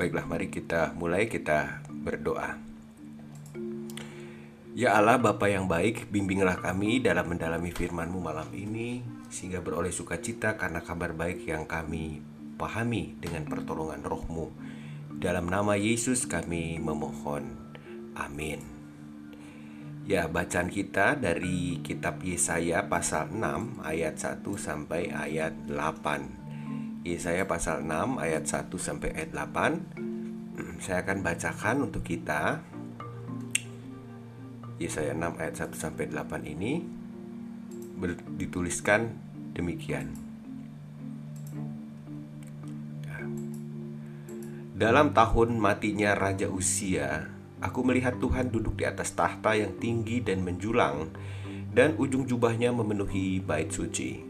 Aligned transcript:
Baiklah 0.00 0.24
mari 0.24 0.48
kita 0.48 0.96
mulai 0.96 1.28
kita 1.28 1.84
berdoa. 1.92 2.56
Ya 4.72 4.96
Allah 4.96 5.20
Bapa 5.20 5.44
yang 5.52 5.68
baik 5.68 6.08
bimbinglah 6.08 6.56
kami 6.56 7.04
dalam 7.04 7.28
mendalami 7.28 7.68
firman-Mu 7.68 8.16
malam 8.16 8.48
ini 8.56 9.04
Sehingga 9.28 9.60
beroleh 9.60 9.92
sukacita 9.92 10.56
karena 10.56 10.80
kabar 10.80 11.12
baik 11.12 11.44
yang 11.44 11.68
kami 11.68 12.24
pahami 12.56 13.12
dengan 13.20 13.44
pertolongan 13.44 14.00
rohmu. 14.00 14.48
Dalam 15.20 15.52
nama 15.52 15.76
Yesus 15.76 16.24
kami 16.24 16.80
memohon. 16.80 17.60
Amin. 18.16 18.64
Ya, 20.08 20.32
bacaan 20.32 20.72
kita 20.72 21.20
dari 21.20 21.76
kitab 21.84 22.24
Yesaya 22.24 22.88
pasal 22.88 23.28
6 23.36 23.84
ayat 23.84 24.16
1 24.16 24.48
sampai 24.56 25.12
ayat 25.12 25.52
8. 25.68 26.39
Yesaya 27.00 27.48
pasal 27.48 27.80
6 27.88 28.20
ayat 28.20 28.44
1 28.44 28.68
sampai 28.76 29.16
ayat 29.16 29.32
8 29.32 30.84
Saya 30.84 31.00
akan 31.00 31.24
bacakan 31.24 31.76
untuk 31.88 32.04
kita. 32.04 32.60
Yesaya 34.76 35.16
6 35.16 35.40
ayat 35.40 35.54
1 35.64 35.80
sampai 35.80 36.12
8 36.12 36.44
ini 36.44 36.84
dituliskan 38.36 39.16
demikian. 39.56 40.12
Dalam 44.76 45.12
tahun 45.12 45.60
matinya 45.60 46.16
Raja 46.16 46.48
Usia 46.48 47.28
Aku 47.60 47.84
melihat 47.84 48.16
Tuhan 48.16 48.48
duduk 48.48 48.80
di 48.80 48.88
atas 48.88 49.12
tahta 49.12 49.52
yang 49.52 49.76
tinggi 49.76 50.24
dan 50.24 50.40
menjulang 50.40 51.12
Dan 51.68 52.00
ujung 52.00 52.24
jubahnya 52.24 52.72
memenuhi 52.72 53.44
bait 53.44 53.68
suci 53.68 54.29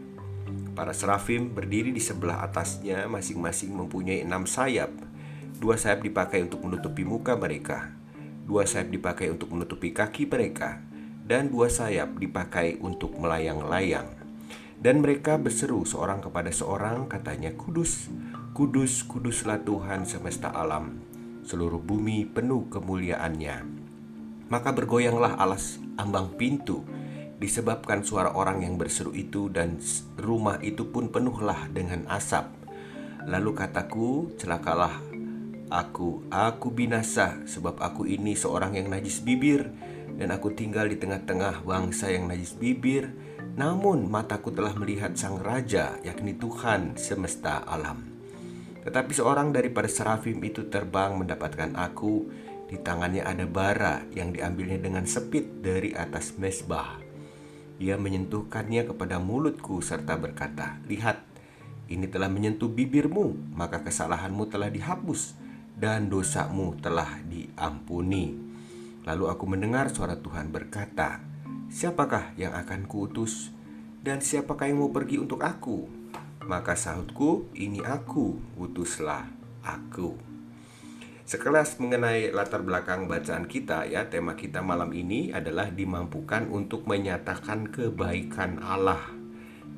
Para 0.71 0.95
serafim 0.95 1.51
berdiri 1.51 1.91
di 1.91 1.99
sebelah 1.99 2.47
atasnya 2.47 3.03
masing-masing 3.11 3.75
mempunyai 3.75 4.23
enam 4.23 4.47
sayap. 4.47 4.91
Dua 5.59 5.75
sayap 5.75 5.99
dipakai 6.01 6.47
untuk 6.47 6.65
menutupi 6.65 7.05
muka 7.05 7.37
mereka 7.37 7.93
Dua 8.49 8.65
sayap 8.65 8.89
dipakai 8.89 9.29
untuk 9.29 9.53
menutupi 9.53 9.93
kaki 9.93 10.25
mereka 10.25 10.81
Dan 11.21 11.53
dua 11.53 11.69
sayap 11.69 12.17
dipakai 12.17 12.81
untuk 12.81 13.13
melayang-layang. 13.19 14.09
Dan 14.81 15.05
mereka 15.05 15.37
berseru 15.37 15.85
seorang 15.85 16.25
kepada 16.25 16.49
seorang 16.49 17.05
katanya 17.05 17.53
Kudus, 17.53 18.09
kudus, 18.57 19.05
kuduslah 19.05 19.61
Tuhan 19.61 20.09
semesta 20.09 20.49
alam. 20.49 20.97
Seluruh 21.45 21.77
bumi 21.77 22.25
penuh 22.25 22.65
kemuliaannya. 22.73 23.57
Maka 24.49 24.73
bergoyanglah 24.73 25.37
alas 25.37 25.77
ambang 25.99 26.33
pintu 26.33 26.81
disebabkan 27.41 28.05
suara 28.05 28.37
orang 28.37 28.61
yang 28.61 28.77
berseru 28.77 29.17
itu 29.17 29.49
dan 29.49 29.81
rumah 30.21 30.61
itu 30.61 30.85
pun 30.93 31.09
penuhlah 31.09 31.65
dengan 31.73 32.05
asap. 32.05 32.45
Lalu 33.25 33.57
kataku, 33.57 34.37
celakalah 34.37 35.01
aku, 35.73 36.21
aku 36.29 36.69
binasa 36.69 37.41
sebab 37.49 37.81
aku 37.81 38.05
ini 38.05 38.37
seorang 38.37 38.77
yang 38.77 38.93
najis 38.93 39.25
bibir 39.25 39.73
dan 40.21 40.29
aku 40.29 40.53
tinggal 40.53 40.85
di 40.85 41.01
tengah-tengah 41.01 41.65
bangsa 41.65 42.13
yang 42.13 42.29
najis 42.29 42.53
bibir. 42.53 43.09
Namun 43.51 44.07
mataku 44.07 44.53
telah 44.53 44.71
melihat 44.77 45.17
sang 45.17 45.41
raja 45.41 45.97
yakni 46.05 46.37
Tuhan 46.37 46.95
semesta 46.95 47.65
alam. 47.65 48.05
Tetapi 48.85 49.11
seorang 49.11 49.49
daripada 49.49 49.89
serafim 49.89 50.39
itu 50.45 50.69
terbang 50.69 51.17
mendapatkan 51.17 51.73
aku 51.75 52.31
di 52.71 52.79
tangannya 52.79 53.25
ada 53.25 53.43
bara 53.43 54.07
yang 54.15 54.31
diambilnya 54.31 54.79
dengan 54.79 55.03
sepit 55.03 55.59
dari 55.59 55.91
atas 55.91 56.39
mesbah. 56.39 57.00
Ia 57.81 57.97
menyentuhkannya 57.97 58.85
kepada 58.93 59.17
mulutku 59.17 59.81
serta 59.81 60.13
berkata, 60.13 60.77
"Lihat, 60.85 61.17
ini 61.89 62.05
telah 62.05 62.29
menyentuh 62.29 62.69
bibirmu, 62.69 63.57
maka 63.57 63.81
kesalahanmu 63.81 64.53
telah 64.53 64.69
dihapus 64.69 65.33
dan 65.73 66.05
dosamu 66.05 66.77
telah 66.77 67.25
diampuni." 67.25 68.37
Lalu 69.01 69.25
aku 69.33 69.49
mendengar 69.49 69.89
suara 69.89 70.13
Tuhan 70.13 70.53
berkata, 70.53 71.25
"Siapakah 71.73 72.37
yang 72.37 72.53
akan 72.53 72.85
kuutus 72.85 73.49
dan 74.05 74.21
siapakah 74.21 74.69
yang 74.69 74.85
mau 74.85 74.93
pergi 74.93 75.17
untuk 75.17 75.41
aku?" 75.41 75.89
Maka 76.45 76.77
sahutku, 76.77 77.49
"Ini 77.57 77.81
aku, 77.81 78.37
utuslah 78.61 79.25
aku." 79.65 80.30
Sekelas 81.31 81.79
mengenai 81.79 82.27
latar 82.35 82.59
belakang 82.59 83.07
bacaan 83.07 83.47
kita 83.47 83.87
ya, 83.87 84.11
tema 84.11 84.35
kita 84.35 84.59
malam 84.59 84.91
ini 84.91 85.31
adalah 85.31 85.71
dimampukan 85.71 86.51
untuk 86.51 86.83
menyatakan 86.83 87.71
kebaikan 87.71 88.59
Allah. 88.59 88.99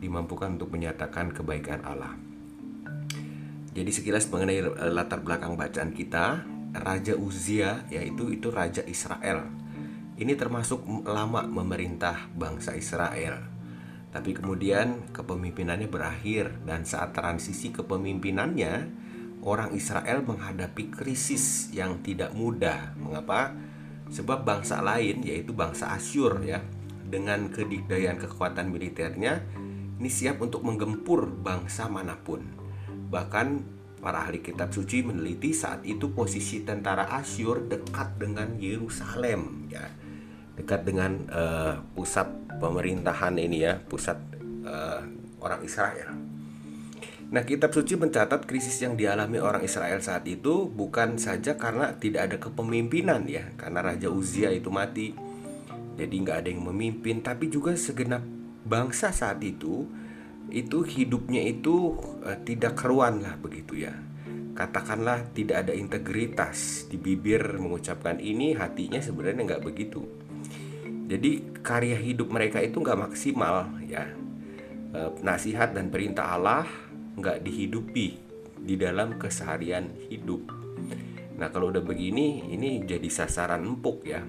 Dimampukan 0.01 0.57
untuk 0.57 0.73
menyatakan 0.73 1.29
kebaikan 1.29 1.85
Allah. 1.85 2.17
Jadi 3.69 3.85
sekilas 3.85 4.33
mengenai 4.33 4.65
latar 4.97 5.21
belakang 5.21 5.53
bacaan 5.53 5.93
kita, 5.93 6.41
Raja 6.73 7.13
Uzia 7.21 7.85
yaitu 7.93 8.33
itu 8.33 8.49
raja 8.49 8.81
Israel. 8.89 9.45
Ini 10.17 10.33
termasuk 10.33 10.81
lama 11.05 11.45
memerintah 11.45 12.33
bangsa 12.33 12.73
Israel. 12.73 13.45
Tapi 14.09 14.33
kemudian 14.33 15.13
kepemimpinannya 15.13 15.85
berakhir 15.85 16.65
dan 16.65 16.81
saat 16.81 17.13
transisi 17.13 17.69
kepemimpinannya 17.69 19.02
orang 19.43 19.75
Israel 19.75 20.23
menghadapi 20.23 20.89
krisis 20.89 21.69
yang 21.75 21.99
tidak 21.99 22.31
mudah. 22.31 22.95
Mengapa? 22.95 23.51
Sebab 24.09 24.47
bangsa 24.47 24.79
lain 24.79 25.23
yaitu 25.23 25.51
bangsa 25.51 25.91
Asyur 25.95 26.43
ya 26.43 26.63
dengan 27.03 27.51
kedikdayaan 27.51 28.17
kekuatan 28.17 28.73
militernya 28.73 29.45
ini 30.01 30.09
siap 30.09 30.41
untuk 30.41 30.65
menggempur 30.65 31.29
bangsa 31.29 31.87
mana 31.87 32.17
pun. 32.17 32.41
Bahkan 33.13 33.47
para 34.03 34.27
ahli 34.27 34.43
kitab 34.43 34.73
suci 34.73 34.99
meneliti 35.05 35.55
saat 35.55 35.85
itu 35.87 36.11
posisi 36.11 36.65
tentara 36.65 37.07
Asyur 37.13 37.69
dekat 37.69 38.19
dengan 38.19 38.57
Yerusalem 38.57 39.69
ya. 39.71 39.85
Dekat 40.53 40.85
dengan 40.85 41.11
uh, 41.33 41.81
pusat 41.97 42.29
pemerintahan 42.61 43.39
ini 43.41 43.65
ya, 43.65 43.79
pusat 43.81 44.17
uh, 44.67 45.01
orang 45.41 45.61
Israel. 45.65 46.32
Nah, 47.33 47.41
kitab 47.49 47.73
suci 47.73 47.97
mencatat 47.97 48.45
krisis 48.45 48.77
yang 48.85 48.93
dialami 48.93 49.41
orang 49.41 49.65
Israel 49.65 49.97
saat 50.05 50.21
itu 50.29 50.69
bukan 50.69 51.17
saja 51.17 51.57
karena 51.57 51.97
tidak 51.97 52.29
ada 52.29 52.37
kepemimpinan 52.37 53.25
ya, 53.25 53.49
karena 53.57 53.81
Raja 53.81 54.13
Uzia 54.13 54.53
itu 54.53 54.69
mati. 54.69 55.17
Jadi 55.97 56.13
nggak 56.13 56.45
ada 56.45 56.49
yang 56.53 56.61
memimpin, 56.61 57.25
tapi 57.25 57.49
juga 57.49 57.73
segenap 57.73 58.21
bangsa 58.69 59.09
saat 59.09 59.41
itu 59.41 59.89
itu 60.53 60.85
hidupnya 60.85 61.41
itu 61.41 61.97
uh, 62.21 62.37
tidak 62.45 62.77
keruan 62.77 63.25
lah 63.25 63.33
begitu 63.41 63.81
ya. 63.81 63.97
Katakanlah 64.53 65.33
tidak 65.33 65.65
ada 65.65 65.73
integritas 65.73 66.85
di 66.85 67.01
bibir 67.01 67.57
mengucapkan 67.57 68.21
ini, 68.21 68.53
hatinya 68.53 69.01
sebenarnya 69.01 69.57
nggak 69.57 69.65
begitu. 69.65 70.05
Jadi 71.09 71.41
karya 71.65 71.97
hidup 71.97 72.29
mereka 72.29 72.61
itu 72.61 72.77
nggak 72.77 73.09
maksimal 73.09 73.73
ya. 73.89 74.05
Uh, 74.93 75.17
nasihat 75.25 75.73
dan 75.73 75.89
perintah 75.89 76.37
Allah 76.37 76.69
nggak 77.17 77.45
dihidupi 77.45 78.07
di 78.63 78.75
dalam 78.79 79.19
keseharian 79.19 79.91
hidup. 80.07 80.47
Nah 81.37 81.49
kalau 81.51 81.73
udah 81.73 81.83
begini, 81.83 82.47
ini 82.53 82.85
jadi 82.85 83.09
sasaran 83.09 83.65
empuk 83.65 84.07
ya. 84.07 84.23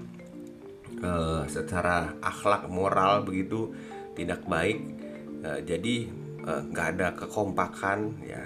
E, 0.95 1.11
secara 1.47 2.19
akhlak 2.19 2.67
moral 2.67 3.23
begitu 3.23 3.71
tidak 4.19 4.43
baik. 4.49 4.79
E, 5.45 5.51
jadi 5.63 5.95
eh, 6.45 6.63
nggak 6.73 6.89
ada 6.99 7.09
kekompakan 7.15 8.25
ya. 8.25 8.43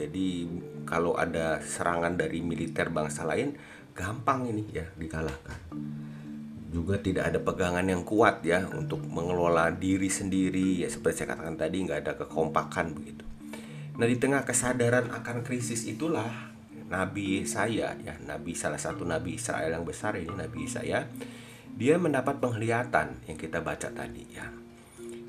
Jadi 0.00 0.48
kalau 0.88 1.12
ada 1.12 1.60
serangan 1.60 2.16
dari 2.16 2.40
militer 2.40 2.88
bangsa 2.88 3.28
lain, 3.28 3.52
gampang 3.92 4.48
ini 4.48 4.64
ya 4.72 4.86
dikalahkan. 4.96 5.60
Juga 6.70 7.02
tidak 7.02 7.34
ada 7.34 7.38
pegangan 7.42 7.84
yang 7.84 8.06
kuat 8.06 8.46
ya 8.46 8.62
untuk 8.70 9.02
mengelola 9.02 9.74
diri 9.74 10.06
sendiri 10.06 10.86
ya 10.86 10.88
seperti 10.88 11.22
saya 11.22 11.34
katakan 11.34 11.58
tadi 11.58 11.76
nggak 11.84 12.00
ada 12.06 12.12
kekompakan 12.16 12.86
begitu. 12.94 13.29
Nah 14.00 14.08
di 14.08 14.16
tengah 14.16 14.48
kesadaran 14.48 15.12
akan 15.12 15.44
krisis 15.44 15.84
itulah 15.84 16.24
Nabi 16.88 17.44
saya 17.44 17.92
ya 18.00 18.16
Nabi 18.24 18.56
salah 18.56 18.80
satu 18.80 19.04
Nabi 19.04 19.36
Israel 19.36 19.76
yang 19.76 19.84
besar 19.84 20.16
ini 20.16 20.32
Nabi 20.32 20.64
saya 20.64 21.04
dia 21.76 22.00
mendapat 22.00 22.40
penglihatan 22.40 23.20
yang 23.28 23.36
kita 23.36 23.60
baca 23.60 23.92
tadi 23.92 24.24
ya. 24.32 24.48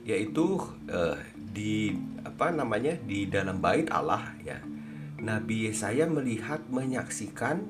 Yaitu 0.07 0.55
eh, 0.87 1.19
di 1.35 1.91
apa 2.23 2.55
namanya 2.55 2.95
di 2.95 3.27
dalam 3.27 3.59
bait 3.59 3.91
Allah 3.91 4.39
ya. 4.39 4.63
Nabi 5.19 5.75
saya 5.75 6.07
melihat 6.07 6.63
menyaksikan 6.71 7.67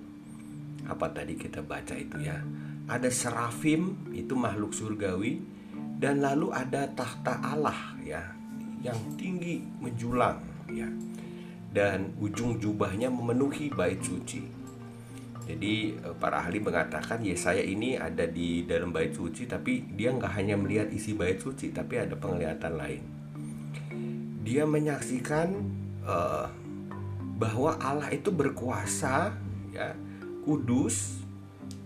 apa 0.86 1.10
tadi 1.18 1.34
kita 1.34 1.66
baca 1.66 1.98
itu 1.98 2.22
ya. 2.22 2.46
Ada 2.86 3.10
serafim 3.10 4.06
itu 4.14 4.38
makhluk 4.38 4.78
surgawi 4.78 5.42
dan 5.98 6.22
lalu 6.22 6.54
ada 6.54 6.86
tahta 6.94 7.42
Allah 7.42 7.98
ya 8.06 8.38
yang 8.86 8.98
tinggi 9.18 9.62
menjulang 9.82 10.51
ya 10.76 10.90
dan 11.72 12.12
ujung 12.20 12.60
jubahnya 12.60 13.08
memenuhi 13.08 13.72
bait 13.72 14.04
suci. 14.04 14.44
Jadi 15.48 15.98
eh, 15.98 16.16
para 16.20 16.44
ahli 16.44 16.60
mengatakan 16.60 17.24
Yesaya 17.24 17.64
ini 17.64 17.96
ada 17.96 18.28
di 18.28 18.68
dalam 18.68 18.92
bait 18.92 19.16
suci 19.16 19.48
tapi 19.48 19.88
dia 19.96 20.12
nggak 20.12 20.34
hanya 20.36 20.60
melihat 20.60 20.92
isi 20.92 21.16
bait 21.16 21.40
suci 21.40 21.72
tapi 21.72 21.98
ada 21.98 22.14
penglihatan 22.20 22.76
lain. 22.76 23.04
Dia 24.42 24.66
menyaksikan 24.66 25.48
uh, 26.02 26.50
bahwa 27.38 27.78
Allah 27.78 28.10
itu 28.10 28.34
berkuasa 28.34 29.38
ya 29.70 29.94
kudus 30.42 31.22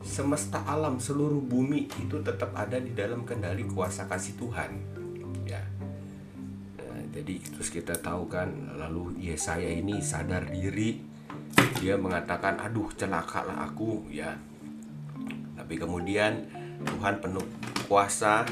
semesta 0.08 0.64
alam 0.64 0.96
seluruh 0.96 1.44
bumi 1.44 1.92
itu 2.00 2.24
tetap 2.24 2.56
ada 2.56 2.80
di 2.80 2.96
dalam 2.96 3.28
kendali 3.28 3.68
kuasa 3.68 4.08
kasih 4.08 4.40
Tuhan 4.40 4.72
ya 4.72 4.95
jadi 7.16 7.40
terus 7.40 7.72
kita 7.72 7.96
tahu 7.96 8.28
kan 8.28 8.76
lalu 8.76 9.16
Yesaya 9.24 9.72
ini 9.72 10.04
sadar 10.04 10.52
diri. 10.52 11.00
Dia 11.80 11.96
mengatakan 11.96 12.60
aduh 12.60 12.92
celakalah 12.92 13.72
aku 13.72 14.12
ya. 14.12 14.36
Tapi 15.56 15.80
kemudian 15.80 16.44
Tuhan 16.84 17.24
penuh 17.24 17.48
kuasa 17.88 18.44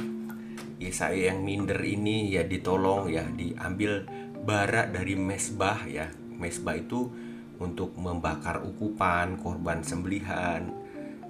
Yesaya 0.80 1.36
yang 1.36 1.44
minder 1.44 1.76
ini 1.84 2.32
ya 2.32 2.48
ditolong 2.48 3.12
ya 3.12 3.28
diambil 3.36 4.08
bara 4.48 4.88
dari 4.88 5.20
mesbah 5.20 5.84
ya. 5.84 6.08
Mesbah 6.40 6.80
itu 6.80 7.12
untuk 7.60 8.00
membakar 8.00 8.64
ukupan 8.64 9.44
korban 9.44 9.84
sembelihan. 9.84 10.72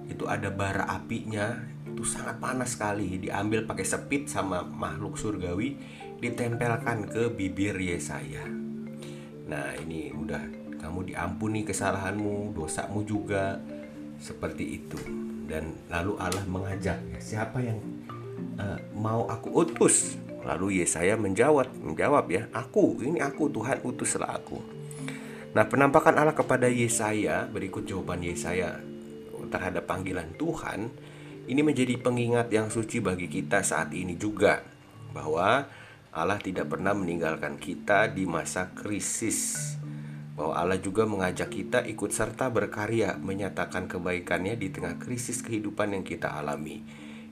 Itu 0.06 0.30
ada 0.30 0.54
bara 0.54 0.86
apinya 0.86 1.58
itu 1.90 2.06
sangat 2.06 2.38
panas 2.38 2.78
sekali. 2.78 3.18
Diambil 3.18 3.66
pakai 3.66 3.86
sepit 3.86 4.30
sama 4.30 4.62
makhluk 4.62 5.18
surgawi 5.18 5.78
ditempelkan 6.24 7.12
ke 7.12 7.28
bibir 7.28 7.76
Yesaya 7.76 8.48
nah 9.44 9.76
ini 9.84 10.16
udah 10.16 10.64
kamu 10.84 11.16
diampuni 11.16 11.64
kesalahanmu 11.64 12.52
dosamu 12.52 13.08
juga. 13.08 13.56
Seperti 14.20 14.84
itu. 14.84 15.00
Dan 15.48 15.80
lalu 15.88 16.20
Allah 16.20 16.44
mengajak 16.44 17.00
ya, 17.08 17.20
siapa 17.24 17.64
yang 17.64 17.80
uh, 18.60 18.80
mau 18.92 19.24
aku 19.32 19.64
utus? 19.64 20.20
Lalu 20.44 20.84
Yesaya 20.84 21.16
menjawab, 21.16 21.72
menjawab 21.72 22.28
ya, 22.28 22.52
aku, 22.52 23.00
ini 23.00 23.24
aku 23.24 23.48
Tuhan 23.48 23.80
utuslah 23.88 24.36
aku. 24.44 24.60
Nah, 25.56 25.64
penampakan 25.64 26.20
Allah 26.20 26.36
kepada 26.36 26.68
Yesaya, 26.68 27.48
berikut 27.48 27.88
jawaban 27.88 28.20
Yesaya 28.20 28.76
terhadap 29.48 29.88
panggilan 29.88 30.36
Tuhan, 30.36 30.92
ini 31.48 31.62
menjadi 31.64 31.96
pengingat 31.96 32.52
yang 32.52 32.68
suci 32.68 33.00
bagi 33.00 33.32
kita 33.32 33.64
saat 33.64 33.96
ini 33.96 34.20
juga. 34.20 34.64
Bahwa 35.16 35.64
Allah 36.14 36.38
tidak 36.38 36.70
pernah 36.70 36.94
meninggalkan 36.94 37.58
kita 37.58 38.06
di 38.14 38.30
masa 38.30 38.70
krisis. 38.78 39.74
Bahwa 40.38 40.54
Allah 40.54 40.78
juga 40.78 41.10
mengajak 41.10 41.50
kita 41.50 41.82
ikut 41.90 42.14
serta 42.14 42.54
berkarya 42.54 43.18
menyatakan 43.18 43.90
kebaikannya 43.90 44.54
di 44.54 44.70
tengah 44.70 45.02
krisis 45.02 45.42
kehidupan 45.42 45.98
yang 45.98 46.06
kita 46.06 46.38
alami. 46.38 46.86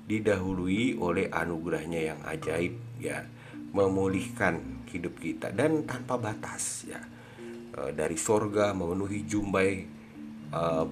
Didahului 0.10 0.98
oleh 0.98 1.30
anugerahnya 1.30 2.02
yang 2.14 2.20
ajaib 2.26 2.74
ya. 2.98 3.22
Memulihkan 3.70 4.82
hidup 4.90 5.22
kita 5.22 5.54
dan 5.54 5.86
tanpa 5.86 6.18
batas 6.18 6.90
ya. 6.90 7.06
E, 7.78 7.94
dari 7.94 8.18
sorga 8.18 8.74
memenuhi 8.74 9.24
jumbai 9.30 9.72
uh, 10.52 10.84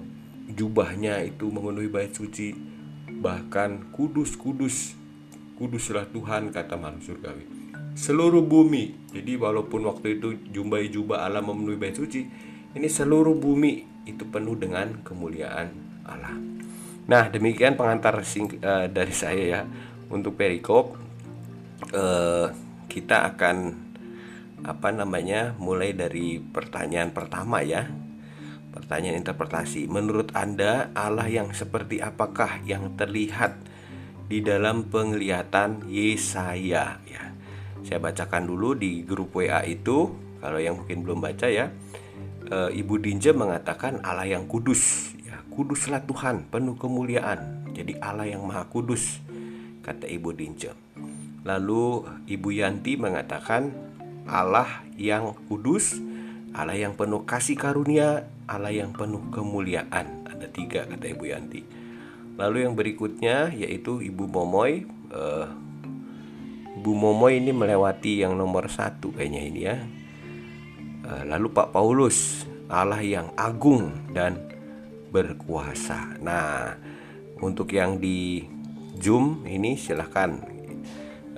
jubahnya 0.46 1.26
itu 1.26 1.50
memenuhi 1.50 1.90
bait 1.90 2.14
suci. 2.14 2.54
Bahkan 3.10 3.90
kudus 3.92 4.38
kudus 4.38 4.94
kuduslah 5.58 6.08
Tuhan 6.08 6.54
kata 6.54 6.80
makhluk 6.80 7.04
surgawi 7.04 7.60
seluruh 7.94 8.42
bumi 8.44 9.12
jadi 9.14 9.38
walaupun 9.38 9.86
waktu 9.86 10.18
itu 10.20 10.38
jumbai 10.50 10.90
jubah 10.90 11.26
Allah 11.26 11.42
memenuhi 11.42 11.78
bait 11.78 11.96
suci 11.96 12.26
ini 12.74 12.86
seluruh 12.86 13.34
bumi 13.34 14.04
itu 14.06 14.24
penuh 14.26 14.54
dengan 14.54 15.02
kemuliaan 15.02 15.68
Allah 16.06 16.50
Nah, 17.10 17.26
demikian 17.26 17.74
pengantar 17.74 18.22
sing, 18.22 18.62
uh, 18.62 18.86
dari 18.86 19.10
saya 19.10 19.42
ya 19.42 19.60
untuk 20.14 20.38
perikop. 20.38 20.94
Uh, 21.90 22.54
kita 22.86 23.26
akan 23.34 23.74
apa 24.62 24.94
namanya 24.94 25.58
mulai 25.58 25.90
dari 25.90 26.38
pertanyaan 26.38 27.10
pertama 27.10 27.66
ya. 27.66 27.90
Pertanyaan 28.70 29.18
interpretasi. 29.18 29.90
Menurut 29.90 30.30
Anda 30.38 30.94
Allah 30.94 31.26
yang 31.26 31.50
seperti 31.50 31.98
apakah 31.98 32.62
yang 32.62 32.94
terlihat 32.94 33.58
di 34.30 34.38
dalam 34.46 34.86
penglihatan 34.86 35.90
Yesaya 35.90 37.02
ya. 37.02 37.29
Saya 37.86 37.98
bacakan 38.02 38.48
dulu 38.48 38.76
di 38.76 39.04
grup 39.04 39.32
WA 39.36 39.64
itu 39.64 40.12
kalau 40.40 40.58
yang 40.60 40.80
mungkin 40.80 41.04
belum 41.04 41.18
baca 41.20 41.46
ya. 41.48 41.72
E, 42.48 42.56
Ibu 42.76 43.00
Dinja 43.00 43.32
mengatakan 43.32 44.00
Allah 44.04 44.28
yang 44.28 44.48
kudus 44.48 45.10
Kuduslah 45.50 46.06
Tuhan, 46.06 46.46
penuh 46.46 46.78
kemuliaan. 46.78 47.66
Jadi 47.74 47.98
Allah 47.98 48.30
yang 48.30 48.46
Maha 48.46 48.70
Kudus, 48.70 49.18
kata 49.82 50.06
Ibu 50.06 50.30
Dince. 50.32 50.72
Lalu 51.42 52.06
Ibu 52.30 52.48
Yanti 52.54 52.94
mengatakan 52.94 53.74
Allah 54.30 54.86
yang 54.94 55.34
kudus, 55.50 55.98
Allah 56.54 56.78
yang 56.78 56.94
penuh 56.94 57.26
kasih 57.26 57.58
karunia, 57.58 58.30
Allah 58.46 58.70
yang 58.70 58.94
penuh 58.94 59.20
kemuliaan. 59.34 60.22
Ada 60.30 60.46
tiga 60.54 60.86
kata 60.86 61.18
Ibu 61.18 61.24
Yanti. 61.26 61.66
Lalu 62.38 62.70
yang 62.70 62.78
berikutnya 62.78 63.50
yaitu 63.50 63.98
Ibu 64.00 64.30
Momoy. 64.30 64.86
Uh, 65.10 65.50
Ibu 66.78 66.92
Momoy 66.94 67.42
ini 67.42 67.50
melewati 67.50 68.22
yang 68.22 68.38
nomor 68.38 68.70
satu 68.70 69.10
kayaknya 69.10 69.42
ini 69.42 69.60
ya. 69.66 69.76
Uh, 71.02 71.24
lalu 71.26 71.50
Pak 71.50 71.74
Paulus, 71.74 72.46
Allah 72.70 73.02
yang 73.02 73.34
agung 73.34 73.90
dan 74.14 74.38
berkuasa. 75.10 76.14
Nah, 76.22 76.78
untuk 77.42 77.74
yang 77.74 77.98
di 77.98 78.46
Zoom 79.02 79.42
ini 79.48 79.74
silahkan 79.74 80.38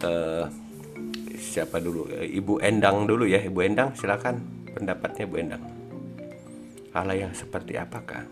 uh, 0.04 0.44
siapa 1.32 1.80
dulu? 1.80 2.12
Ibu 2.12 2.60
Endang 2.60 3.08
dulu 3.08 3.24
ya, 3.24 3.40
Ibu 3.40 3.58
Endang 3.64 3.96
silahkan 3.96 4.36
pendapatnya 4.76 5.24
Ibu 5.24 5.36
Endang. 5.40 5.64
Allah 6.92 7.16
yang 7.16 7.32
seperti 7.32 7.80
apakah? 7.80 8.28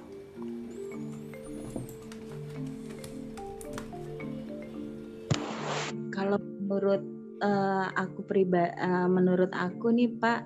Kalau 6.13 6.60
menurut 6.71 7.03
uh, 7.43 7.91
aku 7.99 8.23
pribadi, 8.23 8.71
uh, 8.79 9.11
menurut 9.11 9.51
aku 9.51 9.91
nih 9.91 10.15
Pak 10.23 10.41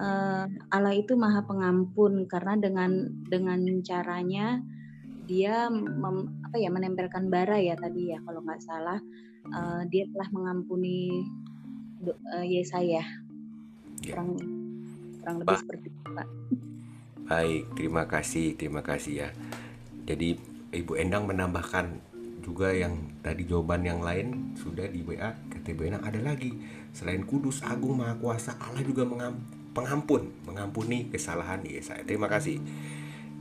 uh, 0.00 0.48
Allah 0.72 0.94
itu 0.96 1.12
Maha 1.20 1.44
Pengampun 1.44 2.24
karena 2.24 2.56
dengan 2.56 3.12
dengan 3.28 3.60
caranya 3.84 4.64
dia 5.28 5.68
mem, 5.68 6.32
apa 6.48 6.56
ya 6.56 6.72
menempelkan 6.72 7.28
bara 7.28 7.60
ya 7.60 7.76
tadi 7.76 8.12
ya 8.16 8.20
kalau 8.24 8.40
nggak 8.40 8.64
salah 8.64 9.00
uh, 9.52 9.84
dia 9.92 10.08
telah 10.08 10.28
mengampuni 10.32 11.28
uh, 12.08 12.44
Yesaya. 12.44 13.04
Ya. 14.00 14.16
Kurang 14.16 14.40
kurang 15.20 15.36
lebih 15.44 15.56
seperti 15.60 15.86
itu, 15.92 16.08
Pak. 16.08 16.28
Baik, 17.24 17.62
terima 17.72 18.04
kasih, 18.04 18.46
terima 18.56 18.80
kasih 18.84 19.12
ya. 19.24 19.28
Jadi 20.04 20.36
Ibu 20.76 21.00
Endang 21.00 21.24
menambahkan 21.24 22.13
juga 22.44 22.68
yang 22.76 23.16
tadi 23.24 23.48
jawaban 23.48 23.80
yang 23.88 24.04
lain 24.04 24.52
sudah 24.60 24.84
di 24.92 25.00
WA 25.00 25.32
Endang 25.64 26.04
ada 26.04 26.20
lagi 26.20 26.52
selain 26.92 27.24
kudus 27.24 27.64
agung 27.64 27.96
maha 27.96 28.20
kuasa 28.20 28.52
Allah 28.60 28.84
juga 28.84 29.08
mengampuni 29.08 29.64
pengampun, 29.74 30.30
mengampuni 30.46 31.10
kesalahan 31.10 31.66
Yesaya. 31.66 32.06
Terima 32.06 32.30
kasih. 32.30 32.62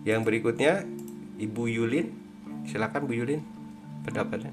Yang 0.03 0.21
berikutnya 0.25 0.83
Ibu 1.37 1.69
Yulin, 1.69 2.09
silakan 2.65 3.05
Bu 3.05 3.13
Yulin 3.13 3.45
pendapatnya. 4.01 4.51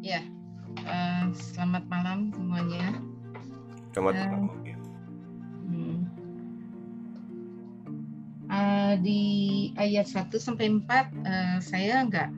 Ya, 0.00 0.24
uh, 0.88 1.28
selamat 1.36 1.84
malam 1.92 2.32
semuanya. 2.32 2.96
Selamat 3.92 4.14
uh, 4.16 4.20
malam. 4.24 4.67
Uh, 8.48 8.96
di 9.04 9.22
ayat 9.76 10.08
1 10.08 10.32
sampai 10.40 10.72
4 10.72 10.88
uh, 10.88 11.56
saya 11.60 12.00
enggak 12.00 12.32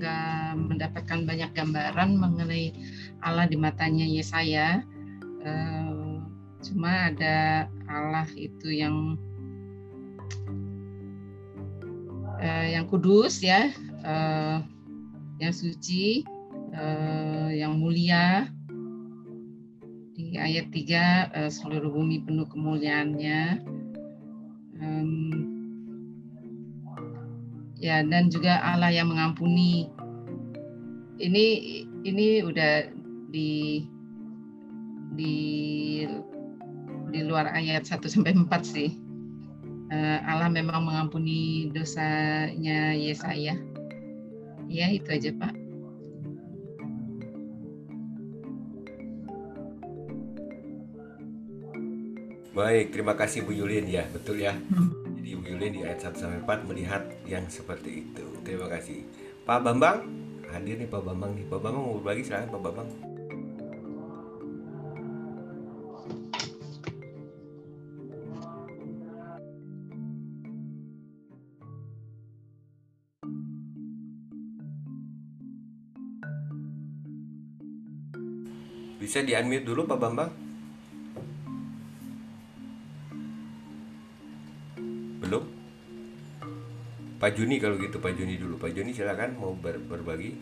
nggak 0.00 0.56
mendapatkan 0.56 1.28
banyak 1.28 1.50
gambaran 1.52 2.16
mengenai 2.16 2.72
Allah 3.20 3.44
di 3.44 3.56
matanya 3.60 4.08
Yesaya. 4.08 4.80
Uh, 5.44 6.24
cuma 6.64 7.12
ada 7.12 7.68
Allah 7.84 8.28
itu 8.36 8.72
yang 8.72 9.20
uh, 12.40 12.66
yang 12.68 12.88
kudus 12.88 13.44
ya, 13.44 13.68
uh, 14.00 14.64
yang 15.36 15.52
suci, 15.52 16.24
uh, 16.72 17.52
yang 17.52 17.76
mulia. 17.76 18.48
Di 20.16 20.36
ayat 20.40 20.72
3 20.72 21.44
uh, 21.44 21.50
seluruh 21.52 21.92
bumi 21.92 22.24
penuh 22.24 22.48
kemuliaannya. 22.48 23.60
Um, 24.80 25.12
ya 27.76 28.00
dan 28.04 28.32
juga 28.32 28.60
Allah 28.64 28.92
yang 28.92 29.12
mengampuni 29.12 29.88
ini 31.20 31.44
ini 32.04 32.40
udah 32.40 32.88
di 33.28 33.84
di 35.16 35.36
di 37.10 37.20
luar 37.26 37.50
ayat 37.52 37.84
1 37.84 38.00
sampai 38.06 38.32
4 38.32 38.48
sih. 38.64 38.96
Uh, 39.90 40.18
Allah 40.22 40.46
memang 40.46 40.86
mengampuni 40.86 41.68
dosanya 41.74 42.94
Yesaya. 42.94 43.58
Ya, 44.70 44.86
itu 44.86 45.10
aja, 45.10 45.34
Pak. 45.34 45.59
Baik, 52.60 52.92
terima 52.92 53.16
kasih 53.16 53.40
Bu 53.48 53.56
Yulin 53.56 53.88
ya, 53.88 54.04
betul 54.12 54.36
ya. 54.36 54.52
Jadi 55.16 55.32
Bu 55.32 55.48
Yulin 55.48 55.72
di 55.72 55.80
ayat 55.80 56.12
1 56.12 56.12
sampai 56.12 56.44
4 56.44 56.68
melihat 56.68 57.08
yang 57.24 57.48
seperti 57.48 58.04
itu. 58.04 58.20
Terima 58.44 58.68
kasih. 58.68 59.00
Pak 59.48 59.64
Bambang, 59.64 60.04
hadir 60.44 60.76
nih 60.76 60.84
Pak 60.84 61.00
Bambang 61.00 61.32
nih. 61.40 61.48
Pak 61.48 61.56
Bambang 61.56 61.80
mau 61.80 61.96
berbagi 62.04 62.28
silakan 62.28 62.52
Pak 62.52 62.60
Bambang. 62.60 62.88
Bisa 79.00 79.24
di 79.24 79.32
unmute 79.32 79.64
dulu 79.64 79.88
Pak 79.88 79.96
Bambang? 79.96 80.49
Pak 87.30 87.38
Juni 87.38 87.62
kalau 87.62 87.78
gitu 87.78 88.02
Pak 88.02 88.18
Juni 88.18 88.42
dulu. 88.42 88.58
Pak 88.58 88.74
Juni 88.74 88.90
silakan 88.90 89.38
mau 89.38 89.54
ber- 89.54 89.78
berbagi. 89.78 90.34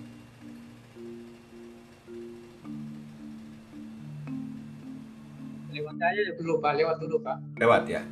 Lewat 5.69 6.01
aja 6.01 6.33
dulu 6.33 6.65
Pak, 6.65 6.73
lewat 6.81 6.97
dulu 6.97 7.21
Pak. 7.21 7.61
Lewat 7.61 7.93
ya. 7.93 8.09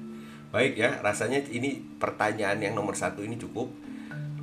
Baik 0.52 0.76
ya, 0.76 1.00
rasanya 1.00 1.40
ini 1.48 1.80
pertanyaan 1.96 2.60
yang 2.60 2.76
nomor 2.76 2.92
satu 2.92 3.24
ini 3.24 3.40
cukup 3.40 3.72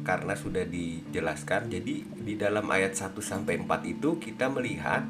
karena 0.02 0.34
sudah 0.34 0.66
dijelaskan. 0.66 1.70
Jadi 1.70 2.02
di 2.25 2.34
dalam 2.34 2.66
ayat 2.74 2.98
1 2.98 3.13
sampai 3.22 3.62
4 3.62 3.86
itu 3.86 4.18
kita 4.18 4.50
melihat 4.50 5.06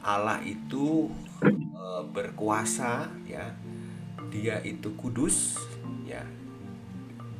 Allah 0.00 0.40
itu 0.40 1.12
e, 1.44 1.84
berkuasa 2.16 3.12
ya. 3.28 3.52
Dia 4.32 4.64
itu 4.64 4.96
kudus. 4.96 5.52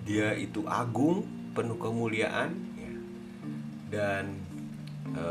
Dia 0.04 0.36
itu 0.36 0.68
agung, 0.68 1.24
penuh 1.56 1.80
kemuliaan 1.80 2.52
ya. 2.76 2.94
Dan 3.88 4.24
e, 5.16 5.24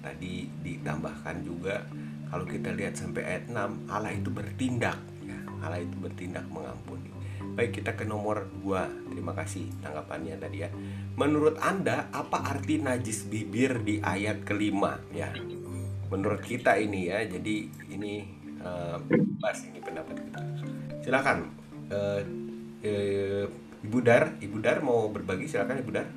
tadi 0.00 0.48
ditambahkan 0.64 1.36
juga 1.44 1.84
kalau 2.32 2.48
kita 2.48 2.72
lihat 2.72 2.96
sampai 2.96 3.22
ayat 3.22 3.44
6 3.52 3.92
Allah 3.92 4.12
itu 4.16 4.32
bertindak 4.32 4.98
ya. 5.22 5.38
Allah 5.60 5.84
itu 5.84 5.96
bertindak 6.00 6.48
mengampuni. 6.48 7.16
Baik 7.56 7.80
kita 7.80 7.96
ke 7.96 8.04
nomor 8.04 8.52
2 8.60 9.16
Terima 9.16 9.32
kasih 9.32 9.72
tanggapannya 9.80 10.36
tadi 10.36 10.60
ya 10.60 10.68
Menurut 11.16 11.56
Anda 11.56 12.12
apa 12.12 12.44
arti 12.52 12.76
najis 12.84 13.24
bibir 13.32 13.80
di 13.80 13.96
ayat 14.04 14.44
kelima 14.44 15.00
ya 15.08 15.32
Menurut 16.12 16.44
kita 16.44 16.76
ini 16.76 17.08
ya 17.08 17.24
Jadi 17.24 17.72
ini 17.96 18.28
eh, 18.60 18.96
bebas 19.00 19.72
ini 19.72 19.80
pendapat 19.80 20.16
kita 20.20 20.40
Silakan 21.00 21.38
eh, 21.88 22.22
eh, 22.84 23.44
Ibu 23.86 24.02
Dar 24.02 24.34
Ibu 24.42 24.58
Dar 24.58 24.82
mau 24.82 25.06
berbagi 25.14 25.46
silakan 25.46 25.78
Ibu 25.78 25.92
Dar 25.94 26.08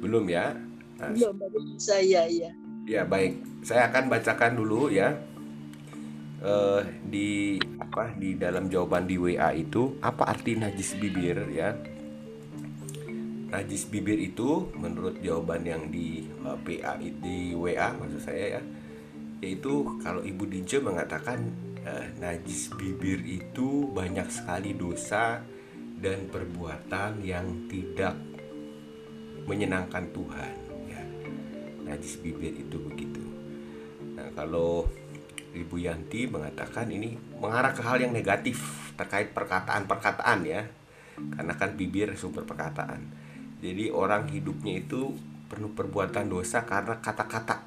Belum 0.00 0.24
ya 0.32 0.56
Nah, 0.94 1.10
Belum 1.10 1.76
saya 1.76 2.24
ya. 2.30 2.50
Ya 2.84 3.02
baik, 3.04 3.64
saya 3.64 3.88
akan 3.92 4.12
bacakan 4.12 4.56
dulu 4.56 4.92
ya 4.92 5.16
eh, 6.44 6.80
di 7.04 7.56
apa 7.80 8.12
di 8.16 8.36
dalam 8.36 8.68
jawaban 8.68 9.08
di 9.08 9.16
WA 9.16 9.52
itu 9.56 9.96
apa 10.04 10.28
arti 10.28 10.56
najis 10.56 10.96
bibir 11.00 11.48
ya? 11.50 11.72
Najis 13.52 13.88
bibir 13.88 14.18
itu 14.18 14.72
menurut 14.76 15.20
jawaban 15.20 15.62
yang 15.64 15.88
di 15.88 16.24
eh, 16.28 16.58
PA 16.60 16.96
di 17.00 17.52
WA 17.52 17.92
maksud 17.96 18.22
saya 18.22 18.58
ya, 18.58 18.62
yaitu 19.44 19.84
kalau 20.00 20.24
Ibu 20.24 20.44
Dince 20.48 20.80
mengatakan 20.80 21.52
eh, 21.84 22.06
najis 22.18 22.72
bibir 22.74 23.20
itu 23.24 23.88
banyak 23.92 24.26
sekali 24.32 24.74
dosa 24.74 25.44
dan 26.00 26.28
perbuatan 26.28 27.22
yang 27.22 27.68
tidak 27.70 28.16
menyenangkan 29.44 30.08
Tuhan 30.12 30.54
ya 30.88 31.02
najis 31.84 32.18
bibir 32.18 32.56
itu 32.56 32.80
begitu. 32.80 33.22
Nah, 34.16 34.32
kalau 34.32 34.88
Ibu 35.54 35.76
Yanti 35.78 36.26
mengatakan 36.26 36.90
ini 36.90 37.14
mengarah 37.38 37.70
ke 37.70 37.82
hal 37.84 38.02
yang 38.02 38.10
negatif 38.10 38.90
terkait 38.98 39.30
perkataan-perkataan 39.30 40.40
ya. 40.42 40.66
Karena 41.14 41.54
kan 41.54 41.78
bibir 41.78 42.10
sumber 42.18 42.42
perkataan. 42.42 43.06
Jadi 43.64 43.88
orang 43.88 44.28
hidupnya 44.28 44.76
itu 44.76 45.16
penuh 45.48 45.72
perbuatan 45.72 46.28
dosa 46.28 46.68
karena 46.68 47.00
kata-kata. 47.00 47.64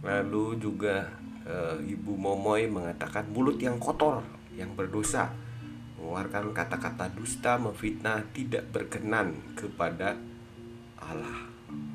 Lalu 0.00 0.56
juga 0.56 1.04
eh, 1.44 1.76
Ibu 1.92 2.16
Momoy 2.16 2.64
mengatakan 2.72 3.28
mulut 3.28 3.60
yang 3.60 3.76
kotor, 3.76 4.24
yang 4.56 4.72
berdosa, 4.72 5.28
mengeluarkan 6.00 6.56
kata-kata 6.56 7.12
dusta, 7.12 7.60
memfitnah, 7.60 8.24
tidak 8.32 8.72
berkenan 8.72 9.36
kepada 9.52 10.16
Allah. 10.96 11.52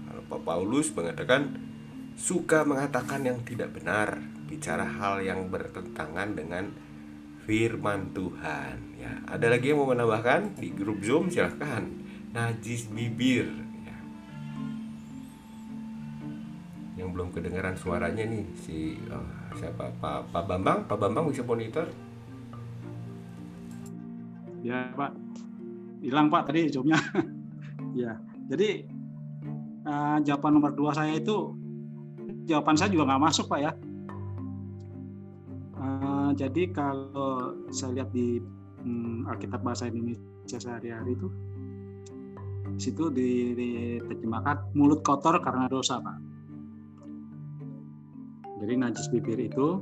Lalu 0.08 0.22
Pak 0.30 0.42
Paulus 0.46 0.94
mengatakan 0.94 1.58
suka 2.14 2.64
mengatakan 2.64 3.26
yang 3.26 3.42
tidak 3.44 3.74
benar, 3.74 4.22
bicara 4.46 4.86
hal 4.86 5.26
yang 5.26 5.50
bertentangan 5.50 6.38
dengan 6.38 6.70
firman 7.50 8.14
Tuhan. 8.14 8.76
Ya, 9.02 9.26
ada 9.26 9.48
lagi 9.50 9.74
yang 9.74 9.82
mau 9.82 9.90
menambahkan 9.90 10.56
di 10.62 10.70
grup 10.72 11.02
Zoom 11.02 11.34
silahkan. 11.34 12.07
Najis 12.36 12.92
bibir. 12.92 13.48
Ya. 13.84 13.98
Yang 17.00 17.10
belum 17.14 17.30
kedengaran 17.32 17.76
suaranya 17.80 18.24
nih 18.28 18.44
si 18.58 19.00
oh, 19.08 19.24
siapa 19.56 19.92
Pak 19.98 20.32
Pak 20.34 20.44
Bambang, 20.46 20.86
Pak 20.86 20.98
Bambang 21.00 21.32
bisa 21.32 21.44
monitor. 21.46 21.88
Ya 24.66 24.92
Pak, 24.98 25.16
hilang 26.04 26.28
Pak 26.28 26.52
tadi 26.52 26.68
jawabnya. 26.68 27.00
ya, 28.02 28.20
jadi 28.52 28.84
eh, 29.88 30.18
jawaban 30.28 30.60
nomor 30.60 30.76
dua 30.76 30.92
saya 30.92 31.16
itu 31.16 31.56
jawaban 32.48 32.76
saya 32.76 32.92
juga 32.92 33.08
nggak 33.14 33.24
masuk 33.24 33.46
Pak 33.48 33.60
ya. 33.62 33.72
Eh, 35.78 36.30
jadi 36.36 36.64
kalau 36.74 37.54
saya 37.70 38.02
lihat 38.02 38.10
di 38.12 38.42
hmm, 38.84 39.30
Alkitab 39.30 39.62
bahasa 39.62 39.88
Indonesia 39.88 40.58
sehari-hari 40.58 41.14
itu, 41.14 41.28
situ 42.78 43.10
di- 43.10 43.54
diterjemahkan 43.58 44.74
mulut 44.78 45.02
kotor 45.02 45.42
karena 45.42 45.66
dosa 45.66 45.98
Pak. 45.98 46.18
Jadi 48.58 48.74
najis 48.74 49.10
bibir 49.14 49.38
itu 49.38 49.82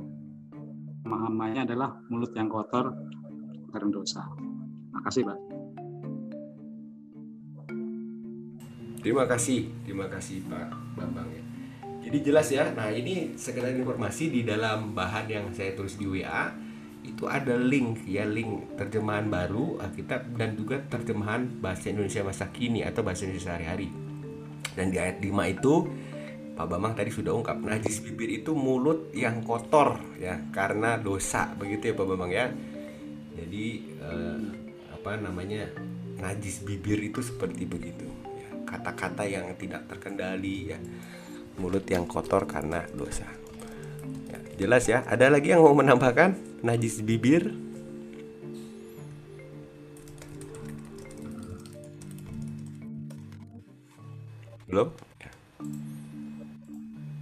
pemahamannya 1.04 1.64
adalah 1.64 1.96
mulut 2.12 2.32
yang 2.36 2.48
kotor 2.48 2.92
karena 3.72 3.88
dosa. 3.92 4.24
Makasih 4.92 5.22
Pak. 5.24 5.38
Terima 9.00 9.22
kasih, 9.22 9.70
terima 9.86 10.10
kasih 10.10 10.42
Pak 10.50 10.98
Bambang 10.98 11.30
ya. 11.30 11.42
Jadi 12.06 12.18
jelas 12.26 12.50
ya. 12.50 12.74
Nah 12.74 12.90
ini 12.90 13.38
sekedar 13.38 13.70
informasi 13.70 14.34
di 14.34 14.42
dalam 14.42 14.94
bahan 14.98 15.26
yang 15.30 15.46
saya 15.54 15.78
tulis 15.78 15.94
di 15.94 16.06
WA 16.10 16.65
itu 17.06 17.30
ada 17.30 17.54
link 17.54 18.02
ya 18.04 18.26
link 18.26 18.74
terjemahan 18.74 19.30
baru 19.30 19.78
Alkitab 19.78 20.34
dan 20.34 20.58
juga 20.58 20.82
terjemahan 20.90 21.46
bahasa 21.62 21.94
Indonesia 21.94 22.26
masa 22.26 22.50
kini 22.50 22.82
atau 22.82 23.06
bahasa 23.06 23.24
Indonesia 23.24 23.54
sehari-hari. 23.54 23.88
Dan 24.76 24.92
di 24.92 24.98
ayat 25.00 25.22
5 25.22 25.54
itu 25.54 25.74
Pak 26.56 26.66
Bambang 26.66 26.96
tadi 26.96 27.12
sudah 27.12 27.36
ungkap 27.36 27.60
najis 27.60 28.00
bibir 28.00 28.32
itu 28.32 28.56
mulut 28.56 29.12
yang 29.12 29.44
kotor 29.44 30.00
ya 30.16 30.40
karena 30.52 30.96
dosa 30.96 31.52
begitu 31.54 31.92
ya 31.92 31.94
Pak 31.94 32.06
Bambang 32.08 32.32
ya. 32.32 32.46
Jadi 33.36 33.66
eh, 34.02 34.40
apa 34.90 35.10
namanya 35.20 35.70
najis 36.18 36.64
bibir 36.64 36.98
itu 36.98 37.20
seperti 37.20 37.68
begitu 37.68 38.08
ya. 38.40 38.48
kata-kata 38.64 39.28
yang 39.28 39.52
tidak 39.60 39.84
terkendali 39.86 40.72
ya 40.74 40.78
mulut 41.60 41.84
yang 41.88 42.04
kotor 42.08 42.44
karena 42.44 42.84
dosa. 42.92 43.45
Jelas 44.56 44.88
ya. 44.88 45.04
Ada 45.04 45.28
lagi 45.28 45.52
yang 45.52 45.60
mau 45.60 45.76
menambahkan 45.76 46.32
najis 46.64 47.04
bibir? 47.04 47.52
Belum? 54.64 54.88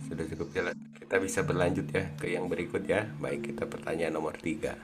Sudah 0.07 0.25
cukup 0.31 0.49
jelas. 0.55 0.79
Kita 0.95 1.19
bisa 1.19 1.43
berlanjut 1.43 1.91
ya 1.91 2.11
ke 2.17 2.31
yang 2.31 2.47
berikut 2.47 2.87
ya. 2.87 3.11
Baik, 3.19 3.51
kita 3.51 3.67
pertanyaan 3.67 4.15
nomor 4.15 4.39
3. 4.39 4.75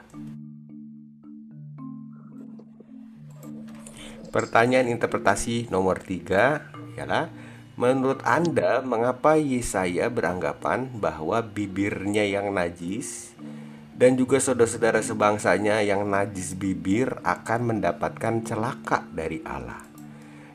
Pertanyaan 4.31 4.87
interpretasi 4.91 5.67
nomor 5.71 5.99
3 5.99 6.99
ialah 6.99 7.31
Menurut 7.81 8.21
Anda, 8.29 8.85
mengapa 8.85 9.41
Yesaya 9.41 10.13
beranggapan 10.13 11.01
bahwa 11.01 11.41
bibirnya 11.41 12.21
yang 12.21 12.53
najis 12.53 13.33
dan 13.97 14.13
juga 14.21 14.37
saudara-saudara 14.37 15.01
sebangsanya 15.01 15.81
yang 15.81 16.05
najis 16.05 16.53
bibir 16.53 17.17
akan 17.25 17.73
mendapatkan 17.73 18.45
celaka 18.45 19.09
dari 19.09 19.41
Allah? 19.41 19.81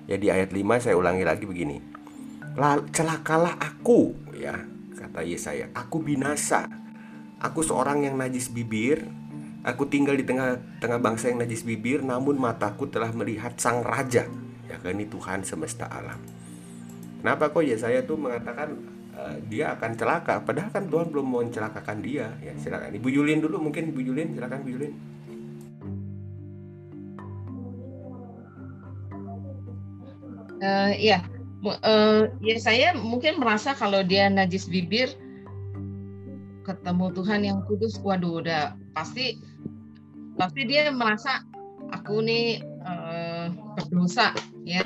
Ya 0.06 0.14
di 0.22 0.30
ayat 0.30 0.54
5 0.54 0.86
saya 0.86 0.94
ulangi 0.94 1.26
lagi 1.26 1.50
begini. 1.50 1.82
Celakalah 2.94 3.58
aku 3.58 4.14
ya 4.30 4.62
kata 4.94 5.26
Yesaya, 5.26 5.74
aku 5.74 5.98
binasa. 6.06 6.70
Aku 7.42 7.66
seorang 7.66 8.06
yang 8.06 8.14
najis 8.14 8.54
bibir, 8.54 9.02
aku 9.66 9.90
tinggal 9.90 10.14
di 10.14 10.22
tengah-tengah 10.22 11.02
bangsa 11.02 11.34
yang 11.34 11.42
najis 11.42 11.66
bibir, 11.66 12.06
namun 12.06 12.38
mataku 12.38 12.86
telah 12.86 13.10
melihat 13.10 13.58
sang 13.58 13.82
raja. 13.82 14.30
Ya 14.70 14.78
kan 14.78 15.02
Tuhan 15.02 15.42
semesta 15.42 15.90
alam. 15.90 16.45
Kenapa 17.26 17.50
kok 17.50 17.66
Yesaya 17.66 18.06
tuh 18.06 18.14
mengatakan 18.14 18.78
uh, 19.18 19.34
dia 19.50 19.74
akan 19.74 19.98
celaka? 19.98 20.46
Padahal 20.46 20.70
kan 20.70 20.86
Tuhan 20.86 21.10
belum 21.10 21.26
mau 21.26 21.42
mencelakakan 21.42 21.98
dia. 21.98 22.30
Ya 22.38 22.54
silakan. 22.54 22.94
Ibu 22.94 23.10
Yulin 23.10 23.42
dulu 23.42 23.66
mungkin 23.66 23.90
Ibu 23.90 23.98
Yulin 23.98 24.38
silakan 24.38 24.62
Ibu 24.62 24.70
Yulin 24.70 24.94
uh, 30.62 30.92
ya 30.96 31.24
uh, 31.84 32.30
ya 32.40 32.56
saya 32.60 32.96
mungkin 32.96 33.40
merasa 33.40 33.76
kalau 33.76 34.00
dia 34.04 34.28
najis 34.30 34.68
bibir 34.68 35.12
ketemu 36.64 37.14
Tuhan 37.14 37.40
yang 37.46 37.58
kudus 37.70 38.00
waduh 38.02 38.42
udah 38.42 38.74
pasti 38.90 39.38
pasti 40.34 40.66
dia 40.66 40.90
merasa 40.90 41.46
aku 41.94 42.18
nih 42.20 42.60
uh, 42.82 43.54
berdosa 43.78 44.34
ya 44.66 44.82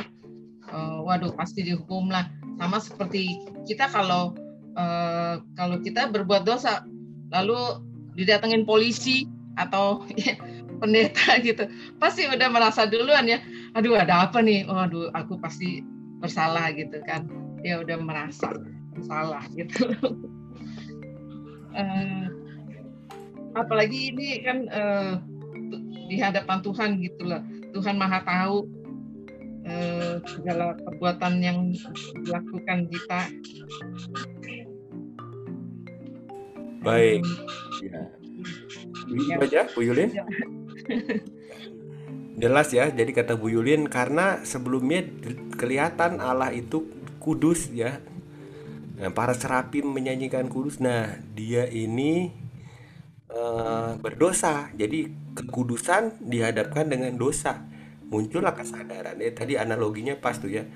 uh, 0.72 1.04
waduh 1.04 1.34
pasti 1.34 1.66
dihukum 1.66 2.08
lah. 2.10 2.30
Sama 2.58 2.78
seperti 2.78 3.40
kita 3.64 3.88
kalau 3.88 4.36
uh, 4.76 5.40
kalau 5.56 5.80
kita 5.80 6.08
berbuat 6.10 6.44
dosa 6.44 6.84
lalu 7.30 7.82
didatengin 8.18 8.66
polisi 8.66 9.26
atau 9.58 10.02
pendeta 10.80 11.36
gitu 11.44 11.68
pasti 12.00 12.26
udah 12.26 12.48
merasa 12.48 12.88
duluan 12.88 13.28
ya. 13.28 13.38
Aduh 13.76 13.94
ada 13.98 14.26
apa 14.26 14.40
nih? 14.40 14.66
Oh, 14.66 14.80
aduh 14.80 15.12
aku 15.14 15.38
pasti 15.38 15.84
bersalah 16.20 16.72
gitu 16.74 17.00
kan. 17.04 17.28
Dia 17.60 17.84
udah 17.84 18.00
merasa 18.00 18.50
bersalah 18.96 19.44
gitu. 19.54 19.94
Uh, 21.76 22.26
apalagi 23.60 24.14
ini 24.14 24.42
kan 24.46 24.58
uh, 24.70 25.12
di 26.10 26.18
hadapan 26.18 26.58
Tuhan 26.64 26.90
gitu 27.04 27.22
loh. 27.28 27.42
Tuhan 27.70 27.94
maha 27.94 28.26
tahu 28.26 28.66
uh, 29.66 30.20
segala 30.24 30.76
perbuatan 30.78 31.42
yang 31.42 31.58
dilakukan 32.24 32.78
kita 32.88 33.20
baik 36.80 37.22
ya. 37.84 38.00
ya. 39.12 39.36
aja 39.36 39.60
Bu 39.72 39.84
Yulin 39.84 40.10
ya. 40.16 40.24
Jelas 42.40 42.72
ya, 42.72 42.88
jadi 42.88 43.12
kata 43.12 43.36
Bu 43.36 43.52
Yulin 43.52 43.84
karena 43.84 44.40
sebelumnya 44.48 45.04
kelihatan 45.60 46.24
Allah 46.24 46.48
itu 46.56 46.88
kudus 47.20 47.68
ya. 47.68 48.00
Nah, 48.96 49.12
para 49.12 49.36
serapi 49.36 49.84
menyanyikan 49.84 50.48
kudus. 50.48 50.80
Nah, 50.80 51.20
dia 51.36 51.68
ini 51.68 52.32
uh, 53.28 53.92
berdosa. 54.00 54.72
Jadi 54.72 55.12
kekudusan 55.36 56.24
dihadapkan 56.24 56.88
dengan 56.88 57.12
dosa. 57.20 57.60
Muncullah 58.10 58.58
kesadaran. 58.58 59.16
Ya 59.22 59.30
tadi 59.30 59.54
analoginya 59.54 60.18
pas 60.18 60.36
tuh 60.36 60.50
ya. 60.50 60.66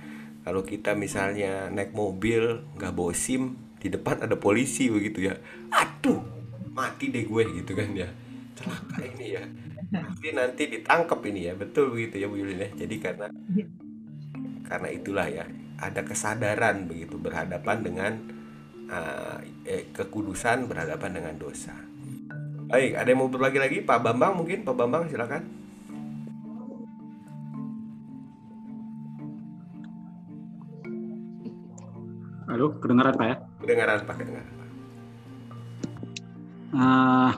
Kalau 0.47 0.63
kita 0.63 0.95
misalnya 0.95 1.69
naik 1.73 1.93
mobil 1.97 2.63
nggak 2.79 2.93
bawa 2.95 3.13
SIM, 3.17 3.59
di 3.81 3.91
depan 3.91 4.23
ada 4.23 4.39
polisi 4.39 4.87
begitu 4.89 5.27
ya. 5.27 5.35
Aduh, 5.73 6.23
mati 6.73 7.11
deh 7.11 7.27
gue 7.27 7.43
gitu 7.59 7.75
kan 7.75 7.91
ya. 7.93 8.09
Celaka 8.55 9.03
ini 9.03 9.35
ya 9.35 9.43
pasti 9.95 10.29
nanti 10.35 10.63
ditangkap 10.67 11.21
ini 11.23 11.51
ya 11.51 11.55
betul 11.55 11.95
begitu 11.95 12.19
ya 12.19 12.27
Bu 12.27 12.37
Yulin 12.41 12.59
ya 12.59 12.69
jadi 12.75 12.95
karena 12.99 13.27
karena 14.67 14.89
itulah 14.91 15.27
ya 15.31 15.45
ada 15.79 16.01
kesadaran 16.03 16.89
begitu 16.91 17.21
berhadapan 17.21 17.85
dengan 17.85 18.13
uh, 18.91 19.39
eh, 19.69 19.87
kekudusan 19.95 20.67
berhadapan 20.67 21.21
dengan 21.21 21.35
dosa 21.39 21.75
baik 22.67 22.99
ada 22.99 23.09
yang 23.13 23.21
mau 23.21 23.31
berbagi 23.31 23.59
lagi 23.61 23.79
Pak 23.85 24.01
Bambang 24.03 24.41
mungkin 24.41 24.67
Pak 24.67 24.75
Bambang 24.75 25.07
silakan 25.07 25.45
Halo, 32.55 32.71
kedengaran 32.79 33.19
Pak 33.19 33.27
ya? 33.27 33.37
Kedengaran 33.67 33.99
Pak, 34.07 34.15
kedengaran 34.15 34.47
Pak. 34.55 34.69
Uh, 36.71 37.31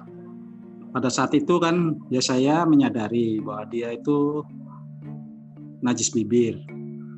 pada 0.92 1.08
saat 1.08 1.32
itu 1.32 1.56
kan 1.56 1.96
ya 2.12 2.20
saya 2.20 2.68
menyadari 2.68 3.40
bahwa 3.40 3.64
dia 3.72 3.96
itu 3.96 4.44
najis 5.80 6.12
bibir 6.12 6.60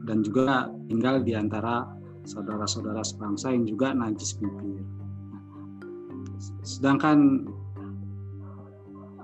dan 0.06 0.22
juga 0.22 0.70
tinggal 0.86 1.26
di 1.26 1.34
antara 1.34 1.90
saudara-saudara 2.22 3.02
sebangsa 3.02 3.50
yang 3.50 3.66
juga 3.66 3.90
najis 3.90 4.38
bibir. 4.38 4.86
Sedangkan 6.62 7.50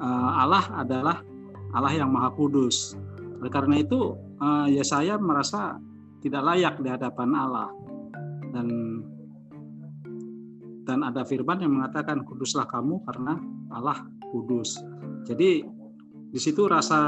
uh, 0.02 0.30
Allah 0.34 0.82
adalah 0.82 1.22
Allah 1.78 1.94
yang 1.94 2.10
Maha 2.10 2.34
Kudus. 2.34 2.98
Oleh 3.38 3.54
karena 3.54 3.86
itu 3.86 4.18
uh, 4.42 4.66
ya 4.66 4.82
saya 4.82 5.14
merasa 5.14 5.78
tidak 6.26 6.42
layak 6.42 6.74
di 6.82 6.90
hadapan 6.90 7.38
Allah 7.38 7.70
dan 8.54 8.66
dan 10.84 11.00
ada 11.02 11.24
firman 11.24 11.58
yang 11.64 11.80
mengatakan 11.80 12.22
kuduslah 12.22 12.68
kamu 12.68 13.00
karena 13.08 13.40
Allah 13.72 14.04
kudus. 14.30 14.78
Jadi 15.24 15.64
di 16.30 16.40
situ 16.40 16.68
rasa 16.68 17.00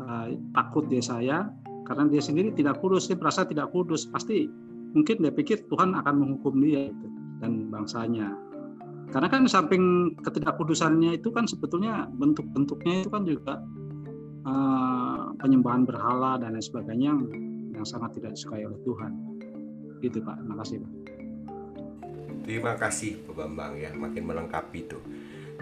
uh, 0.00 0.26
takut 0.56 0.88
dia 0.88 1.04
saya 1.04 1.46
karena 1.84 2.08
dia 2.08 2.20
sendiri 2.20 2.52
tidak 2.52 2.80
kudus, 2.80 3.08
dia 3.08 3.16
merasa 3.16 3.48
tidak 3.48 3.72
kudus, 3.72 4.08
pasti 4.08 4.48
mungkin 4.92 5.24
dia 5.24 5.32
pikir 5.32 5.68
Tuhan 5.72 5.96
akan 5.96 6.14
menghukum 6.20 6.60
dia 6.60 6.88
gitu, 6.92 7.06
dan 7.40 7.72
bangsanya. 7.72 8.32
Karena 9.08 9.28
kan 9.32 9.48
samping 9.48 10.12
ketidakkudusannya 10.20 11.16
itu 11.16 11.32
kan 11.32 11.48
sebetulnya 11.48 12.12
bentuk-bentuknya 12.12 13.08
itu 13.08 13.10
kan 13.12 13.24
juga 13.24 13.54
uh, 14.44 15.32
penyembahan 15.40 15.88
berhala 15.88 16.36
dan 16.36 16.52
lain 16.52 16.64
sebagainya 16.64 17.16
yang, 17.78 17.86
sangat 17.86 18.18
tidak 18.18 18.34
disukai 18.34 18.66
oleh 18.66 18.80
Tuhan. 18.82 19.12
Gitu 20.02 20.18
Pak, 20.22 20.34
terima 20.42 20.56
kasih 20.58 20.76
Pak. 20.82 20.92
Terima 22.48 22.72
kasih 22.80 23.12
Pak 23.28 23.34
Bambang 23.36 23.72
ya, 23.78 23.90
makin 23.94 24.22
melengkapi 24.26 24.80
itu. 24.82 24.98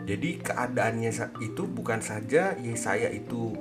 Jadi 0.07 0.39
keadaannya 0.39 1.11
itu 1.43 1.63
bukan 1.67 1.99
saja 1.99 2.55
Yesaya 2.63 3.11
itu 3.11 3.53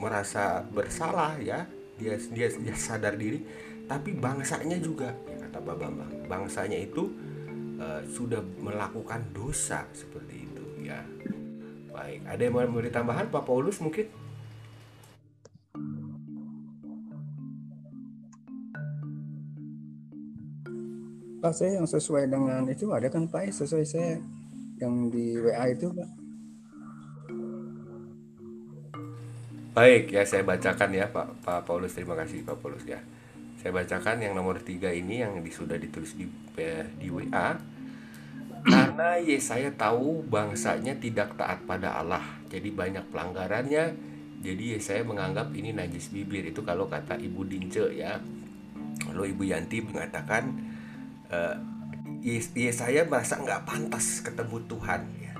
merasa 0.00 0.64
bersalah 0.64 1.36
ya, 1.42 1.68
dia 2.00 2.16
dia, 2.32 2.48
dia 2.48 2.76
sadar 2.78 3.20
diri, 3.20 3.44
tapi 3.84 4.16
bangsanya 4.16 4.80
juga 4.80 5.12
ya 5.28 5.36
kata 5.44 5.58
Pak 5.60 5.76
Bambang. 5.76 6.12
Bangsanya 6.24 6.78
itu 6.80 7.12
uh, 7.76 8.00
sudah 8.08 8.40
melakukan 8.62 9.28
dosa 9.36 9.84
seperti 9.92 10.48
itu 10.48 10.64
ya. 10.88 11.04
Baik, 11.92 12.24
ada 12.24 12.40
yang 12.40 12.54
mau 12.56 12.64
memberi 12.64 12.88
tambahan 12.88 13.28
Pak 13.28 13.44
Paulus 13.44 13.76
mungkin? 13.84 14.08
Pak 21.40 21.56
saya 21.56 21.80
yang 21.80 21.88
sesuai 21.88 22.28
dengan 22.28 22.68
itu 22.68 22.84
ada 22.92 23.08
kan 23.08 23.24
Pak 23.24 23.48
sesuai 23.48 23.84
saya 23.88 24.20
yang 24.76 25.08
di 25.08 25.40
WA 25.40 25.72
itu 25.72 25.88
Pak. 25.88 26.10
Baik 29.72 30.12
ya 30.12 30.22
saya 30.28 30.44
bacakan 30.44 30.92
ya 30.92 31.08
Pak 31.08 31.40
Pak 31.40 31.64
Paulus 31.64 31.96
terima 31.96 32.12
kasih 32.20 32.44
Pak 32.44 32.60
Paulus 32.60 32.84
ya. 32.84 33.00
Saya 33.56 33.72
bacakan 33.72 34.20
yang 34.20 34.36
nomor 34.36 34.60
tiga 34.60 34.92
ini 34.92 35.24
yang 35.24 35.40
sudah 35.48 35.80
ditulis 35.80 36.12
di 36.12 36.28
di 37.00 37.08
WA. 37.08 37.56
Karena 38.60 39.16
Yesaya 39.16 39.72
tahu 39.72 40.20
bangsanya 40.28 40.92
tidak 41.00 41.32
taat 41.40 41.64
pada 41.64 41.96
Allah, 41.96 42.20
jadi 42.52 42.68
banyak 42.68 43.08
pelanggarannya. 43.08 43.96
Jadi 44.44 44.76
Yesaya 44.76 45.00
menganggap 45.08 45.48
ini 45.56 45.72
najis 45.72 46.12
bibir 46.12 46.44
itu 46.44 46.60
kalau 46.60 46.84
kata 46.84 47.16
Ibu 47.16 47.48
Dince 47.48 47.88
ya. 47.96 48.20
Lalu 49.08 49.32
Ibu 49.32 49.42
Yanti 49.48 49.80
mengatakan 49.80 50.69
uh, 51.30 51.56
ya 52.54 52.72
saya 52.74 53.06
merasa 53.08 53.40
nggak 53.40 53.64
pantas 53.64 54.20
ketemu 54.20 54.60
Tuhan 54.68 55.00
ya. 55.16 55.34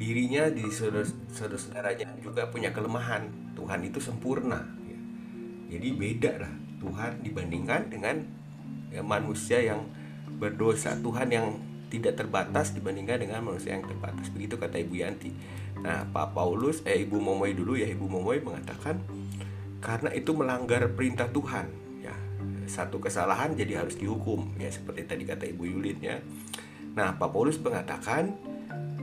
dirinya 0.00 0.48
di 0.48 0.64
saudara-saudaranya 0.72 2.18
juga 2.24 2.48
punya 2.48 2.72
kelemahan. 2.72 3.52
Tuhan 3.52 3.84
itu 3.84 4.00
sempurna 4.00 4.64
ya. 4.88 4.98
jadi 5.76 5.88
beda 5.92 6.32
lah 6.40 6.54
Tuhan 6.80 7.20
dibandingkan 7.20 7.92
dengan 7.92 8.24
ya, 8.88 9.04
manusia 9.04 9.60
yang 9.60 9.84
berdosa. 10.40 10.96
Tuhan 10.96 11.28
yang 11.28 11.46
tidak 11.92 12.16
terbatas 12.16 12.72
dibandingkan 12.72 13.20
dengan 13.20 13.44
manusia 13.44 13.76
yang 13.76 13.84
terbatas. 13.84 14.32
Begitu 14.32 14.56
kata 14.56 14.80
Ibu 14.80 14.94
Yanti. 15.04 15.30
Nah 15.84 16.08
Pak 16.08 16.32
Paulus 16.32 16.80
eh 16.88 17.04
Ibu 17.04 17.20
Momoy 17.20 17.52
dulu 17.52 17.76
ya. 17.76 17.84
Ibu 17.84 18.08
Momoy 18.08 18.40
mengatakan 18.40 19.04
karena 19.84 20.08
itu 20.16 20.32
melanggar 20.32 20.88
perintah 20.96 21.28
Tuhan 21.28 21.79
satu 22.70 23.02
kesalahan 23.02 23.58
jadi 23.58 23.82
harus 23.82 23.98
dihukum 23.98 24.54
ya 24.62 24.70
seperti 24.70 25.10
tadi 25.10 25.26
kata 25.26 25.50
Ibu 25.50 25.64
Yulin 25.66 25.98
ya. 25.98 26.22
Nah 26.94 27.18
Pak 27.18 27.34
Paulus 27.34 27.58
mengatakan 27.58 28.30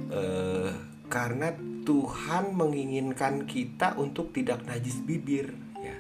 eh, 0.08 0.71
karena 1.12 1.51
Tuhan 1.88 2.51
menginginkan 2.51 3.47
kita 3.47 3.95
untuk 3.95 4.36
tidak 4.36 4.63
najis 4.67 4.99
bibir 5.03 5.56
ya. 5.80 5.95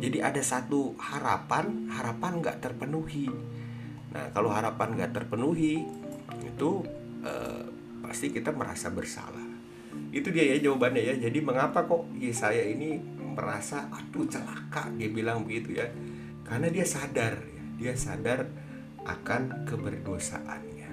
Jadi 0.00 0.24
ada 0.24 0.40
satu 0.40 0.96
harapan, 0.96 1.88
harapan 1.92 2.40
nggak 2.40 2.64
terpenuhi. 2.64 3.28
Nah, 4.08 4.32
kalau 4.32 4.48
harapan 4.48 4.96
nggak 4.96 5.12
terpenuhi, 5.12 5.84
itu 6.40 6.70
eh, 7.20 7.64
pasti 8.00 8.32
kita 8.32 8.56
merasa 8.56 8.88
bersalah. 8.88 9.44
Itu 10.08 10.32
dia 10.32 10.56
ya 10.56 10.64
jawabannya 10.64 11.02
ya. 11.04 11.14
Jadi 11.28 11.44
mengapa 11.44 11.84
kok 11.84 12.08
Yesaya 12.16 12.64
ini 12.64 12.96
merasa 13.36 13.84
aduh 13.92 14.24
celaka 14.24 14.88
dia 14.96 15.12
bilang 15.12 15.44
begitu 15.44 15.76
ya? 15.76 15.86
Karena 16.48 16.68
dia 16.72 16.86
sadar, 16.88 17.36
ya. 17.44 17.64
dia 17.76 17.94
sadar 17.94 18.48
akan 19.04 19.68
keberdosaannya. 19.68 20.90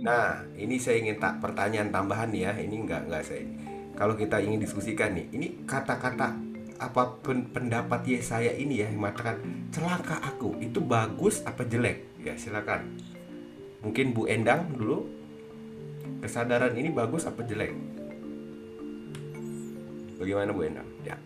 Nah, 0.00 0.48
ini 0.56 0.80
saya 0.80 1.04
ingin 1.04 1.20
tak 1.20 1.44
pertanyaan 1.44 1.92
tambahan 1.92 2.32
ya. 2.32 2.56
Ini 2.56 2.72
nggak 2.72 3.12
nggak 3.12 3.22
saya. 3.22 3.44
Kalau 3.96 4.16
kita 4.16 4.40
ingin 4.40 4.64
diskusikan 4.64 5.12
nih, 5.12 5.28
ini 5.32 5.46
kata-kata 5.68 6.46
apa 6.76 7.20
pen- 7.24 7.48
pendapat 7.48 8.04
Yesaya 8.04 8.52
ini 8.52 8.84
ya 8.84 8.92
yang 8.92 9.00
mengatakan 9.00 9.40
celaka 9.72 10.20
aku 10.20 10.60
itu 10.60 10.80
bagus 10.84 11.40
apa 11.48 11.64
jelek 11.64 12.20
ya 12.20 12.36
silakan 12.36 13.00
mungkin 13.80 14.12
Bu 14.12 14.28
Endang 14.28 14.76
dulu 14.76 15.08
kesadaran 16.20 16.76
ini 16.76 16.92
bagus 16.92 17.24
apa 17.24 17.40
jelek 17.48 17.72
bagaimana 20.20 20.52
Bu 20.52 20.68
Endang 20.68 20.88
ya 21.00 21.16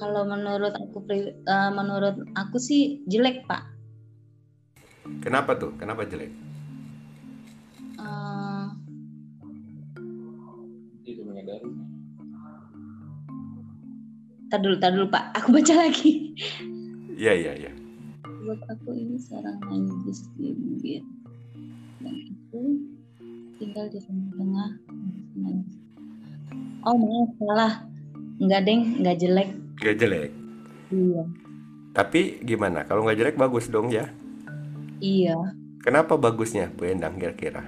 Kalau 0.00 0.24
menurut 0.24 0.72
aku 0.72 1.04
eh, 1.12 1.70
menurut 1.70 2.16
aku 2.32 2.56
sih 2.56 3.04
jelek 3.04 3.44
pak. 3.44 3.68
kenapa 5.20 5.58
tuh 5.58 5.76
kenapa 5.76 6.08
jelek 6.08 6.32
Eh, 8.00 8.66
Tidak 11.04 11.24
menyadari. 11.26 11.68
tar 14.48 14.58
dulu, 14.58 14.76
tar 14.80 14.90
dulu 14.90 15.06
pak. 15.06 15.24
Aku 15.36 15.52
baca 15.52 15.74
lagi. 15.76 16.32
iya 17.14 17.36
iya 17.36 17.52
iya 17.54 17.72
Buat 18.24 18.64
aku 18.66 18.96
ini 18.96 19.20
seorang 19.20 19.60
najis 19.68 20.24
di 20.34 20.56
bibir. 20.56 21.04
Dan 22.00 22.16
aku 22.24 22.60
tinggal 23.60 23.86
di 23.92 24.00
tengah-tengah. 24.00 24.70
Oh 26.80 26.96
maaf 26.96 27.30
salah. 27.36 27.72
Enggak 28.40 28.64
deng, 28.64 28.80
enggak 28.96 29.20
jelek. 29.20 29.50
Gak 29.80 29.96
jelek. 29.96 30.30
Iya. 30.90 31.22
tapi 31.90 32.38
gimana? 32.42 32.86
Kalau 32.86 33.02
nggak 33.02 33.18
jelek 33.18 33.36
bagus 33.38 33.66
dong 33.70 33.90
ya. 33.90 34.10
Iya. 35.00 35.38
kenapa 35.80 36.14
bagusnya 36.20 36.68
Bu 36.76 36.86
Endang 36.86 37.16
kira-kira? 37.16 37.64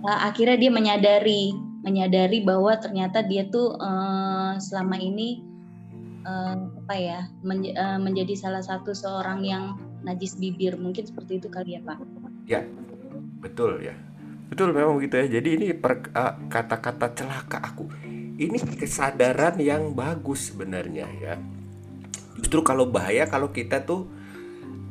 Nah, 0.00 0.26
akhirnya 0.32 0.56
dia 0.56 0.72
menyadari, 0.72 1.52
menyadari 1.84 2.40
bahwa 2.40 2.72
ternyata 2.80 3.20
dia 3.20 3.44
tuh 3.52 3.76
eh, 3.76 4.52
selama 4.56 4.96
ini 4.96 5.44
eh, 6.24 6.56
apa 6.56 6.94
ya 6.96 7.28
menj- 7.44 7.76
eh, 7.76 7.98
menjadi 8.00 8.32
salah 8.32 8.64
satu 8.64 8.96
seorang 8.96 9.44
yang 9.44 9.76
najis 10.00 10.40
bibir. 10.40 10.80
Mungkin 10.80 11.04
seperti 11.04 11.36
itu 11.36 11.52
kali 11.52 11.76
ya 11.76 11.80
pak. 11.84 12.00
betul 13.40 13.80
ya. 13.84 13.92
Betul 14.48 14.72
memang 14.72 14.98
begitu 14.98 15.20
ya. 15.20 15.26
Jadi 15.38 15.48
ini 15.60 15.66
per- 15.76 16.10
kata-kata 16.48 17.12
celaka 17.12 17.60
aku 17.60 17.86
ini 18.40 18.56
kesadaran 18.56 19.60
yang 19.60 19.92
bagus 19.92 20.48
sebenarnya 20.48 21.06
ya. 21.20 21.36
Justru 22.40 22.64
kalau 22.64 22.88
bahaya 22.88 23.28
kalau 23.28 23.52
kita 23.52 23.84
tuh 23.84 24.08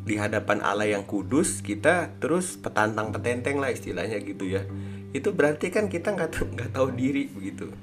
di 0.06 0.22
hadapan 0.22 0.62
Allah 0.62 0.86
yang 0.86 1.02
kudus 1.02 1.66
kita 1.66 2.14
terus 2.22 2.62
petantang 2.62 3.10
petenteng 3.10 3.58
lah 3.58 3.74
istilahnya 3.74 4.22
gitu 4.22 4.46
ya. 4.46 4.70
Itu 5.10 5.34
berarti 5.34 5.74
kan 5.74 5.90
kita 5.90 6.14
nggak 6.14 6.30
nggak 6.46 6.70
tahu 6.78 6.94
diri 6.94 7.26
begitu. 7.34 7.74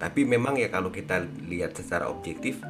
Tapi 0.00 0.24
memang 0.24 0.56
ya 0.56 0.72
kalau 0.72 0.88
kita 0.88 1.28
lihat 1.44 1.76
secara 1.76 2.08
objektif 2.08 2.64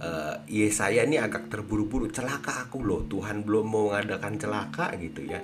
eh 0.00 0.36
Yesaya 0.50 1.06
ini 1.06 1.22
agak 1.22 1.52
terburu-buru 1.52 2.10
celaka 2.10 2.66
aku 2.66 2.82
loh 2.82 3.06
Tuhan 3.06 3.46
belum 3.46 3.64
mau 3.70 3.94
mengadakan 3.94 4.42
celaka 4.42 4.90
gitu 4.98 5.22
ya. 5.22 5.38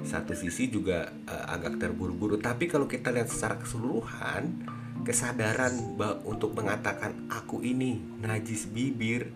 Satu 0.00 0.32
sisi 0.32 0.72
juga 0.72 1.12
eh, 1.28 1.44
agak 1.52 1.76
terburu-buru. 1.76 2.40
Tapi 2.40 2.64
kalau 2.64 2.88
kita 2.88 3.12
lihat 3.12 3.28
secara 3.28 3.60
keseluruhan 3.60 4.79
kesadaran 5.02 5.96
untuk 6.22 6.52
mengatakan 6.54 7.26
aku 7.28 7.60
ini 7.60 7.98
najis 8.20 8.68
bibir 8.68 9.28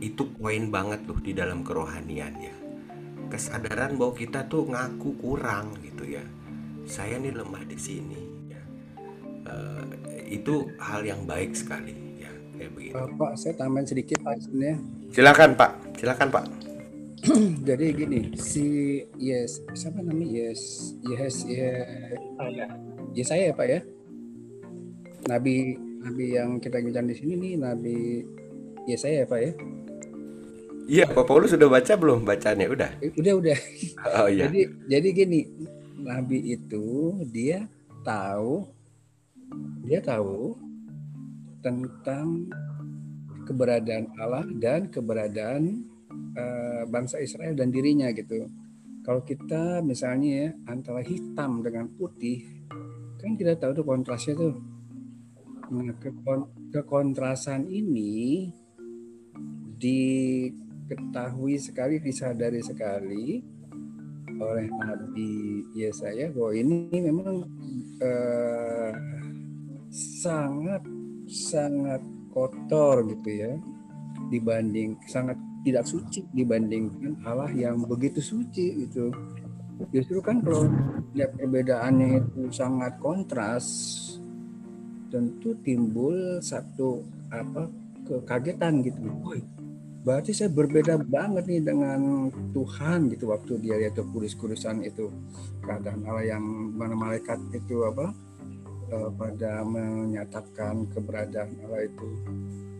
itu 0.00 0.28
poin 0.36 0.68
banget 0.68 1.04
loh 1.08 1.20
di 1.20 1.32
dalam 1.32 1.64
kerohaniannya 1.64 2.54
kesadaran 3.26 3.96
bahwa 3.96 4.14
kita 4.14 4.46
tuh 4.46 4.68
ngaku 4.68 5.18
kurang 5.18 5.74
gitu 5.82 6.06
ya 6.06 6.22
saya 6.86 7.18
nih 7.18 7.34
lemah 7.34 7.66
di 7.66 7.74
sini 7.74 8.20
ya. 8.46 8.62
Eh, 9.46 9.84
itu 10.38 10.70
hal 10.78 11.02
yang 11.02 11.26
baik 11.26 11.54
sekali 11.54 11.94
ya 12.18 12.30
kayak 12.54 12.70
begitu 12.74 12.94
Eh, 12.94 13.08
Pak, 13.18 13.32
saya 13.34 13.54
tambahin 13.58 13.86
sedikit 13.86 14.18
Pak 14.22 14.38
sebenarnya. 14.38 14.78
silakan 15.10 15.50
pak 15.54 15.70
silakan 15.96 16.28
pak 16.30 16.44
Jadi 17.66 17.86
gini, 17.90 18.20
si 18.38 18.66
Yes, 19.18 19.58
siapa 19.74 19.98
namanya? 19.98 20.30
Yes, 20.30 20.94
Yes, 21.02 21.42
Yes, 21.42 21.82
Yes 23.10 23.26
saya 23.26 23.50
ya 23.50 23.54
Pak 23.56 23.66
ya. 23.66 23.80
Nabi 25.26 25.74
Nabi 26.00 26.24
yang 26.34 26.58
kita 26.58 26.78
bincang 26.78 27.06
di 27.06 27.14
sini 27.18 27.34
nih 27.34 27.54
Nabi 27.58 28.22
Yesaya 28.86 29.22
ya 29.22 29.26
Pak 29.26 29.40
ya. 29.42 29.52
iya 30.86 31.04
pak 31.04 31.26
Paulus 31.26 31.50
sudah 31.50 31.66
baca 31.66 31.92
belum 31.98 32.22
bacanya 32.22 32.70
udah 32.70 32.90
Eh, 33.02 33.10
Udah 33.18 33.34
udah. 33.34 33.58
oh 34.22 34.28
iya 34.30 34.46
Jadi 34.46 34.60
jadi 34.86 35.08
gini, 35.10 35.40
Nabi 35.98 36.54
itu 36.54 36.86
dia 37.26 37.66
tahu 38.06 38.62
dia 39.82 39.98
tahu 39.98 40.54
tentang 41.58 42.46
keberadaan 43.42 44.14
Allah 44.18 44.46
dan 44.54 44.86
keberadaan 44.86 45.82
eh, 46.38 46.82
bangsa 46.86 47.18
Israel 47.18 47.58
dan 47.58 47.74
dirinya 47.74 48.06
gitu. 48.14 48.46
Kalau 49.02 49.22
kita 49.22 49.82
misalnya 49.82 50.30
ya 50.30 50.48
antara 50.66 51.02
hitam 51.02 51.62
dengan 51.62 51.86
putih, 51.94 52.42
kan 53.18 53.34
kita 53.34 53.54
tahu 53.54 53.74
tuh 53.74 53.86
kontrasnya 53.86 54.34
tuh. 54.34 54.54
Nah, 55.66 55.94
kekon- 55.98 56.70
kekontrasan 56.70 57.66
ini 57.66 58.48
diketahui 59.76 61.58
sekali, 61.58 61.98
disadari 61.98 62.62
sekali 62.62 63.42
oleh 64.36 64.68
Nabi 64.68 65.64
Yesaya 65.72 66.28
bahwa 66.30 66.52
ini 66.54 66.92
memang 66.92 67.36
eh, 67.98 68.92
sangat 69.90 70.84
sangat 71.26 72.04
kotor 72.30 73.02
gitu 73.08 73.30
ya 73.32 73.52
dibanding 74.28 75.00
sangat 75.08 75.40
tidak 75.66 75.88
suci 75.88 76.22
dibandingkan 76.30 77.18
Allah 77.26 77.50
yang 77.50 77.82
begitu 77.82 78.22
suci 78.22 78.86
gitu. 78.86 79.10
Justru 79.90 80.22
kan 80.22 80.40
kalau 80.40 80.70
lihat 81.12 81.34
perbedaannya 81.34 82.22
itu 82.22 82.48
sangat 82.54 82.96
kontras 83.02 83.66
tentu 85.10 85.54
timbul 85.62 86.42
satu 86.42 87.02
apa 87.30 87.70
kekagetan 88.06 88.86
gitu. 88.86 88.98
Woi, 89.22 89.42
berarti 90.06 90.30
saya 90.30 90.50
berbeda 90.50 91.02
banget 91.02 91.44
nih 91.50 91.62
dengan 91.62 92.30
Tuhan 92.54 93.10
gitu 93.10 93.34
waktu 93.34 93.58
dia 93.58 93.76
lihat 93.78 93.98
tuh 93.98 94.06
kudus-kudusan 94.10 94.86
itu. 94.86 95.10
Keadaan 95.66 96.06
Allah 96.06 96.38
yang 96.38 96.44
mana 96.74 96.94
malaikat 96.94 97.38
itu 97.50 97.82
apa 97.82 98.14
eh, 98.90 99.10
pada 99.14 99.66
menyatakan 99.66 100.86
keberadaan 100.94 101.50
Allah 101.66 101.90
itu. 101.90 102.08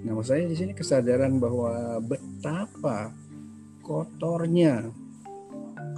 Nah, 0.06 0.14
maksud 0.14 0.38
saya 0.38 0.46
di 0.46 0.54
sini 0.54 0.70
kesadaran 0.70 1.42
bahwa 1.42 1.98
betapa 1.98 3.10
kotornya 3.82 4.86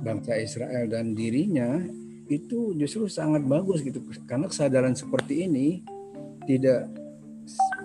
bangsa 0.00 0.38
Israel 0.40 0.88
dan 0.88 1.12
dirinya 1.12 1.76
itu 2.28 2.72
justru 2.76 3.08
sangat 3.08 3.44
bagus 3.44 3.84
gitu. 3.84 4.00
Karena 4.24 4.48
kesadaran 4.48 4.96
seperti 4.96 5.44
ini 5.44 5.84
tidak 6.48 6.88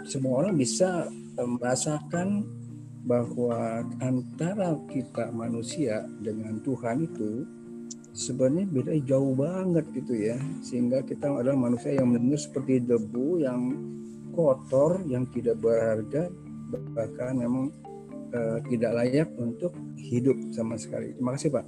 semua 0.07 0.47
orang 0.47 0.55
bisa 0.55 1.11
eh, 1.11 1.49
merasakan 1.59 2.47
bahwa 3.03 3.83
antara 3.99 4.79
kita 4.87 5.27
manusia 5.35 6.07
dengan 6.23 6.63
Tuhan 6.63 7.03
itu 7.03 7.43
sebenarnya 8.15 8.63
beda 8.71 8.93
jauh 9.03 9.35
banget 9.35 9.85
gitu 9.91 10.15
ya. 10.15 10.39
Sehingga 10.63 11.03
kita 11.03 11.27
adalah 11.27 11.59
manusia 11.59 11.99
yang 11.99 12.15
benar 12.15 12.39
seperti 12.39 12.79
debu 12.79 13.43
yang 13.43 13.61
kotor 14.31 15.03
yang 15.05 15.27
tidak 15.29 15.59
berharga 15.59 16.31
bahkan 16.95 17.37
memang 17.37 17.69
eh, 18.31 18.59
tidak 18.71 18.91
layak 18.97 19.29
untuk 19.35 19.75
hidup 19.99 20.39
sama 20.55 20.79
sekali. 20.79 21.11
Terima 21.13 21.35
kasih 21.35 21.51
pak. 21.51 21.65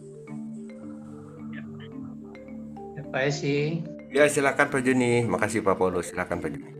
Ya, 3.15 3.31
sih. 3.31 3.94
Ya 4.15 4.31
silakan 4.31 4.71
Pak 4.71 4.81
Juni 4.81 5.27
makasih 5.27 5.59
Pak 5.59 5.75
Paulus 5.75 6.15
silakan 6.15 6.39
Pak 6.39 6.49
Juni 6.55 6.71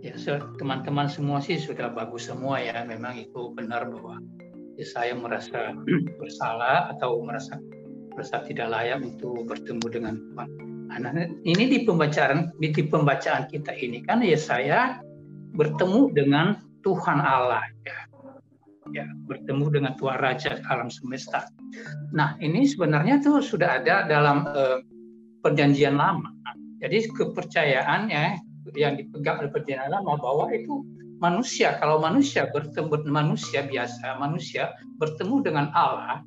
Ya, 0.00 0.16
so- 0.16 0.56
teman-teman 0.56 1.12
semua 1.12 1.44
sih 1.44 1.60
sudah 1.60 1.92
bagus 1.92 2.32
semua 2.32 2.56
ya. 2.56 2.80
Memang 2.88 3.20
itu 3.20 3.52
benar 3.52 3.84
bahwa 3.92 4.16
ya, 4.80 4.86
saya 4.88 5.12
merasa 5.12 5.76
bersalah 6.20 6.88
atau 6.96 7.20
merasa 7.20 7.60
merasa 8.16 8.40
tidak 8.48 8.72
layak 8.72 9.04
untuk 9.04 9.44
bertemu 9.44 9.86
dengan 9.92 10.14
Tuhan. 10.16 10.48
Nah, 10.90 11.12
ini 11.46 11.64
di 11.70 11.78
pembacaan 11.86 12.50
di, 12.58 12.72
pembacaan 12.74 13.46
kita 13.46 13.76
ini 13.78 14.02
kan 14.02 14.24
ya 14.24 14.34
saya 14.34 14.98
bertemu 15.54 16.10
dengan 16.16 16.58
Tuhan 16.82 17.20
Allah 17.20 17.62
ya. 17.84 17.98
ya 18.90 19.06
bertemu 19.30 19.64
dengan 19.70 19.92
Tuhan 20.00 20.18
Raja 20.18 20.58
alam 20.66 20.90
semesta. 20.90 21.46
Nah 22.10 22.34
ini 22.42 22.66
sebenarnya 22.66 23.22
tuh 23.22 23.38
sudah 23.38 23.78
ada 23.78 24.02
dalam 24.10 24.50
uh, 24.50 24.82
perjanjian 25.40 25.96
lama. 25.96 26.30
Jadi 26.80 27.12
kepercayaan 27.12 28.08
ya 28.08 28.36
yang 28.76 28.96
dipegang 28.96 29.44
oleh 29.44 29.50
perjanjian 29.52 29.92
lama 29.92 30.16
bahwa 30.16 30.48
itu 30.52 30.84
manusia 31.20 31.76
kalau 31.76 32.00
manusia 32.00 32.48
bertemu 32.48 33.04
manusia 33.12 33.60
biasa 33.68 34.16
manusia 34.16 34.72
bertemu 34.96 35.44
dengan 35.44 35.66
Allah 35.76 36.24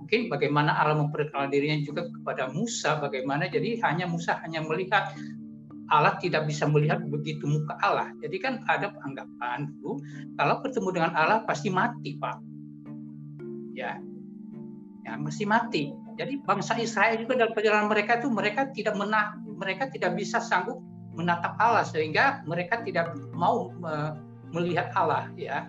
mungkin 0.00 0.32
bagaimana 0.32 0.72
Allah 0.80 0.96
memperkenalkan 0.96 1.52
dirinya 1.52 1.84
juga 1.84 2.08
kepada 2.08 2.48
Musa 2.48 2.96
bagaimana 3.04 3.52
jadi 3.52 3.76
hanya 3.84 4.08
Musa 4.08 4.40
hanya 4.40 4.64
melihat 4.64 5.12
Allah 5.90 6.14
tidak 6.22 6.46
bisa 6.46 6.70
melihat 6.70 7.02
begitu 7.02 7.42
muka 7.50 7.74
Allah. 7.82 8.14
Jadi 8.22 8.38
kan 8.38 8.62
ada 8.70 8.94
anggapan 9.02 9.66
dulu 9.74 9.98
kalau 10.38 10.62
bertemu 10.62 10.88
dengan 10.94 11.12
Allah 11.18 11.42
pasti 11.42 11.66
mati, 11.66 12.14
Pak. 12.14 12.36
Ya. 13.74 13.98
Ya, 15.02 15.18
mesti 15.18 15.42
mati. 15.42 15.90
Jadi 16.20 16.44
bangsa 16.44 16.76
Israel 16.76 17.16
juga 17.16 17.40
dalam 17.40 17.56
perjalanan 17.56 17.88
mereka 17.88 18.20
itu 18.20 18.28
mereka 18.28 18.68
tidak 18.76 18.92
menah, 18.92 19.40
mereka 19.56 19.88
tidak 19.88 20.20
bisa 20.20 20.36
sanggup 20.36 20.84
menatap 21.16 21.56
Allah 21.56 21.80
sehingga 21.80 22.44
mereka 22.44 22.84
tidak 22.84 23.16
mau 23.32 23.72
melihat 24.52 24.92
Allah 24.92 25.32
ya. 25.40 25.64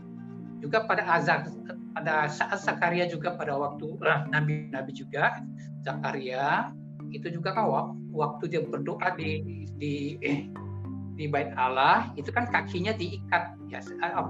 Juga 0.60 0.84
pada 0.84 1.08
azab 1.08 1.48
pada 1.96 2.28
saat 2.28 2.60
Zakaria 2.60 3.08
juga 3.08 3.40
pada 3.40 3.56
waktu 3.56 3.96
nabi 4.28 4.68
nabi 4.76 4.92
juga 4.92 5.40
Zakaria 5.88 6.76
itu 7.12 7.32
juga 7.32 7.56
kan 7.56 7.68
waktu 8.12 8.44
dia 8.52 8.62
berdoa 8.64 9.16
di 9.16 9.44
di 9.80 10.20
eh, 10.20 10.52
di 11.20 11.28
bait 11.28 11.52
Allah 11.60 12.12
itu 12.16 12.32
kan 12.32 12.48
kakinya 12.48 12.96
diikat 12.96 13.56
ya 13.68 13.84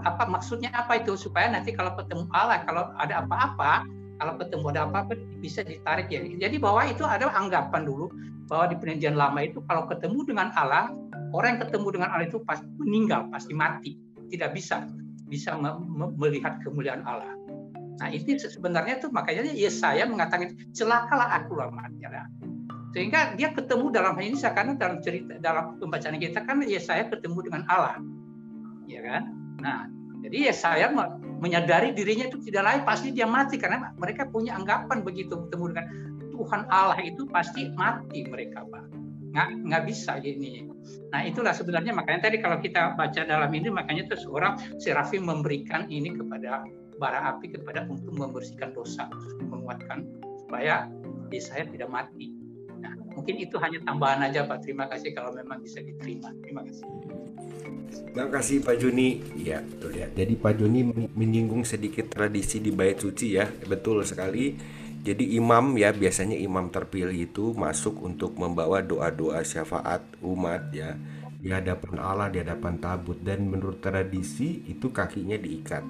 apa 0.06 0.26
maksudnya 0.26 0.74
apa 0.74 1.02
itu 1.02 1.14
supaya 1.14 1.50
nanti 1.54 1.74
kalau 1.74 1.94
ketemu 1.98 2.26
Allah 2.34 2.66
kalau 2.66 2.90
ada 2.98 3.22
apa-apa 3.22 3.86
kalau 4.22 4.38
ketemu 4.38 4.66
ada 4.78 4.82
apa-apa 4.86 5.18
bisa 5.42 5.66
ditarik 5.66 6.14
ya. 6.14 6.22
Jadi 6.22 6.62
bahwa 6.62 6.86
itu 6.86 7.02
ada 7.02 7.26
anggapan 7.34 7.90
dulu 7.90 8.14
bahwa 8.46 8.70
di 8.70 8.78
perjanjian 8.78 9.18
lama 9.18 9.42
itu 9.42 9.66
kalau 9.66 9.90
ketemu 9.90 10.22
dengan 10.30 10.54
Allah 10.54 10.94
orang 11.34 11.58
yang 11.58 11.62
ketemu 11.66 11.88
dengan 11.98 12.10
Allah 12.14 12.30
itu 12.30 12.38
pasti 12.46 12.70
meninggal 12.78 13.34
pasti 13.34 13.58
mati. 13.58 13.98
Tidak 14.30 14.54
bisa 14.54 14.86
bisa 15.26 15.58
melihat 16.22 16.62
kemuliaan 16.62 17.02
Allah. 17.10 17.34
Nah 17.98 18.14
itu 18.14 18.38
sebenarnya 18.38 19.02
itu 19.02 19.10
makanya 19.10 19.50
Yesaya 19.50 20.06
mengatakan 20.06 20.54
celakalah 20.70 21.42
aku 21.42 21.58
lama 21.58 21.90
ya 21.98 22.30
sehingga 22.92 23.40
dia 23.40 23.56
ketemu 23.56 23.88
dalam 23.88 24.20
hal 24.20 24.24
ini 24.28 24.36
karena 24.36 24.76
dalam 24.76 25.00
cerita 25.00 25.40
dalam 25.40 25.80
pembacaan 25.80 26.20
kita 26.20 26.44
kan 26.44 26.60
ya 26.68 26.80
saya 26.80 27.08
ketemu 27.08 27.48
dengan 27.48 27.64
Allah. 27.72 27.98
Ya 28.86 29.00
kan? 29.00 29.32
Nah 29.64 29.88
jadi 30.22 30.52
ya 30.52 30.54
saya 30.54 30.92
menyadari 31.42 31.92
dirinya 31.92 32.30
itu 32.30 32.38
tidak 32.46 32.64
lain 32.70 32.82
pasti 32.86 33.10
dia 33.12 33.26
mati 33.26 33.58
karena 33.58 33.92
mereka 33.98 34.30
punya 34.30 34.56
anggapan 34.56 35.02
begitu 35.02 35.36
bertemu 35.36 35.66
dengan 35.74 35.86
Tuhan 36.32 36.62
Allah 36.70 37.00
itu 37.02 37.26
pasti 37.28 37.74
mati 37.76 38.24
mereka 38.30 38.64
pak. 38.64 38.86
Nggak 39.32 39.48
nggak 39.68 39.84
bisa 39.90 40.22
gini 40.22 40.72
nah 41.12 41.22
itulah 41.22 41.54
sebenarnya 41.54 41.94
makanya 41.94 42.32
tadi 42.32 42.42
kalau 42.42 42.58
kita 42.58 42.98
baca 42.98 43.22
dalam 43.22 43.52
ini 43.54 43.70
makanya 43.70 44.10
terus 44.10 44.26
orang 44.26 44.58
serafim 44.82 45.28
memberikan 45.28 45.86
ini 45.92 46.16
kepada 46.16 46.66
bara 46.98 47.36
api 47.36 47.54
kepada 47.54 47.86
untuk 47.86 48.16
membersihkan 48.16 48.74
dosa 48.74 49.06
menguatkan 49.46 50.08
supaya 50.42 50.90
saya 51.40 51.64
tidak 51.70 51.88
mati 51.88 52.41
Mungkin 53.22 53.38
itu 53.38 53.54
hanya 53.62 53.78
tambahan 53.86 54.26
aja 54.26 54.50
Pak. 54.50 54.66
Terima 54.66 54.90
kasih 54.90 55.14
kalau 55.14 55.30
memang 55.30 55.62
bisa 55.62 55.78
diterima. 55.78 56.34
Terima 56.42 56.66
kasih. 56.66 56.86
Terima 58.10 58.30
kasih 58.34 58.58
Pak 58.66 58.76
Juni. 58.82 59.22
Ya, 59.38 59.62
betul 59.62 59.94
ya. 59.94 60.10
Jadi 60.10 60.34
Pak 60.42 60.58
Juni 60.58 60.82
menyinggung 61.14 61.62
sedikit 61.62 62.10
tradisi 62.10 62.58
di 62.58 62.74
bait 62.74 62.98
suci 62.98 63.38
ya. 63.38 63.46
Betul 63.46 64.02
sekali. 64.10 64.58
Jadi 65.06 65.38
imam 65.38 65.78
ya 65.78 65.94
biasanya 65.94 66.34
imam 66.34 66.74
terpilih 66.74 67.14
itu 67.14 67.54
masuk 67.54 68.02
untuk 68.02 68.34
membawa 68.42 68.82
doa-doa 68.82 69.46
syafaat 69.46 70.02
umat 70.26 70.74
ya 70.74 70.98
di 71.38 71.54
hadapan 71.54 72.02
Allah, 72.02 72.34
di 72.34 72.42
hadapan 72.42 72.82
tabut 72.82 73.22
dan 73.22 73.46
menurut 73.46 73.86
tradisi 73.86 74.66
itu 74.66 74.90
kakinya 74.90 75.38
diikat 75.38 75.86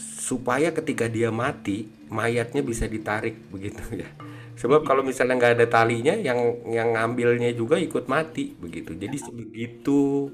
supaya 0.00 0.72
ketika 0.74 1.06
dia 1.06 1.28
mati 1.28 1.86
mayatnya 2.08 2.60
bisa 2.64 2.88
ditarik 2.90 3.38
begitu 3.52 4.02
ya 4.02 4.08
sebab 4.54 4.86
kalau 4.86 5.02
misalnya 5.02 5.34
nggak 5.34 5.54
ada 5.58 5.66
talinya 5.66 6.14
yang 6.14 6.62
yang 6.70 6.94
ngambilnya 6.94 7.50
juga 7.58 7.74
ikut 7.74 8.06
mati 8.06 8.54
begitu. 8.54 8.94
Jadi 8.94 9.16
sebegitu 9.18 10.30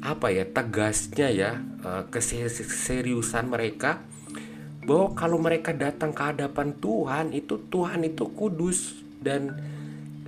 apa 0.00 0.32
ya 0.32 0.48
tegasnya 0.48 1.28
ya 1.28 1.50
eh, 1.60 2.04
keseriusan 2.08 3.52
mereka 3.52 4.00
bahwa 4.88 5.12
kalau 5.12 5.36
mereka 5.36 5.76
datang 5.76 6.16
ke 6.16 6.22
hadapan 6.24 6.72
Tuhan 6.80 7.36
itu 7.36 7.60
Tuhan 7.68 8.00
itu 8.08 8.24
kudus 8.32 9.04
dan 9.20 9.60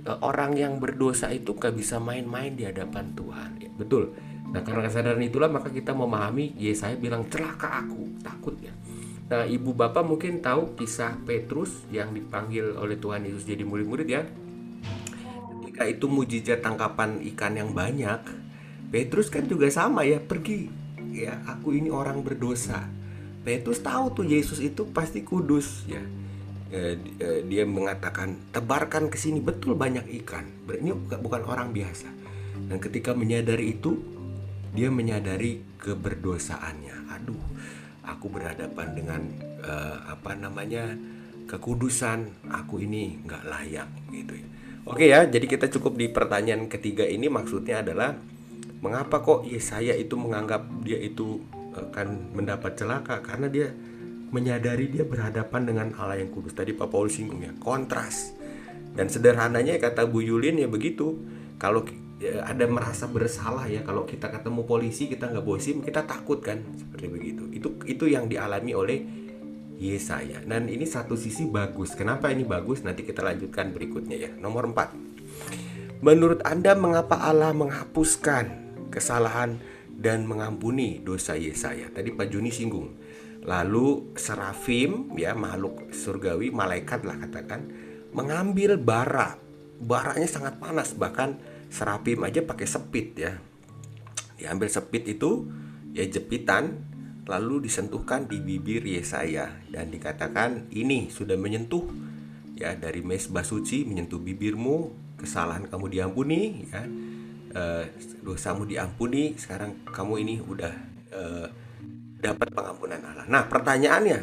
eh, 0.05 0.17
orang 0.21 0.53
yang 0.53 0.77
berdosa 0.77 1.33
itu 1.33 1.57
nggak 1.57 1.73
bisa 1.73 1.97
main-main 1.97 2.53
di 2.53 2.69
hadapan 2.69 3.17
Tuhan. 3.17 3.49
Ya, 3.57 3.69
betul. 3.73 4.13
Nah 4.53 4.61
karena 4.61 4.85
kesadaran 4.85 5.23
itulah 5.25 5.49
maka 5.49 5.73
kita 5.73 5.97
memahami 5.97 6.53
Yesaya 6.61 6.93
bilang 6.93 7.25
celaka 7.25 7.81
aku 7.81 8.21
takut 8.21 8.53
ya 8.61 8.69
Nah, 9.23 9.47
ibu 9.47 9.71
bapak 9.71 10.03
mungkin 10.03 10.43
tahu 10.43 10.75
kisah 10.75 11.15
Petrus 11.23 11.87
yang 11.89 12.11
dipanggil 12.11 12.75
oleh 12.75 12.99
Tuhan 12.99 13.23
Yesus 13.23 13.47
jadi 13.47 13.63
murid-murid 13.63 14.07
ya. 14.07 14.27
Ketika 15.63 15.83
itu 15.87 16.05
mujizat 16.11 16.59
tangkapan 16.59 17.23
ikan 17.33 17.55
yang 17.55 17.71
banyak, 17.71 18.19
Petrus 18.93 19.31
kan 19.31 19.47
juga 19.47 19.71
sama 19.71 20.03
ya, 20.03 20.19
pergi. 20.21 20.69
Ya, 21.13 21.39
aku 21.49 21.73
ini 21.73 21.89
orang 21.89 22.21
berdosa. 22.21 22.85
Petrus 23.43 23.81
tahu 23.83 24.13
tuh 24.15 24.25
Yesus 24.27 24.61
itu 24.63 24.87
pasti 24.91 25.25
kudus 25.25 25.83
ya. 25.89 26.03
Eh, 26.73 26.97
eh, 27.21 27.41
dia 27.45 27.69
mengatakan 27.69 28.49
tebarkan 28.49 29.09
ke 29.09 29.17
sini 29.17 29.37
betul 29.41 29.77
banyak 29.77 30.09
ikan. 30.23 30.45
Ini 30.65 30.93
bukan 31.21 31.41
orang 31.45 31.69
biasa. 31.69 32.09
Dan 32.69 32.77
ketika 32.81 33.13
menyadari 33.13 33.77
itu, 33.77 33.97
dia 34.73 34.89
menyadari 34.89 35.61
keberdosaannya. 35.77 37.13
Aduh, 37.13 37.43
aku 38.03 38.27
berhadapan 38.31 38.87
dengan 38.95 39.21
uh, 39.63 40.11
apa 40.11 40.35
namanya 40.35 40.95
kekudusan 41.47 42.49
aku 42.51 42.83
ini 42.83 43.19
nggak 43.23 43.43
layak 43.47 43.89
gitu 44.11 44.33
ya. 44.39 44.47
Oke 44.83 45.05
ya, 45.07 45.23
jadi 45.23 45.47
kita 45.47 45.71
cukup 45.71 45.95
di 45.95 46.11
pertanyaan 46.11 46.67
ketiga 46.67 47.07
ini 47.07 47.31
maksudnya 47.31 47.79
adalah 47.79 48.19
mengapa 48.83 49.23
kok 49.23 49.47
Yesaya 49.47 49.95
itu 49.95 50.19
menganggap 50.19 50.67
dia 50.83 50.99
itu 50.99 51.39
akan 51.71 52.35
mendapat 52.35 52.75
celaka 52.75 53.23
karena 53.23 53.47
dia 53.47 53.71
menyadari 54.33 54.91
dia 54.91 55.07
berhadapan 55.07 55.61
dengan 55.63 55.87
Allah 55.95 56.19
yang 56.19 56.35
kudus. 56.35 56.51
Tadi 56.51 56.75
Pak 56.75 56.91
Paul 56.91 57.07
singgung 57.07 57.39
ya, 57.39 57.55
kontras. 57.63 58.35
Dan 58.91 59.07
sederhananya 59.07 59.79
kata 59.79 60.03
Bu 60.03 60.19
Yulin 60.19 60.59
ya 60.59 60.67
begitu. 60.67 61.15
Kalau 61.61 61.87
ya, 62.23 62.47
ada 62.47 62.63
merasa 62.71 63.11
bersalah 63.11 63.67
ya. 63.67 63.83
Kalau 63.83 64.07
kita 64.07 64.31
ketemu 64.31 64.63
polisi 64.63 65.11
kita 65.11 65.27
nggak 65.27 65.43
bosim 65.43 65.83
kita 65.83 66.07
takut 66.07 66.39
kan? 66.39 66.63
Seperti 66.79 67.11
begitu. 67.11 67.43
Itu 67.51 67.75
itu 67.83 68.07
yang 68.07 68.31
dialami 68.31 68.71
oleh 68.71 68.99
Yesaya. 69.83 70.39
Dan 70.47 70.71
ini 70.71 70.87
satu 70.87 71.19
sisi 71.19 71.43
bagus. 71.51 71.91
Kenapa 71.99 72.31
ini 72.31 72.47
bagus? 72.47 72.87
Nanti 72.87 73.03
kita 73.03 73.19
lanjutkan 73.19 73.75
berikutnya 73.75 74.15
ya. 74.15 74.31
Nomor 74.39 74.71
4 74.71 75.13
menurut 76.03 76.43
anda 76.43 76.75
mengapa 76.75 77.15
Allah 77.15 77.55
menghapuskan 77.55 78.75
kesalahan 78.91 79.55
dan 79.95 80.27
mengampuni 80.27 80.99
dosa 80.99 81.39
Yesaya? 81.39 81.87
Tadi 81.87 82.11
Pak 82.11 82.27
Juni 82.27 82.51
singgung. 82.51 82.91
Lalu 83.43 84.15
serafim 84.19 85.15
ya 85.15 85.31
makhluk 85.31 85.95
surgawi 85.95 86.51
malaikat 86.51 87.07
lah 87.07 87.15
katakan 87.23 87.71
mengambil 88.11 88.75
bara. 88.75 89.39
Baranya 89.83 90.27
sangat 90.27 90.59
panas 90.59 90.95
bahkan 90.95 91.39
serapim 91.73 92.21
aja 92.21 92.45
pakai 92.45 92.69
sepit 92.69 93.17
ya. 93.17 93.41
Diambil 94.37 94.69
sepit 94.69 95.01
itu 95.09 95.49
ya 95.97 96.05
jepitan 96.05 96.85
lalu 97.25 97.65
disentuhkan 97.65 98.29
di 98.29 98.37
bibir 98.37 98.85
Yesaya 98.85 99.49
dan 99.73 99.89
dikatakan 99.89 100.69
ini 100.69 101.09
sudah 101.09 101.33
menyentuh. 101.33 102.13
Ya 102.53 102.77
dari 102.77 103.01
mesbah 103.01 103.41
suci 103.41 103.81
menyentuh 103.89 104.21
bibirmu 104.21 104.93
kesalahan 105.17 105.65
kamu 105.65 105.89
diampuni 105.89 106.69
ya. 106.69 106.85
E, 107.53 107.61
dosamu 108.21 108.69
diampuni 108.69 109.33
sekarang 109.33 109.81
kamu 109.89 110.13
ini 110.21 110.35
udah 110.37 110.73
e, 111.09 111.21
dapat 112.21 112.53
pengampunan 112.53 113.01
Allah. 113.01 113.25
Nah 113.25 113.49
pertanyaannya 113.49 114.19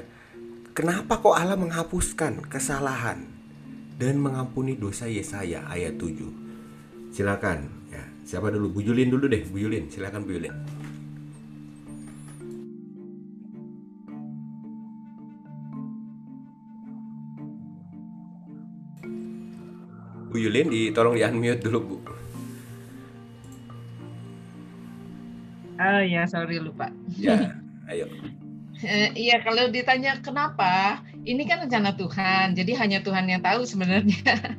kenapa 0.70 1.18
kok 1.18 1.34
Allah 1.34 1.58
menghapuskan 1.58 2.46
kesalahan 2.46 3.26
dan 3.98 4.22
mengampuni 4.22 4.78
dosa 4.78 5.10
Yesaya 5.10 5.66
ayat 5.66 5.98
7 5.98 6.49
Silakan 7.10 7.66
ya. 7.90 8.02
Siapa 8.22 8.54
dulu? 8.54 8.70
Bu 8.70 8.80
Yulin 8.86 9.10
dulu 9.10 9.26
deh, 9.26 9.42
Bu 9.50 9.58
Yulin. 9.58 9.90
Silakan 9.90 10.22
Bu 10.22 10.38
Yulin. 10.38 10.54
Bu 20.30 20.36
Yulin 20.38 20.70
di 20.70 20.94
tolong 20.94 21.18
di 21.18 21.26
unmute 21.26 21.58
dulu, 21.66 21.78
Bu. 21.82 21.96
Ah 25.80 26.04
ya, 26.06 26.28
sorry 26.28 26.62
lupa. 26.62 26.92
Ya, 27.18 27.56
ayo. 27.90 28.06
Eh, 28.80 29.12
iya, 29.12 29.44
kalau 29.44 29.68
ditanya 29.68 30.24
kenapa, 30.24 31.04
ini 31.28 31.44
kan 31.44 31.68
rencana 31.68 31.92
Tuhan, 32.00 32.56
jadi 32.56 32.72
hanya 32.80 33.04
Tuhan 33.04 33.28
yang 33.28 33.44
tahu 33.44 33.64
sebenarnya. 33.68 34.34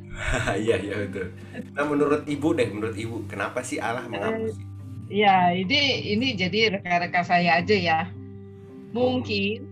Iya 0.54 0.76
iya 0.78 0.96
betul. 1.08 1.34
Nah 1.74 1.84
menurut 1.88 2.22
ibu 2.30 2.54
deh, 2.54 2.68
menurut 2.70 2.94
ibu 2.94 3.26
kenapa 3.26 3.64
sih 3.64 3.82
Allah 3.82 4.06
menghapus? 4.06 4.54
Ya, 5.10 5.50
ini 5.50 6.14
ini 6.14 6.38
jadi 6.38 6.78
reka-reka 6.78 7.26
saya 7.26 7.58
aja 7.58 7.74
ya. 7.74 8.00
Mungkin 8.94 9.66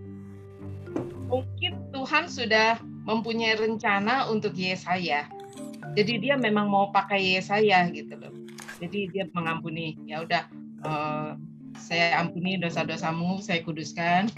mungkin 1.31 1.73
Tuhan 1.95 2.27
sudah 2.27 2.83
mempunyai 3.07 3.55
rencana 3.55 4.27
untuk 4.27 4.57
Yesaya. 4.59 5.31
Jadi 5.95 6.19
dia 6.19 6.35
memang 6.35 6.67
mau 6.67 6.91
pakai 6.91 7.39
Yesaya 7.39 7.87
gitu 7.95 8.19
loh. 8.19 8.35
Jadi 8.83 9.13
dia 9.15 9.29
mengampuni. 9.31 9.95
Ya 10.09 10.25
udah, 10.27 10.45
eh, 10.83 11.31
saya 11.81 12.21
ampuni 12.21 12.61
dosa-dosamu, 12.61 13.41
saya 13.41 13.65
kuduskan. 13.65 14.29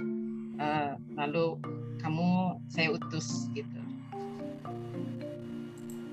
eh, 0.63 0.95
lalu 1.19 1.59
kamu 1.99 2.59
saya 2.71 2.95
utus 2.95 3.51
gitu. 3.51 3.79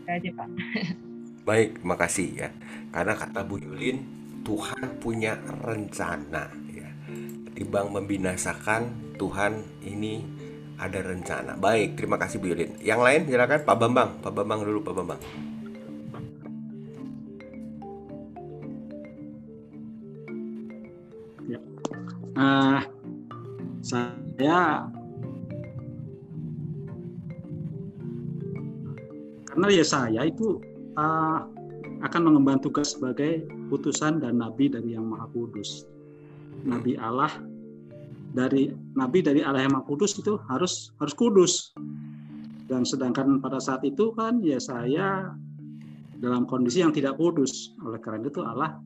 Itu 0.01 0.09
aja 0.09 0.29
Pak. 0.33 0.49
Baik, 1.49 1.81
makasih 1.85 2.29
ya. 2.45 2.49
Karena 2.89 3.13
kata 3.13 3.45
Bu 3.45 3.61
Yulin, 3.61 4.05
Tuhan 4.41 4.97
punya 4.97 5.37
rencana 5.65 6.49
ya. 6.69 6.89
Ketimbang 7.49 7.93
membinasakan, 7.93 9.13
Tuhan 9.17 9.61
ini 9.85 10.25
ada 10.79 11.01
rencana. 11.03 11.53
Baik, 11.59 11.99
terima 11.99 12.17
kasih 12.17 12.41
Bu 12.41 12.53
Yulin. 12.53 12.77
Yang 12.81 13.01
lain 13.01 13.21
silakan 13.29 13.59
Pak 13.65 13.77
Bambang. 13.77 14.09
Pak 14.21 14.33
Bambang 14.33 14.59
dulu 14.65 14.79
Pak 14.81 14.93
Bambang. 14.97 15.21
Ah, 22.39 22.87
saya 23.83 24.87
karena 29.51 29.67
ya 29.67 29.83
saya 29.83 30.23
itu 30.23 30.63
ah, 30.95 31.43
akan 31.99 32.31
mengemban 32.31 32.63
tugas 32.63 32.95
sebagai 32.95 33.43
utusan 33.75 34.23
dan 34.23 34.39
nabi 34.39 34.71
dari 34.71 34.95
yang 34.95 35.03
maha 35.03 35.27
kudus. 35.35 35.83
Nabi 36.63 36.95
Allah 36.95 37.43
dari 38.31 38.71
nabi 38.95 39.19
dari 39.19 39.43
Allah 39.43 39.67
yang 39.67 39.75
maha 39.75 39.83
kudus 39.83 40.15
itu 40.15 40.39
harus 40.47 40.95
harus 41.03 41.11
kudus. 41.19 41.75
Dan 42.71 42.87
sedangkan 42.87 43.43
pada 43.43 43.59
saat 43.59 43.83
itu 43.83 44.15
kan 44.15 44.39
ya 44.39 44.63
saya 44.63 45.35
dalam 46.23 46.47
kondisi 46.47 46.79
yang 46.79 46.95
tidak 46.95 47.19
kudus. 47.19 47.75
Oleh 47.83 47.99
karena 47.99 48.31
itu 48.31 48.39
Allah 48.47 48.79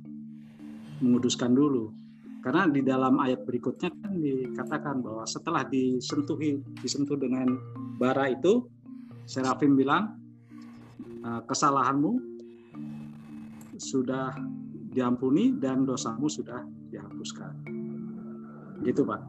menguduskan 1.05 1.53
dulu 1.53 2.01
karena 2.43 2.67
di 2.67 2.83
dalam 2.83 3.23
ayat 3.23 3.47
berikutnya 3.47 3.89
kan 3.89 4.19
dikatakan 4.19 4.99
bahwa 4.99 5.23
setelah 5.23 5.63
disentuhi 5.63 6.59
disentuh 6.83 7.15
dengan 7.15 7.47
bara 7.95 8.27
itu 8.27 8.67
Serafim 9.23 9.79
bilang 9.79 10.19
"Eh, 11.23 11.41
kesalahanmu 11.47 12.33
sudah 13.79 14.35
diampuni 14.93 15.57
dan 15.57 15.83
dosamu 15.83 16.29
sudah 16.29 16.61
dihapuskan. 16.93 17.51
Gitu 18.85 19.01
Pak. 19.01 19.21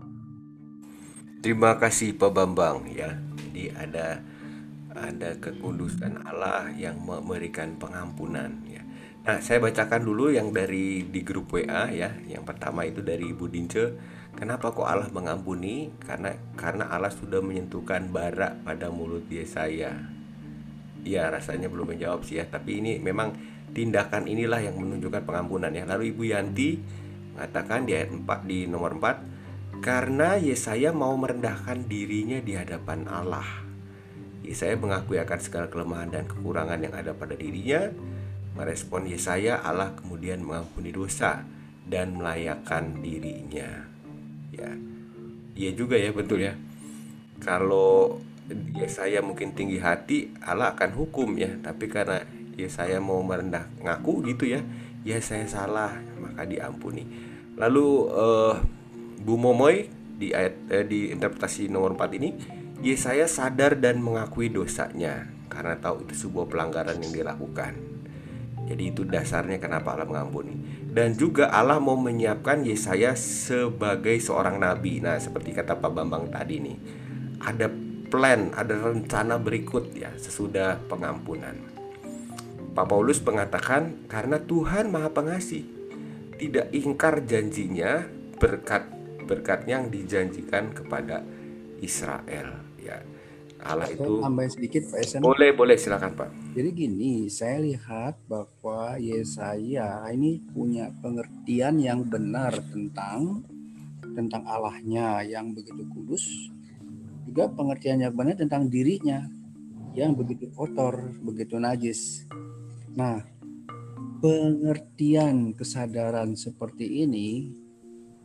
Terima 1.40 1.76
kasih 1.80 2.16
Pak 2.16 2.30
Bambang 2.32 2.84
ya. 2.92 3.16
Jadi 3.36 3.72
ada 3.72 4.20
ada 4.94 5.30
kekudusan 5.40 6.22
Allah 6.24 6.70
yang 6.76 7.00
memberikan 7.02 7.76
pengampunan. 7.80 8.62
Nah, 9.24 9.40
saya 9.40 9.56
bacakan 9.56 10.04
dulu 10.04 10.28
yang 10.28 10.52
dari 10.52 11.08
di 11.08 11.24
grup 11.24 11.56
WA 11.56 11.88
ya. 11.88 12.12
Yang 12.28 12.44
pertama 12.44 12.84
itu 12.84 13.00
dari 13.00 13.32
Ibu 13.32 13.48
Dince. 13.48 13.84
Kenapa 14.36 14.68
kok 14.68 14.84
Allah 14.84 15.08
mengampuni? 15.08 15.88
Karena 15.96 16.36
karena 16.52 16.92
Allah 16.92 17.08
sudah 17.08 17.40
menyentuhkan 17.40 18.12
bara 18.12 18.52
pada 18.60 18.92
mulut 18.92 19.24
Yesaya. 19.32 19.96
Ya, 21.08 21.32
rasanya 21.32 21.72
belum 21.72 21.96
menjawab 21.96 22.20
sih 22.24 22.36
ya, 22.36 22.44
tapi 22.44 22.84
ini 22.84 23.00
memang 23.00 23.32
tindakan 23.72 24.28
inilah 24.28 24.60
yang 24.60 24.76
menunjukkan 24.76 25.24
pengampunan 25.24 25.72
ya. 25.72 25.88
Lalu 25.88 26.12
Ibu 26.12 26.22
Yanti 26.28 26.76
mengatakan 27.32 27.88
di 27.88 27.96
ayat 27.96 28.12
4 28.12 28.28
di 28.44 28.68
nomor 28.68 29.00
4 29.00 29.80
karena 29.80 30.36
Yesaya 30.36 30.92
mau 30.92 31.16
merendahkan 31.16 31.88
dirinya 31.88 32.44
di 32.44 32.60
hadapan 32.60 33.08
Allah. 33.08 33.64
Yesaya 34.44 34.76
mengakui 34.76 35.16
akan 35.16 35.40
segala 35.40 35.72
kelemahan 35.72 36.12
dan 36.12 36.24
kekurangan 36.28 36.76
yang 36.76 36.92
ada 36.92 37.16
pada 37.16 37.32
dirinya. 37.32 37.88
Merespon 38.54 39.10
Yesaya, 39.10 39.58
Allah 39.62 39.94
kemudian 39.98 40.38
mengampuni 40.42 40.94
dosa 40.94 41.42
dan 41.84 42.14
melayakkan 42.14 43.02
dirinya. 43.02 43.90
Ya, 44.54 44.70
iya 45.58 45.70
juga 45.74 45.98
ya 45.98 46.14
betul 46.14 46.46
ya. 46.46 46.54
Kalau 47.42 48.22
Yesaya 48.78 49.18
mungkin 49.26 49.58
tinggi 49.58 49.82
hati, 49.82 50.30
Allah 50.38 50.72
akan 50.78 50.90
hukum 50.94 51.34
ya. 51.34 51.50
Tapi 51.60 51.90
karena 51.90 52.22
Yesaya 52.54 53.02
mau 53.02 53.18
merendah 53.26 53.66
ngaku 53.82 54.30
gitu 54.30 54.46
ya, 54.46 54.62
ya 55.02 55.18
saya 55.18 55.50
salah 55.50 55.98
maka 56.22 56.46
diampuni. 56.46 57.04
Lalu 57.58 57.88
eh, 58.10 58.54
Bu 59.22 59.34
Momoy 59.34 59.90
di 60.14 60.30
ayat 60.30 60.54
eh, 60.70 60.86
di 60.86 61.10
interpretasi 61.10 61.66
nomor 61.66 61.98
4 61.98 62.18
ini 62.22 62.30
Yesaya 62.84 63.26
sadar 63.26 63.80
dan 63.80 63.98
mengakui 63.98 64.52
dosanya 64.52 65.26
karena 65.50 65.78
tahu 65.78 66.04
itu 66.04 66.26
sebuah 66.26 66.46
pelanggaran 66.50 66.98
yang 67.00 67.14
dilakukan. 67.14 67.93
Jadi 68.64 68.96
itu 68.96 69.04
dasarnya 69.04 69.60
kenapa 69.60 69.92
Allah 69.92 70.08
mengampuni. 70.08 70.56
Dan 70.88 71.12
juga 71.18 71.52
Allah 71.52 71.76
mau 71.76 72.00
menyiapkan 72.00 72.64
Yesaya 72.64 73.12
sebagai 73.18 74.16
seorang 74.16 74.56
nabi. 74.56 75.04
Nah, 75.04 75.20
seperti 75.20 75.52
kata 75.52 75.76
Pak 75.76 75.90
Bambang 75.92 76.32
tadi 76.32 76.64
nih. 76.64 76.76
Ada 77.44 77.68
plan, 78.08 78.56
ada 78.56 78.72
rencana 78.72 79.36
berikut 79.36 79.92
ya 79.92 80.14
sesudah 80.16 80.80
pengampunan. 80.88 81.58
Pak 82.74 82.86
Paulus 82.90 83.20
mengatakan 83.22 84.08
karena 84.10 84.40
Tuhan 84.42 84.90
Maha 84.90 85.12
Pengasih 85.12 85.62
tidak 86.40 86.72
ingkar 86.74 87.22
janjinya 87.22 88.08
berkat 88.40 88.90
berkat 89.24 89.64
yang 89.70 89.88
dijanjikan 89.88 90.74
kepada 90.74 91.22
Israel 91.78 92.63
ya. 93.64 93.72
Allah 93.72 93.88
Saya 93.88 93.96
itu 93.96 94.12
tambahin 94.20 94.52
sedikit 94.52 94.82
Pak 94.92 94.98
Esen. 95.00 95.20
boleh 95.24 95.50
boleh 95.56 95.76
silakan 95.80 96.12
Pak. 96.12 96.28
Jadi 96.52 96.68
gini, 96.76 97.12
saya 97.32 97.58
lihat 97.64 98.20
bahwa 98.28 99.00
Yesaya 99.00 100.04
ini 100.12 100.44
punya 100.52 100.92
pengertian 101.00 101.80
yang 101.80 102.04
benar 102.04 102.52
tentang 102.68 103.40
tentang 104.14 104.44
Allahnya 104.44 105.24
yang 105.24 105.56
begitu 105.56 105.82
kudus, 105.90 106.52
juga 107.24 107.48
pengertian 107.50 108.04
yang 108.04 108.14
benar 108.14 108.36
tentang 108.36 108.68
dirinya 108.68 109.26
yang 109.94 110.12
begitu 110.12 110.50
kotor, 110.52 111.16
begitu 111.24 111.56
najis. 111.56 112.26
Nah, 112.94 113.22
pengertian 114.18 115.54
kesadaran 115.54 116.34
seperti 116.34 117.06
ini 117.06 117.50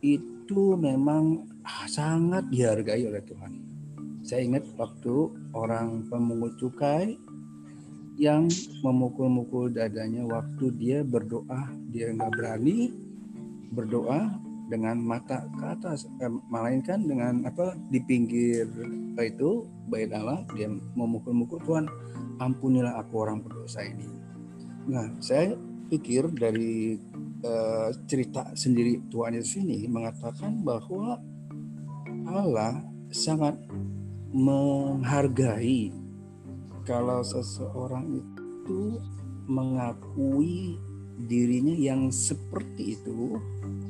itu 0.02 0.74
memang 0.74 1.46
sangat 1.86 2.50
dihargai 2.50 3.06
oleh 3.06 3.22
Tuhan. 3.22 3.52
Saya 4.30 4.46
ingat 4.46 4.62
waktu 4.78 5.26
orang 5.58 6.06
pemungut 6.06 6.54
cukai 6.54 7.18
yang 8.14 8.46
memukul-mukul 8.78 9.74
dadanya 9.74 10.22
waktu 10.22 10.70
dia 10.78 11.02
berdoa 11.02 11.66
dia 11.90 12.14
nggak 12.14 12.38
berani 12.38 12.94
berdoa 13.74 14.38
dengan 14.70 15.02
mata 15.02 15.50
ke 15.50 15.66
atas 15.66 16.06
eh, 16.22 16.30
melainkan 16.46 17.02
dengan 17.10 17.42
apa 17.42 17.74
di 17.90 17.98
pinggir 18.06 18.70
itu 19.18 19.66
bait 19.90 20.14
Allah 20.14 20.46
dia 20.54 20.70
memukul-mukul 20.70 21.58
Tuhan 21.66 21.90
ampunilah 22.38 23.02
aku 23.02 23.26
orang 23.26 23.42
berdosa 23.42 23.82
ini. 23.82 24.06
Nah 24.94 25.10
saya 25.18 25.58
pikir 25.90 26.30
dari 26.30 27.02
eh, 27.42 27.88
cerita 28.06 28.54
sendiri 28.54 29.10
Tuhan 29.10 29.34
Yesus 29.34 29.58
ini 29.58 29.90
mengatakan 29.90 30.62
bahwa 30.62 31.18
Allah 32.30 32.78
sangat 33.10 33.58
menghargai 34.30 35.90
kalau 36.86 37.22
seseorang 37.26 38.22
itu 38.22 38.98
mengakui 39.50 40.78
dirinya 41.26 41.74
yang 41.74 42.08
seperti 42.08 42.96
itu 42.96 43.36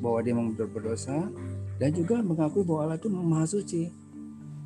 bahwa 0.01 0.19
dia 0.25 0.33
memang 0.33 0.57
berdosa 0.57 1.29
dan 1.77 1.89
juga 1.93 2.19
mengakui 2.19 2.65
bahwa 2.65 2.89
Allah 2.89 2.97
itu 2.99 3.09
maha 3.09 3.45
suci. 3.47 3.83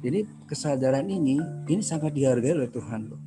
Jadi 0.04 0.28
kesadaran 0.48 1.08
ini 1.08 1.40
ini 1.68 1.82
sangat 1.84 2.16
dihargai 2.16 2.56
oleh 2.56 2.72
Tuhan 2.72 3.02
loh. 3.12 3.22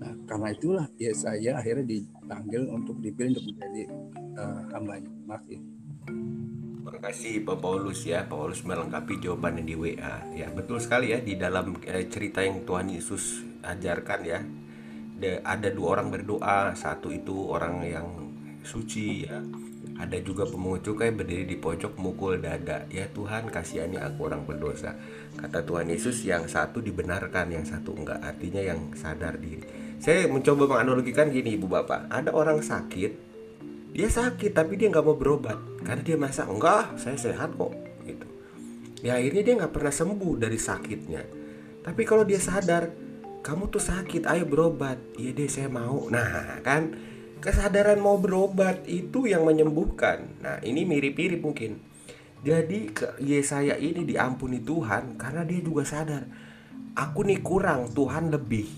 Nah 0.00 0.12
karena 0.26 0.48
itulah 0.54 0.86
ya 0.96 1.12
saya 1.12 1.58
akhirnya 1.58 1.86
dipanggil 1.86 2.70
untuk 2.70 2.98
dipilih 3.02 3.38
untuk 3.38 3.44
menjadi 3.54 3.82
uh, 4.38 4.62
hambanya. 4.74 5.10
Maaf 5.26 5.44
ya. 5.50 5.60
Terima 6.90 7.06
kasih 7.06 7.46
Pak 7.46 7.62
Paulus 7.62 8.02
ya. 8.02 8.26
Paulus 8.26 8.66
melengkapi 8.66 9.22
jawabannya 9.22 9.62
di 9.62 9.78
WA. 9.78 10.26
Ya, 10.34 10.50
betul 10.50 10.82
sekali 10.82 11.14
ya 11.14 11.22
di 11.22 11.38
dalam 11.38 11.78
eh, 11.86 12.10
cerita 12.10 12.42
yang 12.42 12.66
Tuhan 12.66 12.90
Yesus 12.90 13.46
ajarkan 13.62 14.20
ya. 14.26 14.42
Da- 15.14 15.38
Ada 15.46 15.70
dua 15.70 15.94
orang 15.94 16.10
berdoa, 16.10 16.74
satu 16.74 17.14
itu 17.14 17.46
orang 17.46 17.86
yang 17.86 18.10
suci 18.66 19.22
ya. 19.22 19.38
Ada 20.02 20.18
juga 20.18 20.50
pemungut 20.50 20.82
cukai 20.82 21.14
berdiri 21.14 21.46
di 21.46 21.54
pojok 21.62 21.94
mukul 21.94 22.42
dada. 22.42 22.82
Ya 22.90 23.06
Tuhan 23.06 23.54
kasihani 23.54 23.94
aku 24.02 24.26
orang 24.26 24.42
berdosa. 24.42 24.98
Kata 25.38 25.62
Tuhan 25.62 25.94
Yesus 25.94 26.26
yang 26.26 26.50
satu 26.50 26.82
dibenarkan, 26.82 27.54
yang 27.54 27.62
satu 27.70 27.94
enggak. 27.94 28.18
Artinya 28.18 28.66
yang 28.66 28.98
sadar 28.98 29.38
diri. 29.38 29.62
Saya 30.02 30.26
mencoba 30.26 30.66
menganalogikan 30.66 31.30
gini 31.30 31.54
ibu 31.54 31.70
bapak. 31.70 32.10
Ada 32.10 32.34
orang 32.34 32.58
sakit, 32.66 33.29
dia 33.90 34.08
sakit 34.08 34.54
tapi 34.54 34.78
dia 34.78 34.88
nggak 34.90 35.04
mau 35.04 35.18
berobat 35.18 35.58
karena 35.82 36.02
dia 36.02 36.16
masa 36.16 36.46
enggak 36.46 36.94
saya 36.96 37.18
sehat 37.18 37.54
kok 37.58 37.74
gitu. 38.06 38.26
Ya 39.02 39.18
akhirnya 39.18 39.42
dia 39.42 39.54
nggak 39.58 39.74
pernah 39.74 39.92
sembuh 39.94 40.34
dari 40.38 40.58
sakitnya. 40.58 41.22
Tapi 41.80 42.02
kalau 42.04 42.22
dia 42.22 42.38
sadar 42.38 42.92
kamu 43.40 43.72
tuh 43.72 43.80
sakit, 43.80 44.28
ayo 44.28 44.44
berobat. 44.44 45.00
Iya 45.16 45.30
deh 45.32 45.48
saya 45.48 45.72
mau. 45.72 46.06
Nah 46.12 46.60
kan 46.60 46.92
kesadaran 47.40 47.98
mau 47.98 48.20
berobat 48.20 48.84
itu 48.84 49.24
yang 49.24 49.48
menyembuhkan. 49.48 50.44
Nah, 50.44 50.60
ini 50.60 50.84
mirip-mirip 50.84 51.40
mungkin. 51.40 51.80
Jadi 52.44 52.92
Yesaya 53.20 53.76
ini 53.80 54.04
diampuni 54.04 54.60
Tuhan 54.60 55.16
karena 55.16 55.44
dia 55.44 55.60
juga 55.60 55.84
sadar 55.84 56.24
aku 56.96 57.24
nih 57.26 57.40
kurang, 57.40 57.90
Tuhan 57.92 58.32
lebih. 58.32 58.68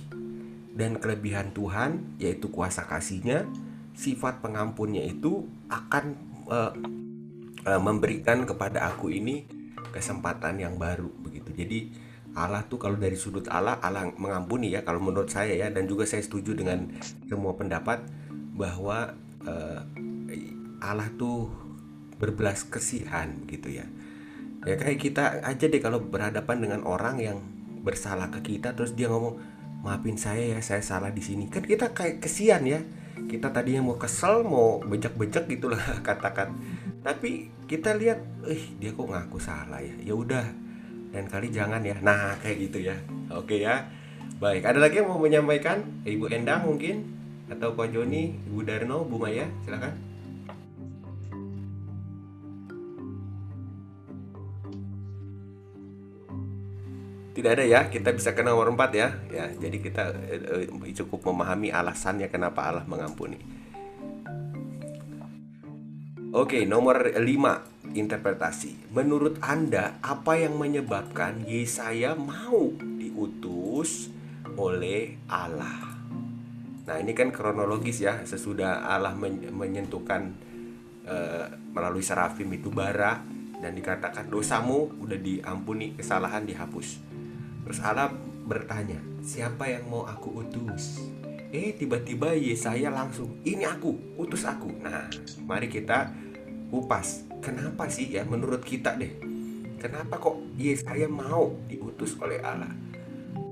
Dan 0.72 0.96
kelebihan 0.96 1.52
Tuhan 1.52 2.16
yaitu 2.16 2.48
kuasa 2.48 2.88
kasihnya, 2.88 3.44
sifat 3.92 4.40
pengampunnya 4.40 5.04
itu 5.04 5.44
akan 5.68 6.04
uh, 6.48 6.72
uh, 7.68 7.80
memberikan 7.80 8.44
kepada 8.48 8.88
aku 8.88 9.12
ini 9.12 9.44
kesempatan 9.92 10.58
yang 10.58 10.80
baru 10.80 11.08
begitu. 11.20 11.52
Jadi 11.52 11.78
Allah 12.32 12.64
tuh 12.64 12.80
kalau 12.80 12.96
dari 12.96 13.12
sudut 13.12 13.44
Allah 13.52 13.76
Allah 13.84 14.08
mengampuni 14.16 14.72
ya 14.72 14.80
kalau 14.80 15.04
menurut 15.04 15.28
saya 15.28 15.52
ya. 15.52 15.68
Dan 15.68 15.84
juga 15.84 16.08
saya 16.08 16.24
setuju 16.24 16.56
dengan 16.56 16.88
semua 17.28 17.52
pendapat 17.52 18.00
bahwa 18.56 19.12
uh, 19.44 19.80
Allah 20.82 21.08
tuh 21.20 21.52
berbelas 22.16 22.64
kasihan 22.64 23.28
gitu 23.46 23.68
ya. 23.68 23.84
Ya 24.64 24.78
kayak 24.78 24.98
kita 25.02 25.42
aja 25.42 25.66
deh 25.66 25.82
kalau 25.82 26.00
berhadapan 26.00 26.56
dengan 26.62 26.80
orang 26.86 27.18
yang 27.20 27.38
bersalah 27.82 28.30
ke 28.30 28.56
kita 28.56 28.78
terus 28.78 28.94
dia 28.94 29.10
ngomong 29.10 29.42
maafin 29.82 30.14
saya 30.14 30.56
ya 30.56 30.60
saya 30.64 30.80
salah 30.80 31.12
di 31.12 31.20
sini. 31.20 31.52
Kan 31.52 31.66
kita 31.68 31.92
kayak 31.92 32.24
kesian 32.24 32.64
ya 32.64 32.80
kita 33.26 33.50
tadinya 33.50 33.82
mau 33.84 33.96
kesel 33.98 34.42
mau 34.46 34.78
bejek-bejek 34.82 35.50
gitulah 35.58 35.80
katakan. 36.06 36.54
Tapi 37.02 37.50
kita 37.66 37.98
lihat 37.98 38.22
eh 38.46 38.62
dia 38.78 38.94
kok 38.94 39.08
ngaku 39.08 39.38
salah 39.42 39.82
ya? 39.82 39.94
Ya 40.02 40.14
udah 40.14 40.46
dan 41.12 41.28
kali 41.28 41.50
jangan 41.50 41.82
ya. 41.82 41.98
Nah 42.00 42.34
kayak 42.42 42.70
gitu 42.70 42.88
ya. 42.88 42.96
Oke 43.32 43.62
ya. 43.62 43.86
Baik 44.42 44.66
ada 44.66 44.82
lagi 44.82 45.02
yang 45.02 45.08
mau 45.10 45.22
menyampaikan? 45.22 45.82
Ibu 46.02 46.30
Endang 46.30 46.66
mungkin? 46.66 47.06
Atau 47.46 47.76
Pak 47.76 47.92
Joni, 47.92 48.32
Ibu 48.48 48.64
Darno, 48.64 49.04
Bu 49.04 49.20
Maya, 49.20 49.44
silakan. 49.62 50.11
Tidak 57.32 57.48
ada 57.48 57.64
ya, 57.64 57.88
kita 57.88 58.12
bisa 58.12 58.36
ke 58.36 58.44
nomor 58.44 58.68
4 58.76 58.92
ya. 58.92 59.08
Ya, 59.32 59.48
jadi 59.48 59.76
kita 59.80 60.04
eh, 60.28 60.68
eh, 60.68 60.94
cukup 61.00 61.32
memahami 61.32 61.72
alasannya 61.72 62.28
kenapa 62.28 62.68
Allah 62.68 62.84
mengampuni. 62.84 63.40
Oke, 66.32 66.64
nomor 66.68 67.12
5 67.16 67.96
interpretasi. 67.96 68.92
Menurut 68.92 69.40
Anda, 69.40 70.00
apa 70.04 70.36
yang 70.36 70.60
menyebabkan 70.60 71.44
Yesaya 71.48 72.16
mau 72.16 72.72
diutus 72.76 74.12
oleh 74.56 75.16
Allah? 75.28 75.92
Nah 76.82 76.96
ini 76.98 77.14
kan 77.14 77.30
kronologis 77.30 78.02
ya 78.02 78.26
sesudah 78.26 78.90
Allah 78.90 79.14
menyentuhkan 79.54 80.34
uh, 81.06 81.46
melalui 81.70 82.02
serafim 82.02 82.50
itu 82.50 82.74
bara 82.74 83.22
dan 83.62 83.78
dikatakan 83.78 84.26
dosamu 84.26 84.90
udah 84.98 85.18
diampuni 85.20 85.94
kesalahan 85.94 86.42
dihapus. 86.42 87.11
Terus 87.72 88.12
bertanya 88.44 89.00
siapa 89.24 89.64
yang 89.64 89.88
mau 89.88 90.04
aku 90.04 90.44
utus? 90.44 91.00
Eh 91.48 91.72
tiba-tiba 91.72 92.36
Yesaya 92.36 92.92
langsung 92.92 93.40
ini 93.48 93.64
aku 93.64 93.96
utus 94.20 94.44
aku. 94.44 94.68
Nah 94.76 95.08
mari 95.48 95.72
kita 95.72 96.12
kupas 96.68 97.24
kenapa 97.40 97.88
sih 97.88 98.12
ya 98.12 98.28
menurut 98.28 98.60
kita 98.60 98.92
deh 99.00 99.16
kenapa 99.80 100.20
kok 100.20 100.36
Yesaya 100.60 101.08
mau 101.08 101.48
diutus 101.64 102.12
oleh 102.20 102.44
Allah? 102.44 102.68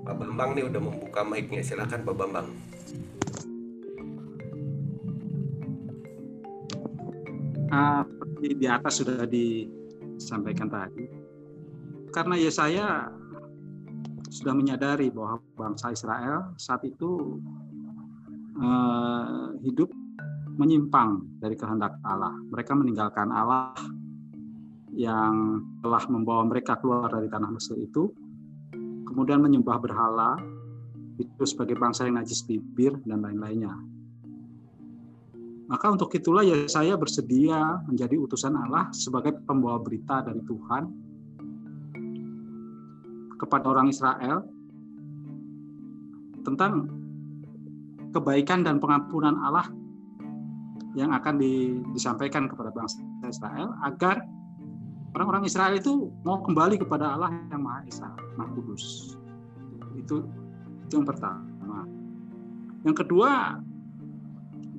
Pak 0.04 0.12
Bambang 0.12 0.52
nih 0.52 0.68
udah 0.68 0.80
membuka 0.84 1.24
mic-nya 1.24 1.64
silakan 1.64 2.04
Pak 2.04 2.12
Bambang. 2.12 2.48
uh, 7.72 8.04
di 8.36 8.68
atas 8.68 9.00
sudah 9.00 9.24
disampaikan 9.24 10.68
tadi. 10.68 11.08
Karena 12.12 12.36
Yesaya 12.36 13.19
sudah 14.30 14.54
menyadari 14.54 15.10
bahwa 15.10 15.42
bangsa 15.58 15.90
Israel 15.90 16.54
saat 16.54 16.86
itu 16.86 17.42
uh, 18.62 19.58
hidup 19.66 19.90
menyimpang 20.54 21.26
dari 21.42 21.58
kehendak 21.58 21.98
Allah. 22.06 22.30
Mereka 22.54 22.72
meninggalkan 22.78 23.34
Allah 23.34 23.74
yang 24.94 25.66
telah 25.82 26.06
membawa 26.06 26.46
mereka 26.46 26.78
keluar 26.78 27.10
dari 27.10 27.26
tanah 27.26 27.50
Mesir 27.50 27.74
itu, 27.82 28.12
kemudian 29.10 29.42
menyembah 29.42 29.82
berhala, 29.82 30.38
itu 31.18 31.42
sebagai 31.42 31.74
bangsa 31.74 32.06
yang 32.06 32.22
najis 32.22 32.46
bibir 32.46 32.94
dan 33.02 33.26
lain-lainnya. 33.26 33.74
Maka 35.70 35.86
untuk 35.90 36.10
itulah 36.14 36.42
ya 36.42 36.66
saya 36.66 36.98
bersedia 36.98 37.82
menjadi 37.86 38.18
utusan 38.18 38.58
Allah 38.58 38.90
sebagai 38.90 39.38
pembawa 39.46 39.78
berita 39.78 40.18
dari 40.18 40.42
Tuhan 40.42 41.09
kepada 43.40 43.72
orang 43.72 43.88
Israel 43.88 44.44
tentang 46.44 46.92
kebaikan 48.12 48.60
dan 48.60 48.76
pengampunan 48.76 49.40
Allah 49.40 49.72
yang 50.98 51.14
akan 51.14 51.40
disampaikan 51.94 52.50
kepada 52.50 52.74
bangsa 52.74 53.00
Israel 53.24 53.72
agar 53.86 54.26
orang-orang 55.14 55.46
Israel 55.46 55.78
itu 55.78 56.10
mau 56.26 56.42
kembali 56.42 56.76
kepada 56.82 57.16
Allah 57.16 57.30
yang 57.48 57.62
Maha 57.62 57.86
Esa, 57.86 58.10
Maha 58.34 58.50
Kudus. 58.58 59.14
Itu, 59.94 60.26
itu 60.86 60.92
yang 60.98 61.06
pertama. 61.06 61.86
Yang 62.82 63.06
kedua, 63.06 63.60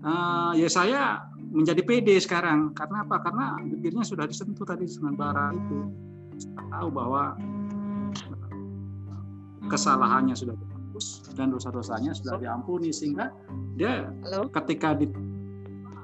uh, 0.03 0.51
ya 0.57 0.68
saya 0.68 1.24
menjadi 1.51 1.84
pede 1.84 2.16
sekarang 2.18 2.72
karena 2.72 3.03
apa 3.03 3.20
karena 3.22 3.59
bibirnya 3.59 4.07
sudah 4.07 4.24
disentuh 4.24 4.64
tadi 4.64 4.88
dengan 4.88 5.20
bara 5.20 5.51
itu 5.51 5.91
saya 6.39 6.64
tahu 6.72 6.88
bahwa 6.95 7.36
kesalahannya 9.72 10.36
sudah 10.36 10.53
dihapus 10.59 11.32
dan 11.39 11.55
dosa-dosanya 11.55 12.11
sudah 12.11 12.36
diampuni 12.38 12.91
sehingga 12.91 13.32
dia 13.80 14.11
Halo? 14.28 14.51
ketika 14.51 14.91
di 14.99 15.07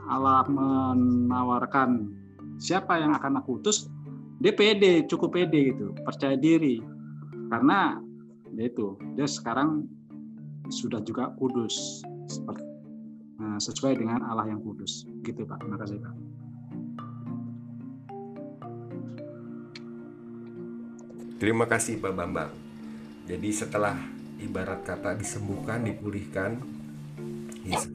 Allah 0.07 0.47
menawarkan 0.47 2.07
siapa 2.63 2.95
yang 3.03 3.11
akan 3.11 3.43
aku 3.43 3.59
utus 3.59 3.91
dia 4.39 4.55
pede 4.55 5.03
cukup 5.11 5.35
pede 5.35 5.75
gitu 5.75 5.91
percaya 6.07 6.39
diri 6.39 6.79
karena 7.51 7.99
dia 8.55 8.71
itu 8.71 8.95
dia 9.19 9.27
sekarang 9.27 9.83
sudah 10.71 11.03
juga 11.03 11.35
kudus 11.35 12.01
seperti 12.31 12.67
Nah, 13.37 13.61
sesuai 13.61 14.01
dengan 14.01 14.25
Allah 14.25 14.49
yang 14.49 14.61
kudus. 14.65 15.05
Gitu 15.21 15.45
Pak. 15.45 15.61
Terima 15.61 15.77
kasih 15.77 15.97
Pak. 16.01 16.13
Terima 21.37 21.65
kasih 21.69 21.93
Pak 22.01 22.13
Bambang. 22.17 22.66
Jadi 23.27 23.49
setelah 23.51 23.99
ibarat 24.39 24.87
kata 24.87 25.19
disembuhkan, 25.19 25.83
dipulihkan, 25.83 26.63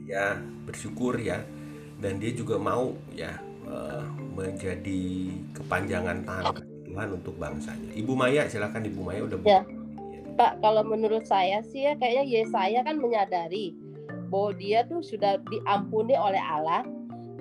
ya 0.05 0.37
bersyukur 0.69 1.17
ya, 1.17 1.41
dan 1.97 2.21
dia 2.21 2.37
juga 2.37 2.61
mau 2.61 2.93
ya 3.17 3.41
eh, 3.65 4.05
menjadi 4.37 5.33
kepanjangan 5.57 6.21
tangan 6.21 6.61
Tuhan 6.85 7.09
untuk 7.17 7.33
bangsanya. 7.41 7.91
Ibu 7.97 8.13
Maya, 8.13 8.45
silakan 8.45 8.85
Ibu 8.85 9.01
Maya 9.01 9.25
udah. 9.25 9.37
Ya. 9.41 9.65
Pak, 10.37 10.61
kalau 10.61 10.85
menurut 10.85 11.25
saya 11.25 11.65
sih 11.65 11.85
ya 11.85 11.97
kayaknya 11.97 12.25
Yesaya 12.25 12.81
kan 12.85 12.97
menyadari 12.97 13.73
bahwa 14.29 14.53
dia 14.57 14.81
tuh 14.85 15.01
sudah 15.01 15.41
diampuni 15.49 16.13
oleh 16.13 16.41
Allah, 16.41 16.85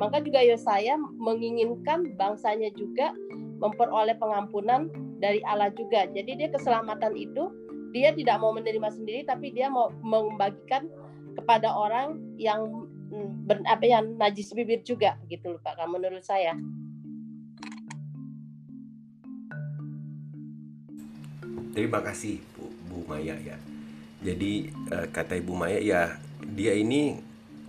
maka 0.01 0.21
juga 0.25 0.41
Yesaya 0.41 0.97
menginginkan 1.21 2.17
bangsanya 2.17 2.73
juga 2.77 3.13
memperoleh 3.61 4.17
pengampunan 4.17 4.89
dari 5.21 5.45
Allah 5.45 5.73
juga. 5.77 6.09
Jadi 6.09 6.37
dia 6.37 6.49
keselamatan 6.53 7.17
itu 7.17 7.53
dia 7.93 8.11
tidak 8.17 8.41
mau 8.41 8.51
menerima 8.57 8.89
sendiri 8.89 9.23
tapi 9.29 9.53
dia 9.53 9.69
mau 9.69 9.93
membagikan 10.01 10.89
kepada 11.37 11.73
orang 11.77 12.17
yang 12.41 12.89
mm, 13.13 13.47
ber, 13.47 13.61
apa 13.69 13.85
yang 13.85 14.17
najis 14.17 14.53
bibir 14.57 14.81
juga 14.81 15.21
gitu 15.29 15.57
loh 15.57 15.61
Pak 15.61 15.77
menurut 15.87 16.25
saya. 16.25 16.57
Terima 21.73 22.05
kasih 22.05 22.37
Bu, 22.53 22.69
Bu 22.89 22.99
Maya 23.09 23.37
ya. 23.41 23.57
Jadi 24.21 24.69
eh, 24.69 25.07
kata 25.09 25.41
Ibu 25.41 25.53
Maya 25.57 25.81
ya 25.81 26.21
dia 26.45 26.77
ini 26.77 27.17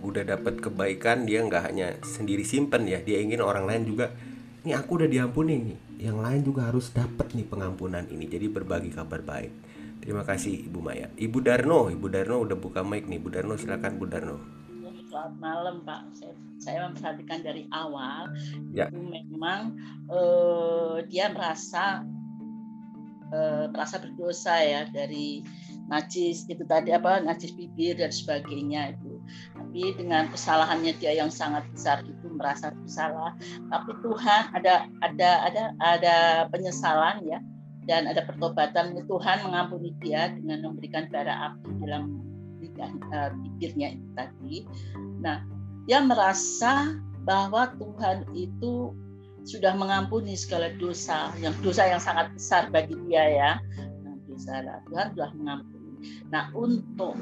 udah 0.04 0.24
dapat 0.36 0.60
kebaikan 0.60 1.24
dia 1.24 1.40
nggak 1.40 1.64
hanya 1.72 1.96
sendiri 2.04 2.44
simpen 2.44 2.84
ya 2.84 3.00
dia 3.00 3.24
ingin 3.24 3.40
orang 3.40 3.64
lain 3.64 3.88
juga 3.88 4.12
ini 4.60 4.76
aku 4.76 5.00
udah 5.00 5.08
diampuni 5.08 5.72
nih 5.72 5.78
yang 6.04 6.20
lain 6.20 6.44
juga 6.44 6.68
harus 6.68 6.92
dapat 6.92 7.32
nih 7.32 7.48
pengampunan 7.48 8.04
ini 8.12 8.28
jadi 8.28 8.52
berbagi 8.52 8.92
kabar 8.92 9.24
baik 9.24 9.48
terima 10.04 10.20
kasih 10.20 10.68
Ibu 10.68 10.84
Maya 10.84 11.08
Ibu 11.16 11.40
Darno 11.40 11.88
Ibu 11.88 12.06
Darno 12.12 12.44
udah 12.44 12.56
buka 12.60 12.84
mic 12.84 13.08
nih 13.08 13.16
Ibu 13.16 13.28
Darno 13.32 13.56
silakan 13.56 13.96
Bu 13.96 14.04
Darno 14.04 14.36
Selamat 15.14 15.34
malam 15.38 15.76
Pak. 15.86 16.10
Saya, 16.18 16.34
saya 16.58 16.78
memperhatikan 16.90 17.46
dari 17.46 17.70
awal 17.70 18.34
Ya. 18.74 18.90
itu 18.90 18.98
memang 18.98 19.78
eh, 20.10 21.06
dia 21.06 21.30
merasa 21.30 22.02
eh, 23.30 23.70
merasa 23.70 24.02
berdosa 24.02 24.58
ya 24.58 24.90
dari 24.90 25.46
najis 25.86 26.50
itu 26.50 26.66
tadi 26.66 26.90
apa 26.90 27.22
najis 27.22 27.54
bibir 27.54 27.94
dan 27.94 28.10
sebagainya 28.10 28.98
itu. 28.98 29.22
Tapi 29.54 29.94
dengan 30.02 30.26
kesalahannya 30.34 30.98
dia 30.98 31.14
yang 31.14 31.30
sangat 31.30 31.62
besar 31.70 32.02
itu 32.02 32.26
merasa 32.34 32.74
bersalah. 32.74 33.38
Tapi 33.70 33.94
Tuhan 34.02 34.42
ada 34.50 34.90
ada 34.98 35.30
ada 35.46 35.62
ada 35.78 36.16
penyesalan 36.50 37.22
ya 37.22 37.38
dan 37.84 38.08
ada 38.08 38.24
pertobatan 38.24 38.96
Tuhan 39.04 39.38
mengampuni 39.44 39.92
dia 40.00 40.32
dengan 40.32 40.72
memberikan 40.72 41.08
bara 41.12 41.52
api 41.52 41.70
dalam 41.84 42.20
lidah 42.60 42.90
eh, 42.90 43.30
bibirnya 43.44 43.88
itu 43.94 44.06
tadi. 44.16 44.56
Nah, 45.20 45.44
dia 45.84 46.00
merasa 46.00 46.96
bahwa 47.24 47.72
Tuhan 47.76 48.28
itu 48.32 48.92
sudah 49.44 49.76
mengampuni 49.76 50.32
segala 50.32 50.72
dosa, 50.80 51.28
yang 51.44 51.52
dosa 51.60 51.84
yang 51.84 52.00
sangat 52.00 52.32
besar 52.32 52.72
bagi 52.72 52.96
dia 53.08 53.24
ya. 53.28 53.50
Nah, 54.04 54.16
dosa. 54.24 54.64
Tuhan 54.88 55.06
sudah 55.12 55.30
mengampuni. 55.36 55.84
Nah, 56.32 56.48
untuk 56.56 57.16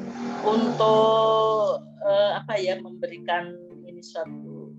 untuk 0.46 1.82
eh, 2.06 2.30
apa 2.38 2.54
ya 2.58 2.78
memberikan 2.78 3.54
ini 3.86 4.02
suatu 4.02 4.74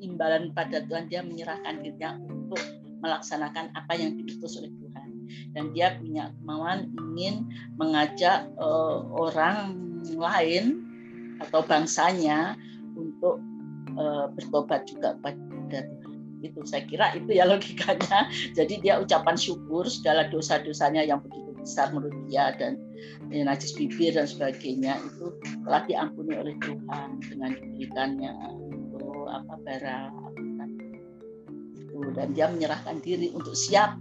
imbalan 0.00 0.52
pada 0.52 0.84
Tuhan, 0.84 1.08
dia 1.08 1.24
menyerahkan 1.24 1.80
dirinya 1.80 2.20
untuk 2.20 2.60
melaksanakan 3.00 3.72
apa 3.76 3.92
yang 3.96 4.16
diutus 4.16 4.56
oleh 4.60 4.72
Tuhan. 4.72 5.05
Dan 5.54 5.72
dia 5.76 5.96
punya 5.98 6.32
kemauan 6.40 6.92
ingin 6.94 7.48
mengajak 7.76 8.48
eh, 8.56 8.98
orang 9.14 9.76
lain 10.14 10.86
atau 11.42 11.60
bangsanya 11.66 12.56
untuk 12.96 13.42
eh, 13.94 14.26
bertobat 14.32 14.88
juga 14.88 15.18
Tuhan. 15.20 15.86
Itu 16.44 16.62
saya 16.68 16.84
kira 16.84 17.16
itu 17.16 17.32
ya 17.32 17.48
logikanya. 17.48 18.30
Jadi 18.58 18.80
dia 18.84 19.00
ucapan 19.02 19.34
syukur 19.34 19.88
segala 19.88 20.28
dosa-dosanya 20.30 21.02
yang 21.02 21.18
begitu 21.20 21.46
besar 21.66 21.90
menurut 21.90 22.14
dia 22.30 22.54
dan 22.54 22.78
eh, 23.34 23.42
najis 23.42 23.74
bibir 23.74 24.14
dan 24.14 24.30
sebagainya 24.30 25.02
itu 25.02 25.34
telah 25.66 25.82
diampuni 25.90 26.38
oleh 26.38 26.54
Tuhan 26.62 27.18
dengan 27.26 27.50
diberikannya 27.58 28.32
itu 28.70 29.26
apa 29.26 29.54
bara 29.66 29.98
itu 31.74 31.98
dan 32.14 32.30
dia 32.38 32.46
menyerahkan 32.46 33.02
diri 33.02 33.34
untuk 33.34 33.58
siap 33.58 33.98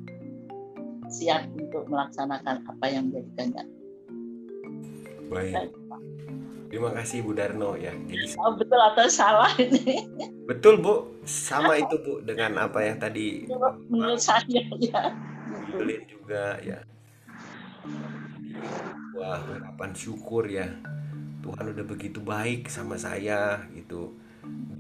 siap 1.12 1.50
untuk 1.56 1.86
melaksanakan 1.90 2.66
apa 2.66 2.86
yang 2.90 3.10
menjadi 3.10 3.30
kehendak. 3.38 3.68
baik. 5.26 5.74
Terima 6.70 6.92
kasih 6.92 7.24
Bu 7.24 7.32
Darno 7.32 7.78
ya. 7.80 7.94
Jadi 7.94 8.36
Oh, 8.36 8.52
betul 8.58 8.76
atau 8.76 9.08
salah 9.08 9.48
ini? 9.56 10.04
betul 10.50 10.82
Bu. 10.82 11.24
Sama 11.24 11.80
itu 11.80 11.96
Bu 12.04 12.20
dengan 12.26 12.68
apa 12.68 12.84
yang 12.84 13.00
tadi 13.00 13.48
Menurut 13.88 14.20
saya 14.20 14.62
ya. 14.82 15.16
Ibelin 15.72 16.04
juga 16.10 16.60
ya. 16.60 16.84
Wah 19.16 19.40
ungkapan 19.40 19.92
syukur 19.96 20.52
ya. 20.52 20.68
Tuhan 21.46 21.72
udah 21.78 21.86
begitu 21.86 22.20
baik 22.20 22.68
sama 22.68 22.98
saya 22.98 23.64
gitu. 23.72 24.12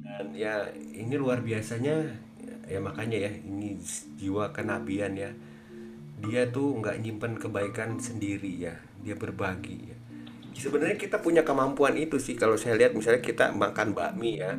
Dan 0.03 0.33
ya 0.35 0.67
ini 0.73 1.15
luar 1.15 1.39
biasanya 1.45 2.11
ya 2.65 2.81
makanya 2.81 3.29
ya 3.29 3.31
ini 3.45 3.77
jiwa 4.17 4.49
kenabian 4.49 5.13
ya 5.13 5.31
dia 6.19 6.47
tuh 6.47 6.79
nggak 6.79 7.03
nyimpen 7.03 7.35
kebaikan 7.35 7.99
sendiri 7.99 8.51
ya. 8.55 8.75
Dia 9.03 9.15
berbagi 9.19 9.77
ya. 9.91 9.97
Sebenarnya 10.55 10.95
kita 10.95 11.19
punya 11.19 11.43
kemampuan 11.43 11.99
itu 11.99 12.15
sih. 12.15 12.39
Kalau 12.39 12.55
saya 12.55 12.79
lihat 12.79 12.95
misalnya 12.95 13.19
kita 13.19 13.51
makan 13.51 13.91
bakmi 13.91 14.39
ya 14.39 14.55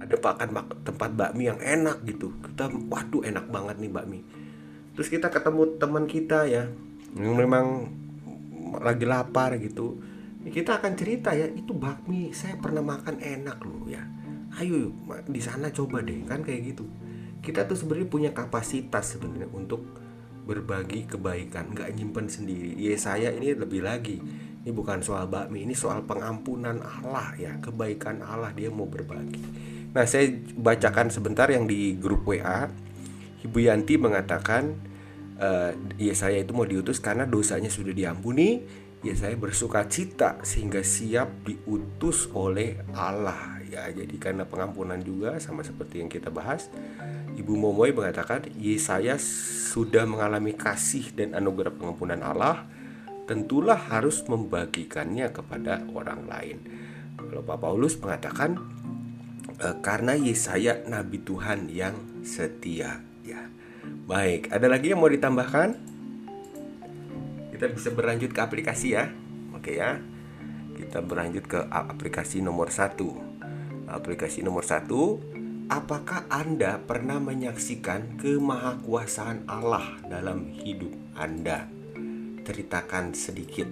ada 0.00 0.16
makan 0.20 0.48
mak- 0.52 0.80
tempat 0.84 1.10
bakmi 1.12 1.48
yang 1.48 1.60
enak 1.60 2.02
gitu. 2.08 2.32
Kita 2.40 2.72
waduh 2.88 3.22
enak 3.22 3.46
banget 3.52 3.76
nih 3.80 3.92
bakmi. 3.92 4.20
Terus 4.96 5.08
kita 5.12 5.28
ketemu 5.28 5.76
teman 5.76 6.04
kita 6.08 6.48
ya 6.48 6.70
yang 7.14 7.36
memang 7.36 7.92
lagi 8.80 9.04
lapar 9.04 9.54
gitu. 9.60 10.00
Kita 10.44 10.76
akan 10.76 10.92
cerita 10.92 11.32
ya 11.32 11.48
itu 11.48 11.72
bakmi 11.72 12.32
saya 12.36 12.60
pernah 12.60 12.84
makan 12.84 13.20
enak 13.20 13.58
loh 13.64 13.88
ya. 13.88 14.02
Ayo 14.60 14.92
di 15.28 15.40
sana 15.40 15.68
coba 15.68 16.00
deh 16.00 16.24
kan 16.24 16.40
kayak 16.40 16.74
gitu. 16.74 16.84
Kita 17.44 17.68
tuh 17.68 17.76
sebenarnya 17.76 18.08
punya 18.08 18.30
kapasitas 18.32 19.16
sebenarnya 19.16 19.48
untuk 19.52 20.03
berbagi 20.44 21.08
kebaikan 21.08 21.72
nggak 21.72 21.90
nyimpen 21.96 22.28
sendiri. 22.28 22.76
Ya 22.76 22.94
saya 23.00 23.32
ini 23.32 23.56
lebih 23.56 23.80
lagi. 23.80 24.20
Ini 24.64 24.72
bukan 24.72 25.04
soal 25.04 25.28
bakmi 25.28 25.64
ini 25.64 25.76
soal 25.76 26.04
pengampunan 26.08 26.80
Allah 26.80 27.36
ya 27.36 27.52
kebaikan 27.60 28.24
Allah 28.24 28.52
dia 28.52 28.72
mau 28.72 28.88
berbagi. 28.88 29.40
Nah 29.92 30.04
saya 30.08 30.32
bacakan 30.56 31.12
sebentar 31.12 31.48
yang 31.52 31.68
di 31.68 31.96
grup 32.00 32.24
WA 32.24 32.68
Ibu 33.44 33.58
Yanti 33.60 34.00
mengatakan 34.00 34.72
eh, 35.36 35.72
ya 36.00 36.14
saya 36.16 36.40
itu 36.40 36.56
mau 36.56 36.64
diutus 36.64 37.00
karena 37.00 37.28
dosanya 37.28 37.68
sudah 37.68 37.92
diampuni. 37.92 38.64
Ya 39.04 39.12
saya 39.12 39.36
bersuka 39.36 39.84
cita 39.84 40.40
sehingga 40.40 40.80
siap 40.80 41.44
diutus 41.44 42.32
oleh 42.32 42.80
Allah 42.96 43.53
ya 43.74 43.90
jadi 43.90 44.14
karena 44.22 44.46
pengampunan 44.46 45.02
juga 45.02 45.34
sama 45.42 45.66
seperti 45.66 45.98
yang 45.98 46.10
kita 46.10 46.30
bahas 46.30 46.70
Ibu 47.34 47.58
Momoy 47.58 47.90
mengatakan 47.90 48.46
Yesaya 48.54 49.18
sudah 49.18 50.06
mengalami 50.06 50.54
kasih 50.54 51.10
dan 51.10 51.34
anugerah 51.34 51.74
pengampunan 51.74 52.22
Allah 52.22 52.62
tentulah 53.26 53.76
harus 53.76 54.22
membagikannya 54.28 55.32
kepada 55.34 55.82
orang 55.96 56.28
lain. 56.30 56.58
Kalau 57.18 57.42
Pak 57.42 57.58
Paulus 57.58 57.98
mengatakan 57.98 58.62
"Eh, 59.58 59.76
karena 59.82 60.14
Yesaya 60.14 60.86
nabi 60.86 61.18
Tuhan 61.26 61.66
yang 61.74 62.22
setia. 62.22 63.02
Ya 63.26 63.50
baik. 64.06 64.54
Ada 64.54 64.70
lagi 64.70 64.94
yang 64.94 65.02
mau 65.02 65.10
ditambahkan? 65.10 65.74
Kita 67.50 67.66
bisa 67.70 67.90
berlanjut 67.90 68.30
ke 68.30 68.40
aplikasi 68.40 68.94
ya. 68.94 69.10
Oke 69.56 69.74
ya. 69.74 69.98
Kita 70.78 71.02
berlanjut 71.02 71.50
ke 71.50 71.58
aplikasi 71.66 72.42
nomor 72.42 72.70
satu 72.70 73.33
aplikasi 73.88 74.40
nomor 74.44 74.64
satu 74.64 75.20
apakah 75.68 76.28
anda 76.28 76.80
pernah 76.82 77.16
menyaksikan 77.20 78.20
kemahakuasaan 78.20 79.48
Allah 79.48 80.00
dalam 80.08 80.52
hidup 80.52 80.92
anda? 81.16 81.68
Ceritakan 82.44 83.16
sedikit. 83.16 83.68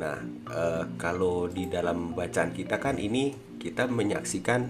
Nah 0.00 0.18
eh, 0.48 0.84
kalau 0.96 1.48
di 1.48 1.68
dalam 1.68 2.16
bacaan 2.16 2.56
kita 2.56 2.80
kan 2.80 2.96
ini 2.96 3.36
kita 3.60 3.86
menyaksikan 3.86 4.60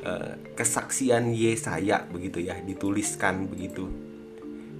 eh, 0.00 0.32
kesaksian 0.56 1.36
Yesaya 1.36 2.08
begitu 2.08 2.40
ya 2.40 2.56
dituliskan 2.64 3.44
begitu. 3.46 3.86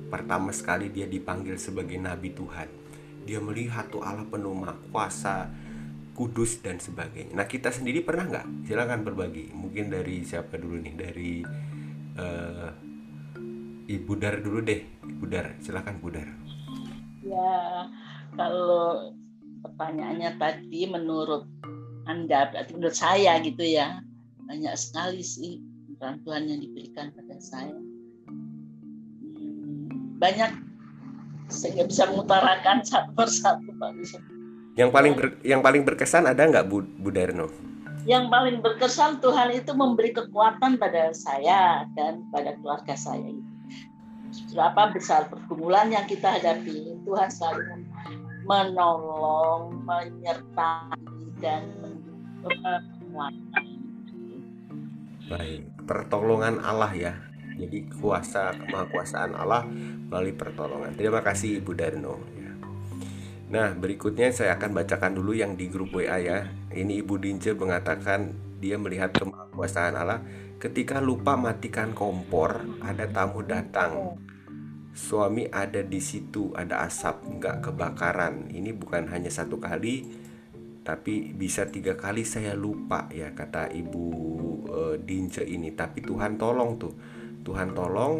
Pertama 0.08 0.54
sekali 0.54 0.88
dia 0.88 1.04
dipanggil 1.04 1.58
sebagai 1.60 1.98
nabi 1.98 2.32
Tuhan. 2.32 2.68
Dia 3.24 3.40
melihat 3.40 3.88
tuh 3.88 4.04
Allah 4.04 4.24
penuh 4.28 4.52
maha 4.52 4.76
kuasa 4.92 5.48
kudus 6.14 6.62
dan 6.62 6.78
sebagainya. 6.78 7.34
Nah 7.34 7.44
kita 7.50 7.74
sendiri 7.74 8.06
pernah 8.06 8.30
nggak? 8.30 8.70
Silakan 8.70 9.02
berbagi. 9.02 9.50
Mungkin 9.50 9.90
dari 9.90 10.22
siapa 10.22 10.54
dulu 10.56 10.78
nih? 10.78 10.94
Dari 10.94 11.32
eh, 12.16 12.70
Ibu 13.90 14.12
Dar 14.16 14.38
dulu 14.40 14.62
deh. 14.62 14.80
Ibu 15.02 15.24
Dar 15.26 15.58
silakan 15.58 15.98
Bu 15.98 16.08
Dar. 16.14 16.30
Ya, 17.26 17.90
kalau 18.38 19.12
pertanyaannya 19.66 20.38
tadi 20.38 20.86
menurut 20.86 21.50
Anda, 22.04 22.52
berarti 22.52 22.76
menurut 22.76 22.96
saya 22.96 23.40
gitu 23.40 23.64
ya, 23.64 24.04
banyak 24.44 24.76
sekali 24.76 25.24
sih 25.24 25.56
bantuan 25.96 26.44
yang 26.44 26.60
diberikan 26.60 27.16
pada 27.16 27.40
saya. 27.40 27.72
Hmm, 28.28 30.20
banyak 30.20 30.52
saya 31.48 31.82
bisa 31.88 32.04
mengutarakan 32.12 32.84
satu 32.84 33.10
persatu 33.16 33.72
Pak. 33.80 33.90
Yang 34.74 34.90
paling 34.90 35.14
ber- 35.14 35.38
yang 35.46 35.62
paling 35.62 35.86
berkesan 35.86 36.26
ada 36.26 36.42
nggak 36.42 36.66
Bu, 36.66 36.82
Bu 36.82 37.14
Darno 37.14 37.46
Yang 38.04 38.28
paling 38.28 38.56
berkesan 38.60 39.22
Tuhan 39.24 39.48
itu 39.56 39.72
memberi 39.72 40.12
kekuatan 40.12 40.76
pada 40.76 41.08
saya 41.16 41.88
dan 41.96 42.28
pada 42.28 42.52
keluarga 42.60 42.92
saya. 42.92 43.32
Berapa 44.52 44.92
besar 44.92 45.32
pergumulan 45.32 45.88
yang 45.88 46.04
kita 46.04 46.36
hadapi, 46.36 47.00
Tuhan 47.00 47.28
selalu 47.32 47.80
menolong, 48.44 49.72
menyertai 49.88 51.00
dan 51.40 51.64
menguatkan. 52.44 53.64
Baik, 55.32 55.64
pertolongan 55.88 56.60
Allah 56.60 56.92
ya. 56.92 57.14
Jadi 57.56 57.88
kuasa 57.88 58.52
kemahakuasaan 58.52 59.32
Allah 59.32 59.64
melalui 60.12 60.36
pertolongan. 60.36 60.92
Terima 60.92 61.24
kasih 61.24 61.64
Ibu 61.64 61.72
Darno. 61.72 62.43
Nah 63.54 63.70
berikutnya 63.70 64.34
saya 64.34 64.58
akan 64.58 64.82
bacakan 64.82 65.14
dulu 65.14 65.30
yang 65.30 65.54
di 65.54 65.70
grup 65.70 65.94
WA 65.94 66.18
ya. 66.18 66.50
Ini 66.74 67.06
Ibu 67.06 67.22
Dince 67.22 67.54
mengatakan 67.54 68.34
dia 68.58 68.74
melihat 68.74 69.14
kemahakuasaan 69.14 69.94
Allah 69.94 70.26
ketika 70.58 70.98
lupa 70.98 71.38
matikan 71.38 71.94
kompor 71.94 72.66
ada 72.82 73.06
tamu 73.06 73.46
datang. 73.46 74.18
Suami 74.90 75.46
ada 75.54 75.86
di 75.86 76.02
situ 76.02 76.50
ada 76.58 76.82
asap 76.82 77.38
nggak 77.38 77.70
kebakaran. 77.70 78.50
Ini 78.50 78.74
bukan 78.74 79.06
hanya 79.14 79.30
satu 79.30 79.62
kali 79.62 80.26
tapi 80.82 81.30
bisa 81.30 81.70
tiga 81.70 81.94
kali 81.94 82.26
saya 82.26 82.58
lupa 82.58 83.06
ya 83.14 83.38
kata 83.38 83.70
ibu 83.70 84.06
e, 84.66 84.98
Dince 84.98 85.46
ini. 85.46 85.70
Tapi 85.70 86.02
Tuhan 86.02 86.34
tolong 86.34 86.74
tuh. 86.74 86.94
Tuhan 87.46 87.70
tolong 87.70 88.18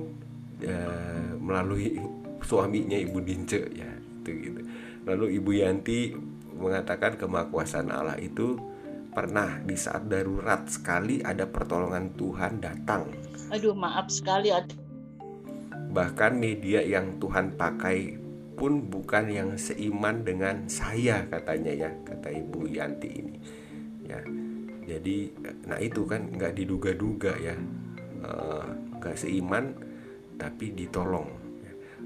e, 0.62 0.74
melalui 1.42 1.98
suaminya 2.48 2.94
ibu 2.94 3.18
Dince 3.18 3.66
ya 3.74 4.04
itu 4.24 4.30
gitu 4.40 4.60
lalu 5.04 5.40
ibu 5.40 5.50
Yanti 5.52 6.16
mengatakan 6.54 7.16
kemakuasaan 7.20 7.92
Allah 7.92 8.16
itu 8.20 8.56
pernah 9.14 9.62
di 9.62 9.78
saat 9.78 10.10
darurat 10.10 10.66
sekali 10.66 11.22
ada 11.22 11.46
pertolongan 11.46 12.12
Tuhan 12.18 12.58
datang 12.58 13.08
aduh 13.52 13.76
maaf 13.76 14.10
sekali 14.10 14.50
Bahkan 15.94 16.34
media 16.34 16.82
yang 16.82 17.22
Tuhan 17.22 17.54
pakai 17.54 18.18
pun 18.54 18.86
bukan 18.86 19.30
yang 19.30 19.50
seiman 19.58 20.22
dengan 20.22 20.66
saya 20.70 21.26
katanya 21.30 21.86
ya, 21.86 21.90
kata 22.02 22.34
Ibu 22.34 22.66
Yanti 22.70 23.10
ini. 23.14 23.36
Ya, 24.06 24.18
jadi 24.90 25.30
nah 25.66 25.78
itu 25.78 26.02
kan 26.06 26.34
nggak 26.34 26.54
diduga-duga 26.58 27.38
ya, 27.38 27.54
eh, 28.26 28.66
nggak 28.98 29.16
seiman 29.18 29.74
tapi 30.34 30.74
ditolong. 30.74 31.30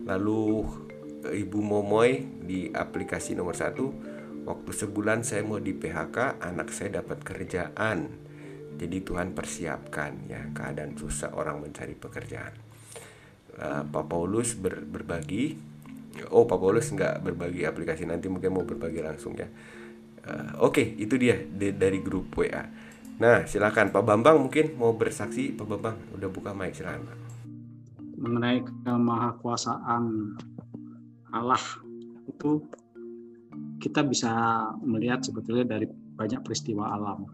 Lalu 0.04 0.64
Ibu 1.26 1.58
Momoy 1.58 2.22
di 2.46 2.70
aplikasi 2.70 3.34
nomor 3.34 3.58
satu, 3.58 3.90
waktu 4.46 4.70
sebulan 4.70 5.26
saya 5.26 5.42
mau 5.42 5.58
di 5.58 5.74
PHK, 5.74 6.38
anak 6.38 6.70
saya 6.70 7.02
dapat 7.02 7.26
kerjaan. 7.26 8.06
Jadi 8.78 9.02
Tuhan 9.02 9.34
persiapkan 9.34 10.30
ya. 10.30 10.46
Keadaan 10.54 10.94
susah 10.94 11.34
orang 11.34 11.66
mencari 11.66 11.98
pekerjaan. 11.98 12.54
Uh, 13.58 13.82
Pak 13.82 14.04
Paulus 14.06 14.54
ber, 14.54 14.86
berbagi. 14.86 15.58
Oh 16.30 16.46
Pak 16.46 16.58
Paulus 16.62 16.86
nggak 16.94 17.26
berbagi 17.26 17.66
aplikasi 17.66 18.06
nanti 18.06 18.30
mungkin 18.30 18.54
mau 18.54 18.62
berbagi 18.62 19.02
langsung 19.02 19.34
ya. 19.34 19.50
Uh, 20.22 20.62
oke 20.62 20.78
okay, 20.78 20.86
itu 20.98 21.18
dia 21.18 21.42
di, 21.42 21.74
dari 21.74 21.98
grup 21.98 22.30
WA 22.38 22.70
nah 23.18 23.42
silakan. 23.50 23.90
Pak 23.90 24.02
Bambang 24.06 24.38
mungkin 24.38 24.78
mau 24.78 24.94
bersaksi. 24.94 25.50
Pak 25.50 25.66
Bambang 25.66 25.98
udah 26.14 26.30
buka 26.30 26.54
mic 26.54 26.78
silakan 26.78 27.28
mengenai 28.18 28.66
kemahakuasaan 28.82 30.34
Allah 31.34 31.60
itu 32.28 32.62
kita 33.78 34.04
bisa 34.04 34.30
melihat 34.82 35.22
sebetulnya 35.22 35.64
dari 35.64 35.86
banyak 35.88 36.42
peristiwa 36.42 36.94
alam. 36.94 37.24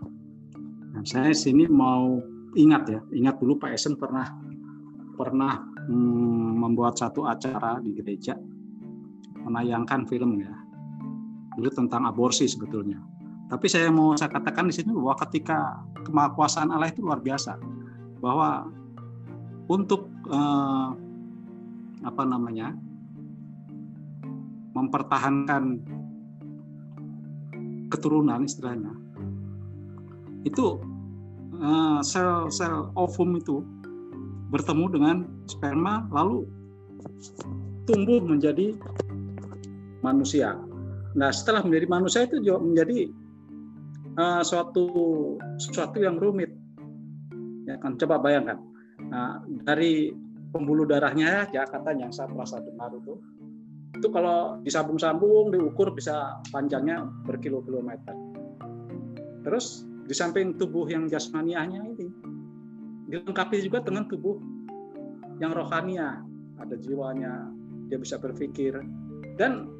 Nah, 0.94 1.02
saya 1.02 1.32
sini 1.32 1.66
mau 1.66 2.20
ingat 2.54 2.82
ya, 2.86 3.00
ingat 3.10 3.40
dulu 3.40 3.58
Pak 3.58 3.74
Esen 3.74 3.98
pernah 3.98 4.28
pernah 5.14 5.62
hmm, 5.88 6.58
membuat 6.58 6.98
satu 6.98 7.24
acara 7.24 7.78
di 7.80 7.94
gereja 7.94 8.34
menayangkan 9.44 10.08
film 10.08 10.40
ya 10.40 10.52
dulu 11.54 11.70
tentang 11.70 12.02
aborsi 12.08 12.50
sebetulnya 12.50 12.98
tapi 13.46 13.70
saya 13.70 13.92
mau 13.92 14.18
saya 14.18 14.32
katakan 14.32 14.66
di 14.66 14.74
sini 14.74 14.90
bahwa 14.90 15.14
ketika 15.28 15.84
kemahakuasaan 16.02 16.74
Allah 16.74 16.90
itu 16.90 17.04
luar 17.04 17.22
biasa 17.22 17.54
bahwa 18.18 18.66
untuk 19.70 20.10
eh, 20.26 20.88
apa 22.04 22.22
namanya 22.26 22.74
mempertahankan 24.74 25.80
keturunan 27.88 28.42
istilahnya 28.42 28.92
itu 30.44 30.82
eh, 31.56 31.98
sel 32.02 32.50
sel 32.52 32.90
ovum 32.98 33.38
itu 33.38 33.62
bertemu 34.52 34.84
dengan 34.92 35.16
sperma 35.48 36.06
lalu 36.12 36.46
tumbuh 37.88 38.20
menjadi 38.22 38.76
manusia. 40.04 40.56
Nah, 41.16 41.30
setelah 41.32 41.64
menjadi 41.64 41.86
manusia 41.88 42.20
itu 42.28 42.40
juga 42.44 42.60
menjadi 42.60 43.08
uh, 44.20 44.42
suatu 44.44 44.86
sesuatu 45.56 46.00
yang 46.02 46.20
rumit. 46.20 46.52
Ya 47.64 47.80
kan, 47.80 47.96
coba 47.96 48.20
bayangkan. 48.20 48.60
Nah, 49.08 49.40
dari 49.64 50.12
pembuluh 50.52 50.84
darahnya 50.86 51.48
ya 51.50 51.64
katanya 51.66 52.06
yang 52.08 52.14
saya 52.14 52.28
merasa 52.30 52.60
dengar 52.60 52.92
itu, 52.94 53.16
itu 54.04 54.12
kalau 54.12 54.60
disambung-sambung 54.60 55.48
diukur 55.48 55.88
bisa 55.96 56.36
panjangnya 56.52 57.08
berkilo-kilometer. 57.24 58.12
Terus 59.48 59.88
di 60.04 60.12
samping 60.12 60.60
tubuh 60.60 60.84
yang 60.92 61.08
jasmaniahnya 61.08 61.80
ini 61.88 62.12
dilengkapi 63.08 63.64
juga 63.64 63.80
dengan 63.80 64.04
tubuh 64.04 64.36
yang 65.40 65.56
rohania, 65.56 66.20
ada 66.60 66.76
jiwanya, 66.76 67.48
dia 67.88 67.96
bisa 67.96 68.20
berpikir. 68.20 68.76
Dan 69.40 69.72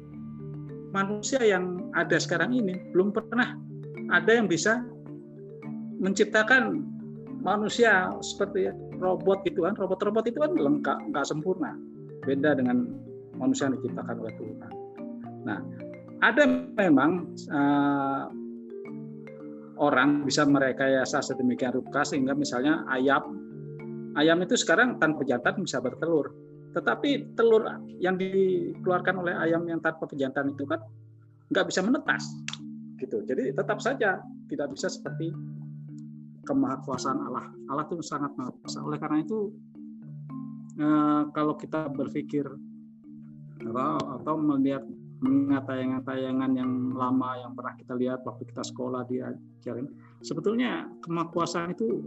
manusia 0.89 1.45
yang 1.45 1.93
ada 1.93 2.17
sekarang 2.17 2.57
ini 2.57 2.81
belum 2.97 3.13
pernah 3.13 3.53
ada 4.09 4.41
yang 4.41 4.49
bisa 4.49 4.81
menciptakan 6.01 6.81
manusia 7.45 8.09
seperti 8.25 8.73
robot 8.97 9.45
gitu 9.45 9.69
kan. 9.69 9.77
Robot-robot 9.77 10.25
itu 10.25 10.41
kan 10.41 10.57
lengkap, 10.57 11.13
nggak 11.13 11.29
sempurna. 11.29 11.77
Beda 12.25 12.57
dengan 12.57 12.89
manusia 13.35 13.67
yang 13.69 13.77
diciptakan 13.79 14.15
oleh 14.19 14.33
Tuhan. 14.39 14.71
Nah, 15.45 15.59
ada 16.23 16.43
memang 16.79 17.35
uh, 17.51 18.23
orang 19.77 20.23
bisa 20.23 20.47
merekayasa 20.47 21.19
sedemikian 21.19 21.75
rupa 21.75 22.07
sehingga 22.07 22.31
misalnya 22.31 22.87
ayam 22.87 23.35
ayam 24.15 24.39
itu 24.41 24.55
sekarang 24.55 24.97
tanpa 24.97 25.27
jantan 25.27 25.61
bisa 25.61 25.83
bertelur. 25.83 26.31
Tetapi 26.75 27.39
telur 27.39 27.63
yang 28.03 28.19
dikeluarkan 28.19 29.15
oleh 29.23 29.33
ayam 29.39 29.63
yang 29.67 29.79
tanpa 29.79 30.07
pejantan 30.11 30.51
itu 30.51 30.67
kan 30.67 30.83
nggak 31.47 31.71
bisa 31.71 31.79
menetas, 31.79 32.23
gitu. 32.99 33.23
Jadi 33.23 33.55
tetap 33.55 33.79
saja 33.79 34.19
tidak 34.51 34.67
bisa 34.75 34.91
seperti 34.91 35.31
kemahakuasaan 36.43 37.19
Allah. 37.31 37.47
Allah 37.71 37.83
itu 37.87 38.03
sangat 38.03 38.35
maha 38.35 38.51
kuasa. 38.59 38.83
Oleh 38.83 38.99
karena 38.99 39.23
itu 39.23 39.55
eh, 40.79 41.21
kalau 41.31 41.55
kita 41.55 41.87
berpikir 41.95 42.43
atau, 43.65 43.97
atau 44.21 44.35
melihat 44.37 44.83
mengingat 45.23 45.63
tayangan-tayangan 45.65 46.51
yang 46.53 46.71
lama 46.91 47.39
yang 47.39 47.51
pernah 47.55 47.73
kita 47.79 47.93
lihat 47.95 48.19
waktu 48.27 48.43
kita 48.45 48.61
sekolah 48.61 49.07
diajarin 49.07 49.87
sebetulnya 50.19 50.85
kemakuasaan 50.99 51.71
itu 51.71 52.03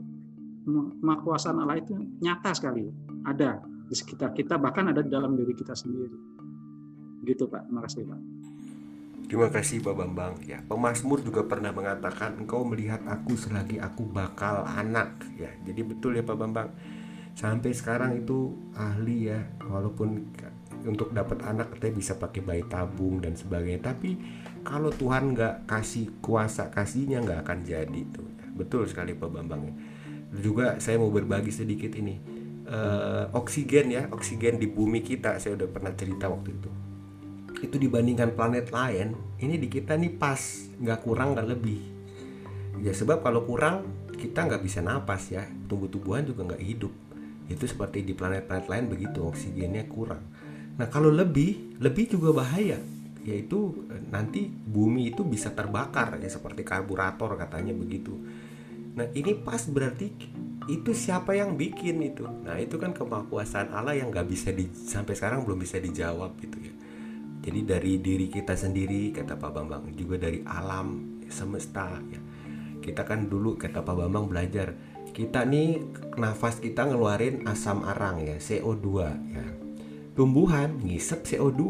kemakuasaan 1.01 1.65
Allah 1.65 1.81
itu 1.81 1.97
nyata 2.21 2.53
sekali 2.53 2.85
ada 3.25 3.65
di 3.89 3.95
sekitar 3.97 4.37
kita 4.37 4.61
bahkan 4.61 4.93
ada 4.93 5.01
di 5.01 5.09
dalam 5.09 5.33
diri 5.33 5.57
kita 5.57 5.73
sendiri 5.73 6.13
gitu 7.25 7.49
Pak 7.49 7.67
terima 7.67 7.83
kasih 7.85 8.05
Pak 8.05 8.21
Terima 9.29 9.53
kasih 9.53 9.85
Pak 9.85 9.93
Bambang 9.93 10.41
ya. 10.41 10.65
Pemasmur 10.65 11.21
juga 11.21 11.45
pernah 11.45 11.69
mengatakan 11.69 12.41
engkau 12.41 12.65
melihat 12.65 13.05
aku 13.05 13.37
selagi 13.37 13.77
aku 13.77 14.09
bakal 14.09 14.65
anak 14.65 15.21
ya. 15.37 15.53
Jadi 15.69 15.85
betul 15.85 16.17
ya 16.17 16.25
Pak 16.25 16.33
Bambang. 16.33 16.73
Sampai 17.37 17.77
sekarang 17.77 18.25
itu 18.25 18.57
ahli 18.73 19.29
ya 19.29 19.45
walaupun 19.69 20.33
untuk 20.89 21.13
dapat 21.13 21.45
anak 21.45 21.77
kita 21.77 21.93
bisa 21.93 22.13
pakai 22.17 22.41
bayi 22.41 22.65
tabung 22.65 23.21
dan 23.21 23.37
sebagainya. 23.37 23.93
Tapi 23.93 24.17
kalau 24.65 24.89
Tuhan 24.89 25.37
nggak 25.37 25.69
kasih 25.69 26.19
kuasa 26.25 26.73
kasihnya 26.73 27.21
nggak 27.21 27.45
akan 27.45 27.59
jadi 27.63 28.01
tuh. 28.09 28.25
Betul 28.57 28.89
sekali 28.89 29.13
Pak 29.13 29.29
Bambang. 29.29 29.69
Juga 30.33 30.81
saya 30.81 30.97
mau 30.97 31.13
berbagi 31.13 31.53
sedikit 31.53 31.93
ini. 31.93 32.41
Uh, 32.69 33.33
oksigen 33.33 33.89
ya 33.89 34.09
oksigen 34.09 34.57
di 34.57 34.69
bumi 34.69 35.05
kita. 35.05 35.37
Saya 35.37 35.61
udah 35.61 35.69
pernah 35.69 35.93
cerita 35.93 36.33
waktu 36.33 36.57
itu. 36.57 36.71
Itu 37.69 37.77
dibandingkan 37.77 38.33
planet 38.33 38.73
lain 38.73 39.13
ini 39.45 39.61
di 39.61 39.69
kita 39.69 39.93
nih 39.93 40.17
pas 40.17 40.41
nggak 40.81 41.05
kurang 41.05 41.37
nggak 41.37 41.49
lebih. 41.53 41.81
Ya 42.81 42.97
sebab 42.97 43.21
kalau 43.21 43.45
kurang 43.45 43.85
kita 44.17 44.49
nggak 44.49 44.65
bisa 44.65 44.81
napas 44.81 45.29
ya. 45.29 45.45
Tumbuh-tumbuhan 45.69 46.25
juga 46.25 46.49
nggak 46.49 46.65
hidup. 46.65 46.93
Itu 47.49 47.65
seperti 47.65 48.05
di 48.05 48.13
planet-planet 48.13 48.69
lain 48.69 48.85
begitu 48.93 49.25
oksigennya 49.25 49.89
kurang 49.89 50.21
Nah, 50.79 50.87
kalau 50.87 51.11
lebih, 51.11 51.79
lebih 51.83 52.15
juga 52.15 52.31
bahaya, 52.43 52.79
yaitu 53.27 53.85
eh, 53.91 54.03
nanti 54.15 54.47
bumi 54.47 55.11
itu 55.11 55.27
bisa 55.27 55.51
terbakar 55.51 56.23
ya 56.23 56.31
seperti 56.31 56.63
karburator 56.63 57.35
katanya 57.35 57.75
begitu. 57.75 58.15
Nah, 58.95 59.11
ini 59.15 59.35
pas 59.35 59.63
berarti 59.67 60.11
itu 60.71 60.91
siapa 60.95 61.35
yang 61.35 61.59
bikin 61.59 61.99
itu? 62.03 62.23
Nah, 62.25 62.59
itu 62.63 62.79
kan 62.79 62.95
kemakuasaan 62.95 63.75
Allah 63.75 63.99
yang 63.99 64.15
nggak 64.15 64.27
bisa 64.31 64.55
di, 64.55 64.71
sampai 64.71 65.19
sekarang 65.19 65.43
belum 65.43 65.59
bisa 65.59 65.83
dijawab 65.83 66.39
gitu 66.39 66.59
ya. 66.63 66.75
Jadi 67.43 67.61
dari 67.67 67.93
diri 67.99 68.27
kita 68.31 68.55
sendiri 68.55 69.11
kata 69.11 69.35
Pak 69.39 69.51
Bambang, 69.51 69.91
juga 69.95 70.19
dari 70.21 70.43
alam 70.47 71.19
semesta 71.27 71.99
ya. 72.11 72.21
Kita 72.79 73.03
kan 73.03 73.27
dulu 73.27 73.59
kata 73.59 73.83
Pak 73.83 73.97
Bambang 73.99 74.31
belajar 74.31 74.75
kita 75.11 75.43
nih 75.43 75.83
nafas 76.15 76.63
kita 76.63 76.87
ngeluarin 76.87 77.43
asam 77.49 77.83
arang 77.83 78.23
ya 78.23 78.39
CO2 78.39 78.87
ya 79.35 79.68
tumbuhan 80.19 80.83
ngisep 80.83 81.23
CO2 81.23 81.63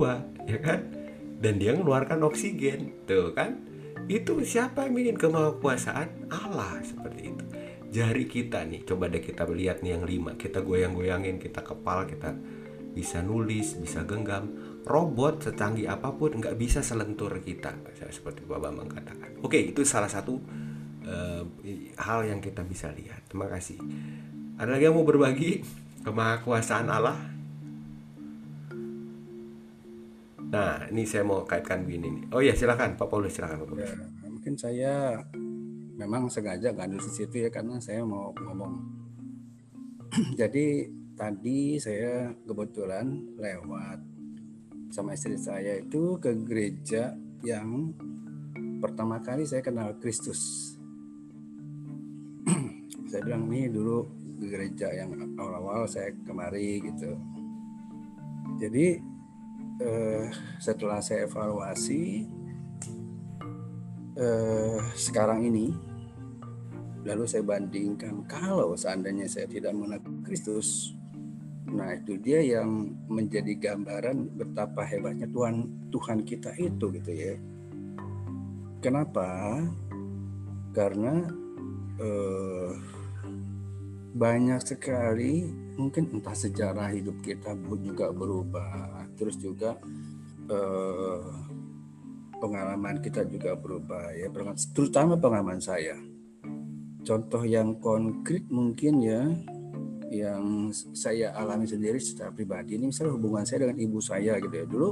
ya 0.48 0.58
kan 0.64 0.88
dan 1.38 1.60
dia 1.60 1.76
mengeluarkan 1.76 2.24
oksigen 2.24 2.96
tuh 3.04 3.36
kan 3.36 3.68
Itu 4.08 4.40
siapa 4.40 4.88
yang 4.88 4.96
bikin 4.96 5.16
kemahakuasaan? 5.20 6.32
Allah 6.32 6.80
seperti 6.80 7.28
itu. 7.28 7.44
Jari 7.92 8.24
kita 8.24 8.64
nih, 8.64 8.80
coba 8.88 9.12
deh 9.12 9.20
kita 9.20 9.44
lihat 9.44 9.84
nih 9.84 10.00
yang 10.00 10.08
lima. 10.08 10.32
Kita 10.32 10.64
goyang-goyangin, 10.64 11.36
kita 11.36 11.60
kepal, 11.60 12.08
kita 12.08 12.32
bisa 12.96 13.20
nulis, 13.20 13.76
bisa 13.76 14.08
genggam. 14.08 14.48
Robot 14.88 15.44
secanggih 15.44 15.92
apa 15.92 16.16
pun 16.16 16.40
nggak 16.40 16.56
bisa 16.56 16.80
selentur 16.80 17.36
kita, 17.44 17.76
seperti 18.08 18.48
Bapak 18.48 18.72
Bambang 18.72 18.88
katakan. 18.88 19.36
Oke, 19.44 19.60
itu 19.60 19.84
salah 19.84 20.08
satu 20.08 20.40
uh, 21.04 21.44
hal 22.00 22.24
yang 22.24 22.40
kita 22.40 22.64
bisa 22.64 22.88
lihat. 22.96 23.28
Terima 23.28 23.44
kasih. 23.52 23.76
Ada 24.56 24.72
lagi 24.72 24.88
yang 24.88 24.96
mau 24.96 25.04
berbagi 25.04 25.60
kemahakuasaan 26.00 26.88
Allah? 26.88 27.37
Nah, 30.48 30.88
ini 30.88 31.04
saya 31.04 31.28
mau 31.28 31.44
kaitkan 31.44 31.84
begini 31.84 32.08
nih. 32.08 32.24
Oh 32.32 32.40
ya, 32.40 32.56
silakan 32.56 32.96
Pak 32.96 33.08
Paulus, 33.12 33.36
silakan 33.36 33.60
Pak 33.64 33.68
Paulus. 33.68 33.84
Ya, 33.84 34.28
mungkin 34.32 34.54
saya 34.56 34.94
memang 36.00 36.32
sengaja 36.32 36.72
nggak 36.72 36.88
di 36.88 36.98
situ 37.04 37.44
ya 37.44 37.52
karena 37.52 37.76
saya 37.76 38.00
mau 38.00 38.32
ngomong. 38.32 38.74
Jadi 40.40 40.88
tadi 41.12 41.76
saya 41.76 42.32
kebetulan 42.48 43.36
lewat 43.36 44.00
sama 44.88 45.12
istri 45.12 45.36
saya 45.36 45.76
itu 45.76 46.16
ke 46.16 46.32
gereja 46.48 47.12
yang 47.44 47.92
pertama 48.80 49.20
kali 49.20 49.44
saya 49.44 49.60
kenal 49.60 50.00
Kristus. 50.00 50.40
saya 53.12 53.20
bilang 53.20 53.52
nih 53.52 53.68
dulu 53.68 54.00
gereja 54.40 54.96
yang 54.96 55.12
awal-awal 55.36 55.84
saya 55.84 56.08
kemari 56.24 56.80
gitu. 56.80 57.12
Jadi 58.56 59.17
eh, 59.82 60.26
setelah 60.58 60.98
saya 61.02 61.26
evaluasi 61.26 62.26
eh, 64.18 64.78
sekarang 64.98 65.46
ini 65.46 65.70
lalu 67.06 67.24
saya 67.24 67.46
bandingkan 67.46 68.26
kalau 68.26 68.74
seandainya 68.74 69.30
saya 69.30 69.46
tidak 69.46 69.72
mengenal 69.72 70.02
Kristus 70.26 70.92
nah 71.68 71.92
itu 71.92 72.16
dia 72.16 72.40
yang 72.40 72.96
menjadi 73.12 73.52
gambaran 73.54 74.34
betapa 74.34 74.88
hebatnya 74.88 75.28
Tuhan 75.28 75.88
Tuhan 75.92 76.24
kita 76.24 76.56
itu 76.56 76.88
gitu 76.96 77.12
ya. 77.12 77.36
Kenapa? 78.78 79.60
Karena 80.72 81.28
eh, 82.00 82.72
banyak 84.14 84.60
sekali 84.64 85.50
mungkin 85.78 86.10
entah 86.14 86.34
sejarah 86.34 86.90
hidup 86.90 87.20
kita 87.22 87.54
juga 87.82 88.10
berubah 88.10 88.97
terus 89.18 89.36
juga 89.36 89.74
eh, 90.46 91.20
pengalaman 92.38 93.02
kita 93.02 93.26
juga 93.26 93.58
berubah 93.58 94.14
ya. 94.14 94.30
Terutama 94.72 95.18
pengalaman 95.18 95.58
saya. 95.58 95.98
Contoh 97.02 97.42
yang 97.42 97.76
konkret 97.82 98.46
mungkin 98.48 99.02
ya 99.02 99.22
yang 100.08 100.72
saya 100.72 101.36
alami 101.36 101.68
sendiri 101.68 102.00
secara 102.00 102.32
pribadi 102.32 102.80
ini 102.80 102.88
misalnya 102.88 103.12
hubungan 103.12 103.44
saya 103.44 103.68
dengan 103.68 103.78
ibu 103.82 103.98
saya 104.00 104.40
gitu 104.40 104.54
ya. 104.54 104.64
Dulu 104.64 104.88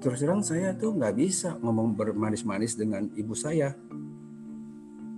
terus 0.00 0.22
terang 0.22 0.40
saya 0.40 0.72
tuh 0.78 0.96
nggak 0.96 1.14
bisa 1.18 1.58
ngomong 1.60 1.98
bermanis-manis 1.98 2.78
dengan 2.78 3.10
ibu 3.16 3.34
saya. 3.34 3.74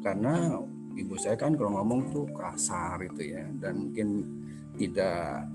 Karena 0.02 0.58
ibu 0.98 1.14
saya 1.14 1.38
kan 1.38 1.54
kalau 1.54 1.78
ngomong 1.78 2.00
tuh 2.10 2.26
kasar 2.34 3.02
gitu 3.12 3.36
ya. 3.36 3.44
Dan 3.60 3.90
mungkin 3.90 4.08
tidak 4.80 5.46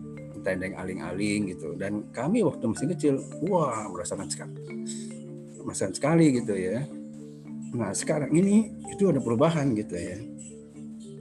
tendeng 0.43 0.75
aling-aling 0.75 1.53
gitu. 1.53 1.73
Dan 1.77 2.09
kami 2.11 2.41
waktu 2.43 2.65
masih 2.67 2.87
kecil 2.93 3.13
wah 3.47 3.87
merasakan 3.89 4.27
sekali. 4.29 4.57
Merasakan 5.61 5.93
sekali 5.93 6.25
gitu 6.37 6.53
ya. 6.53 6.85
Nah 7.75 7.91
sekarang 7.91 8.31
ini 8.31 8.71
itu 8.91 9.09
ada 9.09 9.21
perubahan 9.21 9.75
gitu 9.75 9.95
ya. 9.95 10.17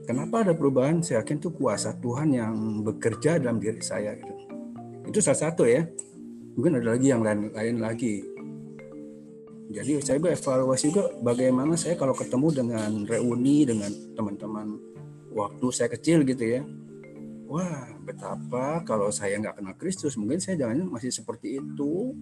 Kenapa 0.06 0.46
ada 0.46 0.54
perubahan? 0.54 1.02
Saya 1.02 1.22
yakin 1.22 1.42
itu 1.42 1.50
kuasa 1.50 1.98
Tuhan 1.98 2.30
yang 2.30 2.54
bekerja 2.86 3.42
dalam 3.42 3.58
diri 3.58 3.82
saya 3.82 4.14
gitu. 4.14 4.34
Itu 5.10 5.18
salah 5.18 5.50
satu 5.50 5.66
ya. 5.66 5.82
Mungkin 6.54 6.78
ada 6.78 6.94
lagi 6.94 7.10
yang 7.10 7.26
lain 7.26 7.50
lain 7.50 7.76
lagi. 7.82 8.22
Jadi 9.66 9.98
saya 9.98 10.22
evaluasi 10.22 10.94
juga 10.94 11.10
bagaimana 11.20 11.74
saya 11.74 11.98
kalau 11.98 12.14
ketemu 12.14 12.48
dengan 12.54 12.90
reuni 13.02 13.66
dengan 13.66 13.90
teman-teman 14.14 14.78
waktu 15.34 15.66
saya 15.74 15.90
kecil 15.90 16.22
gitu 16.22 16.44
ya 16.46 16.62
wah 17.46 17.86
betapa 18.02 18.82
kalau 18.82 19.08
saya 19.14 19.38
nggak 19.38 19.62
kenal 19.62 19.74
Kristus 19.78 20.18
mungkin 20.18 20.42
saya 20.42 20.66
jangan 20.66 20.90
masih 20.90 21.14
seperti 21.14 21.62
itu 21.62 22.12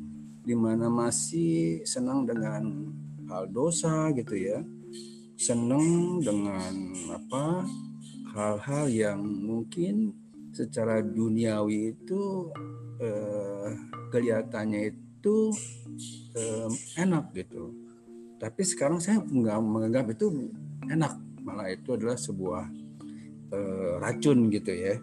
di 0.45 0.53
mana 0.53 0.93
masih 0.93 1.81
senang 1.89 2.29
dengan 2.29 2.93
hal 3.33 3.49
dosa 3.49 4.13
gitu 4.13 4.37
ya. 4.37 4.61
Senang 5.41 6.21
dengan 6.21 6.93
apa 7.11 7.65
hal-hal 8.37 8.87
yang 8.93 9.21
mungkin 9.25 10.13
secara 10.53 11.01
duniawi 11.01 11.97
itu 11.97 12.53
eh, 13.01 13.69
kelihatannya 14.13 14.93
itu 14.93 15.37
eh, 16.37 16.71
enak 17.01 17.33
gitu. 17.33 17.73
Tapi 18.37 18.63
sekarang 18.63 19.01
saya 19.01 19.25
nggak 19.25 19.59
menganggap 19.65 20.13
itu 20.13 20.53
enak 20.93 21.17
malah 21.41 21.73
itu 21.73 21.97
adalah 21.97 22.21
sebuah 22.21 22.69
eh, 23.49 23.93
racun 24.05 24.53
gitu 24.53 24.73
ya 24.73 25.01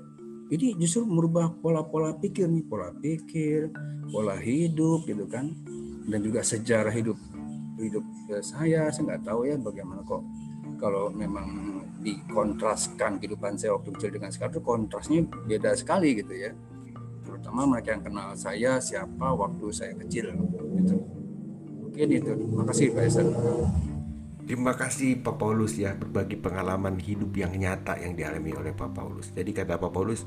ini 0.51 0.75
justru 0.75 1.07
merubah 1.07 1.47
pola-pola 1.63 2.11
pikir 2.19 2.51
nih 2.51 2.67
pola 2.67 2.91
pikir 2.99 3.71
pola 4.11 4.35
hidup 4.35 5.07
gitu 5.07 5.23
kan. 5.25 5.55
Dan 6.01 6.19
juga 6.27 6.43
sejarah 6.43 6.91
hidup 6.91 7.15
hidup 7.79 8.03
saya 8.43 8.91
saya 8.91 9.03
nggak 9.07 9.23
tahu 9.23 9.47
ya 9.47 9.55
bagaimana 9.55 10.03
kok. 10.03 10.21
Kalau 10.75 11.13
memang 11.13 11.79
dikontraskan 12.01 13.21
kehidupan 13.21 13.55
saya 13.55 13.77
waktu 13.77 13.93
kecil 13.95 14.11
dengan 14.17 14.33
sekarang 14.33 14.53
itu 14.57 14.61
kontrasnya 14.65 15.19
beda 15.47 15.71
sekali 15.77 16.19
gitu 16.19 16.33
ya. 16.35 16.51
Terutama 17.23 17.69
mereka 17.69 17.95
yang 17.95 18.03
kenal 18.03 18.35
saya 18.35 18.81
siapa 18.83 19.31
waktu 19.31 19.65
saya 19.71 19.93
kecil 20.03 20.35
gitu. 20.35 20.97
Mungkin 21.87 22.07
itu. 22.11 22.31
Terima 22.33 22.65
kasih 22.67 22.91
Pak 22.91 23.03
Esen 23.07 23.27
Terima 24.41 24.73
kasih 24.73 25.21
Pak 25.21 25.37
Paulus 25.37 25.77
ya 25.77 25.93
berbagi 25.93 26.35
pengalaman 26.35 26.97
hidup 26.97 27.31
yang 27.37 27.53
nyata 27.53 27.95
yang 28.01 28.17
dialami 28.17 28.51
oleh 28.57 28.73
Pak 28.73 28.91
Paulus. 28.91 29.29
Jadi 29.31 29.53
kata 29.53 29.77
Pak 29.77 29.93
Paulus, 29.93 30.25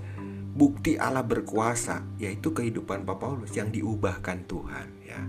bukti 0.54 0.94
Allah 0.94 1.26
berkuasa 1.26 2.06
yaitu 2.16 2.54
kehidupan 2.54 3.02
Pak 3.02 3.18
Paulus 3.18 3.50
yang 3.58 3.74
diubahkan 3.74 4.46
Tuhan 4.46 4.88
ya. 5.02 5.20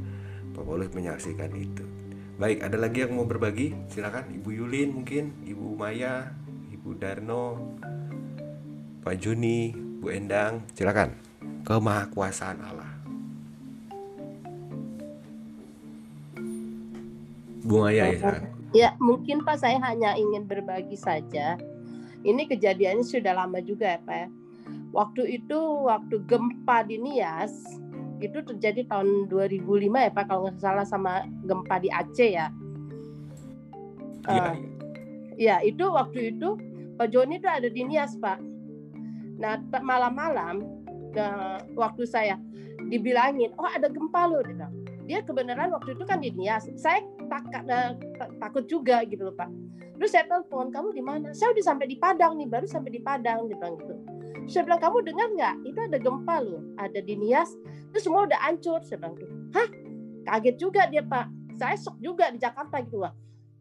Pak 0.54 0.64
Paulus 0.64 0.94
menyaksikan 0.94 1.52
itu. 1.58 1.84
Baik, 2.36 2.68
ada 2.68 2.78
lagi 2.80 3.04
yang 3.04 3.16
mau 3.16 3.26
berbagi? 3.26 3.72
Silakan 3.92 4.28
Ibu 4.32 4.50
Yulin 4.54 4.92
mungkin, 4.92 5.40
Ibu 5.48 5.76
Maya, 5.76 6.36
Ibu 6.68 6.90
Darno, 7.00 7.76
Pak 9.02 9.16
Juni, 9.20 9.72
Bu 9.76 10.12
Endang, 10.12 10.68
silakan. 10.76 11.16
Kemahakuasaan 11.64 12.60
Allah. 12.62 12.92
Bu 17.66 17.76
Maya 17.82 18.14
ya, 18.14 18.20
silakan. 18.20 18.55
Ya, 18.76 18.92
mungkin 19.00 19.40
Pak 19.48 19.64
saya 19.64 19.80
hanya 19.80 20.20
ingin 20.20 20.44
berbagi 20.44 21.00
saja. 21.00 21.56
Ini 22.28 22.44
kejadiannya 22.44 23.08
sudah 23.08 23.32
lama 23.32 23.64
juga 23.64 23.96
ya 23.96 24.00
Pak. 24.04 24.18
Ya. 24.20 24.28
Waktu 24.92 25.40
itu 25.40 25.60
waktu 25.88 26.20
gempa 26.28 26.84
di 26.84 27.00
Nias 27.00 27.56
itu 28.20 28.40
terjadi 28.44 28.84
tahun 28.92 29.32
2005 29.32 29.64
ya 29.92 30.12
Pak 30.12 30.26
kalau 30.28 30.48
nggak 30.48 30.60
salah 30.60 30.84
sama 30.84 31.24
gempa 31.48 31.80
di 31.80 31.88
Aceh 31.88 32.32
ya. 32.36 32.52
Iya. 34.28 34.44
Uh, 34.44 34.56
ya 35.40 35.56
itu 35.64 35.84
waktu 35.88 36.36
itu 36.36 36.60
Pak 37.00 37.16
Joni 37.16 37.40
itu 37.40 37.48
ada 37.48 37.72
di 37.72 37.82
Nias 37.88 38.20
Pak. 38.20 38.44
Nah 39.40 39.60
malam-malam 39.80 40.68
uh, 41.16 41.60
waktu 41.80 42.04
saya 42.04 42.36
dibilangin 42.92 43.56
oh 43.56 43.68
ada 43.68 43.88
gempa 43.88 44.28
loh 44.28 44.44
dia 45.06 45.22
kebenaran 45.22 45.70
waktu 45.70 45.94
itu 45.94 46.04
kan 46.04 46.18
di 46.22 46.34
Nias. 46.34 46.66
Saya 46.78 47.06
tak, 47.30 47.46
uh, 47.70 47.94
takut 48.42 48.66
juga 48.66 49.06
gitu 49.06 49.30
loh 49.30 49.36
Pak. 49.38 49.50
Terus 49.96 50.12
saya 50.12 50.26
telepon, 50.28 50.74
kamu 50.76 50.92
di 50.92 51.04
mana? 51.06 51.32
Saya 51.32 51.56
udah 51.56 51.64
sampai 51.64 51.88
di 51.88 51.96
Padang 51.96 52.36
nih, 52.36 52.50
baru 52.50 52.68
sampai 52.68 52.92
di 52.92 53.00
Padang, 53.00 53.48
dia 53.48 53.56
bilang 53.56 53.80
gitu. 53.80 53.96
Saya 54.52 54.68
bilang, 54.68 54.82
kamu 54.84 54.98
dengar 55.08 55.28
nggak? 55.32 55.56
Itu 55.72 55.80
ada 55.80 55.98
gempa 55.98 56.36
loh, 56.44 56.62
ada 56.76 57.00
di 57.00 57.16
Nias. 57.16 57.50
Terus 57.96 58.04
semua 58.04 58.28
udah 58.28 58.40
hancur. 58.44 58.84
Saya 58.84 59.00
bilang 59.00 59.16
gitu. 59.16 59.34
Hah? 59.56 59.70
Kaget 60.26 60.56
juga 60.60 60.82
dia 60.92 61.02
Pak. 61.06 61.26
Saya 61.56 61.80
sok 61.80 61.96
juga 62.04 62.28
di 62.34 62.38
Jakarta 62.42 62.84
gitu 62.84 63.00
loh. 63.00 63.14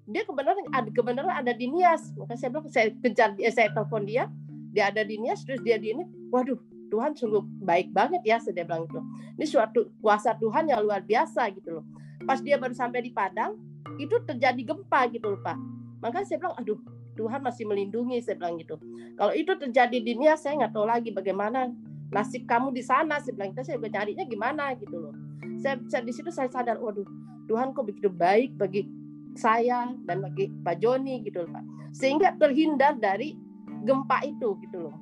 Dia 0.05 0.27
kebenaran 0.27 0.67
ada 0.75 0.91
kebenaran 0.91 1.33
ada 1.33 1.53
di 1.55 1.71
Nias. 1.71 2.11
Maka 2.19 2.35
saya 2.35 2.51
bilang, 2.51 2.67
saya 2.69 2.91
kejar 2.99 3.31
saya 3.55 3.69
telepon 3.71 4.03
dia, 4.03 4.27
dia 4.75 4.91
ada 4.91 5.07
di 5.07 5.17
Nias, 5.23 5.47
terus 5.47 5.63
dia 5.63 5.79
di 5.79 5.95
ini. 5.95 6.05
Waduh, 6.35 6.59
Tuhan 6.93 7.13
sungguh 7.17 7.43
baik 7.65 7.91
banget 7.91 8.23
ya, 8.25 8.37
saya 8.39 8.65
bilang 8.65 8.87
itu. 8.87 9.01
Ini 9.41 9.47
suatu 9.47 9.91
kuasa 9.99 10.37
Tuhan 10.39 10.71
yang 10.71 10.85
luar 10.85 11.03
biasa 11.03 11.51
gitu 11.55 11.81
loh. 11.81 11.85
Pas 12.25 12.41
dia 12.41 12.57
baru 12.57 12.73
sampai 12.73 13.05
di 13.05 13.11
Padang, 13.13 13.59
itu 14.01 14.17
terjadi 14.25 14.61
gempa 14.65 15.11
gitu 15.13 15.35
loh 15.35 15.41
Pak. 15.43 15.59
Maka 16.01 16.25
saya 16.25 16.41
bilang, 16.41 16.57
aduh 16.57 16.81
Tuhan 17.15 17.41
masih 17.41 17.65
melindungi, 17.69 18.19
saya 18.21 18.37
bilang 18.39 18.59
gitu. 18.59 18.77
Kalau 19.15 19.33
itu 19.33 19.53
terjadi 19.55 19.97
di 20.03 20.15
dunia, 20.17 20.35
saya 20.35 20.59
nggak 20.65 20.73
tahu 20.75 20.87
lagi 20.87 21.11
bagaimana 21.15 21.71
nasib 22.11 22.47
kamu 22.47 22.75
di 22.75 22.83
sana. 22.83 23.23
Saya 23.23 23.35
bilang, 23.39 23.53
saya 23.63 23.79
juga 23.79 23.91
carinya 24.03 24.25
gimana 24.27 24.75
gitu 24.79 24.97
loh. 24.99 25.15
Saya, 25.63 25.79
saya 25.89 26.03
di 26.03 26.13
situ 26.13 26.31
saya 26.35 26.51
sadar, 26.51 26.77
waduh 26.83 27.07
Tuhan 27.47 27.77
kok 27.77 27.85
begitu 27.87 28.09
baik 28.09 28.57
bagi 28.57 28.89
saya 29.35 29.93
dan 30.07 30.23
bagi 30.23 30.51
Pak 30.63 30.81
Joni 30.81 31.23
gitu 31.23 31.45
loh 31.45 31.51
Pak. 31.55 31.65
Sehingga 31.95 32.35
terhindar 32.39 32.99
dari 32.99 33.39
gempa 33.85 34.25
itu 34.27 34.59
gitu 34.65 34.91
loh. 34.91 34.95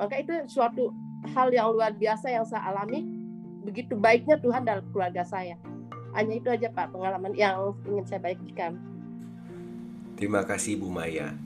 Maka 0.00 0.16
itu 0.16 0.32
suatu 0.48 0.96
hal 1.36 1.52
yang 1.52 1.76
luar 1.76 1.92
biasa 1.92 2.32
yang 2.32 2.48
saya 2.48 2.72
alami. 2.72 3.04
Begitu 3.68 3.92
baiknya 3.92 4.40
Tuhan 4.40 4.64
dalam 4.64 4.88
keluarga 4.88 5.20
saya. 5.28 5.60
Hanya 6.16 6.40
itu 6.40 6.48
aja 6.48 6.72
Pak 6.72 6.96
pengalaman 6.96 7.36
yang 7.36 7.76
ingin 7.84 8.08
saya 8.08 8.24
bagikan. 8.24 8.80
Terima 10.16 10.48
kasih 10.48 10.80
Bu 10.80 10.88
Maya. 10.88 11.36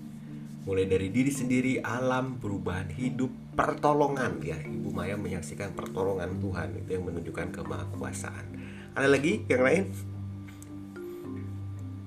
Mulai 0.64 0.88
dari 0.88 1.12
diri 1.12 1.28
sendiri, 1.28 1.82
alam, 1.82 2.40
perubahan 2.40 2.88
hidup, 2.94 3.28
pertolongan 3.58 4.40
ya. 4.40 4.56
Ibu 4.56 4.94
Maya 4.94 5.18
menyaksikan 5.18 5.74
pertolongan 5.76 6.38
Tuhan 6.40 6.78
itu 6.78 6.90
yang 6.94 7.04
menunjukkan 7.04 7.52
kemahakuasaan. 7.52 8.46
Ada 8.94 9.10
lagi 9.10 9.44
yang 9.50 9.60
lain? 9.66 10.13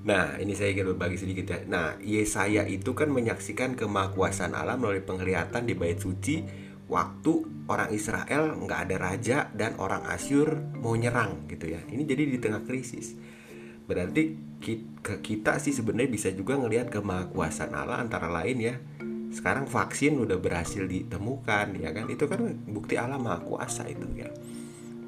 Nah, 0.08 0.40
ini 0.40 0.56
saya 0.56 0.72
ingin 0.72 0.96
berbagi 0.96 1.20
sedikit 1.20 1.52
ya. 1.52 1.58
Nah, 1.68 2.00
Yesaya 2.00 2.64
itu 2.64 2.96
kan 2.96 3.12
menyaksikan 3.12 3.76
kemahakuasaan 3.76 4.56
Allah 4.56 4.80
melalui 4.80 5.04
penglihatan 5.04 5.68
di 5.68 5.76
bait 5.76 6.00
suci 6.00 6.40
waktu 6.88 7.44
orang 7.68 7.92
Israel 7.92 8.56
nggak 8.56 8.80
ada 8.88 8.96
raja 8.96 9.38
dan 9.52 9.76
orang 9.76 10.08
Asyur 10.08 10.80
mau 10.80 10.96
nyerang 10.96 11.44
gitu 11.52 11.68
ya. 11.68 11.84
Ini 11.92 12.08
jadi 12.08 12.24
di 12.24 12.40
tengah 12.40 12.64
krisis. 12.64 13.12
Berarti 13.84 14.32
ke 15.04 15.20
kita 15.20 15.60
sih 15.60 15.76
sebenarnya 15.76 16.08
bisa 16.08 16.32
juga 16.32 16.56
ngelihat 16.56 16.88
kemahakuasaan 16.88 17.76
Allah 17.76 18.00
antara 18.00 18.32
lain 18.32 18.64
ya. 18.64 18.80
Sekarang 19.28 19.68
vaksin 19.68 20.16
udah 20.16 20.40
berhasil 20.40 20.88
ditemukan 20.88 21.76
ya 21.76 21.92
kan. 21.92 22.08
Itu 22.08 22.24
kan 22.32 22.48
bukti 22.64 22.96
Allah 22.96 23.20
maha 23.20 23.44
kuasa 23.44 23.84
itu 23.84 24.08
ya. 24.16 24.32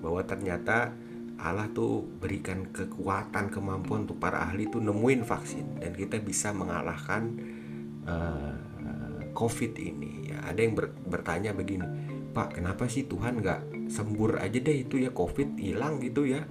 Bahwa 0.04 0.20
ternyata 0.28 0.92
Allah 1.40 1.72
tuh 1.72 2.04
berikan 2.04 2.68
kekuatan 2.68 3.48
kemampuan 3.48 4.04
untuk 4.04 4.20
para 4.20 4.44
ahli 4.44 4.68
tuh 4.68 4.84
nemuin 4.84 5.24
vaksin 5.24 5.80
dan 5.80 5.96
kita 5.96 6.20
bisa 6.20 6.52
mengalahkan 6.52 7.32
uh, 8.04 8.54
COVID 9.32 9.72
ini. 9.80 10.32
Ya, 10.32 10.44
ada 10.44 10.60
yang 10.60 10.76
ber, 10.76 10.92
bertanya 10.92 11.56
begini, 11.56 11.86
Pak, 12.36 12.60
kenapa 12.60 12.84
sih 12.92 13.08
Tuhan 13.08 13.40
nggak 13.40 13.88
sembur 13.88 14.36
aja 14.36 14.60
deh 14.60 14.84
itu 14.84 15.00
ya 15.00 15.16
COVID 15.16 15.56
hilang 15.56 15.96
gitu 16.04 16.28
ya? 16.28 16.44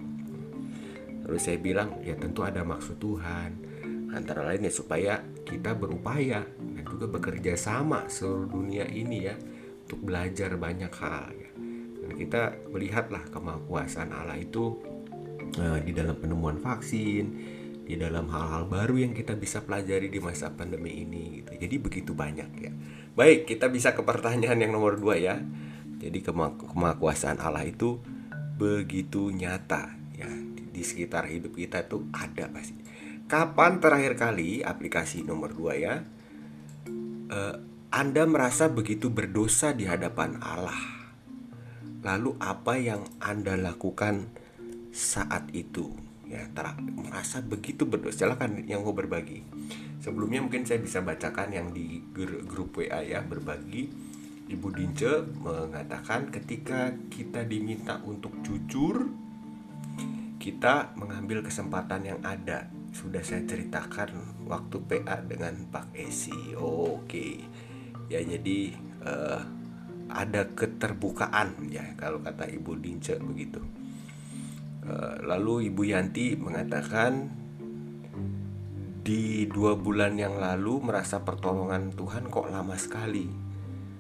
Lalu 1.29 1.37
saya 1.37 1.61
bilang, 1.61 2.01
ya 2.01 2.17
tentu 2.17 2.41
ada 2.41 2.65
maksud 2.65 2.97
Tuhan. 2.97 3.69
Antara 4.09 4.41
lain 4.41 4.65
ya 4.65 4.73
supaya 4.73 5.21
kita 5.45 5.77
berupaya 5.77 6.41
dan 6.41 6.81
juga 6.81 7.05
bekerja 7.05 7.53
sama 7.53 8.09
seluruh 8.09 8.49
dunia 8.49 8.89
ini 8.89 9.29
ya 9.29 9.37
untuk 9.85 10.01
belajar 10.01 10.57
banyak 10.57 10.93
hal. 10.97 11.29
Ya 11.37 11.49
kita 12.16 12.57
melihatlah 12.70 13.28
kemakuasaan 13.30 14.14
Allah 14.14 14.38
itu 14.38 14.80
uh, 15.57 15.80
di 15.82 15.91
dalam 15.91 16.16
penemuan 16.18 16.57
vaksin 16.62 17.57
di 17.89 17.97
dalam 17.97 18.30
hal-hal 18.30 18.70
baru 18.70 19.01
yang 19.01 19.18
kita 19.18 19.34
bisa 19.34 19.66
pelajari 19.66 20.14
di 20.14 20.22
masa 20.22 20.53
pandemi 20.53 21.01
ini 21.01 21.41
gitu. 21.41 21.57
Jadi 21.57 21.76
begitu 21.82 22.14
banyak 22.14 22.49
ya. 22.62 22.70
Baik, 23.18 23.49
kita 23.49 23.66
bisa 23.66 23.97
ke 23.97 24.05
pertanyaan 24.05 24.62
yang 24.62 24.78
nomor 24.78 24.93
dua 24.93 25.18
ya. 25.18 25.41
Jadi 25.97 26.22
kemakuasaan 26.70 27.41
Allah 27.41 27.66
itu 27.66 27.97
begitu 28.62 29.34
nyata 29.34 29.89
ya 30.14 30.30
di, 30.30 30.86
sekitar 30.86 31.34
hidup 31.34 31.57
kita 31.57 31.89
tuh 31.89 32.05
ada 32.14 32.45
pasti. 32.53 32.78
Kapan 33.26 33.82
terakhir 33.82 34.14
kali 34.22 34.62
aplikasi 34.62 35.26
nomor 35.26 35.57
dua 35.57 35.74
ya? 35.74 36.05
Uh, 37.34 37.57
anda 37.89 38.22
merasa 38.30 38.70
begitu 38.70 39.10
berdosa 39.10 39.74
di 39.74 39.89
hadapan 39.89 40.38
Allah 40.45 40.99
Lalu 42.00 42.39
apa 42.39 42.80
yang 42.80 43.04
Anda 43.20 43.60
lakukan 43.60 44.32
saat 44.95 45.52
itu? 45.52 45.91
Ya, 46.30 46.45
ter 46.54 46.78
merasa 46.80 47.41
begitu 47.41 47.89
berdosa. 47.89 48.30
Silakan 48.30 48.64
yang 48.70 48.86
mau 48.86 48.93
berbagi. 48.93 49.41
Sebelumnya 50.00 50.39
mungkin 50.39 50.64
saya 50.64 50.80
bisa 50.80 51.04
bacakan 51.04 51.52
yang 51.52 51.68
di 51.76 52.00
grup 52.47 52.80
WA 52.80 53.04
ya 53.04 53.20
berbagi. 53.20 53.89
Ibu 54.50 54.68
Dince 54.74 55.26
mengatakan 55.45 56.34
ketika 56.34 56.89
kita 57.14 57.45
diminta 57.45 58.02
untuk 58.02 58.34
jujur, 58.41 59.06
kita 60.41 60.95
mengambil 60.97 61.43
kesempatan 61.43 62.02
yang 62.02 62.22
ada. 62.26 62.72
Sudah 62.95 63.22
saya 63.22 63.45
ceritakan 63.45 64.41
waktu 64.50 64.82
PA 64.82 65.22
dengan 65.22 65.54
Pak 65.70 65.93
Esi. 65.93 66.58
Oke. 66.58 67.45
Ya 68.10 68.24
jadi 68.26 68.74
uh, 69.06 69.59
ada 70.10 70.49
keterbukaan 70.57 71.70
ya 71.70 71.86
kalau 71.95 72.20
kata 72.20 72.49
Ibu 72.49 72.82
Dince 72.82 73.22
begitu. 73.22 73.62
Eh, 74.89 75.16
lalu 75.24 75.70
Ibu 75.70 75.82
Yanti 75.86 76.34
mengatakan 76.34 77.30
di 79.05 79.45
dua 79.49 79.78
bulan 79.78 80.18
yang 80.18 80.38
lalu 80.38 80.82
merasa 80.82 81.22
pertolongan 81.22 81.93
Tuhan 81.93 82.30
kok 82.30 82.49
lama 82.49 82.74
sekali. 82.76 83.30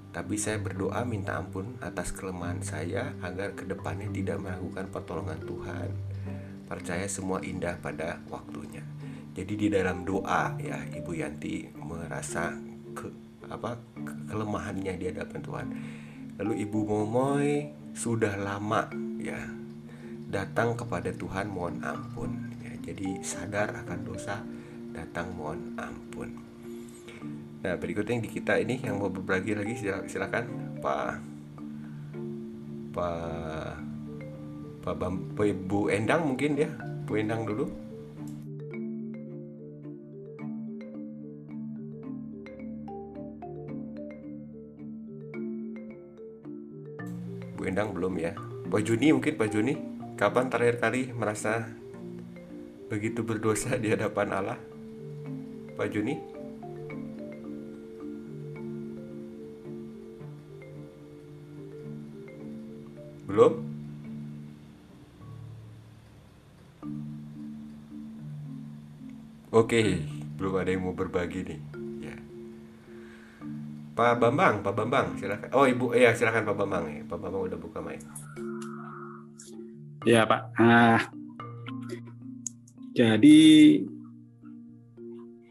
Tapi 0.09 0.35
saya 0.41 0.57
berdoa 0.57 1.05
minta 1.05 1.37
ampun 1.37 1.77
atas 1.85 2.09
kelemahan 2.09 2.65
saya 2.65 3.13
agar 3.21 3.53
ke 3.53 3.69
depannya 3.69 4.09
tidak 4.09 4.41
meragukan 4.41 4.89
pertolongan 4.89 5.37
Tuhan. 5.45 5.89
Percaya 6.65 7.05
semua 7.05 7.41
indah 7.45 7.77
pada 7.77 8.17
waktunya. 8.29 8.81
Jadi 9.37 9.53
di 9.53 9.67
dalam 9.69 10.01
doa 10.01 10.57
ya 10.57 10.81
Ibu 10.89 11.13
Yanti 11.13 11.69
merasa 11.77 12.57
ke 12.97 13.07
apa 13.49 13.77
kelemahannya 14.29 14.93
di 14.95 15.05
hadapan 15.09 15.39
Tuhan. 15.41 15.67
Lalu 16.39 16.53
Ibu 16.63 16.79
Momoy 16.85 17.49
sudah 17.97 18.37
lama 18.37 18.87
ya 19.19 19.41
datang 20.29 20.77
kepada 20.77 21.09
Tuhan 21.11 21.49
mohon 21.49 21.81
ampun 21.81 22.53
ya. 22.61 22.71
Jadi 22.79 23.19
sadar 23.25 23.73
akan 23.83 23.99
dosa 24.05 24.39
datang 24.93 25.33
mohon 25.33 25.73
ampun. 25.75 26.29
Nah 27.59 27.75
berikutnya 27.75 28.23
di 28.23 28.29
kita 28.31 28.55
ini 28.55 28.79
yang 28.79 29.03
mau 29.03 29.11
berbagi 29.11 29.51
lagi 29.57 29.75
silakan 30.07 30.77
Pak 30.79 31.19
Pak 32.95 33.75
Pak 34.85 34.95
Bu 35.67 35.91
Endang 35.91 36.23
mungkin 36.33 36.55
ya 36.55 36.71
Bu 37.03 37.19
Endang 37.19 37.43
dulu. 37.43 37.88
Endang 47.69 47.93
belum 47.93 48.17
ya 48.17 48.33
Pak 48.65 48.81
Juni 48.81 49.13
mungkin 49.13 49.37
Pak 49.37 49.49
Juni 49.53 49.77
Kapan 50.17 50.49
terakhir 50.49 50.81
kali 50.81 51.13
merasa 51.13 51.69
Begitu 52.89 53.21
berdosa 53.21 53.77
di 53.77 53.93
hadapan 53.93 54.33
Allah 54.33 54.59
Pak 55.77 55.87
Juni 55.93 56.39
Belum? 63.29 63.61
Oke, 69.53 70.01
belum 70.41 70.57
ada 70.57 70.73
yang 70.73 70.89
mau 70.89 70.97
berbagi 70.97 71.45
nih. 71.45 71.68
Pak 73.99 74.15
Bambang, 74.15 74.63
Pak 74.63 74.73
Bambang, 74.79 75.07
silakan. 75.19 75.51
Oh, 75.51 75.67
Ibu, 75.67 75.91
ya 75.91 76.15
silakan 76.15 76.47
Pak 76.47 76.55
Bambang 76.55 76.87
ya. 76.87 77.03
Pak 77.03 77.19
Bambang 77.19 77.51
udah 77.51 77.59
buka 77.59 77.83
mic. 77.83 77.99
Ya, 80.07 80.23
Pak. 80.23 80.55
Nah, 80.55 81.03
jadi 82.95 83.39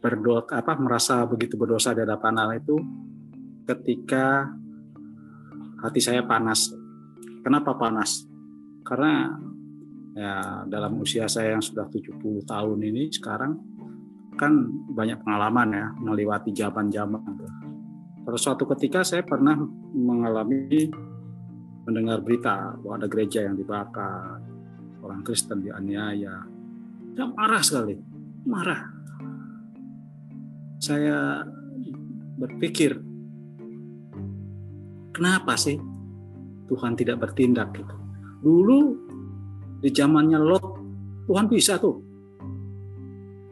berdoa 0.00 0.48
apa 0.48 0.72
merasa 0.80 1.28
begitu 1.28 1.60
berdosa 1.60 1.92
di 1.92 2.00
hadapan 2.00 2.40
Allah 2.40 2.56
itu 2.56 2.80
ketika 3.68 4.48
hati 5.84 6.00
saya 6.00 6.24
panas. 6.24 6.72
Kenapa 7.44 7.76
panas? 7.76 8.24
Karena 8.80 9.36
ya 10.16 10.64
dalam 10.64 10.96
usia 10.96 11.28
saya 11.28 11.52
yang 11.52 11.60
sudah 11.60 11.84
70 11.92 12.48
tahun 12.48 12.80
ini 12.80 13.12
sekarang 13.12 13.60
kan 14.40 14.52
banyak 14.96 15.20
pengalaman 15.20 15.68
ya 15.68 15.86
melewati 16.00 16.56
zaman-zaman 16.56 17.67
pada 18.28 18.36
suatu 18.36 18.68
ketika 18.76 19.00
saya 19.00 19.24
pernah 19.24 19.56
mengalami 19.96 20.84
mendengar 21.88 22.20
berita 22.20 22.76
bahwa 22.76 23.00
ada 23.00 23.08
gereja 23.08 23.48
yang 23.48 23.56
dibakar, 23.56 24.44
orang 25.00 25.24
Kristen 25.24 25.64
dianiaya. 25.64 26.44
Saya 27.16 27.24
marah 27.32 27.62
sekali, 27.64 27.96
marah. 28.44 28.84
Saya 30.76 31.40
berpikir, 32.36 33.00
kenapa 35.16 35.56
sih 35.56 35.80
Tuhan 36.68 37.00
tidak 37.00 37.24
bertindak 37.24 37.72
gitu? 37.80 37.96
Dulu 38.44 38.80
di 39.80 39.88
zamannya 39.88 40.36
Lot, 40.36 40.66
Tuhan 41.24 41.48
bisa 41.48 41.80
tuh 41.80 41.96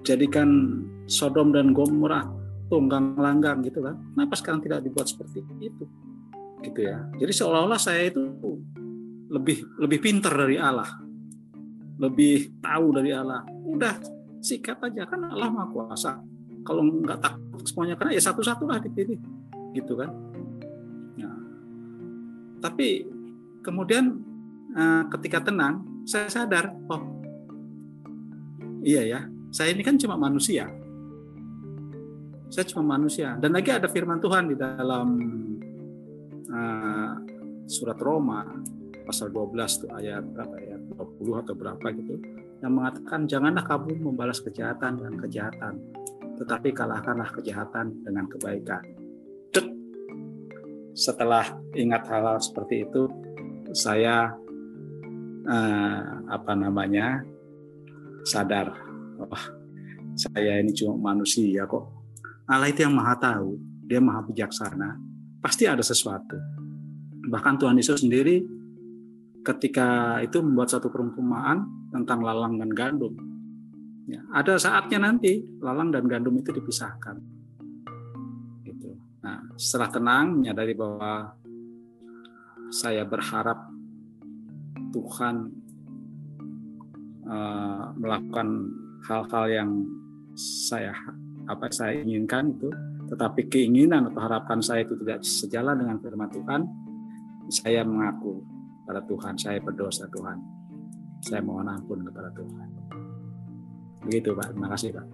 jadikan 0.05 0.85
Sodom 1.09 1.57
dan 1.57 1.72
Gomorrah 1.72 2.36
tunggang 2.67 3.14
langgang 3.19 3.62
gitu 3.62 3.83
kan. 3.83 3.99
Kenapa 4.14 4.35
sekarang 4.39 4.61
tidak 4.62 4.83
dibuat 4.83 5.07
seperti 5.07 5.43
itu? 5.62 5.85
Gitu 6.62 6.81
ya. 6.83 7.07
Jadi 7.17 7.33
seolah-olah 7.33 7.79
saya 7.79 8.11
itu 8.11 8.23
lebih 9.31 9.67
lebih 9.79 9.99
pintar 10.03 10.35
dari 10.35 10.59
Allah. 10.59 10.89
Lebih 11.97 12.61
tahu 12.61 12.87
dari 12.97 13.11
Allah. 13.14 13.47
Udah 13.67 13.97
sikat 14.47 14.79
aja 14.79 15.03
kan 15.11 15.27
Allah 15.27 15.51
maha 15.51 15.67
kuasa 15.75 16.23
kalau 16.62 16.87
nggak 16.87 17.19
takut 17.19 17.67
semuanya 17.67 17.99
karena 17.99 18.14
ya 18.14 18.23
satu-satu 18.23 18.62
lah 18.71 18.79
dipilih 18.79 19.19
gitu 19.75 19.99
kan 19.99 20.14
nah, 21.19 21.35
tapi 22.62 23.03
kemudian 23.67 24.23
eh, 24.71 25.03
ketika 25.19 25.51
tenang 25.51 25.83
saya 26.07 26.31
sadar 26.31 26.71
oh 26.87 27.03
iya 28.87 29.03
ya 29.03 29.21
saya 29.51 29.75
ini 29.75 29.83
kan 29.83 29.99
cuma 29.99 30.14
manusia 30.14 30.71
saya 32.51 32.65
cuma 32.71 32.97
manusia 32.99 33.35
dan 33.39 33.51
lagi 33.55 33.71
ada 33.75 33.91
firman 33.91 34.23
Tuhan 34.23 34.51
di 34.51 34.57
dalam 34.57 35.09
uh, 36.51 37.13
surat 37.67 37.99
Roma 37.99 38.47
pasal 39.07 39.31
12 39.31 39.87
tuh 39.87 39.91
ayat 39.95 40.23
berapa 40.27 40.57
ya 40.59 40.77
20 40.99 41.43
atau 41.47 41.55
berapa 41.55 41.87
gitu 41.95 42.19
yang 42.63 42.73
mengatakan 42.75 43.29
janganlah 43.29 43.63
kamu 43.63 43.99
membalas 44.03 44.43
kejahatan 44.43 44.99
dengan 44.99 45.15
kejahatan 45.23 45.75
tetapi 46.37 46.69
kalahkanlah 46.77 47.33
kejahatan 47.33 48.05
dengan 48.05 48.29
kebaikan. 48.29 48.85
Cuk. 49.51 49.67
Setelah 50.93 51.57
ingat 51.73 52.05
hal-hal 52.09 52.39
seperti 52.41 52.85
itu, 52.85 53.09
saya 53.73 54.37
eh, 55.49 56.01
apa 56.29 56.53
namanya 56.53 57.25
sadar, 58.25 58.73
wah 59.21 59.45
saya 60.17 60.61
ini 60.61 60.73
cuma 60.77 61.13
manusia 61.13 61.65
kok. 61.65 61.96
Allah 62.47 62.71
itu 62.71 62.87
yang 62.87 62.95
maha 62.95 63.19
tahu, 63.19 63.59
dia 63.83 63.99
maha 63.99 64.23
bijaksana, 64.23 64.95
pasti 65.43 65.67
ada 65.67 65.83
sesuatu. 65.83 66.39
Bahkan 67.27 67.59
Tuhan 67.59 67.75
Yesus 67.75 68.07
sendiri 68.07 68.39
ketika 69.43 70.19
itu 70.23 70.39
membuat 70.43 70.71
satu 70.71 70.87
perumpamaan 70.91 71.91
tentang 71.91 72.23
lalang 72.23 72.59
dan 72.59 72.71
gandum. 72.71 73.15
Ya, 74.07 74.23
ada 74.31 74.55
saatnya 74.55 75.11
nanti 75.11 75.43
lalang 75.59 75.91
dan 75.91 76.07
gandum 76.07 76.39
itu 76.39 76.55
dipisahkan. 76.55 77.19
Gitu. 78.63 78.95
Nah, 79.27 79.43
setelah 79.59 79.91
tenang 79.91 80.39
menyadari 80.39 80.79
bahwa 80.79 81.35
saya 82.71 83.03
berharap 83.03 83.67
Tuhan 84.95 85.51
uh, 87.27 87.91
melakukan 87.99 88.49
hal-hal 89.07 89.45
yang 89.51 89.71
saya 90.39 90.95
apa 91.47 91.71
saya 91.71 92.03
inginkan 92.03 92.53
itu, 92.55 92.69
tetapi 93.11 93.47
keinginan 93.47 94.11
atau 94.11 94.21
harapan 94.27 94.59
saya 94.59 94.83
itu 94.83 94.99
tidak 95.03 95.23
sejalan 95.23 95.79
dengan 95.79 95.97
firman 96.03 96.31
Tuhan, 96.31 96.61
saya 97.47 97.87
mengaku 97.87 98.43
pada 98.87 99.03
Tuhan, 99.07 99.35
saya 99.39 99.59
berdosa 99.63 100.07
Tuhan. 100.11 100.39
Saya 101.23 101.43
mohon 101.43 101.67
ampun 101.67 102.07
kepada 102.07 102.31
Tuhan. 102.35 102.69
Begitu 104.07 104.31
Pak, 104.35 104.55
terima 104.55 104.69
kasih 104.71 104.91
Pak. 104.95 105.07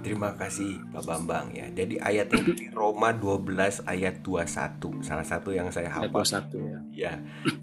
Terima 0.00 0.32
kasih 0.32 0.80
Pak 0.96 1.04
Bambang 1.04 1.52
ya. 1.52 1.68
Jadi 1.76 2.00
ayat 2.00 2.32
itu 2.32 2.56
di 2.56 2.66
Roma 2.72 3.12
12 3.12 3.84
ayat 3.84 4.24
21. 4.24 5.04
Salah 5.04 5.24
satu 5.28 5.52
yang 5.52 5.68
saya 5.68 5.92
hafal. 5.92 6.08
Ayat 6.24 6.48
21 6.48 6.56
ya. 6.56 6.78
Ya. 6.88 7.12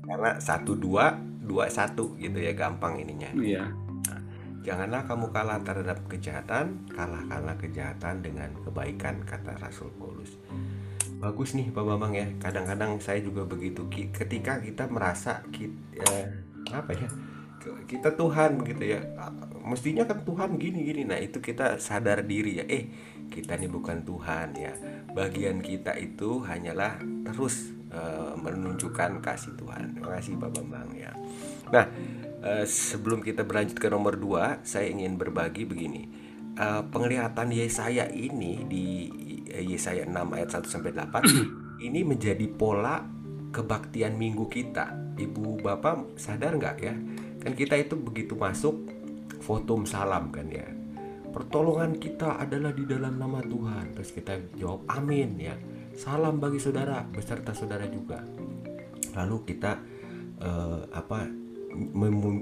Karena 0.05 0.37
12 0.37 1.37
21 1.47 2.21
gitu 2.21 2.37
ya 2.37 2.53
gampang 2.53 2.93
ininya. 3.01 3.31
Iya. 3.33 3.73
Janganlah 4.67 5.07
kamu 5.07 5.31
kalah 5.31 5.63
terhadap 5.63 6.03
kejahatan, 6.11 6.91
kalahkanlah 6.91 7.55
kejahatan 7.55 8.19
dengan 8.19 8.51
kebaikan 8.67 9.23
kata 9.23 9.55
Rasul 9.63 9.87
Paulus. 9.95 10.35
Bagus 11.23 11.55
nih 11.55 11.71
Pak 11.71 11.87
Bambang 11.87 12.11
ya. 12.11 12.27
Kadang-kadang 12.35 12.99
saya 12.99 13.23
juga 13.23 13.47
begitu. 13.47 13.87
Ketika 13.87 14.59
kita 14.59 14.91
merasa 14.91 15.39
kita, 15.55 16.03
eh, 16.03 16.27
apa 16.75 16.91
ya? 16.91 17.07
kita 17.87 18.15
Tuhan 18.15 18.63
gitu 18.63 18.83
ya 18.83 18.99
mestinya 19.67 20.07
kan 20.07 20.23
Tuhan 20.23 20.55
gini 20.55 20.87
gini 20.87 21.03
nah 21.03 21.19
itu 21.19 21.43
kita 21.43 21.81
sadar 21.81 22.23
diri 22.23 22.63
ya 22.63 22.65
eh 22.67 22.87
kita 23.27 23.59
ini 23.59 23.67
bukan 23.67 24.07
Tuhan 24.07 24.55
ya 24.55 24.71
bagian 25.11 25.59
kita 25.59 25.95
itu 25.99 26.39
hanyalah 26.47 27.01
terus 27.27 27.75
uh, 27.91 28.35
menunjukkan 28.39 29.19
kasih 29.19 29.59
Tuhan 29.59 29.99
terima 29.99 30.09
kasih 30.15 30.39
Pak 30.39 30.49
Bambang 30.55 30.89
ya 30.95 31.11
nah 31.67 31.85
uh, 32.47 32.63
sebelum 32.63 33.19
kita 33.19 33.43
berlanjut 33.43 33.77
ke 33.77 33.87
nomor 33.91 34.15
2 34.15 34.63
saya 34.63 34.87
ingin 34.87 35.19
berbagi 35.19 35.67
begini. 35.67 36.07
Uh, 36.57 36.81
penglihatan 36.89 37.53
Yesaya 37.53 38.09
ini 38.09 38.65
di 38.65 38.85
Yesaya 39.45 40.09
6 40.09 40.15
ayat 40.15 40.49
1 40.57 40.73
sampai 40.73 40.91
8 40.95 41.21
ini 41.87 42.01
menjadi 42.01 42.47
pola 42.49 43.03
kebaktian 43.51 44.15
minggu 44.15 44.47
kita. 44.49 44.95
Ibu 45.17 45.61
bapak 45.61 46.17
sadar 46.17 46.57
nggak 46.57 46.77
ya? 46.81 46.95
Kan 47.41 47.53
kita 47.53 47.77
itu 47.77 47.97
begitu 47.97 48.33
masuk 48.33 48.73
foto 49.41 49.77
salam 49.85 50.33
kan 50.33 50.49
ya. 50.49 50.65
Pertolongan 51.29 52.01
kita 52.01 52.41
adalah 52.41 52.73
di 52.73 52.89
dalam 52.89 53.21
nama 53.21 53.37
Tuhan. 53.45 53.93
Terus 53.93 54.09
kita 54.09 54.33
jawab 54.57 54.89
amin 54.89 55.37
ya. 55.37 55.55
Salam 55.93 56.41
bagi 56.41 56.57
saudara 56.57 57.05
beserta 57.05 57.53
saudara 57.53 57.85
juga. 57.85 58.25
Lalu 59.13 59.37
kita 59.45 59.77
uh, 60.41 60.81
apa 60.93 61.46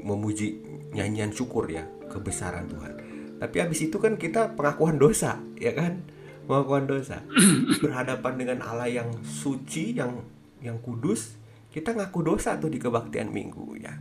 memuji 0.07 0.63
nyanyian 0.95 1.35
syukur 1.35 1.67
ya 1.67 1.83
kebesaran 2.07 2.71
Tuhan 2.71 2.93
tapi 3.37 3.55
habis 3.59 3.83
itu 3.83 3.99
kan 3.99 4.15
kita 4.15 4.55
pengakuan 4.55 4.95
dosa 4.95 5.43
ya 5.59 5.75
kan 5.75 6.01
pengakuan 6.47 6.87
dosa 6.87 7.19
berhadapan 7.83 8.33
dengan 8.39 8.57
Allah 8.63 8.87
yang 8.87 9.09
suci 9.21 9.95
yang 9.95 10.23
yang 10.63 10.79
kudus 10.79 11.35
kita 11.75 11.91
ngaku 11.91 12.23
dosa 12.23 12.55
tuh 12.55 12.71
di 12.71 12.79
kebaktian 12.79 13.29
minggu 13.29 13.75
ya 13.75 13.91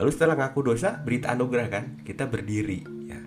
Lalu 0.00 0.16
setelah 0.16 0.32
ngaku 0.40 0.72
dosa, 0.72 0.96
berita 0.96 1.36
anugerah 1.36 1.68
kan? 1.68 1.84
Kita 2.00 2.24
berdiri 2.24 2.80
ya. 3.04 3.20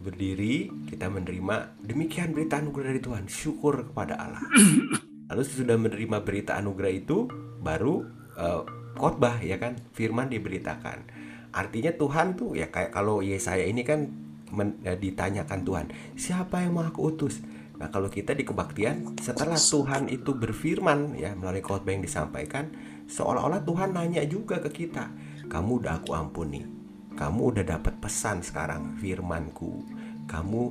Berdiri, 0.00 0.72
kita 0.88 1.12
menerima 1.12 1.76
demikian 1.84 2.32
berita 2.32 2.56
anugerah 2.56 2.96
dari 2.96 3.02
Tuhan. 3.04 3.28
Syukur 3.28 3.84
kepada 3.92 4.16
Allah. 4.16 4.40
Lalu 5.28 5.42
sudah 5.44 5.76
menerima 5.76 6.24
berita 6.24 6.56
anugerah 6.56 6.92
itu, 6.96 7.28
baru 7.60 8.00
uh, 8.40 8.64
khotbah 8.96 9.38
ya 9.44 9.60
kan? 9.60 9.78
Firman 9.92 10.32
diberitakan. 10.32 11.06
Artinya 11.52 11.92
Tuhan 11.94 12.36
tuh 12.36 12.56
ya 12.56 12.68
kayak 12.68 12.92
kalau 12.92 13.20
Yesaya 13.24 13.64
ini 13.64 13.86
kan 13.86 14.10
men, 14.52 14.80
ya, 14.84 14.96
ditanyakan 14.96 15.60
Tuhan, 15.64 15.86
siapa 16.18 16.64
yang 16.64 16.76
mau 16.76 16.84
aku 16.84 17.14
utus? 17.14 17.40
Nah, 17.76 17.92
kalau 17.92 18.08
kita 18.08 18.32
di 18.32 18.40
kebaktian, 18.40 19.20
setelah 19.20 19.60
Tuhan 19.60 20.08
itu 20.08 20.32
berfirman 20.32 21.12
ya 21.20 21.36
melalui 21.36 21.60
khotbah 21.60 21.92
yang 21.92 22.00
disampaikan, 22.00 22.72
seolah-olah 23.04 23.60
Tuhan 23.68 23.92
nanya 23.92 24.24
juga 24.24 24.64
ke 24.64 24.72
kita, 24.72 25.12
kamu 25.52 25.84
udah 25.84 26.00
aku 26.00 26.16
ampuni 26.16 26.76
kamu 27.16 27.56
udah 27.56 27.64
dapat 27.64 27.96
pesan 27.98 28.44
sekarang 28.44 29.00
firmanku 29.00 29.82
kamu 30.28 30.70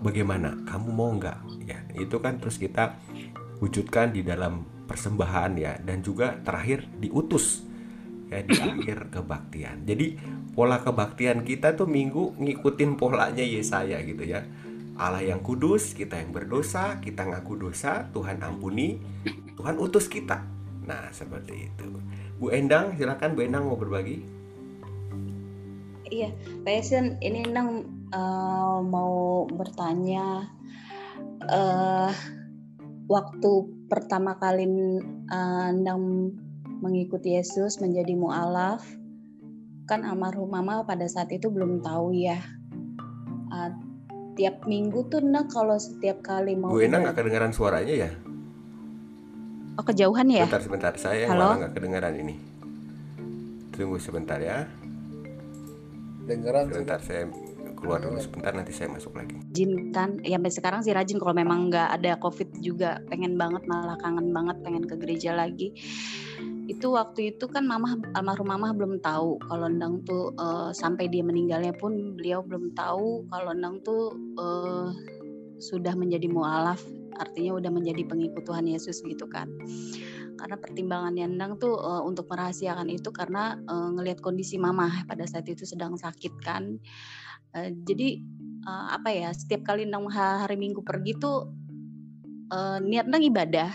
bagaimana 0.00 0.54
kamu 0.70 0.88
mau 0.94 1.10
nggak 1.18 1.66
ya 1.66 1.82
itu 1.98 2.16
kan 2.22 2.38
terus 2.38 2.62
kita 2.62 2.94
wujudkan 3.58 4.14
di 4.14 4.22
dalam 4.22 4.62
persembahan 4.92 5.56
ya 5.56 5.80
dan 5.80 6.04
juga 6.04 6.36
terakhir 6.44 6.84
diutus 7.00 7.64
ya 8.28 8.44
di 8.44 8.60
akhir 8.68 9.08
kebaktian. 9.08 9.88
Jadi 9.88 10.20
pola 10.52 10.84
kebaktian 10.84 11.48
kita 11.48 11.72
tuh 11.72 11.88
minggu 11.88 12.36
ngikutin 12.36 13.00
polanya 13.00 13.40
Yesaya 13.40 14.04
gitu 14.04 14.28
ya. 14.28 14.44
Allah 15.00 15.24
yang 15.24 15.40
kudus 15.40 15.96
kita 15.96 16.20
yang 16.20 16.36
berdosa 16.36 17.00
kita 17.00 17.24
ngaku 17.24 17.56
dosa 17.56 18.12
Tuhan 18.12 18.44
ampuni 18.44 19.00
Tuhan 19.56 19.80
utus 19.80 20.12
kita. 20.12 20.44
Nah 20.84 21.08
seperti 21.08 21.72
itu. 21.72 21.88
Bu 22.36 22.52
Endang, 22.52 22.92
silakan 23.00 23.32
Bu 23.32 23.40
Endang 23.46 23.70
mau 23.70 23.78
berbagi. 23.80 24.20
Iya, 26.12 26.28
Passion 26.60 27.16
ini 27.24 27.48
Endang 27.48 27.88
uh, 28.12 28.84
mau 28.84 29.48
bertanya 29.48 30.50
uh, 31.48 32.12
waktu 33.08 33.52
pertama 33.92 34.40
kali 34.40 34.64
uh, 35.28 35.68
Endang 35.68 36.32
mengikuti 36.80 37.36
Yesus 37.36 37.76
menjadi 37.84 38.16
mualaf, 38.16 38.80
kan 39.84 40.08
almarhum 40.08 40.48
mama 40.48 40.80
pada 40.88 41.04
saat 41.04 41.28
itu 41.28 41.52
belum 41.52 41.84
tahu 41.84 42.16
ya. 42.16 42.40
Uh, 43.52 43.68
tiap 44.32 44.64
minggu 44.64 45.12
tuh 45.12 45.20
nah 45.20 45.44
kalau 45.44 45.76
setiap 45.76 46.24
kali 46.24 46.56
mau 46.56 46.72
Bu 46.72 46.80
Endang 46.80 47.04
nggak 47.04 47.20
kedengaran 47.20 47.52
suaranya 47.52 48.08
ya? 48.08 48.10
Oh 49.76 49.84
kejauhan 49.84 50.32
ya? 50.32 50.48
Sebentar 50.48 50.64
sebentar, 50.64 50.92
saya 50.96 51.28
Halo? 51.28 51.52
malah 51.52 51.56
nggak 51.68 51.72
kedengaran 51.76 52.14
ini. 52.16 52.34
Tunggu 53.76 54.00
sebentar 54.00 54.40
ya. 54.40 54.64
Dengeran 56.24 56.72
sebentar 56.72 56.96
saya 57.04 57.28
keluar 57.82 57.98
dulu 57.98 58.22
sebentar 58.22 58.54
nanti 58.54 58.70
saya 58.70 58.94
masuk 58.94 59.18
lagi. 59.18 59.34
Rajin 59.34 59.90
kan, 59.90 60.10
ya 60.22 60.38
sampai 60.38 60.52
sekarang 60.54 60.80
sih 60.86 60.94
rajin 60.94 61.18
kalau 61.18 61.34
memang 61.34 61.66
nggak 61.66 61.88
ada 61.98 62.14
covid 62.22 62.46
juga 62.62 63.02
pengen 63.10 63.34
banget 63.34 63.66
malah 63.66 63.98
kangen 63.98 64.30
banget 64.30 64.62
pengen 64.62 64.86
ke 64.86 64.94
gereja 64.94 65.34
lagi. 65.34 65.74
Itu 66.70 66.94
waktu 66.94 67.34
itu 67.34 67.50
kan 67.50 67.66
mama 67.66 67.98
almarhum 68.14 68.46
mama 68.46 68.70
belum 68.70 69.02
tahu 69.02 69.42
kalau 69.50 69.66
Endang 69.66 70.06
tuh 70.06 70.30
uh, 70.38 70.70
sampai 70.70 71.10
dia 71.10 71.26
meninggalnya 71.26 71.74
pun 71.74 72.14
beliau 72.14 72.46
belum 72.46 72.70
tahu 72.78 73.26
kalau 73.26 73.50
Endang 73.50 73.82
tuh 73.82 74.14
uh, 74.38 74.94
sudah 75.58 75.98
menjadi 75.98 76.30
mualaf 76.30 76.78
artinya 77.18 77.60
udah 77.60 77.68
menjadi 77.68 78.08
pengikut 78.08 78.42
Tuhan 78.46 78.66
Yesus 78.72 79.04
gitu 79.04 79.28
kan 79.28 79.46
karena 80.42 80.56
pertimbangannya 80.58 81.24
Endang 81.30 81.54
tuh 81.62 81.78
uh, 81.78 82.02
untuk 82.02 82.26
merahasiakan 82.26 82.90
itu 82.90 83.14
karena 83.14 83.54
uh, 83.70 83.94
ngelihat 83.94 84.18
kondisi 84.18 84.58
mama 84.58 84.90
pada 85.06 85.22
saat 85.22 85.46
itu 85.46 85.62
sedang 85.62 85.94
sakit 85.94 86.34
kan. 86.42 86.82
Uh, 87.52 87.70
jadi 87.84 88.20
uh, 88.64 88.96
apa 88.96 89.12
ya 89.12 89.28
setiap 89.32 89.68
kali 89.68 89.84
Endang 89.84 90.08
hari 90.08 90.56
Minggu 90.56 90.80
pergi 90.80 91.16
tuh 91.20 91.52
uh, 92.52 92.78
niat 92.80 93.08
Endang 93.08 93.24
ibadah. 93.24 93.70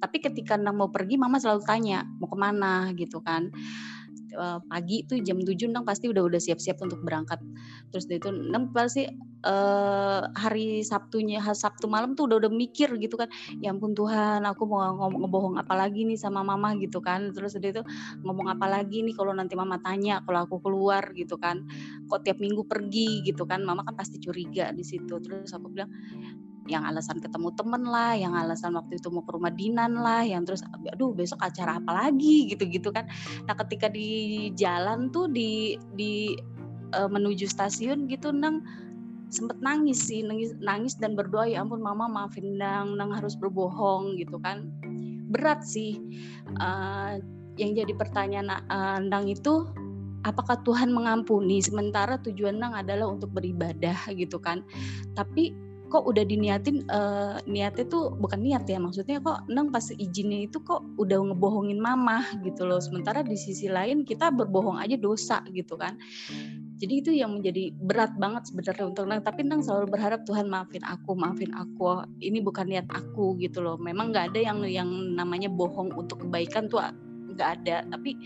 Tapi 0.00 0.16
ketika 0.18 0.56
Endang 0.56 0.80
mau 0.80 0.88
pergi, 0.88 1.20
mama 1.20 1.36
selalu 1.36 1.62
tanya 1.64 2.06
mau 2.18 2.26
ke 2.26 2.38
mana 2.38 2.90
gitu 2.96 3.20
kan 3.20 3.52
uh, 4.36 4.58
pagi 4.66 5.02
itu 5.06 5.18
jam 5.22 5.38
7 5.40 5.70
nang 5.70 5.86
pasti 5.86 6.10
udah 6.10 6.22
udah 6.26 6.40
siap-siap 6.40 6.78
untuk 6.82 7.00
berangkat. 7.02 7.38
Terus 7.94 8.04
dari 8.06 8.18
itu 8.22 8.30
nang 8.30 8.70
pasti 8.74 9.06
uh, 9.44 10.22
hari 10.36 10.84
Sabtunya 10.84 11.40
hari 11.40 11.56
Sabtu 11.56 11.88
malam 11.88 12.14
tuh 12.14 12.28
udah 12.28 12.46
udah 12.46 12.52
mikir 12.52 12.92
gitu 13.00 13.16
kan. 13.16 13.28
Ya 13.62 13.72
ampun 13.72 13.96
Tuhan, 13.96 14.44
aku 14.44 14.66
mau 14.68 14.90
ngomong 14.94 15.20
ngebohong 15.26 15.54
apa 15.60 15.74
lagi 15.76 16.04
nih 16.04 16.18
sama 16.18 16.44
mama 16.44 16.76
gitu 16.76 17.00
kan. 17.00 17.32
Terus 17.32 17.56
dari 17.56 17.72
itu 17.74 17.82
ngomong 18.24 18.52
apa 18.52 18.66
lagi 18.68 19.02
nih 19.06 19.14
kalau 19.16 19.32
nanti 19.32 19.54
mama 19.56 19.80
tanya 19.80 20.20
kalau 20.24 20.44
aku 20.44 20.60
keluar 20.60 21.12
gitu 21.16 21.36
kan. 21.40 21.64
Kok 22.06 22.20
tiap 22.26 22.38
minggu 22.38 22.66
pergi 22.68 23.24
gitu 23.24 23.46
kan. 23.48 23.64
Mama 23.64 23.86
kan 23.86 23.96
pasti 23.96 24.20
curiga 24.20 24.70
di 24.74 24.84
situ. 24.84 25.16
Terus 25.22 25.50
aku 25.54 25.72
bilang 25.72 25.90
yang 26.70 26.86
alasan 26.86 27.18
ketemu 27.18 27.50
temen 27.58 27.82
lah, 27.82 28.14
yang 28.14 28.32
alasan 28.38 28.78
waktu 28.78 29.02
itu 29.02 29.10
mau 29.10 29.26
ke 29.26 29.34
rumah 29.34 29.50
Dinan 29.50 29.98
lah, 29.98 30.22
yang 30.22 30.46
terus 30.46 30.62
aduh 30.94 31.10
besok 31.10 31.42
acara 31.42 31.82
apa 31.82 31.90
lagi? 32.06 32.46
gitu-gitu 32.46 32.94
kan. 32.94 33.10
Nah 33.50 33.54
ketika 33.58 33.90
di 33.90 34.48
jalan 34.54 35.10
tuh 35.10 35.26
di 35.26 35.74
di 35.98 36.38
uh, 36.94 37.10
menuju 37.10 37.50
stasiun 37.50 38.06
gitu 38.06 38.30
nang 38.30 38.62
sempet 39.30 39.62
nangis 39.62 40.10
sih 40.10 40.26
nangis 40.26 40.54
nangis 40.58 40.98
dan 40.98 41.14
berdoa 41.14 41.46
ya 41.46 41.62
ampun 41.62 41.78
mama 41.78 42.10
maafin 42.10 42.58
nang 42.58 42.98
nang 42.98 43.10
harus 43.10 43.34
berbohong 43.34 44.18
gitu 44.18 44.38
kan. 44.38 44.70
Berat 45.30 45.62
sih 45.62 45.98
uh, 46.58 47.18
yang 47.58 47.74
jadi 47.74 47.92
pertanyaan 47.94 48.50
uh, 48.70 48.98
nang 48.98 49.30
itu 49.30 49.66
apakah 50.26 50.58
Tuhan 50.66 50.90
mengampuni? 50.90 51.62
Sementara 51.62 52.18
tujuan 52.18 52.58
nang 52.58 52.74
adalah 52.74 53.06
untuk 53.06 53.30
beribadah 53.30 54.10
gitu 54.14 54.42
kan. 54.42 54.66
Tapi 55.14 55.69
kok 55.90 56.06
udah 56.06 56.22
diniatin 56.22 56.86
uh, 56.86 57.42
niatnya 57.50 57.84
tuh 57.90 58.14
bukan 58.14 58.38
niat 58.38 58.62
ya 58.70 58.78
maksudnya 58.78 59.18
kok 59.18 59.42
neng 59.50 59.74
pas 59.74 59.82
izinnya 59.90 60.46
itu 60.46 60.62
kok 60.62 60.86
udah 61.02 61.18
ngebohongin 61.34 61.82
mama 61.82 62.22
gitu 62.46 62.62
loh. 62.62 62.78
Sementara 62.78 63.26
di 63.26 63.34
sisi 63.34 63.66
lain 63.66 64.06
kita 64.06 64.30
berbohong 64.30 64.78
aja 64.78 64.94
dosa 64.94 65.42
gitu 65.50 65.74
kan. 65.74 65.98
Jadi 66.80 66.94
itu 66.94 67.10
yang 67.12 67.36
menjadi 67.42 67.74
berat 67.76 68.14
banget 68.16 68.46
sebenarnya 68.48 68.84
untuk 68.86 69.04
neng. 69.10 69.20
Tapi 69.20 69.42
neng 69.42 69.60
selalu 69.60 69.90
berharap 69.90 70.22
Tuhan 70.24 70.46
maafin 70.46 70.86
aku 70.86 71.12
maafin 71.18 71.50
aku. 71.52 72.06
Ini 72.22 72.38
bukan 72.40 72.70
niat 72.70 72.86
aku 72.88 73.34
gitu 73.42 73.58
loh. 73.60 73.76
Memang 73.76 74.14
nggak 74.14 74.32
ada 74.32 74.40
yang 74.40 74.62
yang 74.64 74.88
namanya 75.18 75.50
bohong 75.50 75.90
untuk 75.98 76.22
kebaikan 76.22 76.70
tuh 76.70 76.80
nggak 77.34 77.50
ada. 77.60 77.84
Tapi 77.90 78.16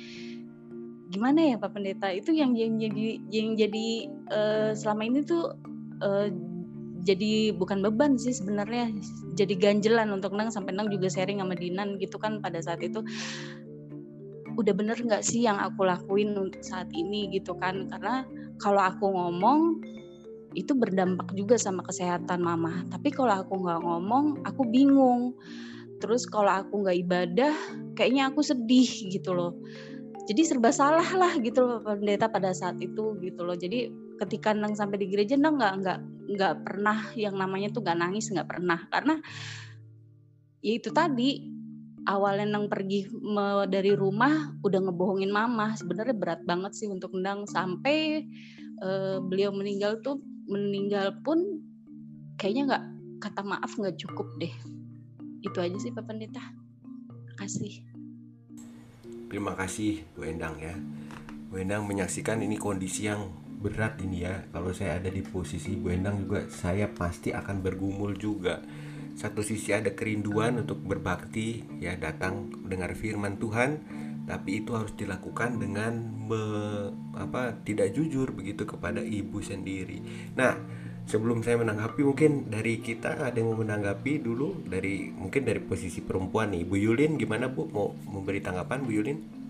gimana 1.09 1.51
ya 1.51 1.57
Pak 1.57 1.73
Pendeta? 1.73 2.12
Itu 2.12 2.37
yang 2.37 2.53
yang 2.53 2.77
jadi 2.77 3.07
yang 3.33 3.49
jadi 3.57 3.89
uh, 4.31 4.71
selama 4.77 5.03
ini 5.09 5.25
tuh 5.25 5.57
uh, 6.05 6.29
jadi 7.05 7.53
bukan 7.53 7.85
beban 7.85 8.17
sih 8.17 8.33
sebenarnya. 8.33 8.89
Jadi 9.37 9.55
ganjelan 9.61 10.09
untuk 10.09 10.33
Nang 10.33 10.49
sampai 10.49 10.73
Nang 10.73 10.89
juga 10.89 11.13
sharing 11.13 11.45
sama 11.45 11.53
Dinan 11.53 12.01
gitu 12.01 12.17
kan 12.17 12.41
pada 12.41 12.65
saat 12.65 12.81
itu. 12.81 13.05
Udah 14.57 14.73
bener 14.73 14.97
nggak 14.97 15.21
sih 15.21 15.45
yang 15.45 15.61
aku 15.61 15.85
lakuin 15.85 16.33
untuk 16.33 16.65
saat 16.65 16.89
ini 16.97 17.29
gitu 17.29 17.53
kan? 17.61 17.93
Karena 17.93 18.25
kalau 18.57 18.81
aku 18.81 19.05
ngomong 19.13 19.85
itu 20.57 20.73
berdampak 20.73 21.29
juga 21.37 21.61
sama 21.61 21.85
kesehatan 21.85 22.41
mama. 22.41 22.89
Tapi 22.89 23.13
kalau 23.13 23.45
aku 23.45 23.53
nggak 23.61 23.81
ngomong 23.85 24.41
aku 24.49 24.65
bingung. 24.65 25.37
Terus 26.01 26.25
kalau 26.25 26.65
aku 26.65 26.89
nggak 26.89 26.99
ibadah 27.05 27.55
kayaknya 27.93 28.33
aku 28.33 28.41
sedih 28.41 28.89
gitu 29.13 29.37
loh. 29.37 29.53
Jadi 30.25 30.41
serba 30.41 30.73
salah 30.73 31.05
lah 31.05 31.37
gitu 31.37 31.69
loh 31.69 31.79
pendeta 31.85 32.33
pada 32.33 32.57
saat 32.57 32.81
itu 32.81 33.13
gitu 33.21 33.45
loh. 33.45 33.53
Jadi 33.53 33.93
ketika 34.25 34.57
nang 34.57 34.73
sampai 34.73 35.05
di 35.05 35.07
gereja 35.11 35.37
nang 35.37 35.61
nggak 35.61 35.75
nggak 35.85 35.99
nggak 36.35 36.66
pernah 36.66 37.14
yang 37.14 37.39
namanya 37.39 37.70
tuh 37.70 37.80
nggak 37.87 37.99
nangis 37.99 38.30
nggak 38.30 38.49
pernah. 38.51 38.78
Karena 38.91 39.14
ya 40.61 40.72
itu 40.74 40.91
tadi 40.91 41.55
awalnya 42.05 42.57
nang 42.57 42.68
pergi 42.68 43.09
dari 43.70 43.93
rumah 43.97 44.59
udah 44.61 44.80
ngebohongin 44.91 45.32
mama. 45.32 45.72
Sebenarnya 45.78 46.16
berat 46.16 46.43
banget 46.45 46.76
sih 46.76 46.89
untuk 46.91 47.16
nang 47.16 47.49
sampai 47.49 48.26
uh, 48.85 49.18
beliau 49.24 49.55
meninggal 49.55 50.03
tuh 50.05 50.20
meninggal 50.45 51.16
pun 51.24 51.64
kayaknya 52.37 52.62
nggak 52.68 52.85
kata 53.24 53.41
maaf 53.41 53.72
nggak 53.78 53.97
cukup 53.97 54.28
deh. 54.37 54.53
Itu 55.41 55.61
aja 55.61 55.76
sih 55.80 55.93
Pak 55.93 56.05
Pendeta. 56.05 56.45
Kasih. 57.41 57.82
Terima 59.28 59.57
kasih 59.59 60.07
Bu 60.14 60.28
Endang 60.28 60.55
ya. 60.61 60.76
Bu 61.51 61.59
Endang 61.59 61.89
menyaksikan 61.89 62.45
ini 62.45 62.55
kondisi 62.61 63.09
yang 63.09 63.43
berat 63.65 63.97
ini 64.05 64.29
ya. 64.29 64.45
Kalau 64.53 64.77
saya 64.77 65.01
ada 65.01 65.09
di 65.09 65.25
posisi 65.25 65.73
Bu 65.73 65.89
Endang 65.89 66.21
juga 66.21 66.45
saya 66.53 66.93
pasti 66.93 67.33
akan 67.33 67.65
bergumul 67.65 68.12
juga. 68.21 68.61
Satu 69.17 69.41
sisi 69.41 69.73
ada 69.73 69.97
kerinduan 69.97 70.61
untuk 70.61 70.85
berbakti 70.85 71.65
ya 71.81 71.97
datang 71.97 72.53
dengar 72.69 72.93
firman 72.93 73.41
Tuhan 73.41 73.81
tapi 74.25 74.65
itu 74.65 74.73
harus 74.73 74.93
dilakukan 74.97 75.61
dengan 75.61 76.01
me, 76.01 76.43
apa 77.17 77.61
tidak 77.65 77.93
jujur 77.93 78.33
begitu 78.33 78.65
kepada 78.65 79.01
ibu 79.01 79.41
sendiri. 79.41 80.01
Nah 80.37 80.57
sebelum 81.05 81.45
saya 81.45 81.61
menanggapi 81.61 82.01
mungkin 82.01 82.49
dari 82.49 82.81
kita 82.81 83.21
ada 83.21 83.37
yang 83.37 83.53
menanggapi 83.53 84.25
dulu 84.25 84.65
dari 84.65 85.12
mungkin 85.12 85.45
dari 85.45 85.61
posisi 85.61 86.01
perempuan 86.01 86.57
nih. 86.57 86.65
Bu 86.65 86.77
Yulin 86.77 87.21
gimana 87.21 87.53
Bu? 87.53 87.69
Mau 87.69 87.93
memberi 88.09 88.41
tanggapan 88.41 88.81
Bu 88.85 88.91
Yulin 88.93 89.43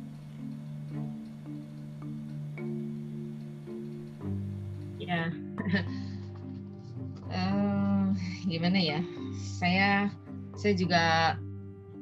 saya 9.64 10.12
saya 10.60 10.76
juga 10.76 11.04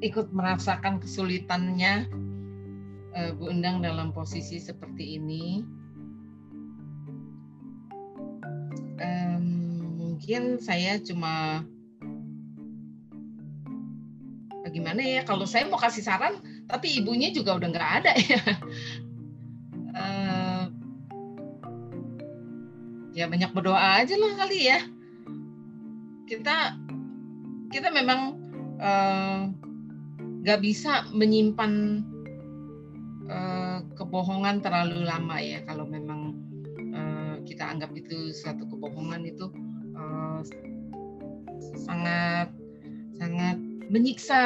ikut 0.03 0.35
merasakan 0.35 0.99
kesulitannya 0.99 2.11
uh, 3.15 3.31
Bu 3.39 3.55
Endang 3.55 3.87
dalam 3.87 4.11
posisi 4.11 4.59
seperti 4.59 5.23
ini. 5.23 5.63
Um, 8.99 9.47
mungkin 9.95 10.59
saya 10.59 10.99
cuma 10.99 11.63
bagaimana 14.67 15.07
ya 15.07 15.23
kalau 15.23 15.47
saya 15.47 15.63
mau 15.71 15.79
kasih 15.79 16.03
saran 16.03 16.43
tapi 16.67 16.99
ibunya 16.99 17.31
juga 17.31 17.63
udah 17.63 17.69
nggak 17.71 17.91
ada 18.03 18.13
ya. 18.27 18.43
Ya 23.13 23.29
banyak 23.31 23.55
berdoa 23.55 24.03
aja 24.03 24.19
lah 24.19 24.35
kali 24.35 24.67
ya. 24.67 24.83
Kita 26.27 26.83
kita 27.73 27.89
memang 27.89 28.39
nggak 30.45 30.59
uh, 30.61 30.65
bisa 30.65 31.09
menyimpan 31.11 32.05
uh, 33.33 33.81
kebohongan 33.97 34.61
terlalu 34.61 35.09
lama 35.09 35.41
ya 35.41 35.65
kalau 35.65 35.89
memang 35.89 36.37
uh, 36.93 37.41
kita 37.49 37.65
anggap 37.65 37.91
itu 37.97 38.31
suatu 38.31 38.69
kebohongan 38.69 39.25
itu 39.25 39.49
uh, 39.97 40.41
sangat 41.89 42.53
sangat 43.17 43.57
menyiksa 43.89 44.41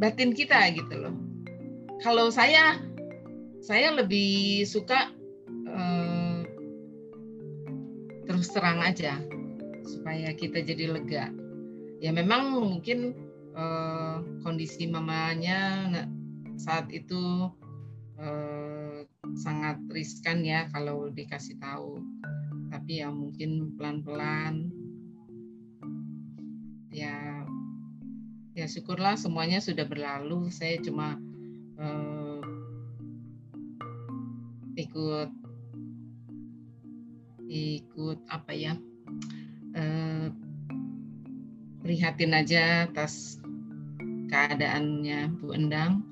batin 0.00 0.32
kita 0.32 0.72
gitu 0.72 0.94
loh 0.96 1.14
kalau 2.00 2.32
saya 2.32 2.80
saya 3.60 3.92
lebih 3.92 4.64
suka 4.64 5.12
terus 8.38 8.54
terang 8.54 8.78
aja 8.84 9.18
supaya 9.82 10.30
kita 10.36 10.62
jadi 10.62 10.94
lega. 10.94 11.32
Ya 11.98 12.14
memang 12.14 12.54
mungkin 12.54 13.14
uh, 13.58 14.22
kondisi 14.46 14.86
mamanya 14.86 15.90
saat 16.54 16.90
itu 16.94 17.50
uh, 18.18 19.02
sangat 19.38 19.82
riskan 19.90 20.46
ya 20.46 20.70
kalau 20.70 21.10
dikasih 21.10 21.58
tahu. 21.58 21.98
Tapi 22.68 23.02
ya 23.02 23.08
mungkin 23.10 23.74
pelan-pelan 23.74 24.70
ya 26.94 27.42
ya 28.54 28.66
syukurlah 28.66 29.18
semuanya 29.18 29.58
sudah 29.58 29.86
berlalu. 29.86 30.50
Saya 30.54 30.78
cuma 30.78 31.18
uh, 31.78 32.42
ikut 34.78 35.30
ikut 37.48 38.18
apa 38.28 38.52
ya 38.52 38.76
eh, 39.72 40.28
prihatin 41.88 42.36
aja 42.36 42.84
atas 42.84 43.40
keadaannya 44.28 45.40
Bu 45.40 45.56
Endang 45.56 46.04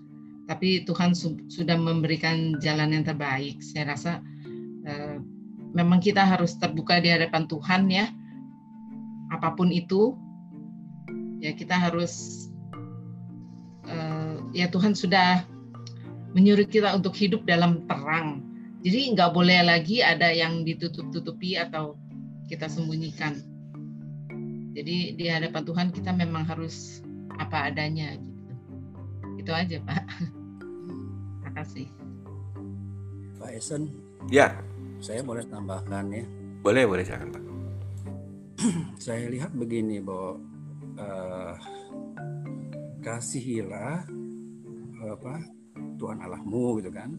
tapi 0.48 0.88
Tuhan 0.88 1.12
su 1.12 1.36
sudah 1.52 1.76
memberikan 1.76 2.56
jalan 2.64 2.96
yang 2.96 3.04
terbaik 3.04 3.60
saya 3.60 3.92
rasa 3.92 4.24
eh, 4.88 5.20
memang 5.76 6.00
kita 6.00 6.24
harus 6.24 6.56
terbuka 6.56 6.96
di 7.04 7.12
hadapan 7.12 7.44
Tuhan 7.44 7.92
ya 7.92 8.08
apa 9.28 9.52
pun 9.52 9.68
itu 9.68 10.16
ya 11.44 11.52
kita 11.52 11.76
harus 11.76 12.48
eh, 13.84 14.40
ya 14.56 14.72
Tuhan 14.72 14.96
sudah 14.96 15.44
menyuruh 16.36 16.68
kita 16.68 16.92
untuk 16.92 17.16
hidup 17.16 17.48
dalam 17.48 17.88
terang. 17.88 18.44
Jadi 18.84 19.16
nggak 19.16 19.32
boleh 19.32 19.64
lagi 19.64 20.04
ada 20.04 20.28
yang 20.28 20.68
ditutup-tutupi 20.68 21.56
atau 21.56 21.96
kita 22.52 22.68
sembunyikan. 22.68 23.40
Jadi 24.76 25.16
di 25.16 25.24
hadapan 25.24 25.62
Tuhan 25.64 25.88
kita 25.88 26.12
memang 26.12 26.44
harus 26.44 27.00
apa 27.40 27.72
adanya 27.72 28.12
gitu. 28.20 28.52
Itu 29.40 29.50
aja 29.56 29.80
Pak. 29.80 30.04
Terima 30.60 31.50
kasih. 31.56 31.88
Pak 33.40 33.50
Esen. 33.56 33.88
Ya. 34.28 34.52
Saya 35.00 35.24
boleh 35.24 35.48
tambahkan 35.48 36.12
ya. 36.12 36.24
Boleh, 36.60 36.84
boleh 36.84 37.04
silakan 37.08 37.32
Pak. 37.32 37.44
saya 39.04 39.28
lihat 39.32 39.52
begini 39.56 40.00
bahwa 40.00 40.40
uh, 41.00 41.54
kasihilah 43.04 44.04
apa 45.06 45.34
Tuhan 46.00 46.18
Allahmu 46.20 46.80
gitu 46.80 46.90
kan 46.90 47.14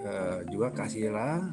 uh, 0.00 0.40
juga 0.48 0.72
kasihilah 0.72 1.52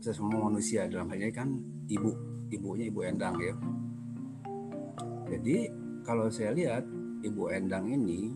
sesama 0.00 0.48
manusia 0.48 0.88
dalam 0.88 1.08
hal 1.12 1.20
ini 1.20 1.32
kan 1.32 1.48
ibu 1.86 2.10
ibunya 2.50 2.88
ibu 2.88 3.00
Endang 3.04 3.36
ya 3.38 3.54
jadi 5.26 5.70
kalau 6.06 6.30
saya 6.30 6.54
lihat 6.54 6.86
ibu 7.26 7.50
Endang 7.50 7.90
ini 7.90 8.32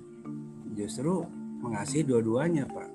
justru 0.75 1.23
mengasihi 1.63 2.03
dua-duanya 2.07 2.67
pak 2.67 2.91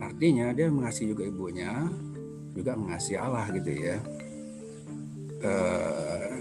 artinya 0.00 0.52
dia 0.56 0.72
mengasihi 0.72 1.12
juga 1.12 1.24
ibunya 1.28 1.86
juga 2.56 2.72
mengasihi 2.72 3.20
Allah 3.20 3.44
gitu 3.52 3.70
ya. 3.76 3.96
Uh, 5.44 6.36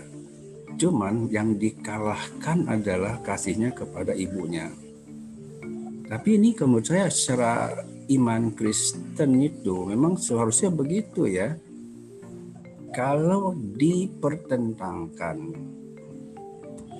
cuman 0.80 1.28
yang 1.28 1.60
dikalahkan 1.60 2.64
adalah 2.72 3.20
kasihnya 3.20 3.76
kepada 3.76 4.16
ibunya. 4.16 4.72
Tapi 6.08 6.40
ini 6.40 6.56
menurut 6.56 6.88
saya 6.88 7.12
secara 7.12 7.76
iman 8.08 8.56
Kristen 8.56 9.44
itu 9.44 9.92
memang 9.92 10.16
seharusnya 10.16 10.72
begitu 10.72 11.28
ya. 11.28 11.60
Kalau 12.96 13.52
dipertentangkan 13.52 15.38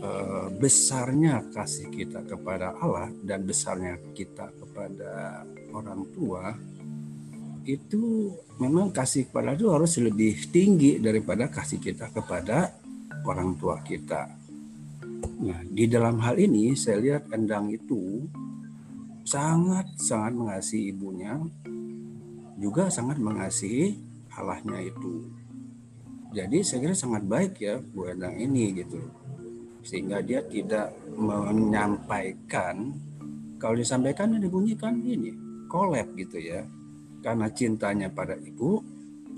uh, 0.04 0.48
besarnya 0.60 1.48
kasih 1.56 1.88
kita 1.88 2.28
kepada 2.28 2.76
Allah 2.76 3.08
dan 3.24 3.48
besarnya 3.48 3.96
kita 4.12 4.52
kepada 4.60 5.48
orang 5.72 6.04
tua, 6.12 6.52
itu 7.64 8.28
memang 8.60 8.92
kasih 8.92 9.32
kepada 9.32 9.56
itu 9.56 9.72
harus 9.72 9.96
lebih 9.96 10.52
tinggi 10.52 11.00
daripada 11.00 11.48
kasih 11.48 11.80
kita 11.80 12.12
kepada 12.12 12.76
orang 13.24 13.56
tua 13.56 13.80
kita. 13.80 14.30
Nah, 15.48 15.64
di 15.64 15.88
dalam 15.88 16.20
hal 16.20 16.36
ini 16.36 16.76
saya 16.76 17.00
lihat 17.00 17.32
Endang 17.32 17.72
itu 17.72 18.28
sangat 19.24 19.96
sangat 19.96 20.36
mengasihi 20.36 20.94
ibunya, 20.94 21.40
juga 22.60 22.92
sangat 22.94 23.16
mengasihi 23.18 23.96
Allahnya 24.36 24.86
itu. 24.86 25.45
Jadi 26.36 26.60
saya 26.68 26.84
kira 26.84 26.96
sangat 27.00 27.24
baik 27.24 27.64
ya 27.64 27.80
Bu 27.80 28.12
Endang 28.12 28.36
ini 28.36 28.76
gitu. 28.76 29.00
Sehingga 29.88 30.20
dia 30.20 30.44
tidak 30.44 30.92
menyampaikan 31.16 32.92
kalau 33.56 33.80
disampaikan 33.80 34.36
dibunyikan 34.36 35.00
ini 35.00 35.32
kolab 35.72 36.12
gitu 36.20 36.36
ya. 36.44 36.68
Karena 37.24 37.48
cintanya 37.56 38.12
pada 38.12 38.36
ibu 38.36 38.84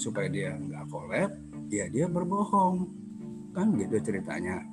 supaya 0.02 0.26
dia 0.26 0.58
nggak 0.58 0.90
kolab 0.90 1.32
ya 1.70 1.86
dia 1.86 2.10
berbohong. 2.10 2.90
Kan 3.54 3.78
gitu 3.78 4.02
ceritanya. 4.02 4.66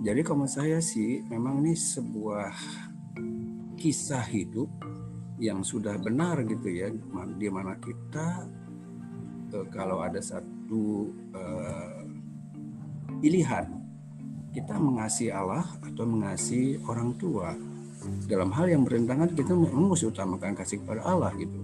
Jadi 0.00 0.24
kalau 0.24 0.48
saya 0.48 0.80
sih 0.80 1.20
memang 1.28 1.60
ini 1.60 1.76
sebuah 1.76 2.52
kisah 3.76 4.24
hidup 4.32 4.72
yang 5.36 5.60
sudah 5.60 6.00
benar 6.00 6.40
gitu 6.48 6.72
ya 6.72 6.88
di 7.36 7.48
mana 7.52 7.76
kita 7.76 8.48
eh, 9.52 9.66
kalau 9.68 10.00
ada 10.00 10.24
satu 10.24 11.12
uh, 11.34 12.00
pilihan. 13.18 13.66
Kita 14.54 14.78
mengasihi 14.78 15.34
Allah 15.34 15.66
atau 15.82 16.06
mengasihi 16.06 16.78
orang 16.86 17.18
tua. 17.18 17.50
Dalam 18.30 18.52
hal 18.54 18.70
yang 18.70 18.86
bertentangan 18.86 19.34
kita 19.34 19.50
memang 19.56 19.90
mesti 19.90 20.06
utamakan 20.06 20.54
kasih 20.54 20.84
kepada 20.84 21.02
Allah 21.02 21.34
gitu. 21.34 21.58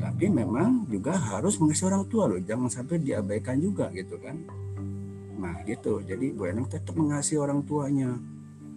Tapi 0.00 0.32
memang 0.32 0.88
juga 0.88 1.12
harus 1.12 1.60
mengasihi 1.60 1.92
orang 1.92 2.04
tua 2.08 2.24
loh 2.30 2.40
jangan 2.40 2.72
sampai 2.72 3.02
diabaikan 3.02 3.60
juga 3.60 3.92
gitu 3.92 4.16
kan. 4.16 4.40
Nah 5.36 5.60
gitu. 5.68 6.00
Jadi 6.00 6.32
Bu 6.32 6.48
Enang 6.48 6.70
tetap 6.72 6.96
mengasihi 6.96 7.36
orang 7.36 7.60
tuanya. 7.68 8.16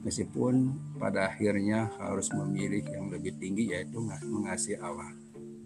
Meskipun 0.03 0.75
pada 0.99 1.31
akhirnya 1.31 1.91
harus 1.99 2.31
memilih 2.31 2.83
yang 2.87 3.07
lebih 3.11 3.35
tinggi 3.39 3.71
yaitu 3.71 4.03
mengasihi 4.03 4.75
Allah. 4.83 5.11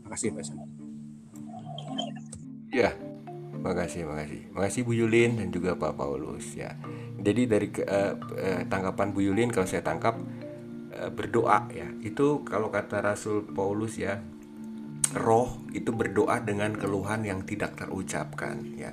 Makasih 0.05 0.29
Pak 0.35 0.45
Sen 0.45 0.83
ya 2.73 2.89
makasih 3.63 4.03
makasih. 4.03 4.41
Makasih 4.51 4.81
Bu 4.83 4.91
Yulin 4.91 5.39
dan 5.39 5.47
juga 5.49 5.79
Pak 5.79 5.95
Paulus 5.95 6.53
ya. 6.53 6.75
Jadi 7.17 7.47
dari 7.47 7.67
uh, 7.79 8.13
uh, 8.19 8.61
tanggapan 8.67 9.15
Bu 9.15 9.23
Yulin 9.23 9.49
kalau 9.55 9.63
saya 9.63 9.79
tangkap 9.79 10.19
uh, 10.91 11.09
berdoa 11.15 11.71
ya. 11.71 11.87
Itu 12.03 12.43
kalau 12.43 12.67
kata 12.67 12.99
Rasul 12.99 13.47
Paulus 13.47 13.95
ya 13.95 14.19
roh 15.15 15.61
itu 15.71 15.93
berdoa 15.95 16.43
dengan 16.43 16.75
keluhan 16.75 17.23
yang 17.23 17.47
tidak 17.47 17.79
terucapkan 17.79 18.59
ya. 18.75 18.91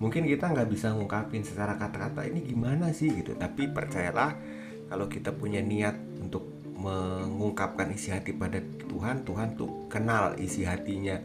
Mungkin 0.00 0.24
kita 0.24 0.52
nggak 0.52 0.68
bisa 0.72 0.96
ngungkapin 0.96 1.44
secara 1.44 1.76
kata-kata 1.76 2.24
ini 2.24 2.40
gimana 2.44 2.92
sih? 2.96 3.12
gitu. 3.12 3.36
Tapi 3.36 3.68
percayalah 3.68 4.32
kalau 4.88 5.12
kita 5.12 5.36
punya 5.36 5.60
niat 5.60 5.96
untuk 6.20 6.56
mengungkapkan 6.76 7.92
isi 7.92 8.12
hati 8.12 8.36
pada 8.36 8.60
Tuhan 8.60 9.24
Tuhan 9.24 9.56
tuh 9.56 9.88
kenal 9.88 10.36
isi 10.36 10.62
hatinya 10.68 11.16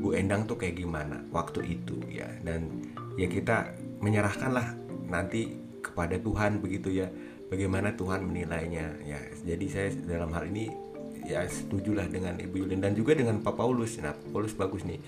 Bu 0.00 0.12
Endang 0.12 0.44
tuh 0.44 0.60
kayak 0.60 0.80
gimana 0.80 1.24
waktu 1.32 1.80
itu 1.80 1.96
ya 2.12 2.28
dan 2.44 2.68
ya 3.16 3.26
kita 3.26 3.72
menyerahkanlah 4.04 4.76
nanti 5.08 5.56
kepada 5.80 6.20
Tuhan 6.20 6.60
begitu 6.60 6.92
ya 6.92 7.08
bagaimana 7.48 7.94
Tuhan 7.94 8.26
menilainya 8.26 8.86
ya 9.06 9.20
jadi 9.46 9.66
saya 9.70 9.88
dalam 10.04 10.34
hal 10.34 10.50
ini 10.50 10.86
ya 11.26 11.42
setujulah 11.44 12.06
dengan 12.06 12.38
Ibu 12.38 12.64
Yulin 12.64 12.80
dan 12.80 12.94
juga 12.94 13.18
dengan 13.18 13.42
Pak 13.42 13.58
Paulus. 13.58 13.98
Nah, 13.98 14.14
Paulus 14.30 14.54
bagus 14.54 14.86
nih. 14.86 15.02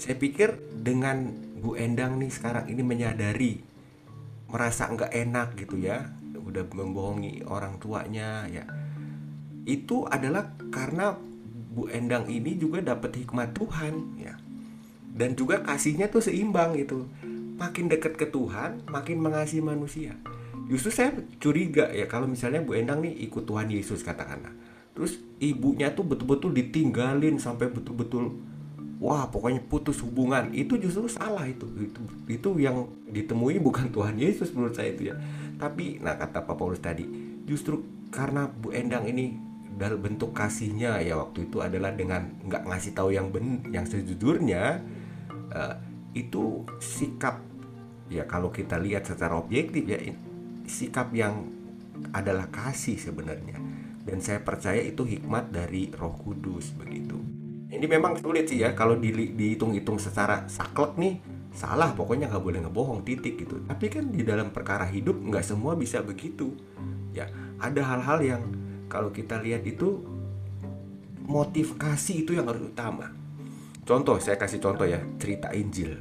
Saya 0.00 0.16
pikir 0.16 0.56
dengan 0.72 1.28
Bu 1.60 1.76
Endang 1.76 2.16
nih 2.18 2.32
sekarang 2.32 2.66
ini 2.72 2.80
menyadari 2.80 3.60
merasa 4.48 4.88
nggak 4.88 5.12
enak 5.12 5.48
gitu 5.60 5.78
ya, 5.78 6.08
udah 6.34 6.64
membohongi 6.72 7.44
orang 7.46 7.76
tuanya 7.78 8.48
ya. 8.48 8.64
Itu 9.68 10.08
adalah 10.08 10.56
karena 10.72 11.14
Bu 11.72 11.88
Endang 11.88 12.28
ini 12.28 12.60
juga 12.60 12.84
dapat 12.84 13.16
hikmat 13.16 13.56
Tuhan 13.56 14.20
ya. 14.20 14.36
Dan 15.12 15.36
juga 15.36 15.64
kasihnya 15.64 16.08
tuh 16.12 16.24
seimbang 16.24 16.76
gitu. 16.76 17.08
Makin 17.56 17.88
dekat 17.88 18.16
ke 18.16 18.28
Tuhan, 18.28 18.84
makin 18.88 19.20
mengasihi 19.20 19.64
manusia. 19.64 20.16
Justru 20.68 20.92
saya 20.92 21.16
curiga 21.40 21.88
ya 21.92 22.08
kalau 22.08 22.28
misalnya 22.28 22.60
Bu 22.60 22.76
Endang 22.76 23.00
nih 23.00 23.12
ikut 23.28 23.44
Tuhan 23.48 23.72
Yesus 23.72 24.04
katakanlah 24.04 24.52
terus 24.92 25.16
ibunya 25.40 25.92
tuh 25.92 26.04
betul-betul 26.04 26.52
ditinggalin 26.52 27.40
sampai 27.40 27.72
betul-betul 27.72 28.36
wah 29.00 29.26
pokoknya 29.32 29.64
putus 29.64 30.04
hubungan 30.04 30.52
itu 30.52 30.76
justru 30.76 31.08
salah 31.08 31.48
itu 31.48 31.64
itu 31.80 32.00
itu 32.28 32.48
yang 32.60 32.86
ditemui 33.08 33.56
bukan 33.58 33.88
Tuhan 33.96 34.20
Yesus 34.20 34.52
menurut 34.52 34.76
saya 34.76 34.92
itu 34.92 35.12
ya 35.12 35.16
tapi 35.56 35.96
nah 35.98 36.16
kata 36.20 36.44
Pak 36.44 36.54
Paulus 36.56 36.80
tadi 36.84 37.08
justru 37.48 37.80
karena 38.12 38.46
Bu 38.46 38.70
Endang 38.76 39.08
ini 39.08 39.32
dalam 39.82 39.98
bentuk 39.98 40.30
kasihnya 40.30 41.02
ya 41.02 41.18
waktu 41.18 41.50
itu 41.50 41.58
adalah 41.58 41.90
dengan 41.90 42.30
nggak 42.46 42.70
ngasih 42.70 42.94
tahu 42.94 43.10
yang 43.10 43.34
ben 43.34 43.66
yang 43.74 43.82
sejujurnya 43.82 44.78
uh, 45.50 45.74
itu 46.14 46.62
sikap 46.78 47.42
ya 48.06 48.22
kalau 48.30 48.54
kita 48.54 48.78
lihat 48.78 49.02
secara 49.02 49.34
objektif 49.34 49.82
ya 49.90 49.98
sikap 50.70 51.10
yang 51.10 51.50
adalah 52.14 52.46
kasih 52.54 52.94
sebenarnya 52.94 53.58
dan 54.02 54.18
saya 54.18 54.42
percaya 54.42 54.82
itu 54.82 55.06
hikmat 55.06 55.54
dari 55.54 55.90
Roh 55.94 56.14
Kudus 56.18 56.74
begitu. 56.74 57.18
Ini 57.72 57.86
memang 57.88 58.18
sulit 58.20 58.50
sih 58.50 58.60
ya 58.60 58.76
kalau 58.76 58.98
di, 58.98 59.14
dihitung-hitung 59.32 59.96
secara 59.96 60.44
saklek 60.50 60.98
nih 60.98 61.22
salah 61.54 61.94
pokoknya 61.94 62.28
nggak 62.28 62.44
boleh 62.44 62.60
ngebohong 62.66 63.00
titik 63.06 63.40
gitu. 63.40 63.62
Tapi 63.64 63.86
kan 63.88 64.10
di 64.10 64.26
dalam 64.26 64.50
perkara 64.50 64.84
hidup 64.90 65.16
nggak 65.16 65.46
semua 65.46 65.78
bisa 65.78 66.02
begitu. 66.04 66.52
Ya 67.16 67.30
ada 67.62 67.80
hal-hal 67.80 68.18
yang 68.20 68.42
kalau 68.92 69.08
kita 69.08 69.40
lihat 69.40 69.64
itu 69.64 70.04
motif 71.24 71.80
kasih 71.80 72.28
itu 72.28 72.36
yang 72.36 72.44
harus 72.44 72.68
utama. 72.68 73.08
Contoh 73.88 74.20
saya 74.20 74.36
kasih 74.36 74.60
contoh 74.60 74.84
ya 74.84 75.00
cerita 75.16 75.48
Injil. 75.56 75.96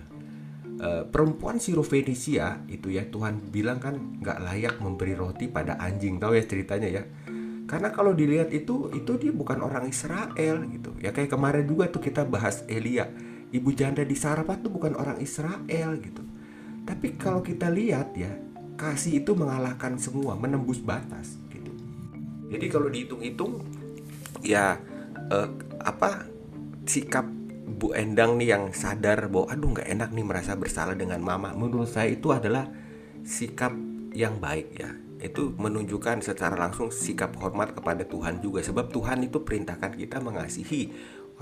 E, 0.76 1.08
perempuan 1.08 1.56
Sirofenisia 1.56 2.68
itu 2.68 2.92
ya 2.92 3.08
Tuhan 3.08 3.48
bilang 3.48 3.80
kan 3.80 3.96
nggak 4.20 4.40
layak 4.44 4.76
memberi 4.84 5.16
roti 5.16 5.48
pada 5.48 5.80
anjing 5.80 6.20
tahu 6.20 6.36
ya 6.36 6.44
ceritanya 6.44 6.90
ya 6.92 7.04
karena 7.72 7.88
kalau 7.96 8.12
dilihat 8.12 8.52
itu 8.52 8.92
itu 8.92 9.16
dia 9.16 9.32
bukan 9.32 9.64
orang 9.64 9.88
Israel 9.88 10.68
gitu. 10.68 10.92
Ya 11.00 11.16
kayak 11.16 11.32
kemarin 11.32 11.64
juga 11.64 11.88
tuh 11.88 12.04
kita 12.04 12.28
bahas 12.28 12.68
Elia. 12.68 13.08
Ibu 13.56 13.72
janda 13.72 14.04
di 14.04 14.16
Sarafat 14.16 14.68
tuh 14.68 14.72
bukan 14.76 15.00
orang 15.00 15.24
Israel 15.24 15.96
gitu. 16.04 16.24
Tapi 16.84 17.16
kalau 17.16 17.40
kita 17.40 17.72
lihat 17.72 18.12
ya, 18.16 18.32
kasih 18.76 19.24
itu 19.24 19.32
mengalahkan 19.36 19.96
semua 19.96 20.36
menembus 20.36 20.84
batas 20.84 21.41
jadi 22.52 22.66
kalau 22.68 22.92
dihitung-hitung 22.92 23.64
ya 24.44 24.76
eh, 25.32 25.50
apa 25.80 26.28
sikap 26.84 27.24
Bu 27.72 27.96
Endang 27.96 28.36
nih 28.38 28.54
yang 28.54 28.64
sadar 28.76 29.32
bahwa 29.32 29.48
aduh 29.50 29.72
nggak 29.74 29.90
enak 29.90 30.10
nih 30.12 30.26
merasa 30.28 30.54
bersalah 30.60 30.94
dengan 30.94 31.24
mama. 31.24 31.56
Menurut 31.56 31.90
saya 31.90 32.12
itu 32.12 32.30
adalah 32.36 32.68
sikap 33.24 33.74
yang 34.12 34.38
baik 34.38 34.76
ya. 34.76 34.92
Itu 35.18 35.56
menunjukkan 35.56 36.22
secara 36.22 36.60
langsung 36.60 36.92
sikap 36.92 37.34
hormat 37.40 37.72
kepada 37.74 38.04
Tuhan 38.04 38.44
juga 38.44 38.60
sebab 38.62 38.92
Tuhan 38.92 39.26
itu 39.26 39.42
perintahkan 39.42 39.96
kita 39.96 40.20
mengasihi 40.20 40.92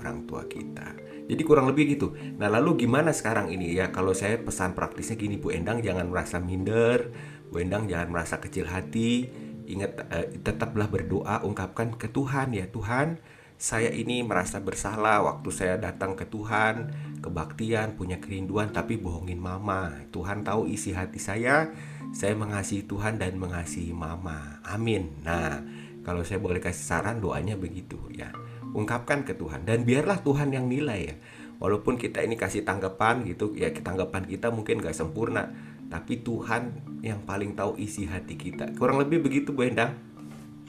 orang 0.00 0.24
tua 0.24 0.46
kita. 0.48 0.96
Jadi 1.28 1.42
kurang 1.44 1.68
lebih 1.68 1.98
gitu. 1.98 2.16
Nah 2.40 2.48
lalu 2.48 2.86
gimana 2.86 3.12
sekarang 3.12 3.52
ini? 3.52 3.76
Ya 3.76 3.92
kalau 3.92 4.16
saya 4.16 4.40
pesan 4.40 4.72
praktisnya 4.72 5.20
gini 5.20 5.36
Bu 5.36 5.52
Endang 5.52 5.84
jangan 5.84 6.08
merasa 6.08 6.40
minder 6.40 7.12
Bu 7.50 7.58
Endang 7.60 7.90
jangan 7.90 8.08
merasa 8.08 8.38
kecil 8.38 8.70
hati 8.70 9.28
ingat 9.76 10.06
eh, 10.10 10.40
tetaplah 10.40 10.90
berdoa 10.90 11.46
ungkapkan 11.46 11.94
ke 11.94 12.10
Tuhan 12.10 12.54
ya 12.56 12.66
Tuhan 12.66 13.20
saya 13.60 13.92
ini 13.92 14.24
merasa 14.24 14.56
bersalah 14.56 15.20
waktu 15.20 15.52
saya 15.52 15.76
datang 15.76 16.16
ke 16.16 16.24
Tuhan, 16.24 16.96
kebaktian, 17.20 17.92
punya 17.92 18.16
kerinduan 18.16 18.72
tapi 18.72 18.96
bohongin 18.96 19.36
mama. 19.36 20.00
Tuhan 20.16 20.48
tahu 20.48 20.64
isi 20.64 20.96
hati 20.96 21.20
saya, 21.20 21.68
saya 22.16 22.32
mengasihi 22.32 22.88
Tuhan 22.88 23.20
dan 23.20 23.36
mengasihi 23.36 23.92
mama. 23.92 24.64
Amin. 24.64 25.12
Nah, 25.20 25.60
kalau 26.00 26.24
saya 26.24 26.40
boleh 26.40 26.56
kasih 26.56 26.88
saran 26.88 27.20
doanya 27.20 27.60
begitu 27.60 28.00
ya. 28.16 28.32
Ungkapkan 28.72 29.28
ke 29.28 29.36
Tuhan 29.36 29.68
dan 29.68 29.84
biarlah 29.84 30.24
Tuhan 30.24 30.56
yang 30.56 30.64
nilai 30.64 31.00
ya. 31.12 31.16
Walaupun 31.60 32.00
kita 32.00 32.24
ini 32.24 32.40
kasih 32.40 32.64
tanggapan 32.64 33.28
gitu 33.28 33.52
ya, 33.52 33.68
tanggapan 33.68 34.24
kita 34.24 34.48
mungkin 34.48 34.80
gak 34.80 34.96
sempurna, 34.96 35.52
tapi 35.92 36.24
Tuhan 36.24 36.89
yang 37.00 37.20
paling 37.24 37.56
tahu 37.56 37.76
isi 37.80 38.04
hati 38.04 38.36
kita. 38.36 38.72
Kurang 38.76 39.00
lebih 39.00 39.24
begitu 39.24 39.52
Bu 39.52 39.64
Endang. 39.64 39.96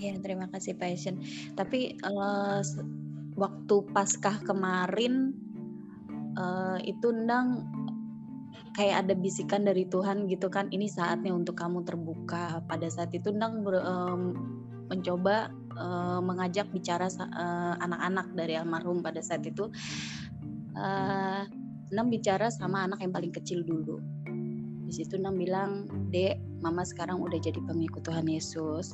Ya, 0.01 0.17
terima 0.17 0.49
kasih 0.49 0.73
Passion. 0.81 1.21
Tapi 1.53 2.01
uh, 2.01 2.59
waktu 3.37 3.75
Paskah 3.93 4.41
kemarin 4.41 5.35
uh, 6.33 6.81
itu 6.81 7.13
Ndang 7.13 7.69
kayak 8.73 9.05
ada 9.05 9.13
bisikan 9.13 9.67
dari 9.67 9.85
Tuhan 9.85 10.25
gitu 10.31 10.47
kan, 10.47 10.71
ini 10.73 10.89
saatnya 10.89 11.35
untuk 11.35 11.59
kamu 11.59 11.85
terbuka. 11.85 12.65
Pada 12.65 12.87
saat 12.89 13.13
itu 13.13 13.29
Ndang 13.29 13.61
ber, 13.61 13.77
um, 13.83 14.21
mencoba 14.89 15.53
uh, 15.77 16.19
mengajak 16.23 16.71
bicara 16.73 17.05
anak-anak 17.77 18.27
uh, 18.31 18.35
dari 18.35 18.57
almarhum 18.57 19.05
pada 19.05 19.21
saat 19.21 19.45
itu. 19.45 19.69
Uh, 20.73 21.45
Ndang 21.91 22.07
bicara 22.09 22.47
sama 22.49 22.87
anak 22.87 23.03
yang 23.03 23.13
paling 23.13 23.35
kecil 23.35 23.61
dulu. 23.67 24.01
Di 24.91 25.07
situ 25.07 25.15
Ndang 25.15 25.39
bilang, 25.39 25.88
"Dek, 26.11 26.35
mama 26.59 26.84
sekarang 26.84 27.23
udah 27.23 27.39
jadi 27.39 27.63
pengikut 27.63 28.03
Tuhan 28.03 28.27
Yesus." 28.27 28.91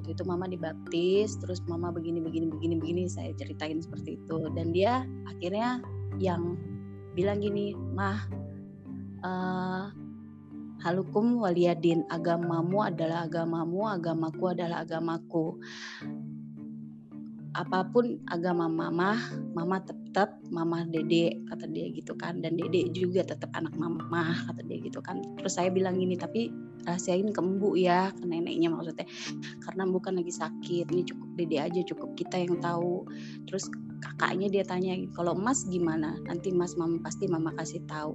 waktu 0.00 0.16
itu 0.16 0.24
mama 0.24 0.48
dibaptis 0.48 1.36
terus 1.36 1.60
mama 1.68 1.92
begini 1.92 2.24
begini 2.24 2.48
begini 2.48 2.80
begini 2.80 3.02
saya 3.04 3.36
ceritain 3.36 3.84
seperti 3.84 4.16
itu 4.16 4.48
dan 4.56 4.72
dia 4.72 5.04
akhirnya 5.28 5.84
yang 6.16 6.56
bilang 7.12 7.44
gini 7.44 7.76
mah 7.76 8.24
uh, 9.20 9.92
halukum 10.80 11.36
waliyadin 11.36 12.08
agamamu 12.08 12.80
adalah 12.80 13.28
agamamu 13.28 13.92
agamaku 13.92 14.56
adalah 14.56 14.88
agamaku 14.88 15.60
apa 17.58 17.82
pun 17.90 18.22
agama 18.30 18.70
mama, 18.70 19.18
mama 19.58 19.82
tetap 19.82 20.38
mama 20.54 20.86
dede 20.86 21.34
kata 21.50 21.66
dia 21.66 21.90
gitu 21.90 22.14
kan. 22.14 22.38
Dan 22.38 22.54
dede 22.54 22.90
juga 22.94 23.26
tetap 23.26 23.50
anak 23.58 23.74
mama 23.74 24.34
kata 24.46 24.62
dia 24.66 24.78
gitu 24.78 25.02
kan. 25.02 25.22
Terus 25.38 25.58
saya 25.58 25.70
bilang 25.72 25.98
gini 25.98 26.14
tapi 26.14 26.50
rahasiain 26.86 27.34
ke 27.34 27.40
embu 27.42 27.74
ya 27.74 28.14
ke 28.14 28.22
neneknya 28.22 28.70
maksudnya. 28.70 29.06
Karena 29.66 29.82
bukan 29.90 30.22
lagi 30.22 30.30
sakit 30.30 30.86
ini 30.94 31.02
cukup 31.02 31.28
dede 31.34 31.56
aja 31.58 31.80
cukup 31.90 32.14
kita 32.14 32.38
yang 32.38 32.58
tahu. 32.62 33.06
Terus 33.50 33.66
kakaknya 34.00 34.48
dia 34.48 34.64
tanya 34.64 34.94
kalau 35.12 35.34
emas 35.34 35.66
gimana? 35.66 36.16
Nanti 36.24 36.54
mas 36.54 36.78
mama 36.78 37.02
pasti 37.02 37.26
mama 37.26 37.50
kasih 37.58 37.82
tahu. 37.90 38.14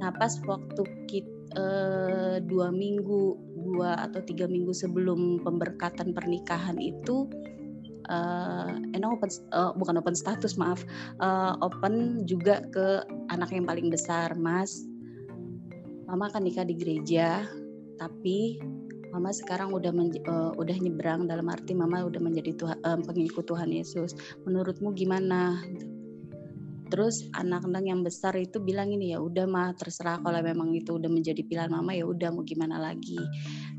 Nah 0.00 0.08
pas 0.16 0.40
waktu 0.48 0.82
kita 1.04 1.40
eh, 1.58 2.36
dua 2.46 2.70
minggu 2.70 3.50
dua 3.60 3.98
atau 4.08 4.22
tiga 4.22 4.46
minggu 4.46 4.70
sebelum 4.70 5.42
pemberkatan 5.42 6.14
pernikahan 6.14 6.78
itu 6.78 7.26
uh, 8.10 8.74
open 9.10 9.30
uh, 9.54 9.72
bukan 9.78 9.98
open 10.02 10.14
status 10.18 10.58
maaf. 10.58 10.82
Uh, 11.22 11.54
open 11.62 12.26
juga 12.26 12.66
ke 12.74 13.06
anak 13.30 13.54
yang 13.54 13.64
paling 13.64 13.88
besar 13.88 14.34
Mas. 14.34 14.84
Mama 16.10 16.26
akan 16.26 16.42
nikah 16.42 16.66
di 16.66 16.74
gereja 16.74 17.46
tapi 18.00 18.58
Mama 19.10 19.34
sekarang 19.34 19.74
udah 19.74 19.90
uh, 20.30 20.52
udah 20.54 20.76
nyebrang 20.78 21.26
dalam 21.26 21.50
arti 21.50 21.74
Mama 21.74 22.06
udah 22.06 22.22
menjadi 22.22 22.54
Tuhan, 22.54 22.78
uh, 22.86 22.98
pengikut 23.02 23.42
Tuhan 23.42 23.74
Yesus. 23.74 24.14
Menurutmu 24.46 24.94
gimana? 24.94 25.58
Terus 26.90 27.26
anak-anak 27.38 27.86
yang 27.86 28.02
besar 28.02 28.34
itu 28.34 28.58
bilang 28.58 28.90
ini 28.90 29.14
ya 29.14 29.22
udah 29.22 29.46
mah 29.46 29.74
terserah 29.78 30.18
kalau 30.22 30.42
memang 30.42 30.74
itu 30.74 30.98
udah 30.98 31.06
menjadi 31.06 31.42
pilihan 31.46 31.70
mama 31.70 31.94
ya 31.94 32.02
udah 32.02 32.34
mau 32.34 32.42
gimana 32.42 32.82
lagi? 32.82 33.18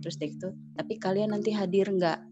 Terus 0.04 0.16
deh 0.20 0.32
itu 0.32 0.52
tapi 0.76 0.96
kalian 0.96 1.36
nanti 1.36 1.52
hadir 1.52 1.92
nggak 1.92 2.31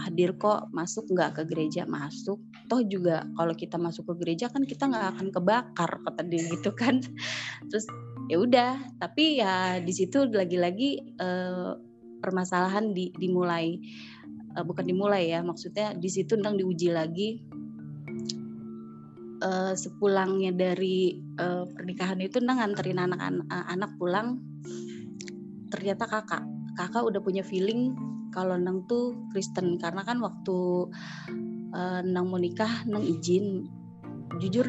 hadir 0.00 0.34
kok 0.34 0.70
masuk 0.74 1.06
nggak 1.10 1.40
ke 1.40 1.42
gereja 1.46 1.86
masuk. 1.86 2.40
Toh 2.66 2.80
juga 2.84 3.26
kalau 3.36 3.54
kita 3.54 3.76
masuk 3.76 4.12
ke 4.12 4.14
gereja 4.24 4.46
kan 4.50 4.64
kita 4.64 4.88
nggak 4.88 5.06
akan 5.18 5.28
kebakar 5.30 5.90
kata 6.02 6.22
dia 6.26 6.42
gitu 6.50 6.70
kan. 6.74 7.00
Terus 7.70 7.86
ya 8.26 8.40
udah 8.40 8.72
tapi 8.98 9.38
ya 9.38 9.78
di 9.78 9.92
situ 9.92 10.26
lagi-lagi 10.30 11.16
eh, 11.20 11.72
permasalahan 12.18 12.96
di, 12.96 13.12
dimulai. 13.14 13.76
Eh, 14.54 14.64
bukan 14.64 14.86
dimulai 14.86 15.34
ya 15.34 15.42
maksudnya 15.42 15.92
di 15.92 16.08
situ 16.08 16.38
tentang 16.38 16.56
diuji 16.56 16.88
lagi. 16.88 17.30
Eh, 19.44 19.74
sepulangnya 19.76 20.56
dari 20.56 21.20
eh, 21.36 21.64
pernikahan 21.68 22.22
itu 22.24 22.40
tentang 22.40 22.64
nganterin 22.64 23.00
anak-anak 23.02 23.46
anak 23.50 23.90
pulang. 24.00 24.40
Ternyata 25.68 26.06
kakak 26.06 26.44
kakak 26.74 27.02
udah 27.06 27.20
punya 27.22 27.42
feeling 27.46 27.94
kalau 28.34 28.58
Neng 28.58 28.82
tuh 28.90 29.14
Kristen 29.30 29.78
karena 29.78 30.02
kan 30.02 30.18
waktu 30.18 30.90
uh, 31.70 32.00
Neng 32.02 32.26
mau 32.26 32.42
nikah 32.42 32.82
Neng 32.90 33.06
izin. 33.06 33.70
Jujur 34.42 34.66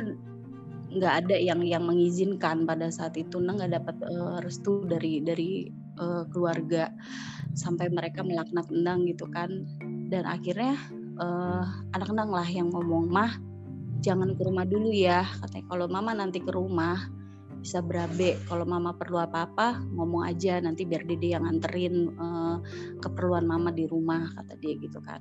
nggak 0.94 1.14
ada 1.26 1.36
yang 1.36 1.66
yang 1.66 1.82
mengizinkan 1.90 2.70
pada 2.70 2.94
saat 2.94 3.18
itu. 3.18 3.42
Neng 3.42 3.58
nggak 3.58 3.74
dapat 3.82 3.98
uh, 4.06 4.38
restu 4.46 4.86
dari 4.86 5.26
dari 5.26 5.66
uh, 5.98 6.30
keluarga 6.30 6.94
sampai 7.58 7.90
mereka 7.90 8.22
melaknat 8.22 8.70
Neng 8.70 9.10
gitu 9.10 9.26
kan. 9.34 9.50
Dan 10.14 10.30
akhirnya 10.30 10.78
uh, 11.18 11.66
anak 11.98 12.14
Neng 12.14 12.30
lah 12.30 12.46
yang 12.46 12.70
ngomong 12.70 13.10
mah 13.10 13.34
jangan 14.06 14.38
ke 14.38 14.42
rumah 14.46 14.70
dulu 14.70 14.94
ya 14.94 15.26
katanya. 15.42 15.66
Kalau 15.74 15.86
mama 15.90 16.14
nanti 16.14 16.38
ke 16.38 16.54
rumah 16.54 17.25
bisa 17.66 17.82
berabe. 17.82 18.38
Kalau 18.46 18.62
mama 18.62 18.94
perlu 18.94 19.18
apa-apa 19.18 19.82
ngomong 19.98 20.22
aja 20.30 20.62
nanti 20.62 20.86
biar 20.86 21.02
dede 21.02 21.34
yang 21.34 21.50
nganterin 21.50 22.14
uh, 22.14 22.62
keperluan 23.02 23.50
mama 23.50 23.74
di 23.74 23.90
rumah 23.90 24.30
kata 24.38 24.54
dia 24.62 24.78
gitu 24.78 25.02
kan. 25.02 25.18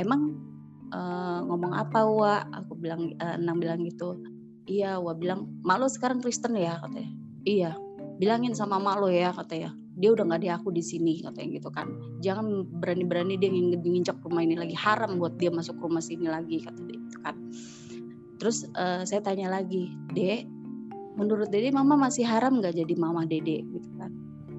Emang 0.00 0.40
uh, 0.88 1.44
ngomong 1.44 1.76
apa 1.76 2.00
wa? 2.08 2.40
Aku 2.64 2.80
bilang 2.80 3.12
uh, 3.20 3.36
nang 3.36 3.60
bilang 3.60 3.84
gitu. 3.84 4.16
Iya 4.64 4.96
wa 4.96 5.12
bilang 5.12 5.60
mak 5.60 5.84
lo 5.84 5.86
sekarang 5.92 6.24
Kristen 6.24 6.56
ya? 6.56 6.80
katanya. 6.80 7.12
Iya. 7.44 7.70
Bilangin 8.16 8.56
sama 8.56 8.80
mak 8.80 8.96
lo 8.96 9.12
ya 9.12 9.28
katanya. 9.36 9.76
Dia 10.00 10.16
udah 10.16 10.32
nggak 10.32 10.40
di 10.40 10.48
aku 10.48 10.72
di 10.72 10.80
sini 10.80 11.20
katanya 11.20 11.60
gitu 11.60 11.68
kan. 11.68 11.92
Jangan 12.24 12.64
berani-berani 12.80 13.36
dia 13.36 13.52
nginjak 13.52 14.16
rumah 14.24 14.40
ini 14.40 14.56
lagi. 14.56 14.72
Haram 14.72 15.20
buat 15.20 15.36
dia 15.36 15.52
masuk 15.52 15.76
rumah 15.76 16.00
sini 16.00 16.24
lagi 16.24 16.64
kata 16.64 16.80
dia 16.88 16.96
gitu 16.96 17.18
kan. 17.20 17.36
Terus 18.40 18.64
uh, 18.72 19.04
saya 19.04 19.20
tanya 19.20 19.52
lagi 19.52 19.92
dek 20.16 20.59
menurut 21.20 21.52
dede 21.52 21.68
mama 21.68 22.00
masih 22.08 22.24
haram 22.24 22.56
nggak 22.64 22.72
jadi 22.72 22.94
mama 22.96 23.28
dede? 23.28 23.60
Gitu 23.60 23.90
kan. 24.00 24.08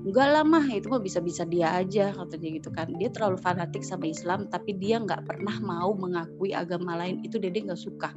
Enggak 0.02 0.34
lah 0.34 0.42
mah 0.42 0.66
itu 0.66 0.90
mah 0.90 0.98
bisa-bisa 0.98 1.46
dia 1.46 1.78
aja 1.78 2.10
katanya 2.10 2.50
gitu 2.58 2.70
kan. 2.74 2.90
Dia 2.98 3.14
terlalu 3.14 3.38
fanatik 3.38 3.86
sama 3.86 4.10
Islam 4.10 4.50
tapi 4.50 4.74
dia 4.74 4.98
nggak 4.98 5.30
pernah 5.30 5.62
mau 5.62 5.94
mengakui 5.94 6.58
agama 6.58 6.98
lain. 6.98 7.22
Itu 7.22 7.38
dede 7.38 7.62
nggak 7.70 7.78
suka. 7.78 8.10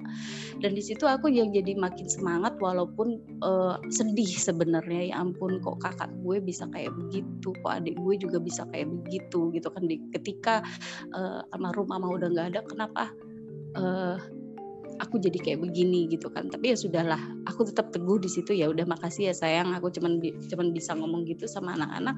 Dan 0.65 0.73
di 0.73 0.81
situ 0.81 1.05
aku 1.05 1.29
yang 1.29 1.53
jadi 1.53 1.77
makin 1.77 2.09
semangat 2.09 2.57
walaupun 2.57 3.21
uh, 3.45 3.77
sedih 3.93 4.33
sebenarnya. 4.33 5.13
Ya 5.13 5.21
ampun 5.21 5.61
kok 5.61 5.85
kakak 5.85 6.09
gue 6.25 6.41
bisa 6.41 6.65
kayak 6.73 6.97
begitu? 6.97 7.53
Kok 7.61 7.73
adik 7.73 8.01
gue 8.01 8.15
juga 8.17 8.41
bisa 8.41 8.65
kayak 8.73 8.89
begitu? 8.89 9.53
Gitu 9.53 9.69
kan 9.69 9.85
di, 9.85 10.01
ketika 10.17 10.65
uh, 11.13 11.45
almarhum 11.53 11.85
mama 11.93 12.09
udah 12.17 12.33
nggak 12.33 12.49
ada 12.57 12.61
kenapa 12.65 13.13
uh, 13.77 14.17
aku 15.05 15.21
jadi 15.21 15.37
kayak 15.37 15.61
begini 15.61 16.09
gitu 16.09 16.33
kan. 16.33 16.49
Tapi 16.49 16.73
ya 16.73 16.77
sudahlah 16.81 17.21
aku 17.45 17.69
tetap 17.69 17.93
teguh 17.93 18.17
di 18.17 18.33
situ. 18.33 18.57
Ya 18.57 18.73
udah 18.73 18.89
makasih 18.89 19.29
ya 19.31 19.35
sayang. 19.37 19.77
Aku 19.77 19.93
cuman 19.93 20.19
cuman 20.49 20.73
bisa 20.73 20.97
ngomong 20.97 21.29
gitu 21.29 21.45
sama 21.45 21.77
anak-anak. 21.77 22.17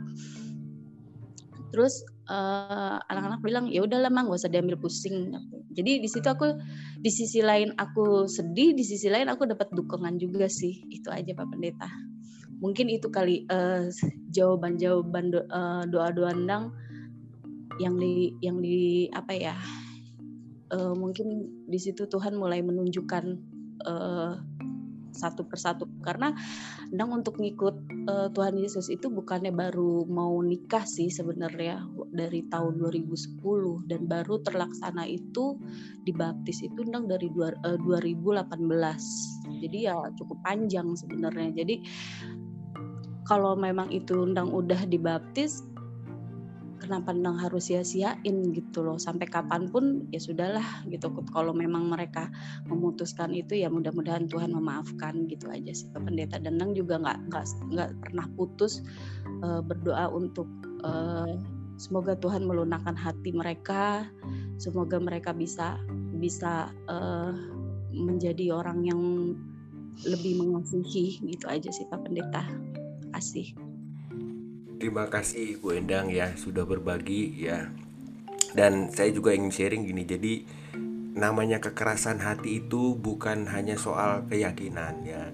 Terus 1.75 2.07
uh, 2.31 3.03
anak-anak 3.11 3.41
bilang 3.43 3.65
ya 3.69 3.83
udahlah 3.85 4.09
mang 4.09 4.31
gak 4.31 4.47
usah 4.47 4.51
diambil 4.51 4.79
pusing. 4.79 5.35
Jadi 5.75 6.01
di 6.01 6.09
situ 6.09 6.25
aku 6.25 6.57
di 7.03 7.11
sisi 7.11 7.43
lain 7.43 7.75
aku 7.77 8.31
sedih 8.31 8.73
di 8.73 8.87
sisi 8.87 9.11
lain 9.11 9.27
aku 9.27 9.45
dapat 9.45 9.69
dukungan 9.75 10.17
juga 10.17 10.47
sih. 10.47 10.87
Itu 10.89 11.11
aja 11.11 11.35
pak 11.35 11.47
pendeta. 11.51 11.91
Mungkin 12.63 12.89
itu 12.89 13.13
kali 13.13 13.45
uh, 13.53 13.93
jawaban-jawaban 14.33 15.29
do, 15.29 15.45
uh, 15.53 15.85
doa-doa 15.85 16.33
Endang 16.33 16.73
yang 17.77 18.01
di 18.01 18.33
yang 18.41 18.65
di 18.65 19.13
apa 19.13 19.37
ya 19.37 19.57
uh, 20.73 20.95
mungkin 20.95 21.51
di 21.67 21.79
situ 21.79 22.07
Tuhan 22.07 22.39
mulai 22.39 22.63
menunjukkan 22.63 23.25
uh, 23.87 24.33
satu 25.17 25.49
persatu. 25.49 25.89
Karena 26.05 26.37
Endang 26.87 27.19
untuk 27.19 27.43
ngikut 27.43 28.07
uh, 28.07 28.29
Tuhan 28.31 28.61
Yesus 28.61 28.93
itu 28.93 29.11
bukannya 29.11 29.51
baru 29.51 30.07
mau 30.07 30.39
nikah 30.39 30.87
sih 30.87 31.11
sebenarnya 31.11 31.83
dari 32.15 32.47
tahun 32.47 32.79
2010 32.79 33.91
dan 33.91 34.07
baru 34.07 34.39
terlaksana 34.45 35.03
itu 35.09 35.59
dibaptis 36.07 36.63
itu 36.63 36.87
Endang 36.87 37.11
dari 37.11 37.27
dua, 37.33 37.51
uh, 37.65 37.81
2018 37.81 38.47
jadi 39.59 39.79
ya 39.93 39.97
cukup 40.15 40.39
panjang 40.45 40.95
sebenarnya. 40.95 41.65
Jadi 41.65 41.83
kalau 43.27 43.59
memang 43.59 43.91
itu 43.91 44.23
Endang 44.23 44.55
udah 44.55 44.87
dibaptis 44.87 45.65
kenapa 46.77 47.11
Nang 47.13 47.41
harus 47.41 47.69
sia-siain 47.69 48.37
gitu 48.53 48.85
loh. 48.85 48.97
Sampai 49.01 49.27
kapan 49.27 49.69
pun 49.69 50.07
ya 50.13 50.21
sudahlah 50.21 50.87
gitu. 50.89 51.11
Kalau 51.33 51.57
memang 51.57 51.91
mereka 51.91 52.31
memutuskan 52.69 53.33
itu 53.33 53.57
ya 53.59 53.73
mudah-mudahan 53.73 54.29
Tuhan 54.29 54.53
memaafkan 54.53 55.27
gitu 55.27 55.49
aja 55.51 55.73
sih. 55.73 55.89
Pak 55.91 56.07
Pendeta. 56.07 56.37
Dan 56.39 56.61
Nang 56.61 56.77
juga 56.77 57.01
nggak 57.01 57.19
nggak 57.33 57.45
nggak 57.73 57.91
pernah 58.05 58.27
putus 58.37 58.85
uh, 59.43 59.61
berdoa 59.65 60.13
untuk 60.13 60.49
uh, 60.85 61.37
semoga 61.81 62.15
Tuhan 62.17 62.45
melunakkan 62.45 62.95
hati 62.95 63.33
mereka. 63.33 64.07
Semoga 64.57 64.97
mereka 65.01 65.37
bisa 65.37 65.81
bisa 66.17 66.73
uh, 66.89 67.33
menjadi 67.93 68.53
orang 68.53 68.85
yang 68.85 69.03
lebih 70.05 70.45
mengasihi 70.45 71.25
gitu 71.25 71.49
aja 71.49 71.73
sih 71.73 71.89
Pak 71.89 72.05
Pendeta. 72.05 72.45
Kasih. 73.17 73.66
Terima 74.77 75.09
kasih 75.09 75.57
Bu 75.57 75.73
Endang 75.73 76.13
ya 76.13 76.37
sudah 76.37 76.69
berbagi 76.69 77.33
ya. 77.49 77.73
Dan 78.53 78.93
saya 78.93 79.09
juga 79.09 79.33
ingin 79.33 79.49
sharing 79.49 79.89
gini. 79.89 80.05
Jadi 80.05 80.35
namanya 81.17 81.65
kekerasan 81.65 82.21
hati 82.21 82.61
itu 82.61 82.93
bukan 82.93 83.49
hanya 83.49 83.81
soal 83.81 84.29
keyakinan 84.29 85.01
ya. 85.09 85.33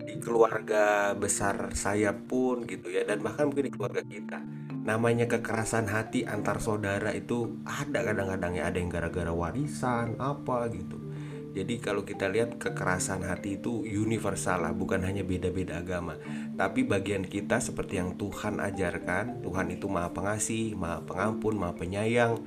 Di 0.00 0.16
keluarga 0.16 1.12
besar 1.12 1.76
saya 1.76 2.16
pun 2.16 2.64
gitu 2.64 2.88
ya 2.88 3.04
dan 3.04 3.20
bahkan 3.20 3.52
mungkin 3.52 3.68
di 3.68 3.72
keluarga 3.72 4.00
kita. 4.00 4.40
Namanya 4.80 5.28
kekerasan 5.28 5.84
hati 5.92 6.24
antar 6.24 6.56
saudara 6.64 7.12
itu 7.12 7.60
ada 7.68 8.00
kadang-kadang 8.00 8.56
ya 8.56 8.72
ada 8.72 8.80
yang 8.80 8.88
gara-gara 8.88 9.28
warisan 9.28 10.16
apa 10.16 10.72
gitu 10.72 11.09
jadi 11.50 11.82
kalau 11.82 12.06
kita 12.06 12.30
lihat 12.30 12.62
kekerasan 12.62 13.26
hati 13.26 13.58
itu 13.58 13.82
universal 13.82 14.62
lah, 14.62 14.70
bukan 14.70 15.02
hanya 15.02 15.26
beda-beda 15.26 15.82
agama. 15.82 16.14
Tapi 16.54 16.86
bagian 16.86 17.26
kita 17.26 17.58
seperti 17.58 17.98
yang 17.98 18.14
Tuhan 18.14 18.62
ajarkan, 18.62 19.42
Tuhan 19.42 19.66
itu 19.74 19.90
maha 19.90 20.14
pengasih, 20.14 20.78
maha 20.78 21.02
pengampun, 21.02 21.58
maha 21.58 21.74
penyayang. 21.74 22.38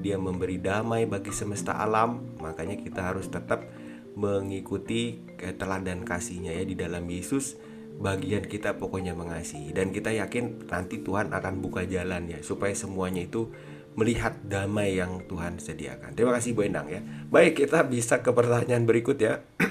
Dia 0.00 0.16
memberi 0.16 0.56
damai 0.56 1.04
bagi 1.04 1.36
semesta 1.36 1.76
alam, 1.76 2.24
makanya 2.40 2.80
kita 2.80 3.12
harus 3.12 3.28
tetap 3.28 3.68
mengikuti 4.16 5.20
teladan 5.36 6.08
kasihnya 6.08 6.56
ya 6.56 6.64
di 6.64 6.72
dalam 6.72 7.04
Yesus 7.04 7.60
bagian 7.96 8.44
kita 8.44 8.76
pokoknya 8.76 9.16
mengasihi 9.16 9.72
dan 9.72 9.88
kita 9.88 10.12
yakin 10.12 10.68
nanti 10.68 11.00
Tuhan 11.00 11.32
akan 11.32 11.64
buka 11.64 11.84
jalan 11.88 12.28
ya 12.28 12.40
supaya 12.44 12.76
semuanya 12.76 13.24
itu 13.24 13.52
melihat 13.96 14.36
damai 14.44 15.00
yang 15.00 15.24
Tuhan 15.24 15.56
sediakan. 15.56 16.12
Terima 16.12 16.36
kasih 16.36 16.52
Bu 16.52 16.68
Endang 16.68 16.86
ya. 16.92 17.00
Baik, 17.32 17.64
kita 17.64 17.88
bisa 17.88 18.20
ke 18.20 18.30
pertanyaan 18.30 18.84
berikut 18.84 19.16
ya. 19.16 19.40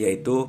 yaitu 0.00 0.46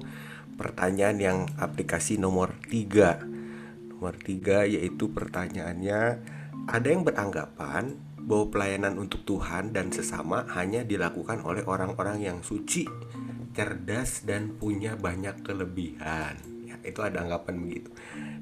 pertanyaan 0.60 1.18
yang 1.18 1.38
aplikasi 1.58 2.20
nomor 2.20 2.54
3. 2.70 3.96
Nomor 3.96 4.14
3 4.20 4.68
yaitu 4.68 5.10
pertanyaannya 5.10 6.02
ada 6.70 6.88
yang 6.88 7.02
beranggapan 7.02 7.98
bahwa 8.22 8.54
pelayanan 8.54 9.02
untuk 9.02 9.26
Tuhan 9.26 9.74
dan 9.74 9.90
sesama 9.90 10.46
hanya 10.54 10.86
dilakukan 10.86 11.42
oleh 11.42 11.66
orang-orang 11.66 12.22
yang 12.22 12.38
suci, 12.46 12.86
cerdas 13.58 14.22
dan 14.28 14.54
punya 14.62 14.94
banyak 14.94 15.42
kelebihan. 15.42 16.38
Ya, 16.70 16.78
itu 16.86 17.02
ada 17.02 17.26
anggapan 17.26 17.66
begitu. 17.66 17.90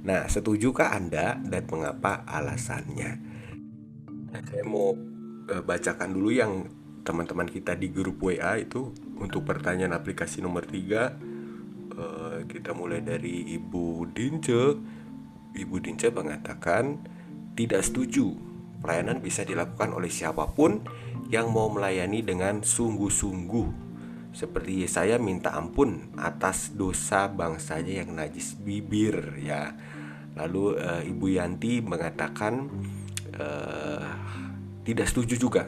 Nah, 0.03 0.27
setujukah 0.27 0.91
Anda 0.91 1.39
dan 1.39 1.63
mengapa 1.71 2.27
alasannya? 2.27 3.28
Saya 4.33 4.63
mau 4.65 4.93
uh, 5.49 5.63
bacakan 5.65 6.09
dulu 6.13 6.29
yang 6.29 6.69
teman-teman 7.01 7.49
kita 7.49 7.73
di 7.73 7.89
grup 7.89 8.21
WA 8.21 8.61
itu 8.61 8.93
untuk 9.17 9.41
pertanyaan 9.47 9.97
aplikasi 9.97 10.45
nomor 10.45 10.69
3 10.69 10.75
uh, 10.77 11.09
eh, 11.99 12.39
kita 12.47 12.71
mulai 12.77 13.01
dari 13.01 13.55
Ibu 13.57 14.13
Dince. 14.13 14.63
Ibu 15.57 15.75
Dince 15.81 16.13
mengatakan 16.13 17.01
tidak 17.57 17.83
setuju. 17.83 18.31
Pelayanan 18.79 19.19
bisa 19.19 19.43
dilakukan 19.43 19.91
oleh 19.91 20.07
siapa 20.07 20.47
pun 20.55 20.79
yang 21.27 21.51
mau 21.51 21.67
melayani 21.67 22.23
dengan 22.23 22.63
sungguh-sungguh. 22.63 23.91
Seperti 24.31 24.85
saya 24.85 25.17
minta 25.19 25.51
ampun 25.57 26.15
atas 26.15 26.71
dosa 26.77 27.27
bangsanya 27.27 28.05
yang 28.05 28.15
najis 28.15 28.55
bibir 28.55 29.35
ya. 29.41 29.75
Lalu 30.37 30.79
uh, 30.79 31.01
Ibu 31.03 31.27
Yanti 31.35 31.83
mengatakan 31.83 32.69
uh, 33.39 34.03
tidak 34.83 35.07
setuju 35.09 35.35
juga 35.39 35.63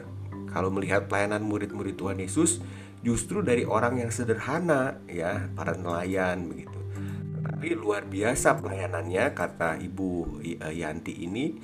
kalau 0.52 0.68
melihat 0.68 1.08
pelayanan 1.08 1.40
murid-murid 1.40 1.96
Tuhan 1.96 2.20
Yesus 2.20 2.60
justru 3.02 3.42
dari 3.42 3.66
orang 3.66 3.98
yang 3.98 4.12
sederhana 4.12 5.00
ya 5.08 5.48
para 5.56 5.74
nelayan 5.74 6.46
begitu. 6.46 6.78
Tapi 7.42 7.74
luar 7.74 8.06
biasa 8.06 8.62
pelayanannya 8.62 9.34
kata 9.34 9.80
Ibu 9.82 10.38
eh, 10.44 10.74
Yanti 10.78 11.26
ini 11.26 11.56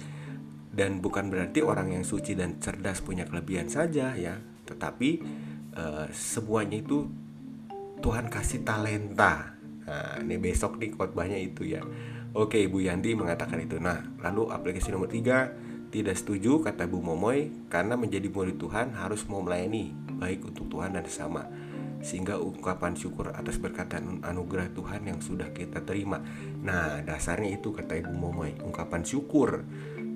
dan 0.74 0.98
bukan 0.98 1.30
berarti 1.30 1.62
orang 1.62 1.94
yang 1.94 2.02
suci 2.02 2.34
dan 2.34 2.58
cerdas 2.58 3.04
punya 3.04 3.28
kelebihan 3.28 3.70
saja 3.70 4.14
ya. 4.14 4.38
Tetapi 4.68 5.10
uh, 5.74 6.06
semuanya 6.12 6.78
itu 6.78 7.08
Tuhan 7.98 8.30
kasih 8.30 8.62
talenta. 8.62 9.58
Nah 9.88 10.22
ini 10.22 10.38
besok 10.38 10.78
nih 10.78 10.94
khotbahnya 10.94 11.38
itu 11.40 11.66
ya. 11.66 11.82
Oke 12.36 12.62
Ibu 12.62 12.78
Yanti 12.84 13.14
mengatakan 13.18 13.58
itu. 13.58 13.82
Nah 13.82 13.98
lalu 14.22 14.54
aplikasi 14.54 14.94
nomor 14.94 15.10
tiga 15.10 15.50
tidak 15.88 16.20
setuju 16.20 16.60
kata 16.60 16.84
Bu 16.84 17.00
Momoy 17.00 17.48
karena 17.72 17.96
menjadi 17.96 18.28
murid 18.28 18.60
Tuhan 18.60 18.92
harus 18.92 19.24
mau 19.24 19.40
melayani 19.40 19.92
baik 20.20 20.44
untuk 20.52 20.68
Tuhan 20.68 20.92
dan 20.92 21.04
sesama. 21.08 21.48
Sehingga 21.98 22.38
ungkapan 22.38 22.94
syukur 22.94 23.34
atas 23.34 23.58
berkat 23.58 23.98
anugerah 23.98 24.70
Tuhan 24.70 25.08
yang 25.08 25.18
sudah 25.18 25.50
kita 25.50 25.82
terima. 25.82 26.22
Nah, 26.62 27.02
dasarnya 27.02 27.58
itu 27.58 27.74
kata 27.74 27.98
Ibu 28.04 28.12
Momoy, 28.14 28.54
ungkapan 28.62 29.02
syukur. 29.02 29.66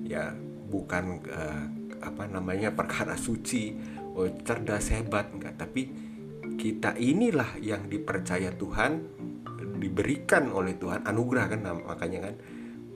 Ya 0.05 0.31
bukan 0.69 1.25
uh, 1.27 1.63
apa 2.05 2.23
namanya 2.29 2.71
perkara 2.79 3.17
suci, 3.19 3.75
oh, 4.15 4.29
cerdas 4.45 4.93
hebat 4.93 5.33
enggak, 5.33 5.59
tapi 5.59 5.89
kita 6.55 6.95
inilah 7.01 7.57
yang 7.59 7.89
dipercaya 7.89 8.53
Tuhan 8.53 8.91
diberikan 9.81 10.47
oleh 10.53 10.79
Tuhan 10.79 11.03
anugerah 11.03 11.45
kan 11.51 11.59
makanya 11.83 12.31
kan 12.31 12.35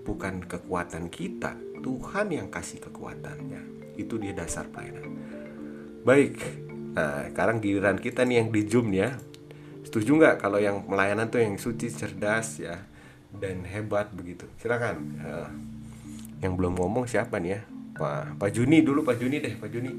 bukan 0.07 0.33
kekuatan 0.47 1.11
kita 1.11 1.66
Tuhan 1.81 2.27
yang 2.33 2.47
kasih 2.49 2.81
kekuatannya. 2.83 3.93
Itu 3.97 4.21
dia 4.21 4.33
dasar 4.33 4.69
pelayanan. 4.69 5.05
Baik 6.05 6.65
nah 6.97 7.29
sekarang 7.29 7.61
giliran 7.61 8.01
kita 8.01 8.25
nih 8.25 8.41
yang 8.41 8.49
di 8.49 8.61
zoom 8.65 8.89
ya. 8.89 9.13
Setuju 9.85 10.17
nggak 10.17 10.35
kalau 10.41 10.57
yang 10.57 10.81
melayanan 10.89 11.29
tuh 11.29 11.39
yang 11.45 11.55
suci 11.61 11.93
cerdas 11.93 12.57
ya 12.57 12.81
dan 13.37 13.61
hebat 13.69 14.09
begitu? 14.11 14.49
Silakan. 14.57 14.97
Uh, 15.21 15.49
yang 16.41 16.57
belum 16.57 16.77
ngomong 16.77 17.05
siapa 17.05 17.37
nih 17.37 17.51
ya? 17.57 17.61
Pak 17.97 18.37
Pak 18.37 18.49
Juni 18.53 18.85
dulu 18.85 19.01
Pak 19.01 19.17
Juni 19.17 19.37
deh 19.41 19.53
Pak 19.57 19.69
Juni. 19.69 19.91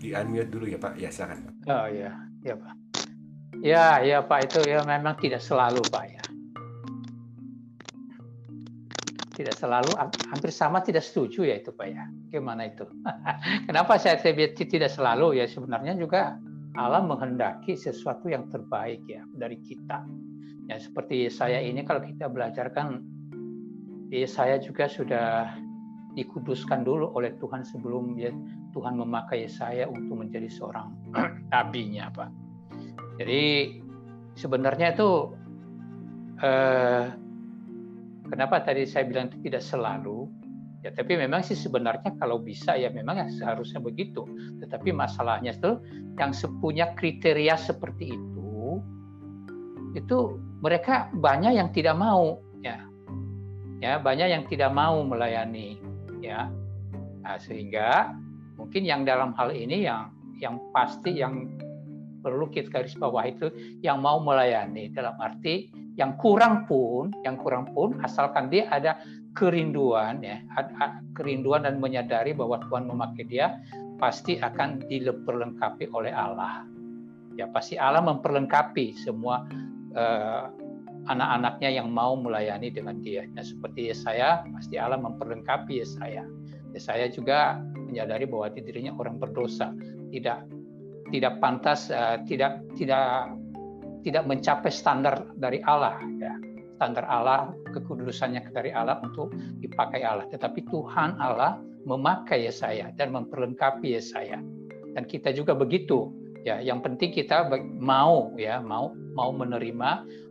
Di 0.00 0.16
unmute 0.16 0.48
dulu 0.48 0.64
ya 0.64 0.80
Pak. 0.80 0.96
Ya 0.96 1.08
silakan 1.12 1.50
oh 1.68 1.86
ya 1.88 2.10
ya 2.40 2.54
Pak. 2.56 2.74
Ya 3.60 3.86
ya 4.00 4.18
Pak 4.24 4.40
itu 4.48 4.60
ya 4.64 4.80
memang 4.84 5.16
tidak 5.20 5.44
selalu 5.44 5.84
Pak 5.92 6.04
ya 6.08 6.22
tidak 9.40 9.56
selalu 9.56 9.96
hampir 10.28 10.52
sama 10.52 10.84
tidak 10.84 11.00
setuju 11.00 11.48
ya 11.48 11.56
itu 11.56 11.72
Pak 11.72 11.86
ya. 11.88 12.04
Gimana 12.28 12.68
itu? 12.68 12.84
Kenapa 13.68 13.96
saya 13.96 14.20
tidak 14.20 14.92
selalu 14.92 15.40
ya 15.40 15.48
sebenarnya 15.48 15.96
juga 15.96 16.36
Allah 16.76 17.00
menghendaki 17.00 17.72
sesuatu 17.72 18.28
yang 18.28 18.52
terbaik 18.52 19.00
ya 19.08 19.24
dari 19.32 19.56
kita. 19.64 20.04
Ya 20.68 20.76
seperti 20.76 21.32
saya 21.32 21.58
ini 21.58 21.80
kalau 21.82 22.04
kita 22.04 22.28
belajar 22.28 22.68
kan 22.70 23.00
ya 24.12 24.28
saya 24.28 24.60
juga 24.60 24.86
sudah 24.86 25.56
dikuduskan 26.14 26.84
dulu 26.84 27.16
oleh 27.16 27.32
Tuhan 27.40 27.64
sebelum 27.64 28.18
ya 28.20 28.30
Tuhan 28.76 29.00
memakai 29.00 29.48
saya 29.48 29.88
untuk 29.88 30.20
menjadi 30.20 30.46
seorang 30.52 30.92
nabinya 31.54 32.12
Pak. 32.12 32.30
Jadi 33.18 33.42
sebenarnya 34.36 34.92
itu 34.94 35.10
eh, 36.44 37.04
Kenapa 38.30 38.62
tadi 38.62 38.86
saya 38.86 39.04
bilang 39.10 39.28
itu 39.28 39.38
tidak 39.50 39.62
selalu? 39.66 40.30
Ya, 40.80 40.88
tapi 40.94 41.12
memang 41.18 41.44
sih 41.44 41.58
sebenarnya 41.58 42.16
kalau 42.16 42.40
bisa 42.40 42.72
ya 42.72 42.88
memang 42.88 43.20
ya 43.20 43.26
seharusnya 43.28 43.84
begitu. 43.84 44.24
Tetapi 44.64 44.94
masalahnya 44.94 45.52
itu 45.52 45.76
yang 46.16 46.32
punya 46.62 46.96
kriteria 46.96 47.58
seperti 47.58 48.16
itu 48.16 48.30
itu 49.94 50.38
mereka 50.62 51.10
banyak 51.18 51.58
yang 51.58 51.68
tidak 51.74 51.98
mau 51.98 52.38
ya 52.62 52.78
ya 53.82 53.98
banyak 53.98 54.28
yang 54.30 54.44
tidak 54.46 54.70
mau 54.70 55.02
melayani 55.02 55.80
ya 56.22 56.46
nah, 57.24 57.36
sehingga 57.40 58.14
mungkin 58.54 58.86
yang 58.86 59.02
dalam 59.02 59.34
hal 59.34 59.50
ini 59.50 59.88
yang 59.88 60.14
yang 60.38 60.60
pasti 60.70 61.18
yang 61.18 61.48
perlu 62.20 62.52
kita 62.52 62.68
garis 62.68 62.94
bawah 63.00 63.24
itu 63.24 63.48
yang 63.80 64.04
mau 64.04 64.20
melayani 64.20 64.92
dalam 64.92 65.16
arti 65.16 65.72
yang 65.98 66.14
kurang 66.18 66.66
pun 66.70 67.10
yang 67.26 67.38
kurang 67.40 67.70
pun 67.74 67.98
asalkan 68.06 68.50
dia 68.52 68.70
ada 68.70 69.00
kerinduan 69.34 70.22
ya 70.22 70.42
kerinduan 71.14 71.66
dan 71.66 71.78
menyadari 71.82 72.34
bahwa 72.34 72.62
Tuhan 72.66 72.86
memakai 72.86 73.24
dia 73.26 73.58
pasti 73.98 74.38
akan 74.38 74.86
diperlengkapi 74.86 75.90
oleh 75.92 76.14
Allah 76.14 76.64
ya 77.34 77.46
pasti 77.50 77.78
Allah 77.78 78.02
memperlengkapi 78.02 78.96
semua 78.96 79.44
uh, 79.94 80.50
anak-anaknya 81.08 81.80
yang 81.80 81.88
mau 81.88 82.12
melayani 82.18 82.68
dengan 82.68 83.00
dia. 83.00 83.24
Nah, 83.32 83.40
seperti 83.40 83.94
saya, 83.96 84.44
pasti 84.52 84.76
Allah 84.76 85.00
memperlengkapi 85.00 85.80
saya. 85.86 86.26
Saya 86.76 87.08
juga 87.10 87.58
menyadari 87.88 88.28
bahwa 88.28 88.52
dirinya 88.52 88.94
orang 88.94 89.18
berdosa, 89.18 89.72
tidak 90.12 90.46
tidak 91.10 91.42
pantas, 91.42 91.90
uh, 91.90 92.20
tidak 92.28 92.62
tidak 92.78 93.32
tidak 94.02 94.24
mencapai 94.28 94.72
standar 94.72 95.28
dari 95.36 95.60
Allah. 95.64 95.98
Ya. 96.18 96.34
Standar 96.80 97.04
Allah, 97.04 97.52
kekudusannya 97.76 98.56
dari 98.56 98.72
Allah 98.72 98.96
untuk 99.04 99.36
dipakai 99.60 100.00
Allah. 100.00 100.24
Tetapi 100.32 100.64
Tuhan 100.72 101.20
Allah 101.20 101.60
memakai 101.84 102.48
saya 102.48 102.88
dan 102.96 103.12
memperlengkapi 103.12 104.00
saya. 104.00 104.40
Dan 104.96 105.04
kita 105.04 105.30
juga 105.36 105.52
begitu 105.52 106.08
ya 106.44 106.60
yang 106.60 106.80
penting 106.80 107.12
kita 107.12 107.48
mau 107.76 108.32
ya 108.40 108.60
mau 108.64 108.96
mau 109.12 109.30
menerima 109.32 109.90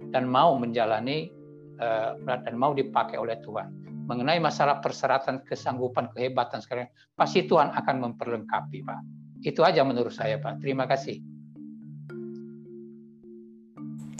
dan 0.09 0.25
mau 0.25 0.57
menjalani 0.57 1.29
uh, 1.77 2.17
dan 2.25 2.53
mau 2.57 2.73
dipakai 2.73 3.21
oleh 3.21 3.37
Tuhan 3.45 3.69
mengenai 4.09 4.41
masalah 4.41 4.81
persyaratan 4.81 5.45
kesanggupan 5.45 6.09
kehebatan 6.17 6.65
sekarang 6.65 6.89
pasti 7.13 7.45
Tuhan 7.45 7.69
akan 7.77 7.95
memperlengkapi 8.09 8.81
Pak 8.81 8.99
itu 9.45 9.61
aja 9.61 9.85
menurut 9.85 10.13
saya 10.13 10.41
Pak 10.41 10.65
terima 10.65 10.89
kasih 10.89 11.21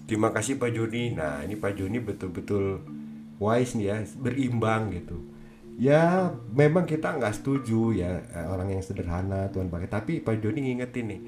terima 0.10 0.34
kasih 0.34 0.58
Pak 0.58 0.74
Joni. 0.74 1.14
Nah 1.14 1.46
ini 1.46 1.54
Pak 1.54 1.78
Joni 1.78 2.02
betul-betul 2.02 2.82
wise 3.38 3.78
nih 3.78 3.94
ya 3.94 3.98
berimbang 4.18 4.90
gitu. 4.98 5.22
Ya 5.78 6.34
memang 6.50 6.90
kita 6.90 7.14
nggak 7.22 7.38
setuju 7.38 7.94
ya 7.94 8.26
eh, 8.34 8.48
orang 8.50 8.74
yang 8.74 8.82
sederhana 8.82 9.54
Tuhan 9.54 9.70
pakai. 9.70 9.86
Tapi 9.86 10.14
Pak 10.26 10.42
Joni 10.42 10.66
ngingetin 10.66 11.06
nih 11.14 11.22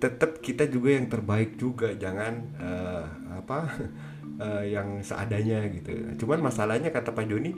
tetap 0.00 0.40
kita 0.40 0.64
juga 0.72 0.96
yang 0.96 1.12
terbaik 1.12 1.60
juga. 1.60 1.92
Jangan 1.92 2.32
uh, 2.56 3.04
apa 3.44 3.58
uh, 4.40 4.64
yang 4.74 5.04
seadanya 5.04 5.68
gitu. 5.68 5.92
Cuman 6.24 6.40
masalahnya 6.40 6.88
kata 6.88 7.12
Pak 7.12 7.28
Joni 7.28 7.52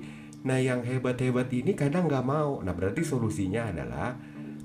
nah 0.47 0.62
yang 0.62 0.82
hebat-hebat 0.82 1.47
ini 1.55 1.78
kadang 1.78 2.10
nggak 2.10 2.26
mau. 2.26 2.59
Nah 2.66 2.74
berarti 2.74 3.06
solusinya 3.06 3.70
adalah 3.70 4.18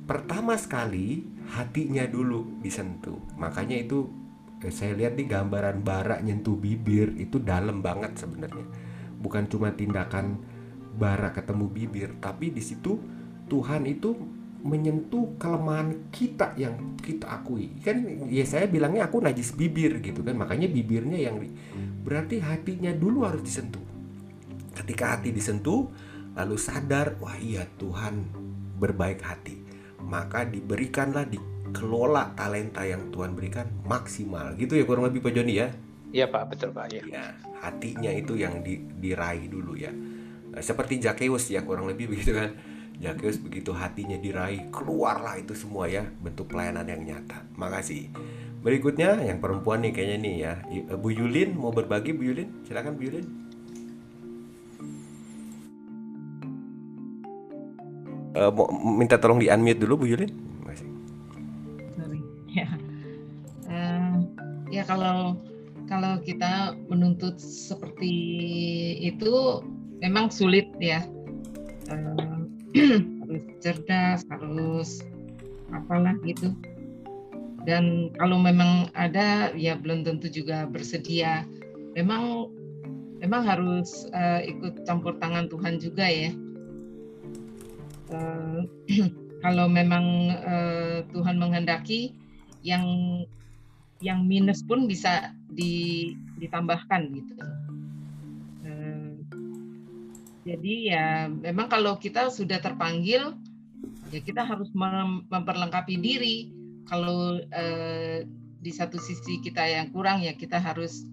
pertama 0.09 0.57
sekali 0.57 1.23
hatinya 1.53 2.03
dulu 2.09 2.59
disentuh. 2.59 3.17
Makanya 3.37 3.79
itu 3.79 4.20
saya 4.69 4.93
lihat 4.93 5.17
di 5.17 5.25
gambaran 5.25 5.81
bara 5.81 6.21
nyentuh 6.21 6.53
bibir 6.53 7.17
itu 7.17 7.41
dalam 7.41 7.81
banget 7.81 8.13
sebenarnya. 8.21 8.67
Bukan 9.17 9.49
cuma 9.49 9.73
tindakan 9.73 10.37
bara 10.93 11.33
ketemu 11.33 11.65
bibir 11.71 12.09
tapi 12.21 12.53
di 12.53 12.61
situ 12.61 13.01
Tuhan 13.49 13.89
itu 13.89 14.13
menyentuh 14.61 15.41
kelemahan 15.41 16.13
kita 16.13 16.53
yang 16.53 16.93
kita 17.01 17.25
akui. 17.25 17.73
Kan 17.81 18.29
ya 18.29 18.45
saya 18.45 18.69
bilangnya 18.69 19.09
aku 19.09 19.17
najis 19.17 19.57
bibir 19.57 19.97
gitu 19.97 20.21
kan 20.21 20.37
makanya 20.37 20.69
bibirnya 20.69 21.17
yang 21.17 21.41
di, 21.41 21.49
berarti 22.05 22.37
hatinya 22.37 22.93
dulu 22.93 23.25
harus 23.25 23.41
disentuh. 23.41 23.81
Ketika 24.77 25.17
hati 25.17 25.33
disentuh 25.33 25.89
lalu 26.37 26.55
sadar 26.61 27.17
wah 27.17 27.35
iya 27.41 27.65
Tuhan 27.81 28.29
berbaik 28.77 29.25
hati. 29.25 29.57
Maka 30.01 30.45
diberikanlah 30.45 31.25
dikelola 31.71 32.35
talenta 32.35 32.83
yang 32.83 33.07
Tuhan 33.15 33.31
berikan 33.31 33.71
maksimal 33.87 34.59
gitu 34.59 34.75
ya 34.75 34.83
kurang 34.83 35.07
lebih 35.07 35.23
Pak 35.23 35.31
Joni 35.31 35.63
ya 35.63 35.71
iya 36.11 36.27
Pak 36.27 36.51
betul 36.51 36.75
Pak 36.75 36.91
ya, 36.91 37.01
ya 37.07 37.23
hatinya 37.63 38.11
itu 38.11 38.35
yang 38.35 38.59
di, 38.59 38.83
diraih 38.99 39.47
dulu 39.47 39.79
ya 39.79 39.95
nah, 40.51 40.59
seperti 40.59 40.99
Jakeus 40.99 41.47
ya 41.47 41.63
kurang 41.63 41.87
lebih 41.87 42.07
begitu 42.11 42.35
kan 42.35 42.51
Zakheus 43.01 43.41
begitu 43.41 43.73
hatinya 43.73 44.13
diraih, 44.13 44.69
keluarlah 44.69 45.33
itu 45.41 45.57
semua 45.57 45.89
ya, 45.89 46.05
bentuk 46.21 46.53
pelayanan 46.53 46.85
yang 46.85 47.01
nyata. 47.01 47.49
Makasih. 47.57 48.13
Berikutnya 48.61 49.17
yang 49.25 49.41
perempuan 49.41 49.81
nih 49.81 49.89
kayaknya 49.89 50.17
nih 50.21 50.35
ya. 50.37 50.53
Bu 51.01 51.09
Yulin 51.09 51.57
mau 51.57 51.73
berbagi 51.73 52.13
Bu 52.13 52.29
Yulin? 52.29 52.61
Silakan 52.61 52.93
Bu 52.93 53.09
Yulin. 53.09 53.25
Uh, 58.37 58.53
mau 58.53 58.69
minta 58.69 59.17
tolong 59.17 59.41
di 59.41 59.49
unmute 59.49 59.81
dulu 59.81 60.05
Bu 60.05 60.13
Yulin. 60.13 60.50
Ya. 62.57 62.67
Uh, 63.71 64.27
ya 64.67 64.83
kalau 64.83 65.39
kalau 65.87 66.19
kita 66.19 66.75
menuntut 66.91 67.39
seperti 67.39 68.11
itu 68.99 69.63
memang 70.03 70.27
sulit 70.27 70.67
ya. 70.83 71.07
Uh, 71.87 72.43
harus 73.31 73.43
cerdas, 73.63 74.27
harus 74.27 74.89
apalah 75.71 76.15
gitu. 76.27 76.51
Dan 77.63 78.11
kalau 78.19 78.41
memang 78.41 78.91
ada, 78.97 79.53
ya 79.55 79.79
belum 79.79 80.03
tentu 80.03 80.27
juga 80.27 80.67
bersedia. 80.67 81.47
Memang 81.95 82.51
memang 83.21 83.45
harus 83.45 84.09
uh, 84.11 84.41
ikut 84.43 84.83
campur 84.83 85.15
tangan 85.21 85.47
Tuhan 85.47 85.79
juga 85.79 86.05
ya. 86.09 86.31
Uh, 88.11 88.67
kalau 89.45 89.69
memang 89.71 90.35
uh, 90.43 91.05
Tuhan 91.13 91.39
menghendaki, 91.39 92.17
yang 92.61 92.85
yang 94.01 94.25
minus 94.25 94.65
pun 94.65 94.89
bisa 94.89 95.33
di, 95.53 96.13
ditambahkan 96.41 97.01
gitu. 97.13 97.35
Jadi 100.41 100.89
ya 100.89 101.29
memang 101.29 101.69
kalau 101.69 102.01
kita 102.01 102.33
sudah 102.33 102.57
terpanggil 102.57 103.37
ya 104.09 104.19
kita 104.19 104.41
harus 104.41 104.73
memperlengkapi 105.29 105.95
diri. 106.01 106.49
Kalau 106.89 107.37
eh, 107.53 108.25
di 108.61 108.71
satu 108.73 108.97
sisi 108.97 109.37
kita 109.39 109.61
yang 109.63 109.93
kurang 109.93 110.25
ya 110.25 110.33
kita 110.33 110.57
harus 110.57 111.05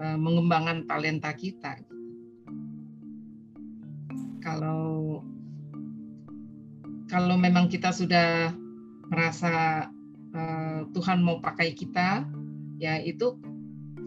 eh, 0.00 0.16
mengembangkan 0.16 0.88
talenta 0.88 1.36
kita. 1.36 1.76
Kalau 4.40 5.20
kalau 7.12 7.36
memang 7.36 7.68
kita 7.68 7.92
sudah 7.92 8.48
merasa 9.12 9.86
eh, 10.34 10.80
Tuhan 10.90 11.22
mau 11.22 11.38
pakai 11.38 11.72
kita, 11.72 12.26
ya 12.82 12.98
itu 13.00 13.38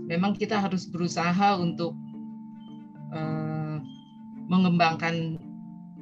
memang 0.07 0.35
kita 0.35 0.59
harus 0.59 0.85
berusaha 0.85 1.55
untuk 1.57 1.95
eh, 3.15 3.77
mengembangkan 4.47 5.39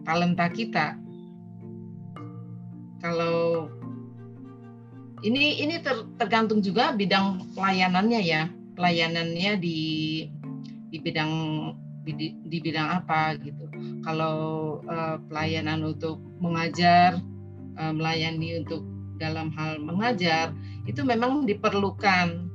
talenta 0.05 0.49
kita. 0.49 0.97
Kalau 3.01 3.69
ini 5.25 5.61
ini 5.61 5.81
ter, 5.81 6.05
tergantung 6.21 6.61
juga 6.61 6.93
bidang 6.93 7.53
pelayanannya 7.57 8.21
ya, 8.21 8.49
pelayanannya 8.77 9.57
di 9.57 9.79
di 10.93 10.97
bidang 11.01 11.33
di, 12.05 12.37
di 12.45 12.57
bidang 12.61 13.01
apa 13.01 13.33
gitu. 13.41 13.65
Kalau 14.05 14.37
uh, 14.85 15.17
pelayanan 15.25 15.81
untuk 15.81 16.21
mengajar, 16.37 17.17
uh, 17.81 17.93
melayani 17.93 18.61
untuk 18.61 18.85
dalam 19.17 19.51
hal 19.55 19.79
mengajar 19.79 20.51
itu 20.85 21.01
memang 21.01 21.47
diperlukan. 21.47 22.47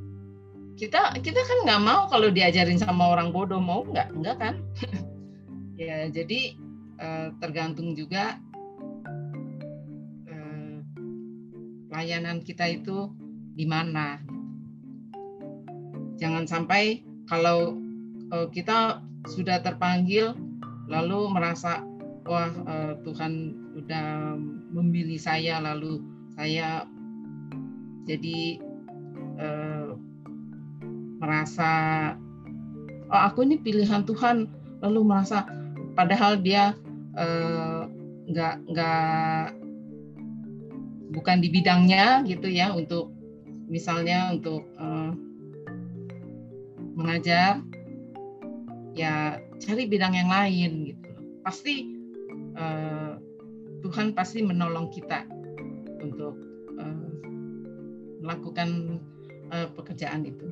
Kita 0.76 1.16
kita 1.20 1.40
kan 1.44 1.58
nggak 1.68 1.82
mau 1.84 2.08
kalau 2.08 2.32
diajarin 2.32 2.80
sama 2.80 3.12
orang 3.12 3.32
bodoh 3.34 3.60
mau 3.60 3.84
nggak 3.84 4.08
nggak 4.16 4.36
kan? 4.40 4.54
ya 5.80 6.08
jadi 6.12 6.60
uh, 7.00 7.28
tergantung 7.40 7.96
juga 7.96 8.36
uh, 10.28 10.76
layanan 11.88 12.44
kita 12.44 12.68
itu 12.68 13.08
di 13.56 13.64
mana 13.64 14.20
jangan 16.20 16.44
sampai 16.44 17.00
kalau 17.24 17.80
uh, 18.28 18.48
kita 18.52 19.00
sudah 19.24 19.64
terpanggil 19.64 20.36
lalu 20.92 21.32
merasa 21.32 21.80
wah 22.28 22.52
uh, 22.68 22.92
Tuhan 23.00 23.56
udah 23.80 24.36
memilih 24.76 25.16
saya 25.16 25.64
lalu 25.64 26.04
saya 26.40 26.88
jadi 28.08 28.56
uh, 29.36 29.92
merasa 31.20 31.72
oh 33.12 33.22
aku 33.28 33.44
ini 33.44 33.60
pilihan 33.60 34.08
Tuhan. 34.08 34.48
Lalu 34.80 35.04
merasa 35.04 35.44
padahal 35.92 36.40
dia 36.40 36.72
eh, 37.12 37.84
nggak 38.32 38.54
nggak 38.72 39.44
bukan 41.12 41.44
di 41.44 41.52
bidangnya 41.52 42.24
gitu 42.24 42.48
ya 42.48 42.72
untuk 42.72 43.12
misalnya 43.68 44.32
untuk 44.32 44.64
uh, 44.80 45.12
mengajar 46.96 47.60
ya 48.96 49.36
cari 49.60 49.84
bidang 49.84 50.16
yang 50.16 50.32
lain 50.32 50.88
gitu. 50.88 51.08
Pasti 51.44 51.84
uh, 52.56 53.20
Tuhan 53.84 54.16
pasti 54.16 54.40
menolong 54.40 54.88
kita 54.88 55.28
untuk 56.02 56.34
uh, 56.80 57.08
melakukan 58.24 59.00
uh, 59.52 59.68
pekerjaan 59.76 60.24
itu. 60.26 60.48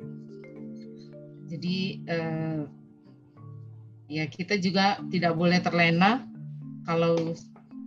Jadi 1.49 2.05
uh, 2.09 2.69
ya 4.09 4.25
kita 4.29 4.61
juga 4.61 5.01
tidak 5.09 5.37
boleh 5.37 5.61
terlena 5.65 6.25
kalau 6.85 7.33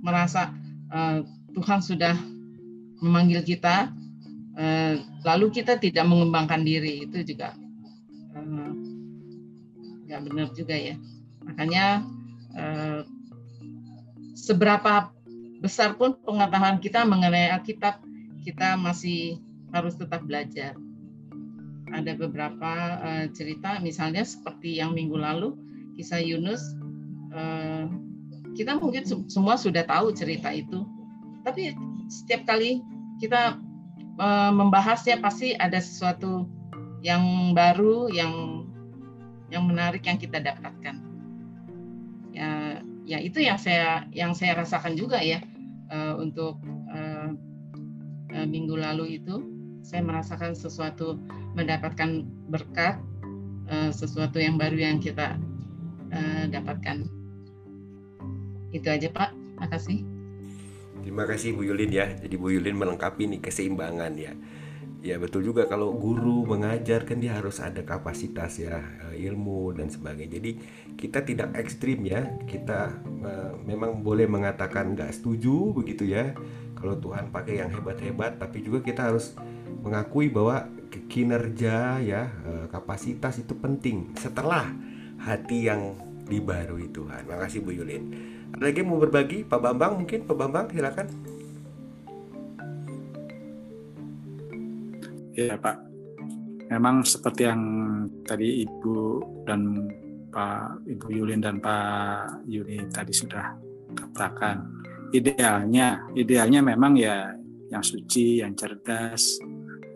merasa 0.02 0.54
uh, 0.90 1.22
Tuhan 1.54 1.82
sudah 1.82 2.18
memanggil 3.02 3.42
kita 3.42 3.90
uh, 4.58 4.94
lalu 5.26 5.54
kita 5.54 5.78
tidak 5.78 6.06
mengembangkan 6.06 6.66
diri. 6.66 7.06
Itu 7.06 7.22
juga 7.22 7.54
nggak 10.12 10.28
benar 10.28 10.48
juga 10.52 10.76
ya. 10.76 10.96
Makanya 11.48 12.04
eh, 12.52 13.02
seberapa 14.36 15.08
besar 15.62 15.94
pun 15.94 16.18
pengetahuan 16.26 16.82
kita 16.82 17.06
mengenai 17.06 17.54
Alkitab 17.54 18.02
kita 18.42 18.74
masih 18.76 19.38
harus 19.70 19.94
tetap 19.96 20.26
belajar. 20.26 20.74
Ada 21.94 22.18
beberapa 22.18 22.74
uh, 22.98 23.26
cerita 23.32 23.78
misalnya 23.78 24.26
seperti 24.26 24.82
yang 24.82 24.98
minggu 24.98 25.16
lalu 25.16 25.54
kisah 25.96 26.20
Yunus 26.20 26.74
uh, 27.30 27.86
kita 28.58 28.82
mungkin 28.82 29.06
semua 29.30 29.56
sudah 29.56 29.86
tahu 29.86 30.12
cerita 30.12 30.50
itu. 30.50 30.84
Tapi 31.46 31.78
setiap 32.10 32.50
kali 32.50 32.82
kita 33.22 33.62
uh, 34.18 34.52
membahasnya 34.52 35.22
pasti 35.22 35.54
ada 35.56 35.78
sesuatu 35.78 36.50
yang 37.06 37.54
baru 37.54 38.10
yang 38.10 38.66
yang 39.54 39.70
menarik 39.70 40.02
yang 40.10 40.18
kita 40.18 40.42
dapatkan. 40.42 40.98
Ya 42.32 42.82
ya 43.06 43.18
itu 43.20 43.44
yang 43.44 43.60
saya 43.60 44.08
yang 44.16 44.32
saya 44.32 44.64
rasakan 44.64 44.96
juga 44.96 45.20
ya 45.20 45.44
uh, 45.92 46.16
untuk 46.18 46.58
uh, 46.90 47.30
uh, 48.34 48.48
minggu 48.48 48.80
lalu 48.80 49.22
itu 49.22 49.44
saya 49.84 50.02
merasakan 50.02 50.56
sesuatu 50.56 51.20
mendapatkan 51.54 52.26
berkat 52.50 52.98
uh, 53.68 53.92
sesuatu 53.92 54.40
yang 54.40 54.56
baru 54.56 54.80
yang 54.80 54.98
kita 54.98 55.38
uh, 56.16 56.44
dapatkan. 56.50 57.06
Itu 58.72 58.88
aja 58.88 59.12
Pak. 59.12 59.36
Makasih. 59.60 60.02
Terima 61.06 61.28
kasih 61.28 61.54
Bu 61.54 61.68
Yulin 61.68 61.92
ya. 61.92 62.08
Jadi 62.18 62.36
Bu 62.40 62.50
Yulin 62.50 62.78
melengkapi 62.78 63.28
nih 63.28 63.42
keseimbangan 63.44 64.14
ya 64.16 64.34
ya 65.02 65.18
betul 65.18 65.42
juga 65.42 65.66
kalau 65.66 65.98
guru 65.98 66.46
mengajar 66.46 67.04
kan 67.10 67.18
dia 67.18 67.34
harus 67.34 67.58
ada 67.58 67.82
kapasitas 67.82 68.62
ya 68.62 68.78
eh, 69.10 69.26
ilmu 69.28 69.74
dan 69.74 69.90
sebagainya. 69.90 70.38
Jadi 70.38 70.52
kita 70.96 71.26
tidak 71.26 71.58
ekstrim 71.58 72.06
ya. 72.06 72.22
Kita 72.46 72.94
uh, 73.26 73.54
memang 73.66 74.06
boleh 74.06 74.30
mengatakan 74.30 74.94
nggak 74.94 75.12
setuju 75.12 75.74
begitu 75.74 76.06
ya. 76.06 76.38
Kalau 76.78 76.98
Tuhan 76.98 77.34
pakai 77.34 77.62
yang 77.62 77.70
hebat-hebat 77.74 78.38
tapi 78.38 78.62
juga 78.62 78.86
kita 78.86 79.10
harus 79.10 79.34
mengakui 79.82 80.30
bahwa 80.30 80.70
kinerja 81.10 82.00
ya 82.02 82.30
uh, 82.46 82.66
kapasitas 82.70 83.42
itu 83.42 83.58
penting 83.58 84.14
setelah 84.18 84.70
hati 85.18 85.66
yang 85.66 85.98
dibarui 86.30 86.88
Tuhan. 86.94 87.26
Makasih 87.26 87.66
Bu 87.66 87.74
Yulin. 87.74 88.04
Ada 88.52 88.64
lagi 88.70 88.82
mau 88.84 89.00
berbagi? 89.02 89.48
Pak 89.48 89.60
Bambang 89.60 90.04
mungkin? 90.04 90.28
Pak 90.28 90.36
Bambang 90.38 90.66
silakan 90.70 91.08
Ya 95.32 95.56
Pak, 95.56 95.78
memang 96.68 97.08
seperti 97.08 97.48
yang 97.48 97.62
tadi 98.28 98.68
Ibu 98.68 98.96
dan 99.48 99.88
Pak 100.32 100.88
Ibu 100.88 101.08
Yulin 101.12 101.40
dan 101.40 101.60
Pak 101.64 102.44
Yuni 102.48 102.84
tadi 102.92 103.16
sudah 103.16 103.56
katakan, 103.96 104.64
idealnya, 105.16 106.08
idealnya 106.16 106.60
memang 106.64 106.96
ya 107.00 107.32
yang 107.72 107.84
suci, 107.84 108.44
yang 108.44 108.56
cerdas, 108.56 109.40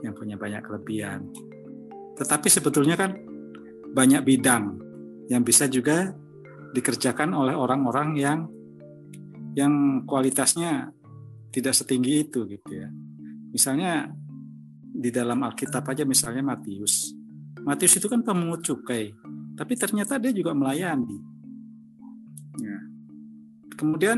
yang 0.03 0.15
punya 0.15 0.39
banyak 0.39 0.63
kelebihan. 0.63 1.27
Tetapi 2.15 2.47
sebetulnya 2.47 2.95
kan 2.95 3.11
banyak 3.91 4.23
bidang 4.23 4.79
yang 5.27 5.43
bisa 5.43 5.67
juga 5.67 6.15
dikerjakan 6.75 7.31
oleh 7.31 7.55
orang-orang 7.55 8.09
yang 8.19 8.39
yang 9.55 10.03
kualitasnya 10.03 10.91
tidak 11.51 11.71
setinggi 11.71 12.27
itu 12.27 12.43
gitu 12.47 12.71
ya. 12.71 12.91
Misalnya 13.55 14.11
di 14.95 15.11
dalam 15.11 15.43
Alkitab 15.43 15.83
aja 15.91 16.07
misalnya 16.07 16.55
Matius. 16.55 17.11
Matius 17.67 17.99
itu 17.99 18.07
kan 18.07 18.23
pemungut 18.23 18.63
cukai, 18.63 19.11
tapi 19.59 19.73
ternyata 19.75 20.15
dia 20.15 20.31
juga 20.31 20.55
melayani. 20.55 21.17
Ya. 22.61 22.79
Kemudian 23.75 24.17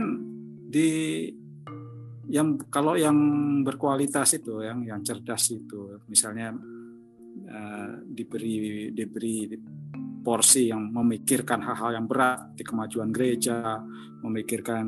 di 0.70 0.90
yang 2.28 2.60
kalau 2.70 2.94
yang 3.00 3.18
berkualitas 3.64 4.38
itu, 4.38 4.62
yang 4.62 4.84
yang 4.84 5.02
cerdas 5.02 5.50
itu, 5.50 5.98
misalnya 6.06 6.54
uh, 7.48 7.92
diberi 8.04 8.92
diberi 8.92 9.48
porsi 10.22 10.68
yang 10.68 10.92
memikirkan 10.92 11.64
hal-hal 11.64 12.04
yang 12.04 12.06
berat 12.06 12.52
di 12.54 12.68
kemajuan 12.68 13.16
gereja, 13.16 13.80
memikirkan 14.22 14.86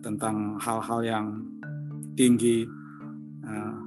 tentang 0.00 0.56
hal-hal 0.58 1.00
yang 1.04 1.26
tinggi. 2.16 2.64
Uh, 3.44 3.79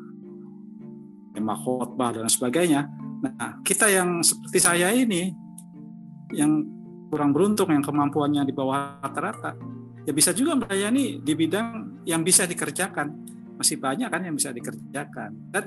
tema 1.34 1.58
khotbah 1.58 2.14
dan 2.14 2.30
sebagainya. 2.30 2.88
Nah, 3.26 3.60
kita 3.66 3.90
yang 3.90 4.22
seperti 4.22 4.60
saya 4.62 4.94
ini 4.94 5.34
yang 6.34 6.64
kurang 7.10 7.34
beruntung 7.34 7.70
yang 7.70 7.82
kemampuannya 7.86 8.46
di 8.46 8.54
bawah 8.54 8.98
rata-rata 9.02 9.54
ya 10.04 10.12
bisa 10.12 10.36
juga 10.36 10.58
melayani 10.58 11.20
di 11.24 11.34
bidang 11.34 12.00
yang 12.04 12.22
bisa 12.22 12.44
dikerjakan. 12.44 13.08
Masih 13.58 13.80
banyak 13.80 14.10
kan 14.10 14.22
yang 14.24 14.36
bisa 14.36 14.52
dikerjakan. 14.52 15.32
Dan 15.50 15.66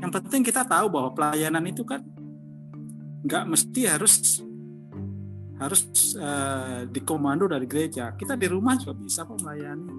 yang 0.00 0.10
penting 0.12 0.44
kita 0.44 0.64
tahu 0.64 0.88
bahwa 0.92 1.12
pelayanan 1.12 1.64
itu 1.68 1.84
kan 1.84 2.00
nggak 3.20 3.44
mesti 3.48 3.82
harus 3.84 4.40
harus 5.60 5.84
uh, 6.16 6.88
dikomando 6.88 7.44
dari 7.44 7.68
gereja. 7.68 8.16
Kita 8.16 8.36
di 8.36 8.48
rumah 8.48 8.76
juga 8.80 8.96
bisa 8.96 9.28
kok 9.28 9.40
melayani. 9.44 9.92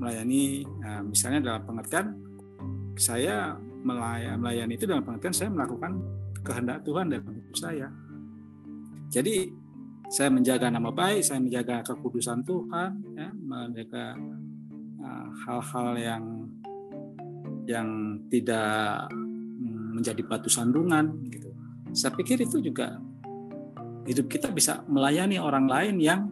Melayani 0.00 0.42
uh, 0.64 1.02
misalnya 1.04 1.40
dalam 1.40 1.62
pengertian 1.64 2.06
saya 3.00 3.56
melayani, 3.84 4.38
melayani 4.38 4.72
itu 4.76 4.84
dalam 4.86 5.04
pengertian 5.04 5.34
saya 5.34 5.48
melakukan 5.52 6.00
kehendak 6.44 6.84
Tuhan 6.84 7.12
dalam 7.12 7.26
hidup 7.28 7.56
saya. 7.56 7.88
Jadi 9.10 9.50
saya 10.10 10.28
menjaga 10.30 10.66
nama 10.70 10.90
baik, 10.90 11.22
saya 11.22 11.38
menjaga 11.38 11.86
kekudusan 11.86 12.42
Tuhan, 12.42 12.90
ya, 13.14 13.28
menjaga 13.30 14.18
uh, 14.98 15.28
hal-hal 15.46 15.88
uh, 15.94 15.98
yang 15.98 16.24
yang 17.70 17.88
tidak 18.26 19.06
mm, 19.14 20.00
menjadi 20.00 20.22
batu 20.26 20.50
sandungan. 20.50 21.14
Gitu. 21.30 21.50
Saya 21.94 22.14
pikir 22.14 22.42
itu 22.42 22.58
juga 22.58 22.98
hidup 24.06 24.26
kita 24.26 24.50
bisa 24.50 24.82
melayani 24.90 25.38
orang 25.38 25.70
lain 25.70 25.96
yang 26.02 26.26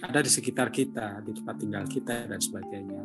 ada 0.00 0.22
di 0.22 0.30
sekitar 0.30 0.70
kita, 0.72 1.20
di 1.26 1.34
tempat 1.34 1.54
tinggal 1.58 1.84
kita 1.84 2.24
dan 2.24 2.40
sebagainya. 2.40 3.02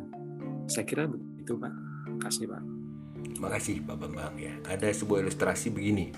Saya 0.70 0.84
kira 0.86 1.04
begitu 1.10 1.58
Pak. 1.60 1.72
Terima 2.08 2.20
kasih 2.24 2.46
Pak. 2.48 2.83
Terima 3.32 3.48
kasih 3.48 3.80
Pak 3.84 3.96
Bambang 3.96 4.36
ya. 4.36 4.52
Ada 4.68 4.92
sebuah 4.92 5.24
ilustrasi 5.24 5.72
begini. 5.72 6.12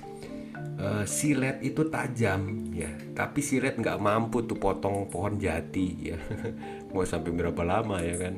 Uh, 0.77 1.09
silet 1.09 1.57
itu 1.65 1.89
tajam 1.89 2.69
ya, 2.77 2.93
tapi 3.17 3.41
silet 3.41 3.81
nggak 3.81 3.97
mampu 3.97 4.45
tuh 4.45 4.61
potong 4.61 5.09
pohon 5.09 5.41
jati 5.41 6.13
ya. 6.13 6.19
Mau 6.93 7.01
sampai 7.05 7.33
berapa 7.33 7.63
lama 7.65 7.97
ya 8.05 8.17
kan? 8.21 8.35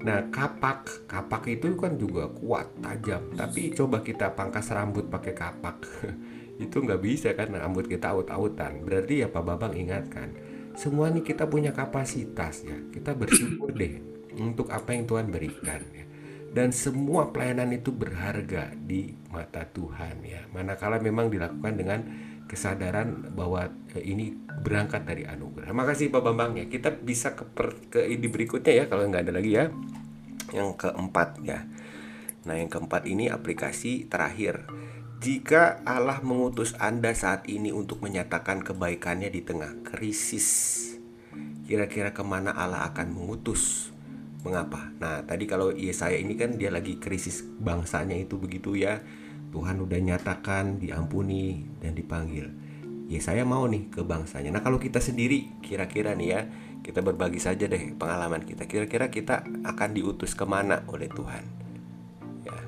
Nah 0.00 0.32
kapak, 0.32 1.04
kapak 1.04 1.44
itu 1.52 1.76
kan 1.76 2.00
juga 2.00 2.32
kuat, 2.32 2.72
tajam. 2.80 3.36
Tapi 3.36 3.76
coba 3.76 4.00
kita 4.00 4.32
pangkas 4.32 4.72
rambut 4.72 5.12
pakai 5.12 5.36
kapak, 5.36 5.84
itu 6.64 6.76
nggak 6.80 7.00
bisa 7.04 7.36
kan 7.36 7.52
rambut 7.52 7.84
kita 7.84 8.16
aut-autan. 8.16 8.80
Berarti 8.88 9.20
ya 9.20 9.28
Pak 9.28 9.44
Bambang 9.44 9.76
ingatkan, 9.76 10.32
semua 10.72 11.12
ini 11.12 11.20
kita 11.20 11.44
punya 11.44 11.76
kapasitas 11.76 12.64
ya. 12.64 12.80
Kita 12.88 13.12
bersyukur 13.12 13.76
deh 13.76 14.00
untuk 14.40 14.72
apa 14.72 14.96
yang 14.96 15.04
Tuhan 15.04 15.28
berikan 15.28 15.84
ya 15.92 16.07
dan 16.58 16.74
semua 16.74 17.30
pelayanan 17.30 17.70
itu 17.70 17.94
berharga 17.94 18.74
di 18.74 19.14
mata 19.30 19.62
Tuhan 19.62 20.26
ya 20.26 20.42
manakala 20.50 20.98
memang 20.98 21.30
dilakukan 21.30 21.74
dengan 21.78 22.00
kesadaran 22.48 23.36
bahwa 23.36 23.68
eh, 23.92 24.02
ini 24.02 24.32
berangkat 24.64 25.04
dari 25.04 25.28
anugerah. 25.28 25.70
Makasih 25.70 26.08
Pak 26.08 26.22
Bambang 26.24 26.56
ya. 26.56 26.66
Kita 26.66 26.90
bisa 26.96 27.36
ke, 27.36 27.44
per, 27.44 27.76
ke 27.92 28.08
ini 28.08 28.26
berikutnya 28.26 28.72
ya 28.82 28.84
kalau 28.88 29.04
nggak 29.04 29.28
ada 29.28 29.32
lagi 29.36 29.52
ya. 29.54 29.68
Yang 30.50 30.80
keempat 30.80 31.44
ya. 31.44 31.68
Nah 32.48 32.56
yang 32.56 32.72
keempat 32.72 33.04
ini 33.04 33.28
aplikasi 33.28 34.08
terakhir. 34.08 34.64
Jika 35.20 35.84
Allah 35.84 36.24
mengutus 36.24 36.72
Anda 36.80 37.12
saat 37.12 37.44
ini 37.50 37.74
untuk 37.74 38.00
menyatakan 38.00 38.64
kebaikannya 38.64 39.28
di 39.28 39.42
tengah 39.42 39.82
krisis, 39.82 40.46
kira-kira 41.66 42.14
ke 42.14 42.22
mana 42.22 42.54
Allah 42.54 42.86
akan 42.86 43.18
mengutus? 43.18 43.90
Mengapa? 44.48 44.96
Nah, 44.96 45.20
tadi 45.28 45.44
kalau 45.44 45.68
Yesaya 45.76 46.16
ini 46.16 46.32
kan 46.32 46.56
dia 46.56 46.72
lagi 46.72 46.96
krisis 46.96 47.44
bangsanya 47.44 48.16
itu 48.16 48.40
begitu 48.40 48.72
ya. 48.80 49.04
Tuhan 49.52 49.76
udah 49.80 50.00
nyatakan, 50.00 50.80
diampuni, 50.80 51.68
dan 51.84 51.92
dipanggil. 51.92 52.48
Ya 53.08 53.24
saya 53.24 53.44
mau 53.48 53.64
nih 53.64 53.88
ke 53.88 54.04
bangsanya. 54.04 54.52
Nah 54.52 54.60
kalau 54.60 54.76
kita 54.76 55.00
sendiri, 55.00 55.48
kira-kira 55.64 56.12
nih 56.12 56.28
ya, 56.28 56.40
kita 56.84 57.00
berbagi 57.00 57.40
saja 57.40 57.64
deh 57.64 57.96
pengalaman 57.96 58.44
kita. 58.44 58.68
Kira-kira 58.68 59.08
kita 59.08 59.48
akan 59.64 59.96
diutus 59.96 60.36
ke 60.36 60.44
mana 60.44 60.84
oleh 60.92 61.08
Tuhan? 61.08 61.44
Ya. 62.44 62.60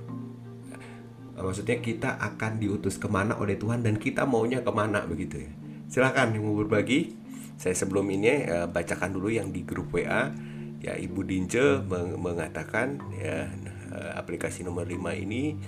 Maksudnya 1.36 1.84
kita 1.84 2.16
akan 2.16 2.56
diutus 2.56 2.96
ke 2.96 3.04
mana 3.04 3.36
oleh 3.36 3.60
Tuhan 3.60 3.84
dan 3.84 4.00
kita 4.00 4.24
maunya 4.24 4.64
ke 4.64 4.72
mana 4.72 5.04
begitu 5.04 5.44
ya. 5.44 5.52
Silahkan 5.92 6.32
yang 6.32 6.48
mau 6.48 6.56
berbagi. 6.56 7.20
Saya 7.60 7.76
sebelum 7.76 8.08
ini 8.08 8.48
eh, 8.48 8.64
bacakan 8.64 9.12
dulu 9.12 9.28
yang 9.28 9.52
di 9.52 9.60
grup 9.60 9.92
WA. 9.92 10.32
Ya 10.80 10.96
Ibu 10.96 11.28
Dince 11.28 11.84
mengatakan 12.16 13.00
ya 13.20 13.52
eh, 13.92 14.12
aplikasi 14.16 14.64
nomor 14.64 14.88
5 14.88 14.96
ini 15.12 15.60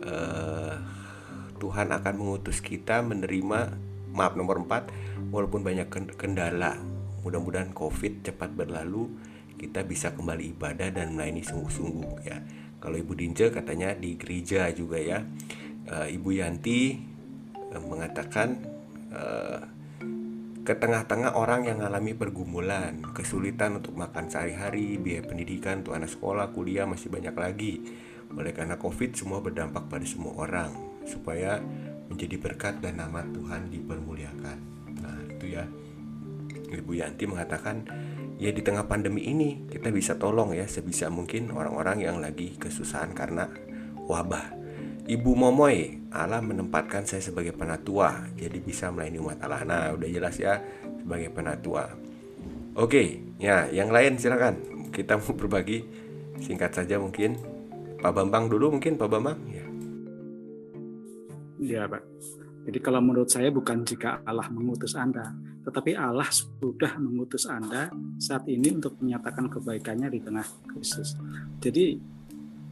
uh, 0.00 0.74
Tuhan 1.60 1.92
akan 1.92 2.14
mengutus 2.16 2.64
kita 2.64 3.04
menerima 3.04 3.76
maaf 4.16 4.32
nomor 4.32 4.64
4 4.64 5.28
walaupun 5.28 5.60
banyak 5.60 5.92
kendala. 6.16 6.80
Mudah-mudahan 7.20 7.76
covid 7.76 8.24
cepat 8.24 8.48
berlalu 8.56 9.12
kita 9.60 9.84
bisa 9.84 10.16
kembali 10.16 10.56
ibadah 10.56 10.88
dan 10.88 11.12
melayani 11.12 11.44
sungguh-sungguh 11.44 12.24
ya. 12.24 12.40
Kalau 12.80 12.96
Ibu 12.96 13.12
Dinje 13.12 13.52
katanya 13.52 13.92
di 13.92 14.16
gereja 14.16 14.72
juga 14.72 14.96
ya 14.96 15.20
uh, 15.92 16.08
Ibu 16.08 16.30
Yanti 16.32 16.96
mengatakan 17.70 18.56
ke 20.70 20.78
tengah-tengah 20.78 21.34
orang 21.34 21.66
yang 21.66 21.82
mengalami 21.82 22.14
pergumulan, 22.14 23.02
kesulitan 23.10 23.82
untuk 23.82 23.98
makan 23.98 24.30
sehari-hari, 24.30 25.02
biaya 25.02 25.26
pendidikan 25.26 25.82
untuk 25.82 25.98
anak 25.98 26.14
sekolah, 26.14 26.54
kuliah 26.54 26.86
masih 26.86 27.10
banyak 27.10 27.34
lagi. 27.34 27.82
Oleh 28.38 28.54
karena 28.54 28.78
COVID 28.78 29.18
semua 29.18 29.42
berdampak 29.42 29.90
pada 29.90 30.06
semua 30.06 30.38
orang 30.38 30.70
supaya 31.10 31.58
menjadi 32.06 32.38
berkat 32.38 32.78
dan 32.78 33.02
nama 33.02 33.26
Tuhan 33.34 33.66
dipermuliakan. 33.66 34.56
Nah, 35.02 35.18
itu 35.34 35.58
ya. 35.58 35.66
Ibu 36.70 37.02
Yanti 37.02 37.26
mengatakan, 37.26 37.82
ya 38.38 38.54
di 38.54 38.62
tengah 38.62 38.86
pandemi 38.86 39.26
ini 39.26 39.66
kita 39.66 39.90
bisa 39.90 40.22
tolong 40.22 40.54
ya 40.54 40.70
sebisa 40.70 41.10
mungkin 41.10 41.50
orang-orang 41.50 42.06
yang 42.06 42.22
lagi 42.22 42.54
kesusahan 42.54 43.10
karena 43.10 43.50
wabah. 44.06 44.59
Ibu 45.10 45.34
Momoy, 45.34 46.06
Allah 46.14 46.38
menempatkan 46.38 47.02
saya 47.02 47.18
sebagai 47.18 47.50
penatua, 47.50 48.30
jadi 48.38 48.62
bisa 48.62 48.94
melayani 48.94 49.18
umat 49.18 49.42
Allah. 49.42 49.66
Nah, 49.66 49.84
udah 49.98 50.06
jelas 50.06 50.38
ya 50.38 50.62
sebagai 51.02 51.34
penatua. 51.34 51.90
Oke, 52.78 53.18
ya 53.42 53.66
yang 53.74 53.90
lain 53.90 54.22
silakan. 54.22 54.86
Kita 54.94 55.18
mau 55.18 55.34
berbagi 55.34 55.82
singkat 56.38 56.78
saja 56.78 57.02
mungkin. 57.02 57.34
Pak 57.98 58.12
Bambang 58.14 58.46
dulu 58.46 58.78
mungkin 58.78 58.94
Pak 58.94 59.08
Bambang 59.10 59.38
ya. 59.50 59.66
Iya 61.58 61.82
Pak. 61.90 62.02
Jadi 62.70 62.78
kalau 62.78 63.02
menurut 63.02 63.26
saya 63.26 63.50
bukan 63.50 63.82
jika 63.82 64.22
Allah 64.22 64.46
mengutus 64.46 64.94
Anda, 64.94 65.26
tetapi 65.66 65.98
Allah 65.98 66.30
sudah 66.30 67.02
mengutus 67.02 67.50
Anda 67.50 67.90
saat 68.22 68.46
ini 68.46 68.78
untuk 68.78 68.94
menyatakan 69.02 69.50
kebaikannya 69.50 70.06
di 70.06 70.22
tengah 70.22 70.46
krisis. 70.70 71.18
Jadi 71.58 71.98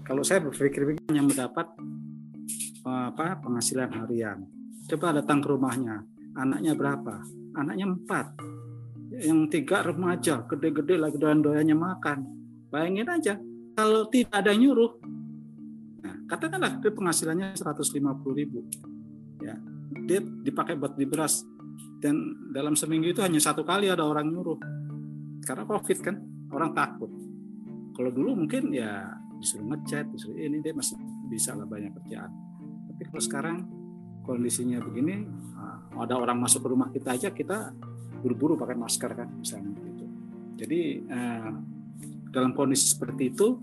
kalau 0.06 0.23
saya 0.23 0.39
berpikir 0.39 0.94
yang 1.10 1.27
mendapat 1.27 1.66
apa 2.89 3.39
penghasilan 3.40 3.93
harian, 3.93 4.44
coba 4.89 5.20
datang 5.20 5.44
ke 5.44 5.48
rumahnya, 5.48 6.05
anaknya 6.36 6.73
berapa? 6.74 7.23
Anaknya 7.59 7.86
empat, 7.90 8.27
yang 9.19 9.51
tiga 9.51 9.82
remaja, 9.82 10.47
gede-gede 10.47 11.01
lagi 11.01 11.16
doyan-doyannya 11.19 11.77
makan. 11.77 12.19
Bayangin 12.69 13.09
aja, 13.09 13.35
kalau 13.74 14.06
tidak 14.12 14.35
ada 14.36 14.52
yang 14.52 14.69
nyuruh, 14.69 14.90
katakanlah 16.28 16.78
dia 16.78 16.93
penghasilannya 16.93 17.56
150 17.56 17.98
ribu. 18.36 18.62
Ya 19.43 19.56
dia 20.05 20.20
dipakai 20.20 20.77
buat 20.77 20.94
di 20.94 21.09
beras. 21.09 21.43
Dan 21.98 22.48
dalam 22.55 22.78
seminggu 22.78 23.10
itu 23.10 23.20
hanya 23.24 23.43
satu 23.43 23.66
kali 23.66 23.90
ada 23.90 24.06
orang 24.06 24.31
nyuruh. 24.31 24.59
Karena 25.43 25.65
covid 25.66 25.98
kan 26.05 26.16
orang 26.52 26.70
takut. 26.77 27.10
Kalau 27.97 28.10
dulu 28.15 28.44
mungkin 28.44 28.70
ya 28.70 29.09
disuruh 29.39 29.66
ngechat 29.74 30.10
disuruh 30.10 30.39
ini 30.39 30.59
dia 30.59 30.74
masih 30.74 30.98
bisa 31.31 31.55
lah 31.55 31.62
banyak 31.62 31.94
kerjaan 31.94 32.48
tapi 32.99 33.07
kalau 33.15 33.23
sekarang 33.23 33.57
kondisinya 34.27 34.83
begini 34.83 35.23
ada 35.95 36.19
orang 36.19 36.43
masuk 36.43 36.66
ke 36.66 36.69
rumah 36.69 36.91
kita 36.91 37.15
aja 37.15 37.29
kita 37.31 37.70
buru-buru 38.19 38.59
pakai 38.59 38.75
masker 38.75 39.15
kan 39.15 39.31
misalnya 39.39 39.70
gitu 39.87 40.05
jadi 40.59 40.81
eh, 41.07 41.51
dalam 42.35 42.53
kondisi 42.59 42.91
seperti 42.91 43.31
itu 43.31 43.62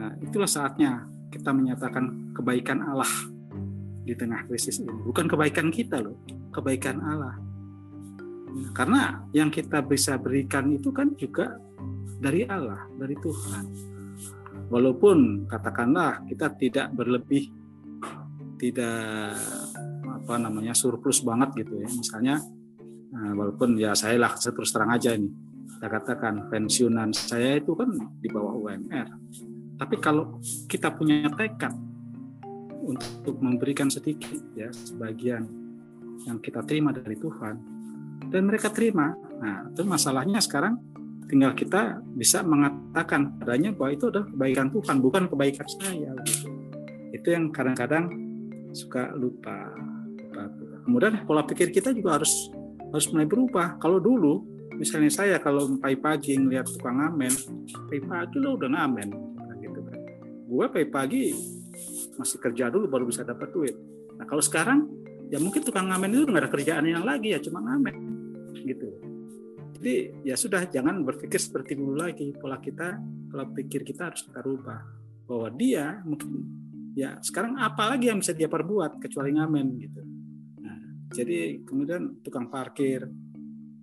nah 0.00 0.16
itulah 0.24 0.48
saatnya 0.48 1.04
kita 1.28 1.52
menyatakan 1.52 2.32
kebaikan 2.32 2.80
Allah 2.80 3.12
di 4.08 4.16
tengah 4.16 4.48
krisis 4.48 4.80
ini. 4.80 4.88
Bukan 4.88 5.28
kebaikan 5.28 5.68
kita 5.68 6.00
loh, 6.00 6.16
kebaikan 6.48 6.96
Allah. 7.04 7.36
Karena 8.72 9.20
yang 9.36 9.52
kita 9.52 9.84
bisa 9.84 10.16
berikan 10.16 10.72
itu 10.72 10.88
kan 10.88 11.12
juga 11.20 11.60
dari 12.16 12.48
Allah, 12.48 12.88
dari 12.96 13.12
Tuhan. 13.20 13.64
Walaupun 14.72 15.44
katakanlah 15.44 16.24
kita 16.24 16.56
tidak 16.56 16.88
berlebih, 16.96 17.52
tidak 18.58 19.38
apa 20.04 20.34
namanya 20.36 20.74
surplus 20.74 21.22
banget 21.22 21.64
gitu 21.64 21.78
ya. 21.80 21.88
Misalnya 21.88 22.34
nah, 23.14 23.32
walaupun 23.38 23.78
ya 23.78 23.94
saya 23.94 24.18
lah 24.18 24.34
terus 24.36 24.74
terang 24.74 24.92
aja 24.92 25.14
ini. 25.14 25.30
Kita 25.78 25.86
katakan 25.86 26.50
pensiunan 26.50 27.14
saya 27.14 27.54
itu 27.54 27.70
kan 27.78 27.86
di 28.18 28.26
bawah 28.26 28.58
UMR 28.58 29.08
tapi 29.78 29.94
kalau 30.02 30.42
kita 30.66 30.90
punya 30.90 31.30
tekad 31.30 31.70
untuk 32.82 33.38
memberikan 33.38 33.86
sedikit 33.86 34.42
ya 34.58 34.66
sebagian 34.74 35.46
yang 36.26 36.42
kita 36.42 36.66
terima 36.66 36.90
dari 36.90 37.14
Tuhan 37.14 37.54
dan 38.26 38.42
mereka 38.42 38.74
terima. 38.74 39.14
Nah, 39.38 39.70
itu 39.70 39.86
masalahnya 39.86 40.42
sekarang 40.42 40.82
tinggal 41.30 41.54
kita 41.54 42.02
bisa 42.10 42.42
mengatakan 42.42 43.38
adanya 43.38 43.70
bahwa 43.70 43.94
itu 43.94 44.10
adalah 44.10 44.26
kebaikan 44.26 44.68
Tuhan, 44.74 44.96
bukan 44.98 45.22
kebaikan 45.30 45.66
saya. 45.78 46.10
Gitu. 46.26 46.50
Itu 47.14 47.28
yang 47.30 47.54
kadang-kadang 47.54 48.27
suka 48.72 49.12
lupa. 49.16 49.72
Kemudian 50.84 51.24
pola 51.28 51.44
pikir 51.44 51.68
kita 51.74 51.92
juga 51.92 52.20
harus 52.20 52.52
harus 52.88 53.06
mulai 53.12 53.28
berubah. 53.28 53.76
Kalau 53.76 54.00
dulu, 54.00 54.46
misalnya 54.78 55.12
saya 55.12 55.36
kalau 55.42 55.76
pagi-pagi 55.76 56.38
ngelihat 56.40 56.68
tukang 56.72 57.00
ngamen, 57.00 57.32
pagi-pagi 57.90 58.36
lo 58.40 58.56
udah 58.56 58.70
ngamen, 58.72 59.08
gue 60.48 60.66
pagi-pagi 60.72 61.22
masih 62.16 62.38
kerja 62.40 62.72
dulu 62.72 62.88
baru 62.88 63.04
bisa 63.06 63.22
dapat 63.22 63.52
duit. 63.52 63.76
Nah 64.16 64.24
kalau 64.26 64.42
sekarang 64.42 64.88
ya 65.28 65.38
mungkin 65.38 65.60
tukang 65.62 65.92
ngamen 65.92 66.08
itu 66.10 66.24
nggak 66.26 66.48
ada 66.48 66.50
kerjaan 66.50 66.84
yang 66.88 67.04
lagi 67.04 67.36
ya 67.36 67.38
cuma 67.38 67.60
ngamen 67.62 67.94
gitu. 68.64 68.88
Jadi 69.78 69.94
ya 70.26 70.34
sudah 70.34 70.66
jangan 70.66 71.06
berpikir 71.06 71.38
seperti 71.38 71.78
dulu 71.78 71.94
lagi 71.94 72.34
pola 72.34 72.58
kita 72.58 72.98
pola 73.30 73.46
pikir 73.46 73.86
kita 73.86 74.10
harus 74.10 74.26
kita 74.26 74.42
rubah 74.42 74.80
bahwa 75.28 75.48
dia 75.54 76.02
mungkin 76.02 76.57
ya 76.98 77.14
sekarang 77.22 77.54
apa 77.62 77.94
lagi 77.94 78.10
yang 78.10 78.18
bisa 78.18 78.34
dia 78.34 78.50
perbuat 78.50 78.98
kecuali 78.98 79.30
ngamen 79.38 79.66
gitu. 79.78 80.02
Nah, 80.66 80.78
jadi 81.14 81.62
kemudian 81.62 82.18
tukang 82.26 82.50
parkir 82.50 83.06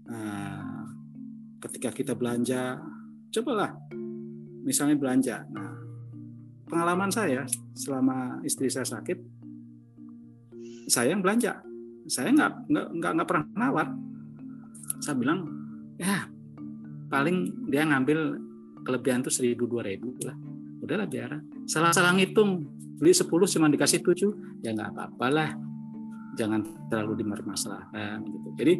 nah, 0.03 0.83
ketika 1.63 1.95
kita 1.95 2.11
belanja 2.11 2.83
cobalah 3.31 3.71
misalnya 4.67 4.99
belanja 4.99 5.47
nah 5.47 5.85
pengalaman 6.65 7.13
saya 7.13 7.45
selama 7.77 8.41
istri 8.41 8.67
saya 8.67 8.83
sakit, 8.83 9.17
saya 10.89 11.13
yang 11.13 11.21
belanja. 11.21 11.61
Saya 12.05 12.29
nggak 12.33 12.51
nggak 12.69 13.11
nggak 13.15 13.27
pernah 13.29 13.45
nawar. 13.57 13.87
Saya 15.01 15.17
bilang, 15.17 15.49
ya 15.97 16.29
paling 17.09 17.69
dia 17.69 17.85
ngambil 17.85 18.37
kelebihan 18.85 19.25
tuh 19.25 19.33
seribu 19.33 19.65
dua 19.65 19.85
ribu 19.85 20.13
lah. 20.21 20.37
Udahlah 20.81 21.09
biar. 21.09 21.41
Salah-salah 21.65 22.13
ngitung 22.13 22.69
beli 22.95 23.13
sepuluh 23.13 23.47
cuma 23.47 23.67
dikasih 23.67 23.99
tujuh 24.03 24.61
ya 24.63 24.71
nggak 24.71 24.91
apa-apa 24.95 25.27
lah. 25.31 25.49
Jangan 26.35 26.91
terlalu 26.91 27.23
dimermasalahkan 27.23 28.23
gitu. 28.27 28.49
Jadi 28.59 28.73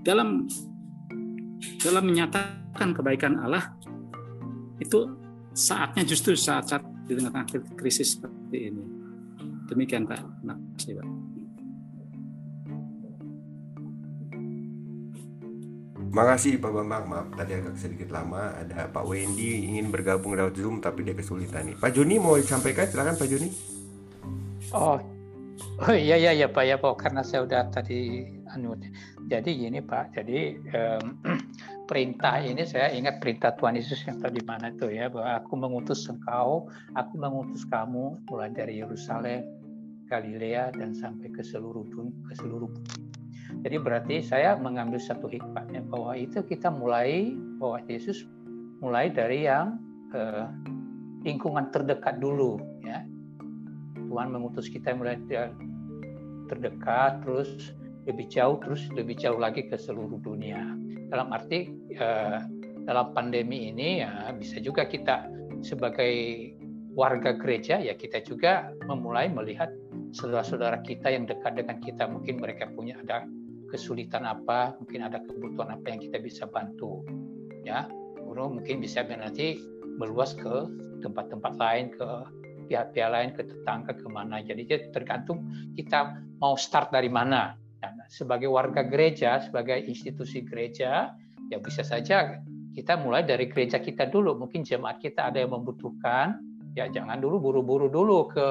dalam 0.00 0.48
dalam 1.78 2.04
menyatakan 2.08 2.96
kebaikan 2.96 3.38
Allah 3.38 3.76
itu 4.80 5.12
saatnya 5.52 6.02
justru 6.08 6.32
saat-saat 6.32 6.82
di 7.04 7.14
tengah 7.14 7.44
krisis 7.76 8.16
seperti 8.16 8.72
ini. 8.72 8.84
Demikian 9.68 10.08
Pak. 10.08 10.20
Terima 10.20 10.56
kasih 10.76 10.92
Pak. 10.98 11.21
Makasih 16.12 16.60
Pak 16.60 16.76
Bambang, 16.76 17.08
maaf 17.08 17.32
tadi 17.32 17.56
agak 17.56 17.80
sedikit 17.80 18.12
lama. 18.12 18.52
Ada 18.60 18.92
Pak 18.92 19.00
Wendy 19.08 19.64
ingin 19.64 19.88
bergabung 19.88 20.36
lewat 20.36 20.60
Zoom 20.60 20.76
tapi 20.76 21.08
dia 21.08 21.16
kesulitan 21.16 21.72
nih. 21.72 21.76
Pak 21.80 21.88
Joni 21.96 22.20
mau 22.20 22.36
disampaikan? 22.36 22.84
Silakan 22.84 23.16
Pak 23.16 23.28
Joni. 23.32 23.48
Oh, 24.76 25.00
oh 25.80 25.96
iya 25.96 26.20
iya 26.20 26.36
ya 26.36 26.52
Pak. 26.52 26.68
Ya 26.68 26.76
Pak 26.76 27.00
karena 27.00 27.24
saya 27.24 27.48
udah 27.48 27.64
tadi 27.72 28.28
anu. 28.52 28.76
Jadi 29.24 29.56
gini 29.56 29.80
Pak. 29.80 30.12
Jadi 30.12 30.60
um, 30.76 31.16
perintah 31.88 32.44
ini 32.44 32.60
saya 32.68 32.92
ingat 32.92 33.16
perintah 33.16 33.56
Tuhan 33.56 33.80
Yesus 33.80 34.04
yang 34.04 34.20
tadi 34.20 34.44
mana 34.44 34.68
itu 34.68 34.92
ya 34.92 35.08
bahwa 35.08 35.40
aku 35.40 35.56
mengutus 35.56 36.04
engkau, 36.12 36.68
aku 36.92 37.14
mengutus 37.16 37.64
kamu 37.72 38.20
mulai 38.28 38.52
dari 38.52 38.84
Yerusalem 38.84 39.48
Galilea 40.12 40.76
dan 40.76 40.92
sampai 40.92 41.32
ke 41.32 41.40
seluruh 41.40 41.88
dunia, 41.88 42.12
ke 42.28 42.36
seluruh 42.36 42.68
jadi 43.60 43.76
berarti 43.76 44.24
saya 44.24 44.56
mengambil 44.56 44.96
satu 44.96 45.28
hikmahnya 45.28 45.84
bahwa 45.86 46.16
itu 46.16 46.40
kita 46.40 46.72
mulai 46.72 47.36
bahwa 47.60 47.84
Yesus 47.84 48.24
mulai 48.80 49.12
dari 49.12 49.44
yang 49.44 49.76
eh, 50.16 50.48
lingkungan 51.22 51.68
terdekat 51.70 52.18
dulu 52.18 52.58
ya. 52.82 53.04
Tuhan 54.08 54.28
mengutus 54.28 54.68
kita 54.68 54.92
mulai 54.92 55.16
terdekat 56.50 57.24
terus 57.24 57.72
lebih 58.04 58.26
jauh 58.28 58.58
terus 58.60 58.82
lebih 58.92 59.14
jauh 59.14 59.38
lagi 59.38 59.68
ke 59.68 59.78
seluruh 59.78 60.18
dunia. 60.18 60.58
Dalam 61.12 61.30
arti 61.30 61.70
eh, 61.94 62.40
dalam 62.82 63.14
pandemi 63.14 63.70
ini 63.70 64.02
ya 64.02 64.34
bisa 64.34 64.58
juga 64.58 64.88
kita 64.88 65.30
sebagai 65.62 66.10
warga 66.98 67.38
gereja 67.38 67.78
ya 67.78 67.94
kita 67.94 68.20
juga 68.26 68.74
memulai 68.90 69.30
melihat 69.30 69.70
saudara-saudara 70.12 70.82
kita 70.82 71.08
yang 71.08 71.24
dekat 71.24 71.56
dengan 71.56 71.78
kita 71.80 72.04
mungkin 72.10 72.42
mereka 72.42 72.68
punya 72.74 72.98
ada 73.00 73.24
kesulitan 73.72 74.28
apa, 74.28 74.76
mungkin 74.76 75.08
ada 75.08 75.24
kebutuhan 75.24 75.72
apa 75.72 75.86
yang 75.88 76.00
kita 76.04 76.20
bisa 76.20 76.44
bantu. 76.44 77.00
Ya, 77.64 77.88
guru 78.20 78.60
mungkin 78.60 78.84
bisa 78.84 79.00
nanti 79.08 79.56
meluas 79.96 80.36
ke 80.36 80.68
tempat-tempat 81.00 81.56
lain, 81.56 81.88
ke 81.96 82.08
pihak-pihak 82.68 83.08
lain, 83.08 83.30
ke 83.32 83.48
tetangga, 83.48 83.96
ke 83.96 84.06
mana. 84.12 84.44
Jadi 84.44 84.68
tergantung 84.92 85.48
kita 85.72 86.20
mau 86.38 86.54
start 86.54 86.92
dari 86.92 87.08
mana. 87.08 87.56
Dan 87.80 87.98
sebagai 88.06 88.52
warga 88.52 88.84
gereja, 88.86 89.42
sebagai 89.42 89.80
institusi 89.82 90.44
gereja, 90.44 91.16
ya 91.50 91.58
bisa 91.58 91.82
saja 91.82 92.38
kita 92.72 92.96
mulai 92.96 93.24
dari 93.26 93.48
gereja 93.50 93.82
kita 93.82 94.08
dulu. 94.08 94.36
Mungkin 94.38 94.62
jemaat 94.62 95.02
kita 95.02 95.32
ada 95.32 95.42
yang 95.42 95.52
membutuhkan, 95.52 96.40
ya 96.72 96.88
jangan 96.88 97.20
dulu 97.20 97.40
buru-buru 97.40 97.92
dulu 97.92 98.30
ke 98.32 98.46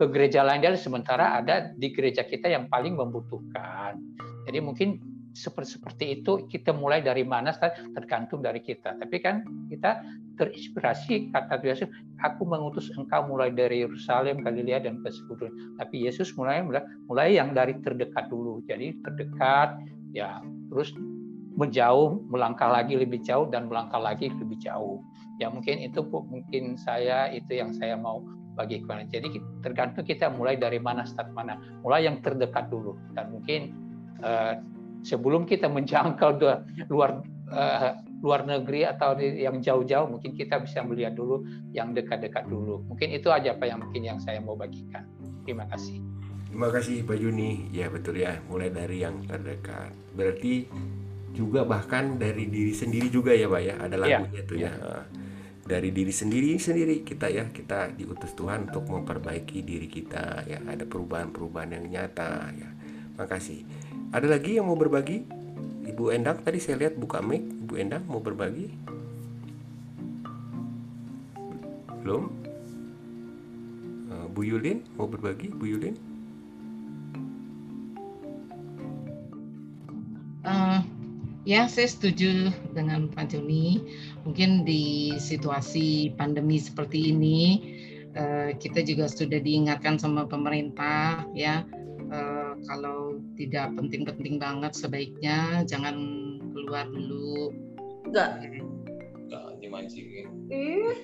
ke 0.00 0.08
gereja 0.08 0.40
lain 0.40 0.64
dan 0.64 0.80
sementara 0.80 1.36
ada 1.44 1.76
di 1.76 1.92
gereja 1.92 2.24
kita 2.24 2.48
yang 2.48 2.72
paling 2.72 2.96
membutuhkan. 2.96 4.00
Jadi 4.48 4.58
mungkin 4.64 4.96
seperti 5.36 5.76
seperti 5.76 6.04
itu 6.16 6.32
kita 6.48 6.72
mulai 6.72 7.04
dari 7.04 7.20
mana 7.20 7.52
tergantung 7.92 8.40
dari 8.40 8.64
kita. 8.64 8.96
Tapi 8.96 9.16
kan 9.20 9.44
kita 9.68 10.00
terinspirasi 10.40 11.28
kata 11.36 11.60
Yesus, 11.60 11.92
aku 12.24 12.48
mengutus 12.48 12.88
engkau 12.96 13.28
mulai 13.28 13.52
dari 13.52 13.84
Yerusalem, 13.84 14.40
Galilea 14.40 14.88
dan 14.88 15.04
ke. 15.04 15.52
Tapi 15.76 16.08
Yesus 16.08 16.32
mulai 16.32 16.64
mulai 17.04 17.36
yang 17.36 17.52
dari 17.52 17.76
terdekat 17.84 18.32
dulu. 18.32 18.64
Jadi 18.64 18.96
terdekat 19.04 19.84
ya 20.16 20.40
terus 20.72 20.96
menjauh, 21.60 22.24
melangkah 22.32 22.72
lagi 22.72 22.96
lebih 22.96 23.20
jauh 23.20 23.44
dan 23.52 23.68
melangkah 23.68 24.00
lagi 24.00 24.32
lebih 24.32 24.56
jauh. 24.64 25.04
Ya 25.36 25.52
mungkin 25.52 25.76
itu 25.76 26.00
mungkin 26.08 26.80
saya 26.80 27.28
itu 27.28 27.52
yang 27.52 27.76
saya 27.76 28.00
mau 28.00 28.24
bagi 28.60 28.84
kalian. 28.84 29.08
Jadi 29.08 29.40
tergantung 29.64 30.04
kita 30.04 30.28
mulai 30.28 30.60
dari 30.60 30.76
mana 30.76 31.08
start 31.08 31.32
mana. 31.32 31.56
Mulai 31.80 32.04
yang 32.04 32.20
terdekat 32.20 32.68
dulu 32.68 32.92
dan 33.16 33.32
mungkin 33.32 33.72
Eh, 34.20 34.54
sebelum 35.00 35.48
kita 35.48 35.64
menjangkau 35.64 36.36
luar 36.92 37.24
uh, 37.48 37.96
luar 38.20 38.44
negeri 38.44 38.84
atau 38.84 39.16
yang 39.16 39.64
jauh-jauh 39.64 40.12
mungkin 40.12 40.36
kita 40.36 40.60
bisa 40.60 40.84
melihat 40.84 41.16
dulu 41.16 41.40
yang 41.72 41.96
dekat-dekat 41.96 42.44
dulu 42.44 42.84
mungkin 42.84 43.16
itu 43.16 43.32
aja 43.32 43.56
apa 43.56 43.64
yang 43.64 43.80
mungkin 43.80 44.04
yang 44.04 44.20
saya 44.20 44.44
mau 44.44 44.52
bagikan 44.60 45.08
terima 45.48 45.64
kasih 45.72 46.04
terima 46.52 46.68
kasih 46.68 47.00
Pak 47.08 47.16
Juni 47.16 47.72
ya 47.72 47.88
betul 47.88 48.20
ya 48.20 48.44
mulai 48.44 48.68
dari 48.68 49.00
yang 49.00 49.24
terdekat 49.24 49.88
berarti 50.12 50.68
juga 51.32 51.64
bahkan 51.64 52.20
dari 52.20 52.44
diri 52.52 52.76
sendiri 52.76 53.08
juga 53.08 53.32
ya 53.32 53.48
Pak 53.48 53.62
ya 53.64 53.74
ada 53.80 53.96
lagunya 53.96 54.36
ya. 54.36 54.44
tuh 54.44 54.56
ya, 54.60 54.68
ya. 54.68 55.00
Dari 55.70 55.94
diri 55.94 56.10
sendiri 56.10 56.58
sendiri 56.58 57.06
kita 57.06 57.30
ya 57.30 57.46
kita 57.54 57.94
diutus 57.94 58.34
Tuhan 58.34 58.66
untuk 58.74 58.90
memperbaiki 58.90 59.62
diri 59.62 59.86
kita 59.86 60.42
ya 60.50 60.58
ada 60.66 60.82
perubahan-perubahan 60.82 61.78
yang 61.78 61.86
nyata 61.86 62.50
ya 62.58 62.70
makasih 63.14 63.62
ada 64.10 64.26
lagi 64.26 64.58
yang 64.58 64.66
mau 64.66 64.74
berbagi? 64.74 65.22
Ibu 65.86 66.10
Endang 66.10 66.42
tadi 66.42 66.58
saya 66.58 66.82
lihat 66.82 66.98
buka 66.98 67.22
mic. 67.22 67.46
Ibu 67.46 67.78
Endang 67.78 68.02
mau 68.10 68.18
berbagi? 68.18 68.66
Belum? 72.02 72.26
Eh, 74.10 74.26
Bu 74.34 74.42
Yulin 74.42 74.82
mau 74.98 75.06
berbagi? 75.06 75.46
Bu 75.54 75.62
Yulin? 75.62 75.94
Uh, 80.42 80.82
ya, 81.44 81.66
saya 81.68 81.88
setuju 81.88 82.52
dengan 82.76 83.08
Pak 83.10 83.32
Joni. 83.32 83.80
Mungkin 84.24 84.64
di 84.64 85.16
situasi 85.16 86.12
pandemi 86.14 86.60
seperti 86.60 87.12
ini, 87.12 87.40
uh, 88.16 88.52
kita 88.56 88.84
juga 88.84 89.08
sudah 89.08 89.40
diingatkan 89.40 89.96
sama 89.96 90.28
pemerintah, 90.28 91.24
ya, 91.32 91.64
uh, 92.12 92.56
kalau 92.68 93.18
tidak 93.40 93.72
penting-penting 93.76 94.36
banget 94.36 94.76
sebaiknya 94.76 95.64
jangan 95.64 95.96
keluar 96.52 96.84
dulu. 96.90 97.54
Enggak. 98.04 98.42
Jangan 99.30 99.54
dimancingin. 99.62 100.26
Eh. 100.50 100.96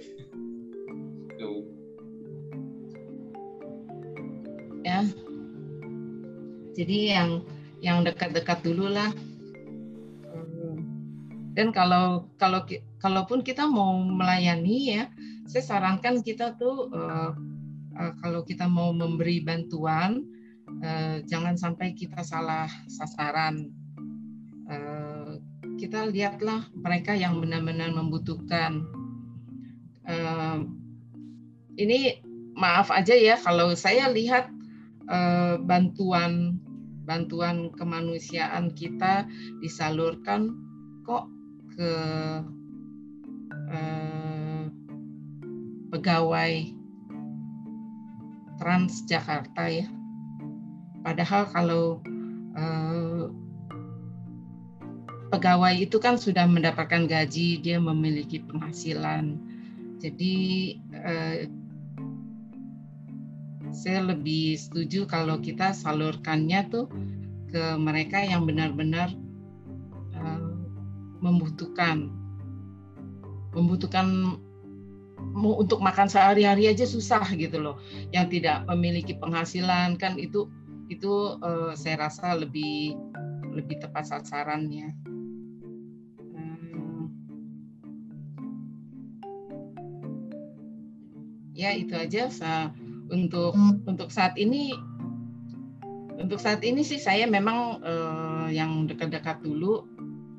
Ya. 4.86 5.02
Jadi 6.78 7.10
yang 7.10 7.42
yang 7.82 8.06
dekat-dekat 8.06 8.62
dulu 8.62 8.86
lah. 8.86 9.10
Dan 11.56 11.72
kalau 11.72 12.28
kalau 12.36 12.68
kalaupun 13.00 13.40
kita 13.40 13.64
mau 13.64 13.96
melayani 13.96 15.00
ya, 15.00 15.02
saya 15.48 15.64
sarankan 15.64 16.20
kita 16.20 16.60
tuh 16.60 16.92
uh, 16.92 17.32
uh, 17.96 18.12
kalau 18.20 18.44
kita 18.44 18.68
mau 18.68 18.92
memberi 18.92 19.40
bantuan 19.40 20.36
eh, 20.82 21.22
jangan 21.26 21.54
sampai 21.56 21.94
kita 21.94 22.22
salah 22.26 22.68
sasaran. 22.90 23.70
Eh, 24.66 25.32
kita 25.76 26.08
lihatlah 26.08 26.66
mereka 26.74 27.12
yang 27.14 27.38
benar-benar 27.38 27.92
membutuhkan. 27.94 28.84
Eh, 30.06 30.58
ini 31.76 31.98
maaf 32.56 32.88
aja 32.88 33.12
ya 33.12 33.36
kalau 33.36 33.76
saya 33.76 34.08
lihat 34.10 34.48
eh, 35.06 35.56
bantuan 35.60 36.58
bantuan 37.06 37.70
kemanusiaan 37.78 38.74
kita 38.74 39.30
disalurkan 39.62 40.50
kok 41.06 41.30
ke 41.76 41.92
eh, 43.70 44.64
pegawai 45.92 46.52
Transjakarta 48.56 49.68
ya 49.68 49.86
Padahal 51.06 51.46
kalau 51.54 52.02
eh, 52.58 53.30
pegawai 55.30 55.74
itu 55.78 56.02
kan 56.02 56.18
sudah 56.18 56.50
mendapatkan 56.50 57.06
gaji, 57.06 57.62
dia 57.62 57.78
memiliki 57.78 58.42
penghasilan. 58.42 59.38
Jadi 60.02 60.34
eh, 60.90 61.46
saya 63.70 64.02
lebih 64.02 64.58
setuju 64.58 65.06
kalau 65.06 65.38
kita 65.38 65.70
salurkannya 65.70 66.66
tuh 66.74 66.90
ke 67.54 67.78
mereka 67.78 68.26
yang 68.26 68.42
benar-benar 68.42 69.14
membutuhkan 71.26 72.14
membutuhkan 73.50 74.38
untuk 75.34 75.82
makan 75.82 76.06
sehari-hari 76.06 76.70
aja 76.70 76.86
susah 76.86 77.24
gitu 77.34 77.58
loh 77.58 77.76
yang 78.14 78.30
tidak 78.30 78.62
memiliki 78.70 79.16
penghasilan 79.18 79.98
kan 79.98 80.14
itu 80.20 80.46
itu 80.86 81.34
uh, 81.42 81.74
saya 81.74 82.06
rasa 82.06 82.38
lebih 82.38 82.94
lebih 83.50 83.80
tepat 83.80 84.06
sasarannya. 84.06 84.92
Hmm. 86.36 87.08
Ya 91.56 91.72
itu 91.74 91.96
aja 91.96 92.28
sa 92.30 92.70
untuk 93.10 93.56
untuk 93.88 94.12
saat 94.12 94.36
ini 94.36 94.76
untuk 96.16 96.38
saat 96.38 96.62
ini 96.62 96.84
sih 96.84 97.00
saya 97.00 97.26
memang 97.26 97.80
uh, 97.82 98.48
yang 98.52 98.86
dekat-dekat 98.86 99.42
dulu 99.42 99.88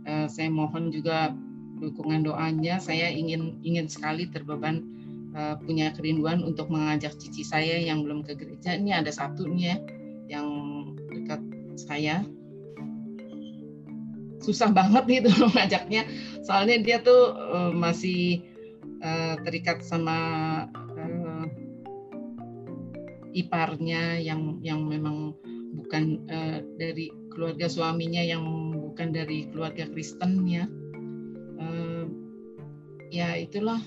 uh, 0.08 0.28
saya 0.32 0.50
mohon 0.50 0.90
juga 0.90 1.36
dukungan 1.78 2.26
doanya. 2.26 2.82
Saya 2.82 3.12
ingin 3.12 3.62
ingin 3.62 3.86
sekali 3.92 4.26
terbeban 4.32 4.82
uh, 5.38 5.60
punya 5.62 5.94
kerinduan 5.94 6.42
untuk 6.42 6.72
mengajak 6.74 7.14
cici 7.20 7.46
saya 7.46 7.78
yang 7.78 8.02
belum 8.02 8.26
ke 8.26 8.34
gereja. 8.34 8.74
Ini 8.74 9.04
ada 9.04 9.12
satunya 9.14 9.78
yang 10.32 10.48
dekat 11.12 11.44
saya. 11.78 12.26
Susah 14.42 14.72
banget 14.72 15.04
gitu 15.22 15.30
ngajaknya 15.56 16.08
soalnya 16.48 16.80
dia 16.80 16.98
tuh 17.04 17.36
uh, 17.36 17.72
masih 17.76 18.40
uh, 19.04 19.36
terikat 19.44 19.84
sama 19.84 20.18
uh, 20.72 21.46
iparnya 23.36 24.24
yang 24.24 24.64
yang 24.64 24.88
memang 24.88 25.36
bukan 25.76 26.24
uh, 26.32 26.64
dari 26.80 27.12
keluarga 27.38 27.70
suaminya 27.70 28.26
yang 28.26 28.74
bukan 28.74 29.14
dari 29.14 29.46
keluarga 29.54 29.86
Kristen 29.94 30.42
ya 30.50 30.66
uh, 31.62 32.10
ya 33.14 33.38
itulah 33.38 33.78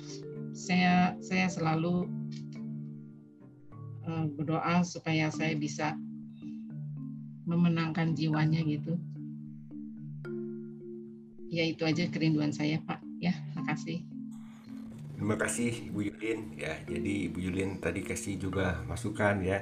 saya 0.55 1.19
saya 1.19 1.51
selalu 1.51 2.07
uh, 4.07 4.27
berdoa 4.39 4.87
supaya 4.87 5.35
saya 5.35 5.59
bisa 5.59 5.99
memenangkan 7.51 8.15
jiwanya 8.15 8.63
gitu. 8.63 8.95
Ya 11.51 11.67
itu 11.67 11.83
aja 11.83 12.07
kerinduan 12.07 12.55
saya 12.55 12.79
Pak. 12.87 13.03
Ya, 13.19 13.35
makasih. 13.59 14.07
Terima 15.19 15.37
kasih 15.37 15.91
Ibu 15.91 16.01
Yulin 16.15 16.41
ya. 16.57 16.79
Jadi 16.87 17.29
Ibu 17.29 17.39
Yulin 17.51 17.83
tadi 17.83 18.07
kasih 18.07 18.39
juga 18.39 18.81
masukan 18.87 19.43
ya 19.43 19.61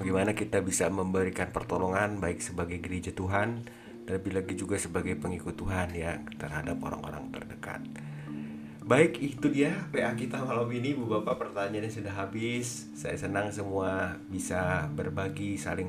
bagaimana 0.00 0.34
kita 0.34 0.62
bisa 0.64 0.90
memberikan 0.90 1.50
pertolongan 1.54 2.18
baik 2.18 2.42
sebagai 2.42 2.78
gereja 2.82 3.14
Tuhan 3.14 3.62
terlebih 4.04 4.36
lagi 4.36 4.54
juga 4.54 4.76
sebagai 4.76 5.16
pengikut 5.16 5.56
Tuhan 5.56 5.96
ya 5.96 6.20
terhadap 6.36 6.76
orang-orang 6.84 7.32
terdekat. 7.32 7.80
Baik, 8.84 9.16
itu 9.16 9.48
dia 9.48 9.72
PA 9.88 10.12
kita 10.12 10.44
malam 10.44 10.68
ini 10.68 10.92
Bu 10.92 11.08
Bapak 11.08 11.40
pertanyaannya 11.40 11.88
sudah 11.88 12.12
habis. 12.12 12.92
Saya 12.92 13.16
senang 13.16 13.48
semua 13.48 14.20
bisa 14.28 14.92
berbagi, 14.92 15.56
saling 15.56 15.88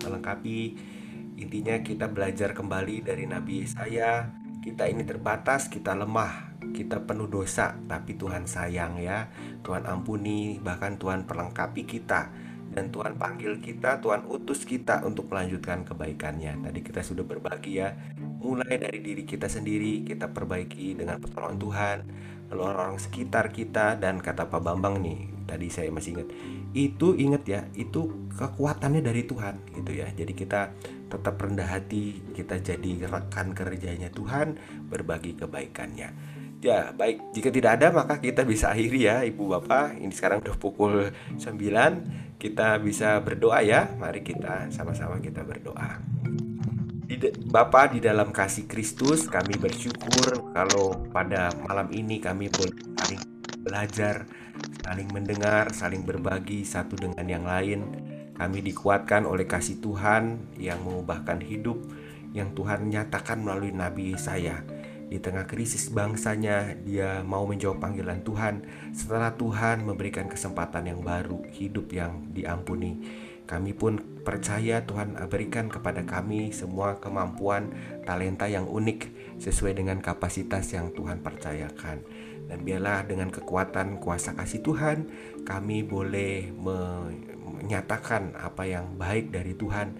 melengkapi. 0.00 0.60
Intinya 1.36 1.76
kita 1.84 2.08
belajar 2.08 2.56
kembali 2.56 3.04
dari 3.04 3.28
Nabi 3.28 3.68
Yesaya. 3.68 4.32
Kita 4.64 4.88
ini 4.88 5.04
terbatas, 5.04 5.68
kita 5.68 5.92
lemah, 5.92 6.56
kita 6.72 7.04
penuh 7.04 7.28
dosa, 7.28 7.76
tapi 7.84 8.16
Tuhan 8.16 8.48
sayang 8.48 8.96
ya. 8.96 9.28
Tuhan 9.60 9.84
ampuni, 9.84 10.56
bahkan 10.56 10.96
Tuhan 10.96 11.28
perlengkapi 11.28 11.84
kita 11.84 12.32
dan 12.72 12.88
Tuhan 12.88 13.20
panggil 13.20 13.60
kita, 13.60 14.00
Tuhan 14.00 14.24
utus 14.26 14.64
kita 14.64 15.04
untuk 15.04 15.28
melanjutkan 15.28 15.84
kebaikannya. 15.84 16.64
Tadi 16.64 16.80
kita 16.80 17.04
sudah 17.04 17.22
berbagi 17.22 17.78
ya, 17.78 17.92
mulai 18.40 18.80
dari 18.80 19.04
diri 19.04 19.28
kita 19.28 19.46
sendiri, 19.46 20.02
kita 20.02 20.32
perbaiki 20.32 20.96
dengan 20.96 21.20
pertolongan 21.20 21.58
Tuhan, 21.60 21.96
lalu 22.48 22.60
orang-orang 22.64 22.98
sekitar 22.98 23.52
kita 23.52 24.00
dan 24.00 24.18
kata 24.18 24.48
Pak 24.48 24.60
Bambang 24.64 25.04
nih, 25.04 25.44
tadi 25.44 25.68
saya 25.68 25.92
masih 25.92 26.16
ingat, 26.16 26.28
itu 26.72 27.12
ingat 27.12 27.44
ya, 27.44 27.60
itu 27.76 28.32
kekuatannya 28.32 29.04
dari 29.04 29.28
Tuhan 29.28 29.76
gitu 29.76 29.92
ya. 29.92 30.08
Jadi 30.08 30.32
kita 30.32 30.72
tetap 31.12 31.36
rendah 31.36 31.68
hati, 31.68 32.24
kita 32.32 32.56
jadi 32.56 33.04
rekan 33.04 33.52
kerjanya 33.52 34.08
Tuhan, 34.08 34.56
berbagi 34.88 35.36
kebaikannya. 35.36 36.40
Ya, 36.62 36.94
baik. 36.94 37.34
Jika 37.34 37.50
tidak 37.50 37.82
ada 37.82 37.90
maka 37.90 38.22
kita 38.22 38.46
bisa 38.46 38.70
akhiri 38.70 39.10
ya 39.10 39.26
Ibu 39.26 39.50
Bapak. 39.50 39.98
Ini 39.98 40.14
sekarang 40.14 40.46
udah 40.46 40.54
pukul 40.54 41.10
9. 41.34 42.31
Kita 42.42 42.74
bisa 42.82 43.22
berdoa 43.22 43.62
ya. 43.62 43.86
Mari 44.02 44.26
kita 44.26 44.66
sama-sama 44.74 45.22
kita 45.22 45.46
berdoa. 45.46 46.02
Bapak 47.54 47.94
di 47.94 48.02
dalam 48.02 48.34
kasih 48.34 48.66
Kristus, 48.66 49.30
kami 49.30 49.54
bersyukur 49.54 50.50
kalau 50.50 51.06
pada 51.14 51.54
malam 51.62 51.86
ini 51.94 52.18
kami 52.18 52.50
boleh 52.50 52.74
saling 52.98 53.22
belajar, 53.62 54.26
saling 54.82 55.06
mendengar, 55.14 55.70
saling 55.70 56.02
berbagi 56.02 56.66
satu 56.66 56.98
dengan 56.98 57.22
yang 57.30 57.46
lain. 57.46 57.80
Kami 58.34 58.58
dikuatkan 58.58 59.22
oleh 59.22 59.46
kasih 59.46 59.78
Tuhan 59.78 60.50
yang 60.58 60.82
mengubahkan 60.82 61.46
hidup 61.46 61.78
yang 62.34 62.50
Tuhan 62.58 62.90
nyatakan 62.90 63.38
melalui 63.38 63.70
Nabi 63.70 64.16
Yesaya 64.16 64.81
di 65.12 65.20
tengah 65.20 65.44
krisis 65.44 65.92
bangsanya, 65.92 66.72
dia 66.88 67.20
mau 67.20 67.44
menjawab 67.44 67.84
panggilan 67.84 68.24
Tuhan 68.24 68.64
setelah 68.96 69.36
Tuhan 69.36 69.84
memberikan 69.84 70.24
kesempatan 70.24 70.88
yang 70.88 71.04
baru, 71.04 71.44
hidup 71.52 71.92
yang 71.92 72.32
diampuni. 72.32 73.04
Kami 73.44 73.76
pun 73.76 74.00
percaya 74.24 74.80
Tuhan 74.88 75.12
berikan 75.28 75.68
kepada 75.68 76.00
kami 76.08 76.56
semua 76.56 76.96
kemampuan, 76.96 77.76
talenta 78.08 78.48
yang 78.48 78.64
unik 78.64 79.12
sesuai 79.36 79.76
dengan 79.76 80.00
kapasitas 80.00 80.72
yang 80.72 80.88
Tuhan 80.96 81.20
percayakan. 81.20 82.00
Dan 82.48 82.64
biarlah 82.64 83.04
dengan 83.04 83.28
kekuatan 83.28 84.00
kuasa 84.00 84.32
kasih 84.32 84.64
Tuhan, 84.64 85.12
kami 85.44 85.84
boleh 85.84 86.48
menyatakan 86.56 88.32
apa 88.40 88.64
yang 88.64 88.96
baik 88.96 89.28
dari 89.28 89.52
Tuhan 89.52 89.92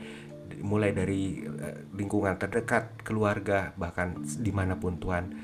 mulai 0.62 0.94
dari 0.94 1.42
eh, 1.42 1.86
lingkungan 1.92 2.38
terdekat, 2.38 3.02
keluarga, 3.02 3.74
bahkan 3.74 4.22
di 4.22 4.54
mana 4.54 4.78
pun 4.78 4.96
Tuhan 4.96 5.34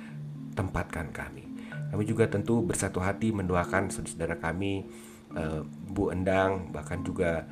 tempatkan 0.55 1.11
kami. 1.11 1.45
Kami 1.89 2.03
juga 2.05 2.28
tentu 2.28 2.62
bersatu 2.62 3.03
hati 3.03 3.35
mendoakan 3.35 3.90
saudara 3.90 4.39
kami, 4.39 4.86
eh, 5.35 5.61
Bu 5.66 6.15
Endang, 6.15 6.70
bahkan 6.70 7.03
juga 7.03 7.45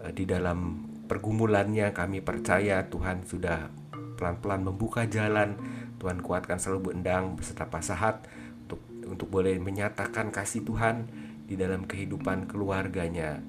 eh, 0.00 0.12
di 0.16 0.24
dalam 0.24 0.88
pergumulannya 1.04 1.92
kami 1.92 2.24
percaya 2.24 2.86
Tuhan 2.88 3.26
sudah 3.28 3.68
pelan-pelan 4.16 4.64
membuka 4.64 5.04
jalan. 5.04 5.56
Tuhan 6.00 6.24
kuatkan 6.24 6.56
selalu 6.56 6.78
Bu 6.80 6.90
Endang 6.96 7.36
beserta 7.36 7.68
Pak 7.68 7.84
Sahat 7.84 8.24
untuk 8.64 8.80
untuk 9.04 9.28
boleh 9.28 9.60
menyatakan 9.60 10.32
kasih 10.32 10.64
Tuhan 10.64 11.04
di 11.44 11.58
dalam 11.58 11.84
kehidupan 11.84 12.48
keluarganya 12.48 13.42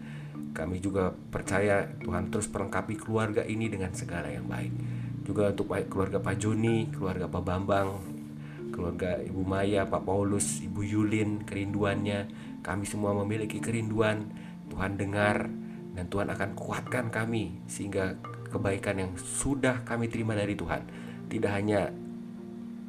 kami 0.51 0.83
juga 0.83 1.11
percaya 1.11 1.87
Tuhan 2.03 2.27
terus 2.27 2.51
perlengkapi 2.51 2.99
keluarga 2.99 3.43
ini 3.47 3.71
dengan 3.71 3.91
segala 3.95 4.27
yang 4.27 4.47
baik. 4.47 4.73
Juga 5.23 5.53
untuk 5.53 5.71
keluarga 5.87 6.19
Pak 6.19 6.35
Joni, 6.41 6.91
keluarga 6.91 7.29
Pak 7.31 7.43
Bambang, 7.45 7.89
keluarga 8.73 9.19
Ibu 9.21 9.41
Maya, 9.47 9.87
Pak 9.87 10.03
Paulus, 10.03 10.59
Ibu 10.59 10.81
Yulin, 10.83 11.45
kerinduannya. 11.47 12.27
Kami 12.65 12.83
semua 12.83 13.15
memiliki 13.15 13.63
kerinduan. 13.63 14.27
Tuhan 14.71 14.95
dengar 14.95 15.51
dan 15.95 16.07
Tuhan 16.07 16.31
akan 16.31 16.55
kuatkan 16.55 17.11
kami 17.11 17.59
sehingga 17.67 18.15
kebaikan 18.47 18.99
yang 18.99 19.11
sudah 19.19 19.83
kami 19.83 20.07
terima 20.07 20.31
dari 20.31 20.55
Tuhan 20.55 20.83
tidak 21.31 21.51
hanya 21.55 21.91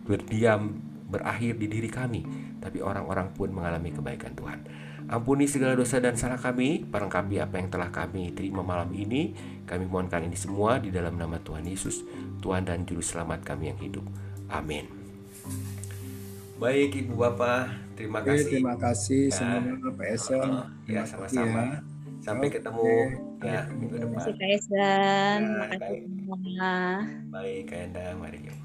berdiam 0.02 0.82
berakhir 1.06 1.54
di 1.62 1.70
diri 1.70 1.86
kami, 1.86 2.26
tapi 2.58 2.82
orang-orang 2.82 3.30
pun 3.30 3.54
mengalami 3.54 3.94
kebaikan 3.94 4.34
Tuhan. 4.34 4.58
Ampuni 5.12 5.44
segala 5.44 5.76
dosa 5.76 6.00
dan 6.00 6.16
salah 6.16 6.40
kami, 6.40 6.88
perlengkapi 6.88 7.36
apa 7.36 7.60
yang 7.60 7.68
telah 7.68 7.92
kami 7.92 8.32
terima 8.32 8.64
malam 8.64 8.88
ini. 8.96 9.36
Kami 9.68 9.84
mohonkan 9.84 10.24
ini 10.24 10.40
semua 10.40 10.80
di 10.80 10.88
dalam 10.88 11.20
nama 11.20 11.36
Tuhan 11.36 11.68
Yesus, 11.68 12.00
Tuhan 12.40 12.64
dan 12.64 12.88
Juru 12.88 13.04
Selamat 13.04 13.44
kami 13.44 13.68
yang 13.68 13.76
hidup. 13.76 14.08
Amin. 14.48 14.88
Baik 16.56 16.96
Ibu 17.04 17.12
Bapak, 17.12 17.76
terima 17.92 18.24
kasih. 18.24 18.56
Terima 18.56 18.72
kasih 18.80 19.28
ya. 19.28 19.36
semua 19.36 19.92
Pak 19.92 20.08
Eson. 20.16 20.48
Ya, 20.88 21.02
sama-sama. 21.04 21.60
Ya. 21.60 21.78
Sampai 22.24 22.48
Oke. 22.48 22.54
ketemu 22.56 22.92
ya 23.44 23.60
minggu 23.68 23.96
depan. 24.00 24.16
Terima 24.16 24.16
kasih 24.16 24.32
Pak 24.32 24.48
Eson. 24.48 25.40
Terima 25.44 25.66
kasih 25.76 25.98
semua. 26.08 26.72
Baik, 27.28 27.62
Kak 27.68 27.78
Endang, 27.84 28.16
mari 28.16 28.38
yuk. 28.48 28.61